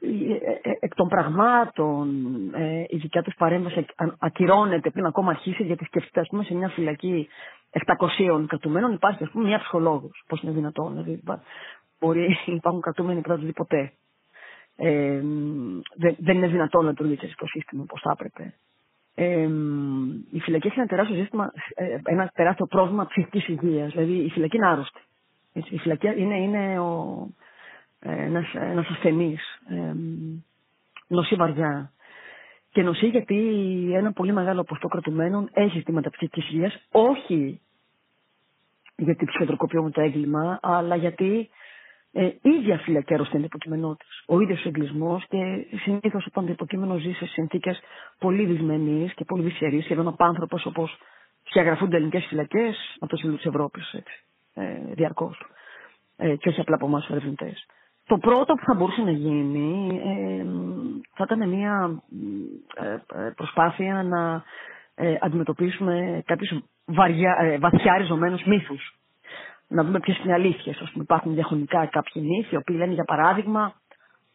Ε, 0.00 0.70
εκ 0.80 0.94
των 0.94 1.08
πραγμάτων 1.08 2.08
ε, 2.54 2.84
η 2.88 2.96
δικιά 2.96 3.22
τους 3.22 3.34
παρέμβαση 3.34 3.86
ακυρώνεται 4.18 4.90
πριν 4.90 5.06
ακόμα 5.06 5.30
αρχίσει 5.30 5.62
γιατί 5.62 5.84
σκεφτείτε 5.84 6.20
ας 6.20 6.28
πούμε 6.28 6.44
σε 6.44 6.54
μια 6.54 6.68
φυλακή 6.68 7.28
700 7.70 8.44
κρατουμένων 8.46 8.92
υπάρχει 8.92 9.24
ας 9.24 9.30
πούμε 9.30 9.44
μια 9.48 9.58
ψυχολόγος. 9.58 10.24
Πώς 10.26 10.42
είναι 10.42 10.52
δυνατόν 10.52 10.90
δηλαδή, 10.90 11.22
μπορεί 12.00 12.36
υπάρχουν 12.60 12.80
κρατούμενοι 12.80 13.20
που 13.20 13.28
δεν 13.28 13.40
δει 13.40 13.52
ποτέ. 13.52 13.92
Ε, 14.76 15.20
δεν, 15.96 16.16
δεν 16.18 16.36
είναι 16.36 16.48
δυνατόν 16.48 16.84
να 16.84 16.90
λειτουργήσει 16.90 17.34
το 17.36 17.46
σύστημα 17.46 17.82
όπως 17.82 18.00
θα 18.00 18.10
έπρεπε. 18.10 18.54
Ε, 19.14 19.48
η 20.30 20.40
φυλακή 20.40 20.66
έχει 20.66 20.78
ένα 20.78 20.88
τεράστιο, 20.88 21.16
σύστημα, 21.16 21.52
ε, 21.74 21.98
ένα 22.04 22.30
τεράστιο 22.34 22.66
πρόβλημα 22.66 23.06
ψυχικής 23.06 23.48
υγείας. 23.48 23.90
Δηλαδή 23.92 24.12
η 24.12 24.30
φυλακή 24.30 24.56
είναι 24.56 24.66
άρρωστη. 24.66 25.00
Η 25.52 25.78
φυλακή 25.78 26.20
είναι, 26.20 26.36
είναι 26.36 26.78
ο, 26.78 27.26
ένας, 28.10 28.54
ένας 28.54 28.86
ασθενής, 28.88 29.42
ε, 29.68 29.94
νοσεί 31.06 31.34
βαριά. 31.34 31.92
Και 32.72 32.82
νοσεί 32.82 33.06
γιατί 33.06 33.36
ένα 33.94 34.12
πολύ 34.12 34.32
μεγάλο 34.32 34.62
ποσοστό 34.64 34.88
κρατουμένων 34.88 35.48
έχει 35.52 35.78
ζητήματα 35.78 36.10
ψυχικής 36.10 36.48
υγείας, 36.50 36.86
όχι 36.90 37.60
γιατί 38.96 39.24
ψυχοτροκοποιούμε 39.24 39.90
το 39.90 40.00
έγκλημα, 40.00 40.58
αλλά 40.62 40.96
γιατί 40.96 41.48
ε, 42.12 42.30
ίδια 42.42 42.78
φυλακή 42.78 43.14
αρρωσταίνει 43.14 43.44
υποκείμενό 43.44 43.96
της. 43.96 44.22
Ο 44.26 44.40
ίδιος 44.40 44.64
εγκλισμός 44.64 45.24
και 45.28 45.66
συνήθως 45.82 46.26
όταν 46.26 46.46
το 46.46 46.52
υποκείμενο 46.52 46.96
ζει 46.98 47.12
σε 47.12 47.26
συνθήκες 47.26 47.80
πολύ 48.18 48.44
δυσμενείς 48.44 49.14
και 49.14 49.24
πολύ 49.24 49.42
δυσχερείς, 49.42 49.84
σχεδόν 49.84 50.08
απάνθρωπος 50.08 50.66
όπως 50.66 50.98
διαγραφούνται 51.52 51.96
ελληνικές 51.96 52.24
φυλακές 52.28 52.76
από 52.98 53.10
το 53.10 53.16
Συμβούλιο 53.16 53.36
της 53.42 53.46
Ευρώπης 53.52 53.92
ε, 54.54 54.94
διαρκώς. 54.94 55.42
Ε, 56.16 56.36
και 56.36 56.48
όχι 56.48 56.60
απλά 56.60 56.74
από 56.74 56.86
εμάς 56.86 57.08
ερευνητές. 57.08 57.66
Το 58.06 58.18
πρώτο 58.18 58.54
που 58.54 58.64
θα 58.64 58.74
μπορούσε 58.74 59.02
να 59.02 59.10
γίνει 59.10 60.00
ε, 60.04 60.44
θα 61.14 61.24
ήταν 61.26 61.48
μια 61.48 62.02
ε, 62.74 62.92
ε, 62.92 63.30
προσπάθεια 63.36 64.02
να 64.02 64.42
ε, 64.94 65.16
αντιμετωπίσουμε 65.20 66.22
κάποιους 66.26 66.58
βαριά, 66.86 67.36
ε, 67.40 67.58
βαθιά 67.58 67.96
ριζωμένους 67.98 68.42
μύθους. 68.44 68.98
Να 69.68 69.84
δούμε 69.84 70.00
ποιες 70.00 70.18
είναι 70.18 70.30
οι 70.30 70.32
αλήθειες. 70.32 70.80
Ας 70.80 70.90
πούμε, 70.90 71.04
υπάρχουν 71.04 71.34
διαχρονικά 71.34 71.86
κάποιοι 71.86 72.22
μύθοι, 72.26 72.54
οι 72.54 72.56
οποίοι 72.56 72.76
λένε 72.78 72.92
για 72.92 73.04
παράδειγμα 73.04 73.74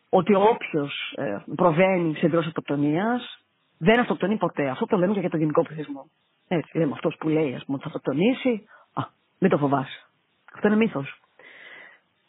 ότι 0.10 0.34
όποιος 0.36 1.14
ε, 1.18 1.38
προβαίνει 1.56 2.16
σε 2.16 2.26
εντός 2.26 2.46
αυτοκτονίας 2.48 3.44
δεν 3.78 4.00
αυτοκτονεί 4.00 4.38
ποτέ. 4.38 4.70
Αυτό 4.70 4.86
το 4.86 4.98
λέμε 4.98 5.14
και 5.14 5.20
για 5.20 5.30
τον 5.30 5.40
γενικό 5.40 5.62
πληθυσμό. 5.62 6.10
Έτσι, 6.48 6.78
λέμε 6.78 6.92
αυτός 6.94 7.16
που 7.20 7.30
λέει 7.30 7.54
ας 7.56 7.66
πούμε, 7.66 7.78
ότι 7.78 7.90
θα 7.90 7.96
αυτοκτονήσει, 7.96 8.66
α, 8.94 9.02
μην 9.40 9.50
το 9.52 9.58
φοβάσαι. 9.58 10.06
Αυτό 10.54 10.68
είναι 10.68 10.76
μύθος 10.76 11.20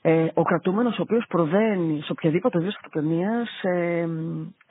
ε, 0.02 0.26
ο 0.34 0.42
κρατούμενος 0.42 0.98
ο 0.98 1.02
οποίος 1.02 1.26
προβαίνει 1.28 2.02
σε 2.02 2.12
οποιαδήποτε 2.12 2.58
δίωση 2.58 2.76
αυτοκτονίας 2.76 3.62
ε, 3.62 4.08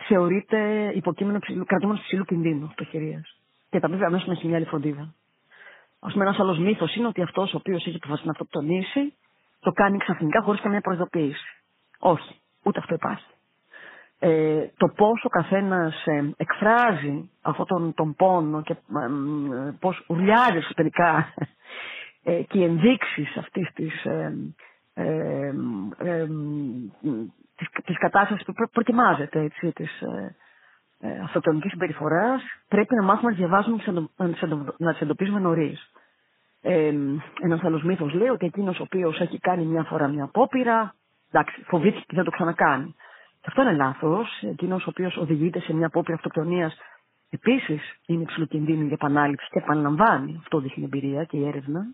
θεωρείται 0.08 0.92
υποκείμενο 0.96 1.40
ψηλού, 1.40 1.66
κρατούμενος 1.66 2.02
ψηλού 2.02 2.24
κινδύνου 2.26 2.66
αυτοχειρίας. 2.66 3.40
Και 3.70 3.80
τα 3.80 3.88
βέβαια 3.88 4.08
αμέσως 4.08 4.28
να 4.28 4.34
έχει 4.34 4.48
μια 4.48 4.56
άλλη 4.56 4.66
φροντίδα. 4.66 5.14
Ας 6.00 6.12
πούμε 6.12 6.24
ένας 6.26 6.40
άλλος 6.40 6.58
μύθος 6.60 6.96
είναι 6.96 7.08
ότι 7.08 7.22
αυτός 7.22 7.54
ο 7.54 7.58
οποίος 7.58 7.86
έχει 7.88 7.96
αποφασίσει 7.96 8.26
να 8.26 8.32
αυτοκτονήσει 8.32 9.14
το 9.60 9.72
κάνει 9.72 9.98
ξαφνικά 9.98 10.42
χωρίς 10.42 10.62
καμία 10.62 10.82
προειδοποίηση. 10.82 11.46
Όχι, 12.00 12.36
ούτε 12.64 12.80
αυτό 12.80 12.94
υπάρχει. 12.94 13.26
Ε, 14.20 14.68
το 14.78 14.88
πώς 14.88 15.24
ο 15.24 15.30
καθένας 15.30 16.06
ε, 16.06 16.30
εκφράζει 16.38 17.30
αυτόν 17.42 17.66
τον, 17.66 17.94
τον 17.94 18.16
πόνο 18.16 18.62
και 18.62 18.74
ε, 18.74 18.78
ε 19.66 19.76
πώς 19.80 20.04
ουρλιάζει 20.08 20.58
εσωτερικά 20.58 21.34
ε, 22.24 22.42
και 22.42 22.58
οι 22.60 22.64
ενδείξεις 22.64 23.38
αυτής 23.38 23.70
της 23.74 24.06
ε, 25.00 25.54
ε, 25.98 26.28
της, 27.56 27.68
της 27.86 27.98
κατάστασης 27.98 28.46
που 28.46 28.54
προκυμάζεται 28.72 29.40
έτσι, 29.40 29.72
της 29.72 30.02
ε, 30.02 30.36
ε, 31.00 31.20
αυτοκτονικής 31.24 31.72
συμπεριφοράς 31.72 32.42
πρέπει 32.68 32.96
να 32.96 33.04
μάθουμε 33.04 33.32
να 33.32 33.38
διαβάζουμε 33.38 33.84
να 34.78 34.92
τις 34.92 35.02
εντοπίζουμε 35.02 35.40
νωρίς. 35.40 35.92
Ε, 36.62 36.94
Ένας 37.42 37.64
άλλος 37.64 37.84
μύθος 37.84 38.14
λέει 38.14 38.28
ότι 38.28 38.46
εκείνος 38.46 38.80
ο 38.80 38.84
οποίος 38.84 39.20
έχει 39.20 39.40
κάνει 39.40 39.66
μια 39.66 39.84
φορά 39.84 40.08
μια 40.08 40.24
απόπειρα, 40.24 40.96
εντάξει, 41.32 41.64
φοβήθηκε 41.68 42.04
και 42.08 42.16
δεν 42.16 42.24
το 42.24 42.32
ξανακάνει. 42.32 42.96
Και 43.42 43.46
αυτό 43.48 43.62
είναι 43.62 43.74
λάθος. 43.76 44.42
Εκείνος 44.42 44.86
ο 44.86 44.90
οποίος 44.90 45.18
οδηγείται 45.18 45.60
σε 45.60 45.74
μια 45.74 45.86
απόπειρα 45.88 46.16
αυτοκτονίας 46.16 46.78
επίσης 47.30 47.82
είναι 48.06 48.22
υψηλού 48.22 48.48
κινδύνου 48.48 48.82
για 48.84 48.94
επανάληψη 48.94 49.48
και 49.52 49.60
επαναλαμβάνει. 49.60 50.36
Αυτό 50.40 50.60
δείχνει 50.60 50.84
η 50.84 50.86
εμπειρία 50.86 51.24
και 51.24 51.38
η 51.38 51.48
έρευνα. 51.48 51.86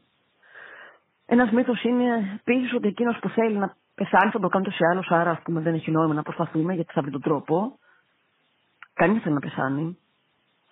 Ένας 1.26 1.52
μύθος 1.52 1.84
είναι 1.84 2.40
επίση 2.46 2.76
ότι 2.76 2.88
εκείνος 2.88 3.18
που 3.22 3.30
θέλει 3.30 3.58
να 3.58 3.76
πεθάνει 3.96 4.32
θα 4.32 4.40
το 4.40 4.48
κάνει 4.48 4.66
τόσο 4.66 4.86
άλλο, 4.92 5.04
άρα 5.08 5.32
ας 5.32 5.40
πούμε, 5.44 5.62
δεν 5.62 5.74
έχει 5.74 5.92
νόημα 5.92 6.14
να 6.14 6.24
προσπαθούμε 6.24 6.74
γιατί 6.74 6.94
θα 6.94 7.02
βρει 7.02 7.12
τον 7.12 7.22
τρόπο. 7.22 7.80
Κανείς 8.94 9.14
δεν 9.14 9.22
θέλει 9.24 9.34
να 9.34 9.40
πεθάνει. 9.40 9.98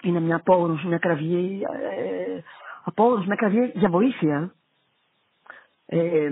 Είναι 0.01 0.19
μια 0.19 0.35
απόγνωση, 0.35 0.87
μια 0.87 0.97
κραυγή, 0.97 1.61
ε, 1.63 2.39
απόγνωση, 2.83 3.25
μια 3.27 3.35
κραυγή 3.35 3.71
για 3.75 3.89
βοήθεια. 3.89 4.53
Ε, 5.85 6.29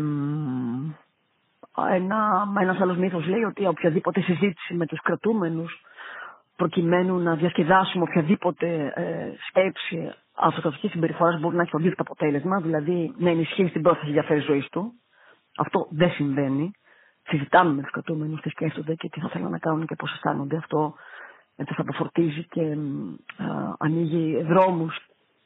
ένα, 1.91 2.47
ένας 2.61 2.79
άλλος 2.81 2.97
μύθος 2.97 3.27
λέει 3.27 3.43
ότι 3.43 3.65
οποιαδήποτε 3.67 4.21
συζήτηση 4.21 4.73
με 4.73 4.85
τους 4.85 5.01
κρατούμενους 5.01 5.81
προκειμένου 6.55 7.19
να 7.19 7.35
διασκεδάσουμε 7.35 8.03
οποιαδήποτε 8.03 8.91
ε, 8.95 9.31
σκέψη 9.47 10.13
αυτοκρατική 10.41 10.87
συμπεριφορά 10.87 11.37
μπορεί 11.37 11.55
να 11.55 11.61
έχει 11.61 11.71
το 11.71 11.77
αντίθετο 11.77 12.01
αποτέλεσμα, 12.01 12.59
δηλαδή 12.59 13.13
να 13.17 13.29
ενισχύει 13.29 13.69
την 13.71 13.81
πρόθεση 13.81 14.11
για 14.11 14.23
φέρει 14.23 14.39
ζωής 14.39 14.67
του. 14.69 14.91
Αυτό 15.57 15.87
δεν 15.91 16.11
συμβαίνει. 16.11 16.71
Συζητάμε 17.23 17.73
με 17.73 17.81
τους 17.81 17.91
κρατούμενους 17.91 18.41
τι 18.41 18.49
σκέφτονται 18.49 18.93
και 18.95 19.09
τι 19.09 19.19
θα 19.19 19.29
θέλουν 19.29 19.51
να 19.51 19.57
κάνουν 19.59 19.85
και 19.85 19.95
πώς 19.95 20.13
αισθάνονται. 20.13 20.57
Αυτό 20.57 20.95
του 21.65 21.75
αποφορτίζει 21.77 22.43
και 22.43 22.61
α, 22.61 23.75
ανοίγει 23.77 24.41
δρόμους 24.43 24.97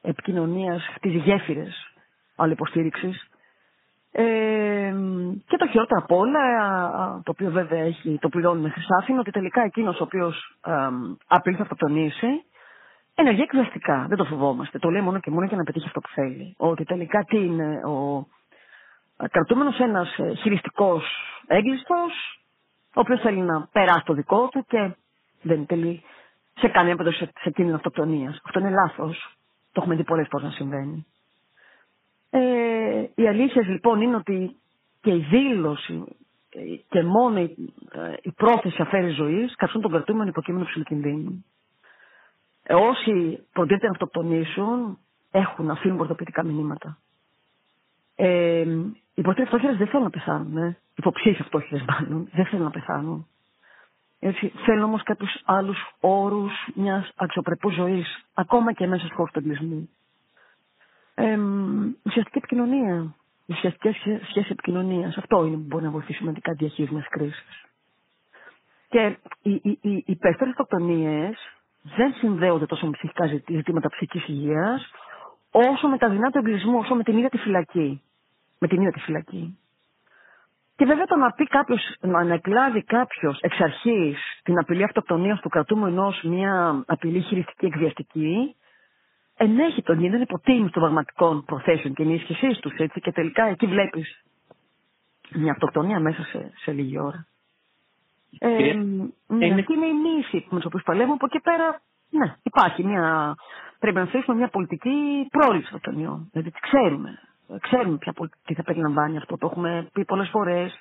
επικοινωνίας, 0.02 0.82
χτίζει 0.96 1.18
γέφυρες 1.18 1.96
άλλη 2.36 2.52
υποστήριξη. 2.52 3.14
Ε, 4.12 4.94
και 5.48 5.58
το 5.58 5.68
χειρότερο 5.68 6.02
απ' 6.04 6.12
όλα, 6.12 6.42
το 7.24 7.32
οποίο 7.32 7.52
βέβαια 7.52 7.80
έχει, 7.82 8.18
το 8.22 8.30
πληρώνει 8.30 8.62
με 8.62 8.70
χρυσάφι, 8.70 9.12
είναι 9.12 9.20
ότι 9.20 9.32
τελικά 9.32 9.62
εκείνος 9.62 10.00
ο 10.00 10.04
οποίος 10.04 10.58
απειλεί 11.28 11.56
θα 11.56 11.62
αυτοκτονήσει, 11.62 12.28
ενεργεί 13.16 13.42
εκδραστικά. 13.42 14.06
Δεν 14.10 14.18
το 14.18 14.26
φοβόμαστε. 14.26 14.80
Το 14.80 14.90
λέει 14.90 15.02
μόνο 15.02 15.20
και 15.20 15.32
μόνο 15.32 15.46
για 15.46 15.58
να 15.58 15.64
πετύχει 15.64 15.86
αυτό 15.86 16.00
που 16.00 16.10
θέλει. 16.10 16.54
Ότι 16.58 16.84
τελικά 16.84 17.24
τι 17.24 17.38
είναι 17.38 17.86
ο 17.86 18.28
κρατούμενος 19.32 19.80
ένας 19.80 20.18
ε, 20.18 20.34
χειριστικός 20.36 21.04
έγκλειστος, 21.48 22.40
ο 22.96 23.00
οποίος 23.00 23.22
θέλει 23.22 23.40
να 23.42 23.68
περάσει 23.72 24.06
το 24.06 24.14
δικό 24.14 24.48
του 24.48 24.66
και 24.68 24.92
δεν 25.42 25.66
τελεί 25.66 26.04
σε 26.58 26.68
κανένα 26.68 26.96
περίπτωση 26.96 27.26
σε, 27.26 27.32
σε 27.42 27.50
κίνδυνο 27.50 27.76
αυτοκτονίας. 27.78 28.42
Αυτό 28.46 28.60
είναι 28.60 28.70
λάθος. 28.70 29.36
Το 29.72 29.82
έχουμε 29.82 29.96
δει 29.96 30.04
πολλές 30.04 30.28
φορές 30.30 30.46
να 30.48 30.52
συμβαίνει. 30.54 31.06
Ε, 32.30 33.04
η 33.16 33.28
αλήθεια 33.28 33.62
λοιπόν 33.62 34.02
είναι 34.02 34.16
ότι 34.16 34.56
και 35.02 35.12
η 35.12 35.26
δήλωση 35.30 36.04
ε, 36.50 36.60
και 36.90 37.04
μόνο 37.04 37.40
η, 37.40 37.56
ε, 37.92 38.14
η 38.22 38.32
πρόθεση 38.32 38.82
αφαίρεση 38.82 39.14
ζωής 39.16 39.56
καθούν 39.56 39.82
τον 39.82 39.92
κρατούμενο 39.92 40.30
υποκείμενο 40.30 40.66
ψηλού 40.66 40.84
κινδύνου. 40.84 41.46
Ε, 41.46 41.55
όσοι 42.70 43.40
προτείνεται 43.54 43.86
να 43.86 43.92
αυτοκτονήσουν 43.92 44.98
έχουν 45.32 45.70
αφήνουν 45.70 45.98
πρωτοποιητικά 45.98 46.44
μηνύματα. 46.44 46.98
Ε, 48.16 48.62
οι 48.62 49.22
υποστήριξε 49.22 49.58
φτώχειε 49.58 49.78
δεν 49.78 49.88
θέλουν 49.88 50.04
να 50.04 50.10
πεθάνουν. 50.10 50.58
Ε. 50.58 50.78
Υποψήφιοι 50.96 51.44
φτώχειε 51.44 51.84
μάλλον 51.88 52.30
δεν 52.34 52.46
θέλουν 52.46 52.64
να 52.66 52.72
πεθάνουν. 52.72 53.28
Έτσι, 54.20 54.50
θέλουν 54.66 54.84
όμως 54.84 55.04
κάποιους 55.04 55.42
άλλους 55.46 55.78
όρους 56.00 56.52
μιας 56.76 57.12
αξιοπρεπούς 57.16 57.74
ζωής, 57.74 58.26
ακόμα 58.34 58.74
και 58.74 58.88
μέσα 58.88 59.06
στου 59.06 59.16
χώρου 59.16 59.32
του 59.32 59.40
εγκλισμού. 59.40 59.90
Ε, 61.16 61.38
ουσιαστική 62.04 62.38
επικοινωνία. 62.38 63.16
Ουσιαστικέ 63.48 63.92
σχέσει 64.30 64.48
επικοινωνίας. 64.52 65.18
Αυτό 65.18 65.46
είναι 65.46 65.56
που 65.56 65.66
μπορεί 65.68 65.84
να 65.84 65.90
βοηθήσει 65.90 66.18
σημαντικά 66.18 66.54
διαχείριση 66.54 66.94
μιας 66.94 67.08
κρίσης. 67.10 67.66
Και 68.90 69.18
οι, 69.42 69.52
οι, 69.64 69.78
οι, 69.82 70.04
οι 70.06 70.16
περισσότερε 70.16 70.50
αυτοκτονίες 70.50 71.38
δεν 71.98 72.14
συνδέονται 72.14 72.66
τόσο 72.66 72.86
με 72.86 72.92
ψυχικά 72.92 73.26
ζητήματα 73.48 73.90
ψυχικής 73.90 74.28
υγείας, 74.28 74.92
όσο 75.52 75.88
με 75.88 75.98
τα 75.98 76.10
δεινά 76.10 76.32
του 76.32 76.38
εγκλισμού, 76.38 76.78
όσο 76.78 76.96
με 76.96 77.04
την 77.04 77.18
ίδια 77.18 77.30
τη 77.30 77.38
φυλακή. 77.38 78.02
Με 78.60 78.68
την 78.68 78.78
ίδια 78.78 78.92
τη 78.92 79.00
φυλακή. 79.00 79.58
Και 80.76 80.86
βέβαια 80.86 81.06
το 81.06 81.16
να 81.16 81.32
πει 81.32 81.44
κάποιος, 81.46 81.96
να 82.00 82.20
ανεκλάβει 82.20 82.84
κάποιος 82.84 83.40
εξ 83.42 83.60
αρχής 83.60 84.18
την 84.44 84.58
απειλή 84.60 84.84
αυτοκτονίας 84.84 85.40
του 85.40 85.50
κρατούμενου 85.50 86.04
ω 86.04 86.28
μια 86.28 86.84
απειλή 86.88 87.22
χειριστική 87.22 87.66
εκβιαστική, 87.66 88.56
ενέχει 89.38 89.82
τον 89.82 89.98
κίνδυνο 90.00 90.22
υποτίμηση 90.22 90.72
των 90.72 90.82
πραγματικών 90.82 91.46
προθέσεων 91.46 91.94
και 91.94 92.04
ενίσχυσής 92.04 92.60
τους. 92.60 92.74
Και 93.02 93.12
τελικά 93.12 93.44
εκεί 93.46 93.66
βλέπεις 93.66 94.24
μια 95.34 95.52
αυτοκτονία 95.52 96.00
μέσα 96.00 96.24
σε, 96.24 96.52
σε 96.56 96.72
λίγη 96.72 97.00
ώρα. 97.00 97.28
Ε, 98.40 98.48
ναι, 98.48 99.46
είναι... 99.46 99.60
Αυτή 99.60 99.74
είναι 99.74 99.86
η 99.86 99.94
μίση 99.94 100.48
με 100.50 100.60
του 100.60 100.66
οποίου 100.68 100.82
παλεύουμε. 100.86 101.14
Από 101.14 101.26
εκεί 101.26 101.40
πέρα, 101.40 101.82
ναι, 102.10 102.36
υπάρχει 102.44 102.84
μια. 102.84 103.36
Πρέπει 103.80 103.98
να 103.98 104.06
θέσουμε 104.06 104.36
μια 104.38 104.48
πολιτική 104.48 105.28
πρόληψη 105.32 105.68
αυτοκτονιών. 105.74 106.30
Δηλαδή, 106.32 106.52
ξέρουμε. 106.62 107.20
Ξέρουμε 107.60 107.98
ποια 107.98 108.14
τι 108.46 108.54
θα 108.54 108.64
περιλαμβάνει 108.64 109.18
αυτό. 109.18 109.38
Το 109.38 109.48
έχουμε 109.52 109.88
πει 109.94 110.06
πολλές 110.06 110.30
φορές. 110.30 110.80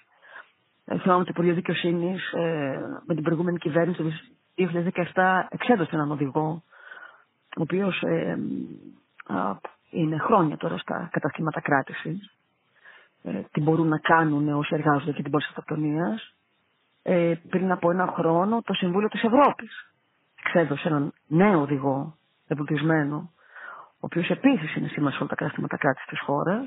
Ε, 0.84 0.98
θυμάμαι 0.98 1.20
ότι 1.20 1.24
το 1.26 1.32
Υπουργείο 1.32 1.54
Δικαιοσύνης 1.54 2.32
ε, 2.32 2.80
με 3.06 3.14
την 3.14 3.22
προηγούμενη 3.22 3.58
κυβέρνηση 3.58 4.02
το 4.02 4.10
2017 5.14 5.42
εξέδωσε 5.48 5.90
έναν 5.94 6.10
οδηγό, 6.10 6.62
ο 7.56 7.60
οποίος 7.62 8.02
ε, 8.02 8.38
είναι 9.90 10.18
χρόνια 10.18 10.56
τώρα 10.56 10.78
στα 10.78 11.08
καταστήματα 11.12 11.60
κράτησης. 11.60 12.34
Ε, 13.22 13.40
τι 13.52 13.60
μπορούν 13.60 13.88
να 13.88 13.98
κάνουν 13.98 14.48
όσοι 14.48 14.74
εργάζονται 14.74 15.12
και 15.12 15.22
την 15.22 15.30
πόλη 15.30 15.44
αυτοκτονίας. 15.48 16.34
Ε, 17.06 17.34
πριν 17.48 17.70
από 17.70 17.90
ένα 17.90 18.06
χρόνο 18.16 18.62
το 18.62 18.72
Συμβούλιο 18.72 19.08
της 19.08 19.22
Ευρώπης 19.22 19.92
εξέδωσε 20.44 20.88
έναν 20.88 21.12
νέο 21.26 21.60
οδηγό 21.60 22.16
εμπλουτισμένο 22.46 23.32
ο 24.04 24.06
οποίος 24.06 24.28
επίσης 24.28 24.76
είναι 24.76 24.88
σήμερα 24.88 25.10
σε 25.10 25.18
όλα 25.18 25.28
τα 25.28 25.34
καταστήματα 25.34 25.76
κράτηση 25.76 26.06
της 26.08 26.20
χώρας. 26.20 26.64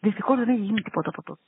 Δυστυχώς 0.00 0.36
δεν 0.36 0.48
έχει 0.48 0.60
γίνει 0.60 0.82
τίποτα 0.82 1.08
από 1.08 1.22
τότε. 1.22 1.40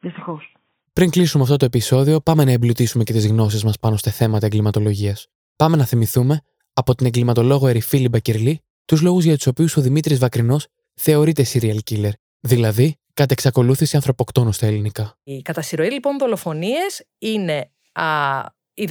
Δυστυχώς. 0.00 0.56
Πριν 0.92 1.10
κλείσουμε 1.10 1.42
αυτό 1.42 1.56
το 1.56 1.64
επεισόδιο, 1.64 2.20
πάμε 2.20 2.44
να 2.44 2.52
εμπλουτίσουμε 2.52 3.04
και 3.04 3.12
τις 3.12 3.26
γνώσεις 3.26 3.64
μας 3.64 3.78
πάνω 3.78 3.96
σε 3.96 4.10
θέματα 4.10 4.46
εγκληματολογίας. 4.46 5.28
Πάμε 5.56 5.76
να 5.76 5.84
θυμηθούμε 5.84 6.40
από 6.72 6.94
την 6.94 7.06
εγκληματολόγο 7.06 7.68
Ερυφίλη 7.68 8.08
Μπακερλή 8.08 8.60
τους 8.84 9.02
λόγους 9.02 9.24
για 9.24 9.36
τους 9.36 9.46
οποίους 9.46 9.76
ο 9.76 9.80
Δημήτρης 9.80 10.18
Βακρινός 10.18 10.66
θεωρείται 10.94 11.44
serial 11.52 11.78
killer, 11.90 12.12
δηλαδή 12.40 12.96
κατ' 13.14 13.30
εξακολούθηση 13.30 13.96
ανθρωποκτόνος 13.96 14.56
στα 14.56 14.66
ελληνικά. 14.66 15.14
Η 15.22 15.42
κατασυρωή 15.42 15.90
λοιπόν 15.90 16.18
δολοφονίες 16.18 17.06
είναι 17.18 17.70
α, 17.92 18.40
η 18.74 18.86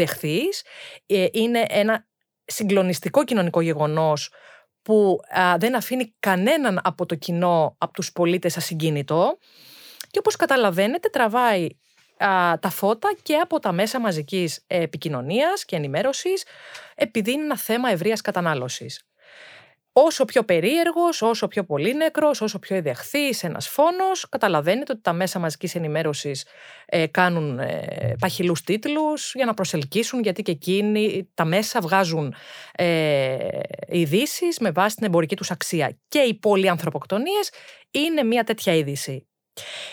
ε, 1.06 1.28
είναι 1.32 1.66
ένα 1.70 2.08
συγκλονιστικό 2.46 3.24
κοινωνικό 3.24 3.62
γεγονός 3.62 4.34
που 4.82 5.20
δεν 5.58 5.76
αφήνει 5.76 6.16
κανέναν 6.20 6.80
από 6.84 7.06
το 7.06 7.16
κοινό, 7.16 7.76
από 7.78 7.94
τους 7.94 8.12
πολίτες 8.12 8.58
ασυγκίνητο. 8.58 9.38
Και 10.12 10.20
όπως 10.20 10.36
καταλαβαίνετε 10.36 11.10
τραβάει 11.10 11.68
τα 12.60 12.70
φώτα 12.70 13.14
και 13.22 13.36
από 13.36 13.60
τα 13.60 13.72
μέσα 13.72 14.00
μαζικής 14.00 14.64
επικοινωνίας 14.68 15.66
και 15.66 15.76
ενημέρωσης 15.76 16.46
επειδή 16.96 17.32
είναι 17.32 17.44
ένα 17.44 17.58
θέμα 17.58 17.90
ευρείας 17.90 18.22
κατανάλωσης 18.22 19.06
όσο 19.94 20.26
πιο 20.26 20.44
περίεργος, 20.44 21.22
όσο 21.22 21.48
πιο 21.48 21.64
πολύνεκρος, 21.64 22.42
όσο 22.42 22.60
πιο 22.60 22.76
ιδεχθής 22.76 23.44
ένας 23.44 23.68
φόνος, 23.68 24.30
καταλαβαίνετε 24.30 24.92
ότι 24.92 25.02
τα 25.02 25.14
μέσα 25.14 25.40
μαζικής 25.40 25.76
ενημέρωσης 25.76 26.46
ε, 26.86 27.08
κάνουν 27.08 27.60
ε, 27.60 28.16
παχυλούς 28.20 28.64
τίτλους 28.64 29.34
για 29.36 29.46
να 29.46 29.54
προσελκύσουν, 29.54 30.22
γιατί 30.22 30.42
και 30.42 30.52
εκείνοι 30.52 31.30
τα 31.34 31.46
μέσα 31.46 31.82
βγάζουν 31.82 32.36
ε, 32.76 33.38
ειδήσεις 33.88 34.60
με 34.60 34.72
βάση 34.72 34.96
την 34.96 35.06
εμπορική 35.06 35.36
τους 35.36 35.52
αξία. 35.52 35.98
Και 36.08 36.20
οι 36.20 36.34
πολυανθρωποκτονίες 36.34 37.52
είναι 37.92 38.24
μια 38.24 38.44
τέτοια 38.44 38.74
είδηση. 38.74 39.26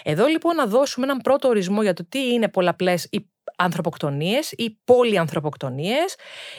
Εδώ 0.03 0.26
λοιπόν 0.26 0.57
να 0.57 0.66
δώσουμε 0.66 1.07
έναν 1.07 1.18
πρώτο 1.18 1.49
ορισμό 1.49 1.82
για 1.82 1.92
το 1.92 2.07
τι 2.09 2.32
είναι 2.32 2.49
πολλαπλές 2.49 3.05
οι 3.11 3.30
ανθρωποκτονίες 3.57 4.53
ή 4.53 4.78
πολυανθρωποκτονίες. 4.84 6.14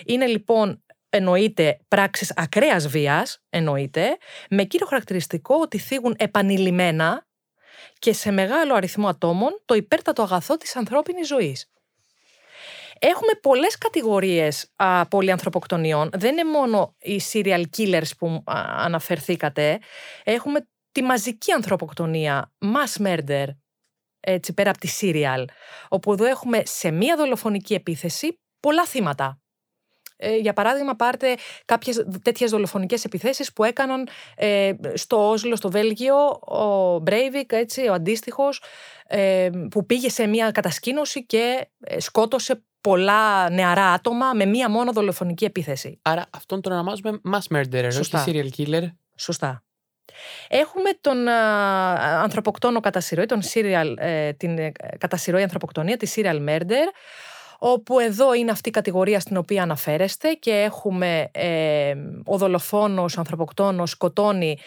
Είναι 0.05 0.25
λοιπόν 0.25 0.83
εννοείται 1.09 1.79
πράξεις 1.87 2.33
ακραίας 2.35 2.87
βίας, 2.87 3.41
εννοείται, 3.49 4.17
με 4.49 4.63
κύριο 4.63 4.87
χαρακτηριστικό 4.87 5.55
ότι 5.55 5.77
θίγουν 5.77 6.15
επανειλημμένα 6.17 7.27
και 7.99 8.13
σε 8.13 8.31
μεγάλο 8.31 8.73
αριθμό 8.73 9.07
ατόμων 9.07 9.61
το 9.65 9.73
υπέρτατο 9.73 10.21
αγαθό 10.21 10.57
της 10.57 10.75
ανθρώπινης 10.75 11.27
ζωής. 11.27 11.71
Έχουμε 12.99 13.31
πολλές 13.41 13.77
κατηγορίες 13.77 14.71
α, 14.75 15.07
πολυανθρωποκτονιών. 15.07 16.09
Δεν 16.13 16.31
είναι 16.31 16.43
μόνο 16.43 16.95
οι 16.99 17.21
serial 17.31 17.63
killers 17.77 18.09
που 18.17 18.43
αναφερθήκατε. 18.45 19.79
Έχουμε 20.23 20.67
τη 20.91 21.01
μαζική 21.01 21.51
ανθρωποκτονία, 21.51 22.51
mass 22.59 23.05
murder, 23.05 23.45
έτσι 24.19 24.53
πέρα 24.53 24.69
από 24.69 24.79
τη 24.79 24.89
serial, 25.01 25.45
όπου 25.89 26.13
εδώ 26.13 26.25
έχουμε 26.25 26.61
σε 26.65 26.91
μία 26.91 27.15
δολοφονική 27.15 27.73
επίθεση 27.73 28.39
πολλά 28.59 28.85
θύματα. 28.85 29.41
Ε, 30.21 30.35
για 30.35 30.53
παράδειγμα, 30.53 30.95
πάρτε 30.95 31.35
κάποιες 31.65 32.05
τέτοιες 32.21 32.51
δολοφονικές 32.51 33.03
επιθέσεις 33.03 33.53
που 33.53 33.63
έκαναν 33.63 34.07
ε, 34.35 34.71
στο 34.93 35.29
Όσλο, 35.29 35.55
στο 35.55 35.69
Βέλγιο, 35.69 36.15
ο 36.39 36.99
Μπρέιβικ, 36.99 37.51
έτσι, 37.51 37.87
ο 37.87 37.93
αντίστοιχος, 37.93 38.61
ε, 39.07 39.49
που 39.69 39.85
πήγε 39.85 40.09
σε 40.09 40.27
μια 40.27 40.51
κατασκήνωση 40.51 41.25
και 41.25 41.67
σκότωσε 41.97 42.63
πολλά 42.81 43.49
νεαρά 43.49 43.85
άτομα 43.85 44.33
με 44.33 44.45
μία 44.45 44.69
μόνο 44.69 44.91
δολοφονική 44.91 45.45
επίθεση. 45.45 45.99
Άρα 46.01 46.25
αυτόν 46.29 46.61
τον 46.61 46.71
ονομάζουμε 46.71 47.21
mass 47.31 47.57
murderer, 47.57 47.89
όχι 47.99 48.11
serial 48.25 48.49
killer. 48.57 48.83
Σωστά. 49.15 49.63
Έχουμε 50.47 50.89
τον 51.01 51.27
α, 51.27 52.21
ανθρωποκτόνο 52.21 52.79
κατά 52.79 53.01
τον 53.27 53.39
serial, 53.53 53.95
την 54.37 54.71
κατά 54.97 55.17
ανθρωποκτονία, 55.41 55.97
τη 55.97 56.13
serial 56.15 56.49
murder, 56.49 56.87
όπου 57.59 57.99
εδώ 57.99 58.33
είναι 58.33 58.51
αυτή 58.51 58.69
η 58.69 58.71
κατηγορία 58.71 59.19
στην 59.19 59.37
οποία 59.37 59.63
αναφέρεστε 59.63 60.33
και 60.33 60.51
έχουμε 60.51 61.29
ε, 61.33 61.93
ο 62.25 62.37
δολοφόνος, 62.37 63.17
ο 63.17 63.19
ανθρωποκτόνος 63.19 63.89
σκοτώνει 63.89 64.57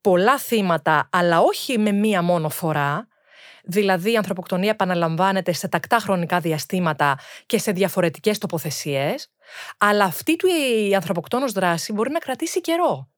πολλά 0.00 0.38
θύματα, 0.38 1.08
αλλά 1.12 1.40
όχι 1.40 1.78
με 1.78 1.92
μία 1.92 2.22
μόνο 2.22 2.48
φορά, 2.48 3.08
δηλαδή 3.64 4.12
η 4.12 4.16
ανθρωποκτονία 4.16 4.70
επαναλαμβάνεται 4.70 5.52
σε 5.52 5.68
τακτά 5.68 5.98
χρονικά 5.98 6.40
διαστήματα 6.40 7.18
και 7.46 7.58
σε 7.58 7.72
διαφορετικές 7.72 8.38
τοποθεσίες, 8.38 9.30
αλλά 9.78 10.04
αυτή 10.04 10.36
του 10.36 10.46
η 10.88 10.94
ανθρωποκτόνος 10.94 11.52
δράση 11.52 11.92
μπορεί 11.92 12.10
να 12.10 12.18
κρατήσει 12.18 12.60
καιρό. 12.60 13.08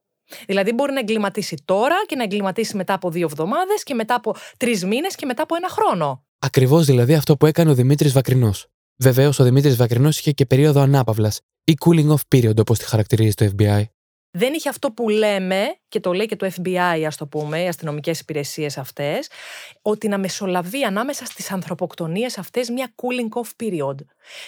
Δηλαδή 0.46 0.72
μπορεί 0.72 0.92
να 0.92 0.98
εγκληματίσει 0.98 1.62
τώρα 1.64 1.96
και 2.06 2.16
να 2.16 2.22
εγκληματίσει 2.22 2.76
μετά 2.76 2.94
από 2.94 3.10
δύο 3.10 3.26
εβδομάδες 3.30 3.82
και 3.82 3.94
μετά 3.94 4.14
από 4.14 4.34
τρεις 4.56 4.84
μήνες 4.84 5.14
και 5.14 5.26
μετά 5.26 5.42
από 5.42 5.54
ένα 5.54 5.68
χρόνο. 5.68 6.24
Ακριβώς 6.38 6.86
δηλαδή 6.86 7.14
αυτό 7.14 7.36
που 7.36 7.46
έκανε 7.46 7.70
ο 7.70 7.74
Δημήτρης 7.74 8.12
Βακρινός. 8.12 8.71
Βεβαίως, 9.02 9.38
ο 9.38 9.44
Δημήτρης 9.44 9.76
Βακρινός 9.76 10.18
είχε 10.18 10.32
και 10.32 10.46
περίοδο 10.46 10.80
ανάπαυλας 10.80 11.40
ή 11.64 11.74
cooling 11.84 12.08
off 12.08 12.36
period, 12.36 12.58
όπως 12.60 12.78
τη 12.78 12.84
χαρακτηρίζει 12.84 13.34
το 13.34 13.50
FBI. 13.56 13.82
Δεν 14.30 14.52
είχε 14.52 14.68
αυτό 14.68 14.90
που 14.90 15.08
λέμε, 15.08 15.76
και 15.88 16.00
το 16.00 16.12
λέει 16.12 16.26
και 16.26 16.36
το 16.36 16.50
FBI, 16.56 17.04
ας 17.06 17.16
το 17.16 17.26
πούμε, 17.26 17.62
οι 17.62 17.68
αστυνομικές 17.68 18.20
υπηρεσίες 18.20 18.78
αυτές, 18.78 19.28
ότι 19.82 20.08
να 20.08 20.18
μεσολαβεί 20.18 20.82
ανάμεσα 20.82 21.24
στις 21.24 21.50
ανθρωποκτονίες 21.50 22.38
αυτές 22.38 22.68
μια 22.68 22.94
cooling 22.94 23.40
off 23.40 23.64
period. 23.64 23.94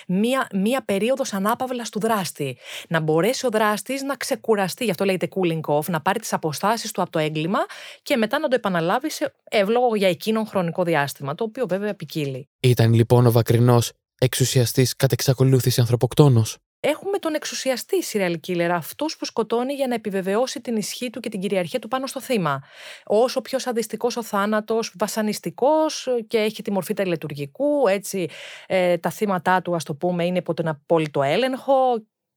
Μια, 0.07 0.47
μια 0.55 0.85
περίοδος 0.85 1.33
ανάπαυλας 1.33 1.91
του 1.91 2.01
δράστη. 2.01 2.59
Να 2.89 3.01
μπορέσει 3.01 3.47
ο 3.47 3.49
δράστης 3.49 4.03
να 4.03 4.17
ξεκουραστεί, 4.17 4.85
γι' 4.85 4.91
αυτό 4.91 5.05
λέγεται 5.05 5.29
cooling 5.35 5.75
off, 5.75 5.85
να 5.85 6.01
πάρει 6.01 6.19
τις 6.19 6.33
αποστάσεις 6.33 6.93
του 6.93 7.03
από 7.03 7.11
το 7.11 7.19
έγκλημα 7.19 7.59
και 8.03 8.17
μετά 8.17 8.39
να 8.39 8.49
το 8.49 8.55
επαναλάβει 8.55 9.11
σε 9.11 9.35
εύλογο 9.51 9.97
για 9.97 10.09
εκείνον 10.09 10.47
χρονικό 10.47 10.83
διάστημα, 10.83 11.35
το 11.35 11.45
οποίο 11.45 11.67
βέβαια 11.67 11.95
ποικίλει. 11.95 12.49
Ήταν 12.61 12.95
λοιπόν 12.95 13.27
ο 13.27 13.31
Βακρινός 13.31 13.93
εξουσιαστής 14.25 14.97
κατ' 14.97 15.13
εξακολούθηση 15.13 15.81
ανθρωποκτόνος. 15.81 16.59
Έχουμε 16.87 17.19
τον 17.19 17.35
εξουσιαστή 17.35 17.97
serial 18.13 18.35
killer, 18.47 18.69
αυτό 18.73 19.07
που 19.19 19.25
σκοτώνει 19.25 19.75
για 19.75 19.87
να 19.87 19.95
επιβεβαιώσει 19.95 20.61
την 20.61 20.77
ισχύ 20.77 21.11
του 21.11 21.21
και 21.21 21.29
την 21.29 21.41
κυριαρχία 21.41 21.79
του 21.79 21.89
πάνω 21.89 22.07
στο 22.07 22.21
θύμα. 22.21 22.63
Όσο 23.05 23.41
πιο 23.41 23.59
σαντιστικό 23.59 24.09
ο 24.17 24.23
θάνατος, 24.23 24.95
βασανιστικός 24.99 26.09
και 26.27 26.39
έχει 26.39 26.63
τη 26.63 26.71
μορφή 26.71 26.95
τελετουργικού, 26.95 27.89
έτσι 27.89 28.29
ε, 28.67 28.97
τα 28.99 29.11
θύματα 29.11 29.63
του, 29.63 29.75
ας 29.75 29.85
το 29.85 29.95
πούμε, 29.95 30.25
είναι 30.25 30.39
υπό 30.39 30.55
τον 30.55 30.69
απόλυτο 30.69 31.23
έλεγχο 31.23 31.75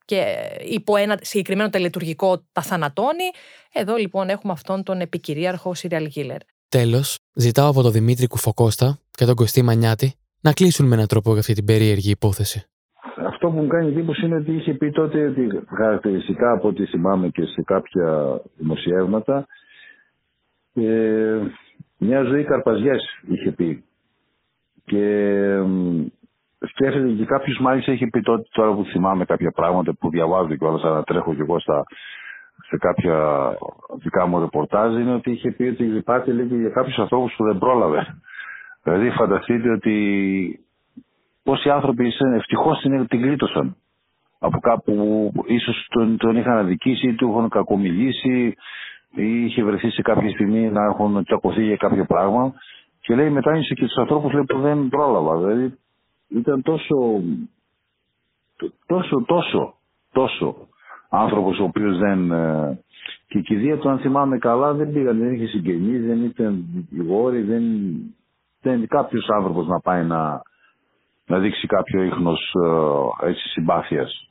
και 0.06 0.36
υπό 0.66 0.96
ένα 0.96 1.20
συγκεκριμένο 1.22 1.70
τελετουργικό 1.70 2.46
τα 2.52 2.62
θανατώνει. 2.62 3.30
Εδώ 3.74 3.96
λοιπόν 3.96 4.30
έχουμε 4.30 4.54
αυτόν 4.54 4.84
τον 4.84 5.02
επικυρίαρχο 5.02 5.74
serial 5.82 6.08
killer. 6.16 6.40
Τέλος, 6.70 7.16
ζητάω 7.34 7.70
από 7.70 7.82
τον 7.82 7.92
Δημήτρη 7.92 8.28
Κουφοκώστα 8.28 9.00
και 9.12 9.26
τον 9.26 9.36
Κωστή 9.36 9.62
Μανιάτη 9.62 10.16
να 10.48 10.54
κλείσουν 10.54 10.88
με 10.88 10.96
έναν 10.96 11.08
τρόπο 11.08 11.30
για 11.32 11.40
αυτή 11.40 11.54
την 11.54 11.66
περίεργη 11.66 12.12
υπόθεση. 12.12 12.60
Αυτό 13.28 13.50
που 13.50 13.58
μου 13.60 13.68
κάνει 13.68 13.88
εντύπωση 13.88 14.26
είναι 14.26 14.36
ότι 14.36 14.52
είχε 14.56 14.74
πει 14.74 14.92
τότε 14.92 15.28
ότι 15.28 15.44
χαρακτηριστικά 15.78 16.52
από 16.52 16.68
ό,τι 16.68 16.86
θυμάμαι 16.86 17.28
και 17.28 17.44
σε 17.46 17.62
κάποια 17.66 18.42
δημοσιεύματα 18.58 19.48
ε, 20.74 21.40
μια 21.98 22.24
ζωή 22.24 22.44
καρπαζιές 22.44 23.02
είχε 23.28 23.52
πει. 23.52 23.84
Και 24.86 25.06
σκέφτεται 26.60 27.10
και 27.10 27.26
κάποιος 27.26 27.60
μάλιστα 27.60 27.92
έχει 27.92 28.08
πει 28.08 28.22
τότε, 28.22 28.48
τώρα 28.52 28.74
που 28.74 28.86
θυμάμαι 28.86 29.26
κάποια 29.26 29.52
πράγματα 29.52 29.94
που 29.94 30.10
διαβάζω 30.10 30.56
και 30.56 30.66
όλα 30.66 30.80
αλλά 30.84 31.04
τρέχω 31.04 31.34
και 31.34 31.42
εγώ 31.42 31.60
στα, 31.60 31.84
σε 32.70 32.78
κάποια 32.78 33.18
δικά 34.02 34.26
μου 34.26 34.40
ρεπορτάζ 34.40 34.94
είναι 34.94 35.14
ότι 35.14 35.32
είχε 35.32 35.52
πει 35.52 35.64
ότι 35.64 35.84
υπάρχει 35.84 36.32
λίγο 36.32 36.56
για 36.56 36.70
κάποιους 36.70 36.98
ανθρώπους 36.98 37.34
που 37.38 37.44
δεν 37.44 37.58
πρόλαβε. 37.58 38.18
Δηλαδή 38.88 39.10
φανταστείτε 39.10 39.70
ότι 39.70 40.60
πόσοι 41.44 41.70
άνθρωποι 41.70 42.14
ευτυχώς 42.36 42.80
την 43.08 43.22
γλίτωσαν 43.22 43.76
από 44.40 44.60
κάπου 44.60 44.94
ίσως 45.46 45.88
τον, 45.90 46.18
τον 46.18 46.36
είχαν 46.36 46.58
αδικήσει 46.58 47.08
ή 47.08 47.14
του 47.14 47.30
είχαν 47.30 47.50
κακομιλήσει 47.50 48.56
ή 49.16 49.44
είχε 49.44 49.64
βρεθεί 49.64 49.90
σε 49.90 50.02
κάποια 50.02 50.30
στιγμή 50.30 50.70
να 50.72 50.84
έχουν 50.84 51.24
τσακωθεί 51.24 51.64
για 51.64 51.76
κάποιο 51.76 52.06
πράγμα 52.06 52.54
και 53.00 53.16
λέει 53.16 53.30
μετάνιωσε 53.30 53.74
και 53.74 53.86
τους 53.86 53.98
ανθρώπους 53.98 54.34
λέει, 54.34 54.44
που 54.48 54.60
δεν 54.60 54.88
πρόλαβα. 54.90 55.38
Δηλαδή 55.38 55.78
ήταν 56.30 56.62
τόσο, 56.62 56.96
τόσο, 58.86 59.26
τόσο, 59.26 59.74
τόσο 60.12 60.56
άνθρωπος 61.10 61.60
ο 61.60 61.64
οποίος 61.64 61.98
δεν... 61.98 62.32
Ε, 62.32 62.80
και 63.28 63.38
η 63.38 63.42
κηδεία 63.42 63.78
του 63.78 63.90
αν 63.90 64.00
θυμάμαι 64.00 64.38
καλά 64.38 64.74
δεν 64.74 64.94
πήγαν, 64.94 65.18
δεν 65.18 65.34
είχε 65.34 65.46
συγγενείς, 65.46 66.06
δεν 66.06 66.24
ήταν 66.24 66.66
δικηγόροι, 66.74 67.42
δεν, 67.42 67.64
δεν 68.68 68.88
κάποιος 68.88 69.30
άνθρωπος 69.30 69.68
να 69.68 69.80
πάει 69.80 70.04
να, 70.04 70.42
να 71.26 71.40
δείξει 71.40 71.68
κάποιο 71.68 72.04
ίχνος 72.04 72.54
ε, 73.22 73.28
έτσι 73.28 73.48
συμπάθειας. 73.48 74.28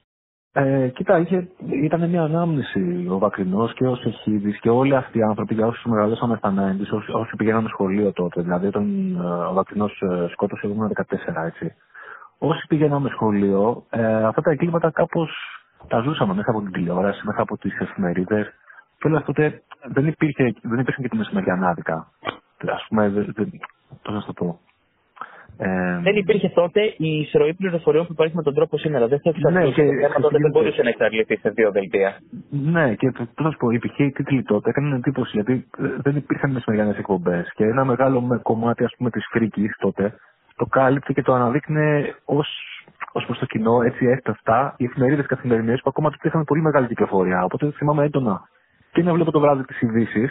Ε, 0.58 0.88
κοίτα, 0.88 1.18
είχε, 1.18 1.48
ήταν 1.82 2.08
μια 2.10 2.22
ανάμνηση 2.22 3.06
ο 3.10 3.18
Βακρινός 3.18 3.74
και 3.74 3.86
ο 3.86 3.96
Σεχίδη 3.96 4.58
και 4.58 4.70
όλοι 4.70 4.96
αυτοί 4.96 5.18
οι 5.18 5.22
άνθρωποι, 5.22 5.54
για 5.54 5.66
όσους 5.66 5.84
μεγαλώσαμε 5.84 6.36
στα 6.36 6.54
90, 6.78 6.96
όσοι, 6.96 7.10
όσοι 7.12 7.36
πηγαίναμε 7.36 7.68
σχολείο 7.68 8.12
τότε, 8.12 8.42
δηλαδή 8.42 8.66
όταν 8.66 9.14
ε, 9.14 9.48
ο 9.50 9.52
Βακρινός 9.52 10.00
ε, 10.00 10.26
σκότωσε, 10.32 10.66
ήμουν 10.66 10.92
14, 10.94 11.02
έτσι. 11.46 11.74
Όσοι 12.38 12.66
πηγαίναμε 12.68 13.08
σχολείο, 13.08 13.84
ε, 13.90 14.24
αυτά 14.24 14.40
τα 14.40 14.50
εγκλήματα 14.50 14.90
κάπως 14.90 15.30
τα 15.88 16.00
ζούσαμε 16.00 16.34
μέσα 16.34 16.50
από 16.50 16.60
την 16.60 16.72
τηλεόραση, 16.72 17.26
μέσα 17.26 17.42
από 17.42 17.56
τις 17.58 17.78
εφημερίδες. 17.80 18.46
Και 18.98 19.08
όλα 19.08 19.22
τότε 19.22 19.62
δεν, 19.84 20.06
υπήρχε, 20.06 20.54
δεν 20.62 20.78
υπήρχαν 20.78 21.02
και 21.02 21.08
τα 21.08 21.16
μεσημεριανάδικα. 21.16 21.94
Α 22.66 22.86
πούμε, 22.88 23.08
πώς 24.02 24.14
να 24.14 24.22
το 24.22 24.32
πω. 24.32 24.58
Ε, 25.58 25.98
δεν 26.02 26.16
υπήρχε 26.16 26.48
τότε 26.48 26.94
η 26.96 27.18
εισρωή 27.20 27.54
πληροφοριών 27.54 28.06
που 28.06 28.12
υπάρχει 28.12 28.36
με 28.36 28.42
τον 28.42 28.54
τρόπο 28.54 28.78
σήμερα. 28.78 29.06
Δεν 29.08 29.20
θα 29.20 29.50
ναι, 29.50 29.70
και, 29.70 29.82
θέμα 29.82 30.20
τότε 30.20 30.38
δεν 30.38 30.50
μπορούσε 30.50 30.82
να 30.82 30.88
εξαρτηθεί 30.88 31.36
σε 31.36 31.50
δύο 31.50 31.70
δελτία. 31.70 32.16
Ναι, 32.50 32.94
και 32.94 33.10
πώ 33.34 33.42
να 33.42 33.50
σου 33.50 33.56
πω, 33.56 33.70
υπήρχε 33.70 34.04
η 34.04 34.10
τίτλοι 34.10 34.42
τότε 34.42 34.70
έκαναν 34.70 34.92
εντύπωση 34.92 35.30
γιατί 35.34 35.66
ε, 35.78 35.82
δεν 36.02 36.16
υπήρχαν 36.16 36.50
μεσημεριανέ 36.50 36.94
εκπομπές. 36.98 37.52
Και 37.54 37.64
ένα 37.64 37.84
μεγάλο 37.84 38.40
κομμάτι 38.42 38.84
ας 38.84 38.94
πούμε, 38.96 39.10
της 39.10 39.26
φρίκη 39.30 39.70
τότε 39.78 40.14
το 40.56 40.66
κάλυπτε 40.66 41.12
και 41.12 41.22
το 41.22 41.32
αναδείκνε 41.32 42.14
ω 42.24 42.38
ως 43.12 43.24
προς 43.24 43.38
το 43.38 43.46
κοινό, 43.46 43.82
έτσι 43.82 44.06
έφταστα, 44.06 44.74
οι 44.76 44.84
εφημερίδες 44.84 45.26
καθημερινές 45.26 45.80
που 45.80 45.88
ακόμα 45.88 46.10
τότε 46.10 46.28
είχαν 46.28 46.44
πολύ 46.44 46.62
μεγάλη 46.62 46.86
κυκλοφορία. 46.86 47.44
Οπότε 47.44 47.70
θυμάμαι 47.70 48.04
έντονα 48.04 48.48
και 48.97 49.02
να 49.02 49.12
βλέπω 49.12 49.31
το 49.31 49.40
βράδυ 49.40 49.64
τι 49.64 49.86
ειδήσει, 49.86 50.28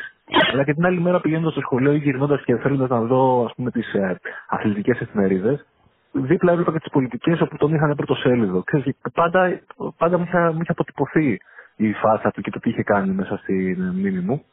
αλλά 0.54 0.64
και 0.64 0.74
την 0.74 0.86
άλλη 0.86 1.00
μέρα 1.02 1.20
πηγαίνοντας 1.20 1.52
στο 1.52 1.62
σχολείο 1.62 1.94
ή 1.94 1.98
γυρνώντας 1.98 2.44
και 2.44 2.56
θέλοντας 2.56 2.90
να 2.90 3.02
δω 3.02 3.46
ας 3.46 3.54
πούμε, 3.56 3.72
τις 3.72 3.94
ε, 3.94 4.20
αθλητικές 4.48 5.00
εφημερίδες, 5.00 5.66
δίπλα 6.12 6.52
έβλεπα 6.52 6.72
και 6.72 6.80
τις 6.80 6.92
πολιτικές 6.92 7.42
όπου 7.42 7.58
τον 7.58 7.74
είχαν 7.74 7.96
πρωτοσέλιδο. 7.96 8.64
Ξέρεις, 8.64 8.96
πάντα, 9.14 9.60
πάντα 9.98 10.18
μου, 10.18 10.24
είχε, 10.28 10.38
μου 10.38 10.60
είχε 10.62 10.72
αποτυπωθεί 10.72 11.38
η 11.76 11.94
φάσα 11.94 12.32
του 12.32 12.42
και 12.42 12.50
το 12.50 12.60
τι 12.60 12.70
είχε 12.70 12.84
κάνει 12.84 13.14
μέσα 13.14 13.38
στη 13.38 13.76
μνήμη 13.80 14.20
μου. 14.20 14.44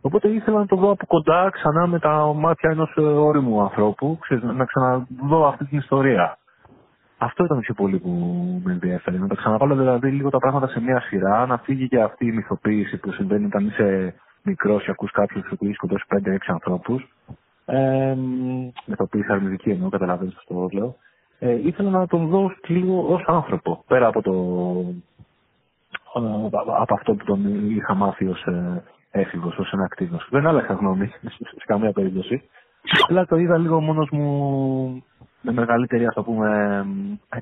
Οπότε 0.00 0.28
ήθελα 0.28 0.58
να 0.58 0.66
το 0.66 0.76
δω 0.76 0.90
από 0.90 1.06
κοντά 1.06 1.50
ξανά 1.52 1.86
με 1.86 1.98
τα 1.98 2.32
μάτια 2.34 2.70
ενός 2.70 2.94
ε, 2.96 3.00
όριμου 3.00 3.62
ανθρώπου, 3.62 4.18
ξέρεις, 4.20 4.44
να 4.44 4.64
ξαναδώ 4.64 5.46
αυτή 5.46 5.64
την 5.64 5.78
ιστορία. 5.78 6.38
Αυτό 7.18 7.44
ήταν 7.44 7.60
πιο 7.60 7.74
πολύ 7.74 7.98
που 7.98 8.10
με 8.64 8.72
ενδιαφέρει. 8.72 9.18
Να 9.18 9.26
τα 9.26 9.34
ξαναβάλω 9.34 9.74
δηλαδή 9.76 10.10
λίγο 10.10 10.30
τα 10.30 10.38
πράγματα 10.38 10.68
σε 10.68 10.80
μια 10.80 11.00
σειρά, 11.00 11.46
να 11.46 11.58
φύγει 11.58 11.88
και 11.88 12.00
αυτή 12.00 12.26
η 12.26 12.32
μυθοποίηση 12.32 12.96
που 12.96 13.12
συμβαίνει 13.12 13.44
όταν 13.44 13.66
είσαι 13.66 14.14
μικρός 14.42 14.84
και 14.84 14.90
ακούς 14.90 15.10
κάποιους 15.10 15.48
που 15.48 15.64
έχει 15.64 15.72
σκοτώσει 15.72 16.04
5-6 16.08 16.36
ανθρώπους. 16.46 17.08
Ε, 17.64 18.14
μυθοποίηση 18.86 19.32
αρνητική 19.32 19.70
εννοώ, 19.70 19.88
καταλαβαίνεις 19.88 20.36
αυτό 20.36 20.54
το 20.54 20.68
λέω. 20.72 20.96
Ε, 21.38 21.66
ήθελα 21.66 21.90
να 21.90 22.06
τον 22.06 22.28
δω 22.28 22.52
λίγο 22.66 23.06
ως 23.08 23.24
άνθρωπο, 23.26 23.84
πέρα 23.86 24.06
από, 24.06 24.22
το, 24.22 24.32
από 26.78 26.94
αυτό 26.94 27.14
που 27.14 27.24
τον 27.24 27.70
είχα 27.70 27.94
μάθει 27.94 28.26
ως 28.26 28.42
ε, 28.44 28.82
έφηβος, 29.10 29.58
ως 29.58 29.72
ένα 29.72 29.84
ακτίνος. 29.84 30.28
Δεν 30.30 30.46
άλλαξα 30.46 30.74
γνώμη 30.74 31.06
σε 31.06 31.64
καμία 31.66 31.92
περίπτωση. 31.92 32.42
Αλλά 33.08 33.26
το 33.26 33.36
είδα 33.36 33.58
λίγο 33.58 33.80
μόνος 33.80 34.08
μου 34.10 35.04
με 35.46 35.52
μεγαλύτερη, 35.52 36.06
ας 36.06 36.14
το 36.14 36.22
πούμε, 36.22 36.48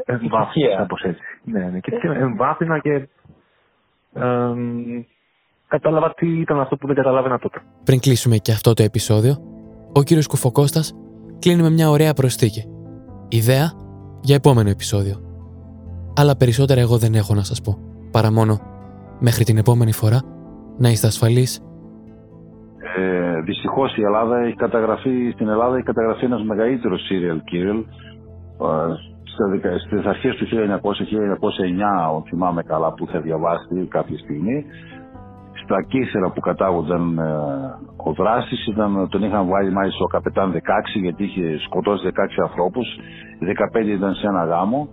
εμβάθυνση, 0.05 0.77
κάπως 0.77 1.03
έτσι. 1.03 1.23
Ναι, 1.45 1.65
ναι, 1.65 1.79
και 1.79 1.93
εμβάθυνα 2.03 2.79
και 2.79 3.09
ε, 4.13 4.55
κατάλαβα 5.69 6.15
τι 6.15 6.41
ήταν 6.41 6.61
αυτό 6.61 6.77
που 6.77 6.87
δεν 6.87 6.97
καταλάβαινα 6.97 7.39
τότε. 7.39 7.63
Πριν 7.85 8.01
κλείσουμε 8.01 8.37
και 8.37 8.53
αυτό 8.53 8.75
το 8.75 8.83
επεισόδιο, 8.83 9.35
ο 9.93 10.03
κύριος 10.03 10.27
Κουφοκώστας 10.27 10.95
κλείνει 11.39 11.63
με 11.63 11.71
μια 11.71 11.91
ωραία 11.91 12.13
προσθήκη. 12.13 12.65
Ιδέα 13.29 13.73
για 14.21 14.35
επόμενο 14.35 14.69
επεισόδιο. 14.69 15.17
Αλλά 16.17 16.37
περισσότερα 16.37 16.81
εγώ 16.81 16.99
δεν 16.99 17.15
έχω 17.15 17.35
να 17.35 17.43
σας 17.43 17.61
πω, 17.61 17.79
παρά 18.11 18.33
μόνο 18.33 18.61
μέχρι 19.19 19.45
την 19.45 19.57
επόμενη 19.57 19.93
φορά 19.93 20.21
να 20.79 20.89
είστε 20.89 21.07
ασφαλείς 21.07 21.57
ε, 21.57 21.64
Δυστυχώς 23.45 23.97
η 23.97 24.03
Ελλάδα 24.03 24.39
έχει 24.39 24.55
καταγραφεί, 24.57 25.31
στην 25.35 25.49
Ελλάδα 25.49 25.75
έχει 25.75 25.85
καταγραφεί 25.85 26.25
ένας 26.25 26.43
μεγαλύτερος 26.43 27.01
serial 27.11 27.39
killer 27.51 27.85
στις 29.87 30.05
αρχές 30.07 30.35
του 30.37 30.47
1900-1909, 30.47 32.23
θυμάμαι 32.29 32.63
καλά 32.63 32.93
που 32.93 33.05
είχα 33.09 33.21
διαβάσει 33.21 33.87
κάποια 33.91 34.19
στιγμή. 34.19 34.65
Στα 35.65 35.83
κύθερα 35.89 36.31
που 36.31 36.41
κατάγονταν 36.41 37.19
ε, 37.19 37.23
ο 37.97 38.13
δράστης, 38.13 38.69
τον 39.09 39.23
είχαν 39.23 39.47
βάλει 39.49 39.71
μάλιστα 39.73 40.05
ο 40.05 40.07
καπετάν 40.07 40.53
16 40.53 40.59
γιατί 41.03 41.25
είχε 41.25 41.59
σκοτώσει 41.59 42.07
16 42.07 42.11
ανθρώπους, 42.43 42.87
15 43.75 43.87
ήταν 43.87 44.15
σε 44.15 44.27
ένα 44.27 44.45
γάμο. 44.45 44.89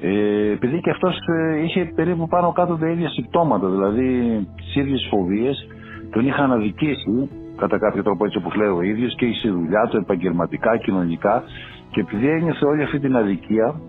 Ε, 0.00 0.50
επειδή 0.50 0.80
και 0.80 0.90
αυτός 0.90 1.16
ε, 1.16 1.62
είχε 1.64 1.92
περίπου 1.94 2.28
πάνω 2.28 2.52
κάτω 2.52 2.76
τα 2.76 2.88
ίδια 2.88 3.08
συμπτώματα, 3.08 3.68
δηλαδή 3.68 4.08
τις 4.56 4.76
ίδιες 4.76 5.06
φοβίες, 5.10 5.66
τον 6.10 6.26
είχαν 6.26 6.52
αδικήσει 6.52 7.30
κατά 7.58 7.78
κάποιο 7.78 8.02
τρόπο 8.02 8.24
έτσι 8.24 8.38
όπως 8.38 8.54
λέει 8.54 8.68
ο 8.68 8.82
ίδιος 8.82 9.14
και 9.16 9.26
είχε 9.26 9.50
δουλειά 9.50 9.82
του 9.90 9.96
επαγγελματικά, 9.96 10.76
κοινωνικά. 10.76 11.42
Και 11.90 12.00
επειδή 12.00 12.28
ένιωθε 12.28 12.64
όλη 12.66 12.82
αυτή 12.82 12.98
την 12.98 13.16
αδικία 13.16 13.80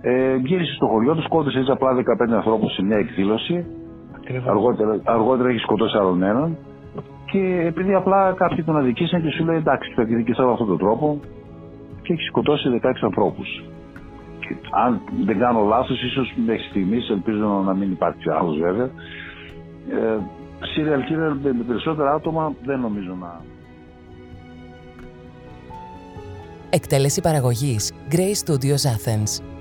ε, 0.00 0.36
γύρισε 0.36 0.72
στο 0.74 0.86
χωριό 0.86 1.14
του, 1.14 1.22
σκότωσε 1.22 1.58
έτσι 1.58 1.70
απλά 1.70 1.90
15 1.94 2.32
ανθρώπους 2.34 2.72
σε 2.74 2.82
μια 2.82 2.96
εκδήλωση. 2.96 3.66
Αργότερα, 4.46 5.00
αργότερα 5.04 5.48
έχει 5.48 5.58
σκοτώσει 5.58 5.96
άλλον 5.98 6.22
έναν. 6.22 6.56
Και 7.30 7.64
επειδή 7.66 7.94
απλά 7.94 8.32
κάποιοι 8.36 8.62
τον 8.64 8.76
αδικήσαν 8.76 9.22
και 9.22 9.30
σου 9.30 9.44
λέει 9.44 9.56
εντάξει 9.56 9.92
θα 9.94 10.02
εκδικήσω 10.02 10.42
με 10.44 10.52
αυτόν 10.52 10.66
τον 10.66 10.78
τρόπο 10.78 11.20
και 12.02 12.12
έχει 12.12 12.22
σκοτώσει 12.22 12.80
16 12.82 12.90
ανθρώπους. 13.02 13.64
Και 14.40 14.54
αν 14.86 15.00
δεν 15.24 15.38
κάνω 15.38 15.60
λάθος 15.64 16.02
ίσως 16.02 16.34
μέχρι 16.46 16.62
στιγμής 16.70 17.10
ελπίζω 17.10 17.62
να 17.66 17.74
μην 17.74 17.90
υπάρξει 17.90 18.30
άλλος 18.30 18.58
βέβαια 18.58 18.90
ε, 19.90 20.18
serial 20.60 21.02
killer 21.08 21.54
με 21.54 21.64
περισσότερα 21.66 22.12
άτομα 22.12 22.54
δεν 22.64 22.80
νομίζω 22.80 23.14
να... 23.20 23.40
Εκτέλεση 26.70 27.20
παραγωγής 27.20 27.92
Grey 28.10 28.32
Studios 28.44 28.82
Athens 28.94 29.55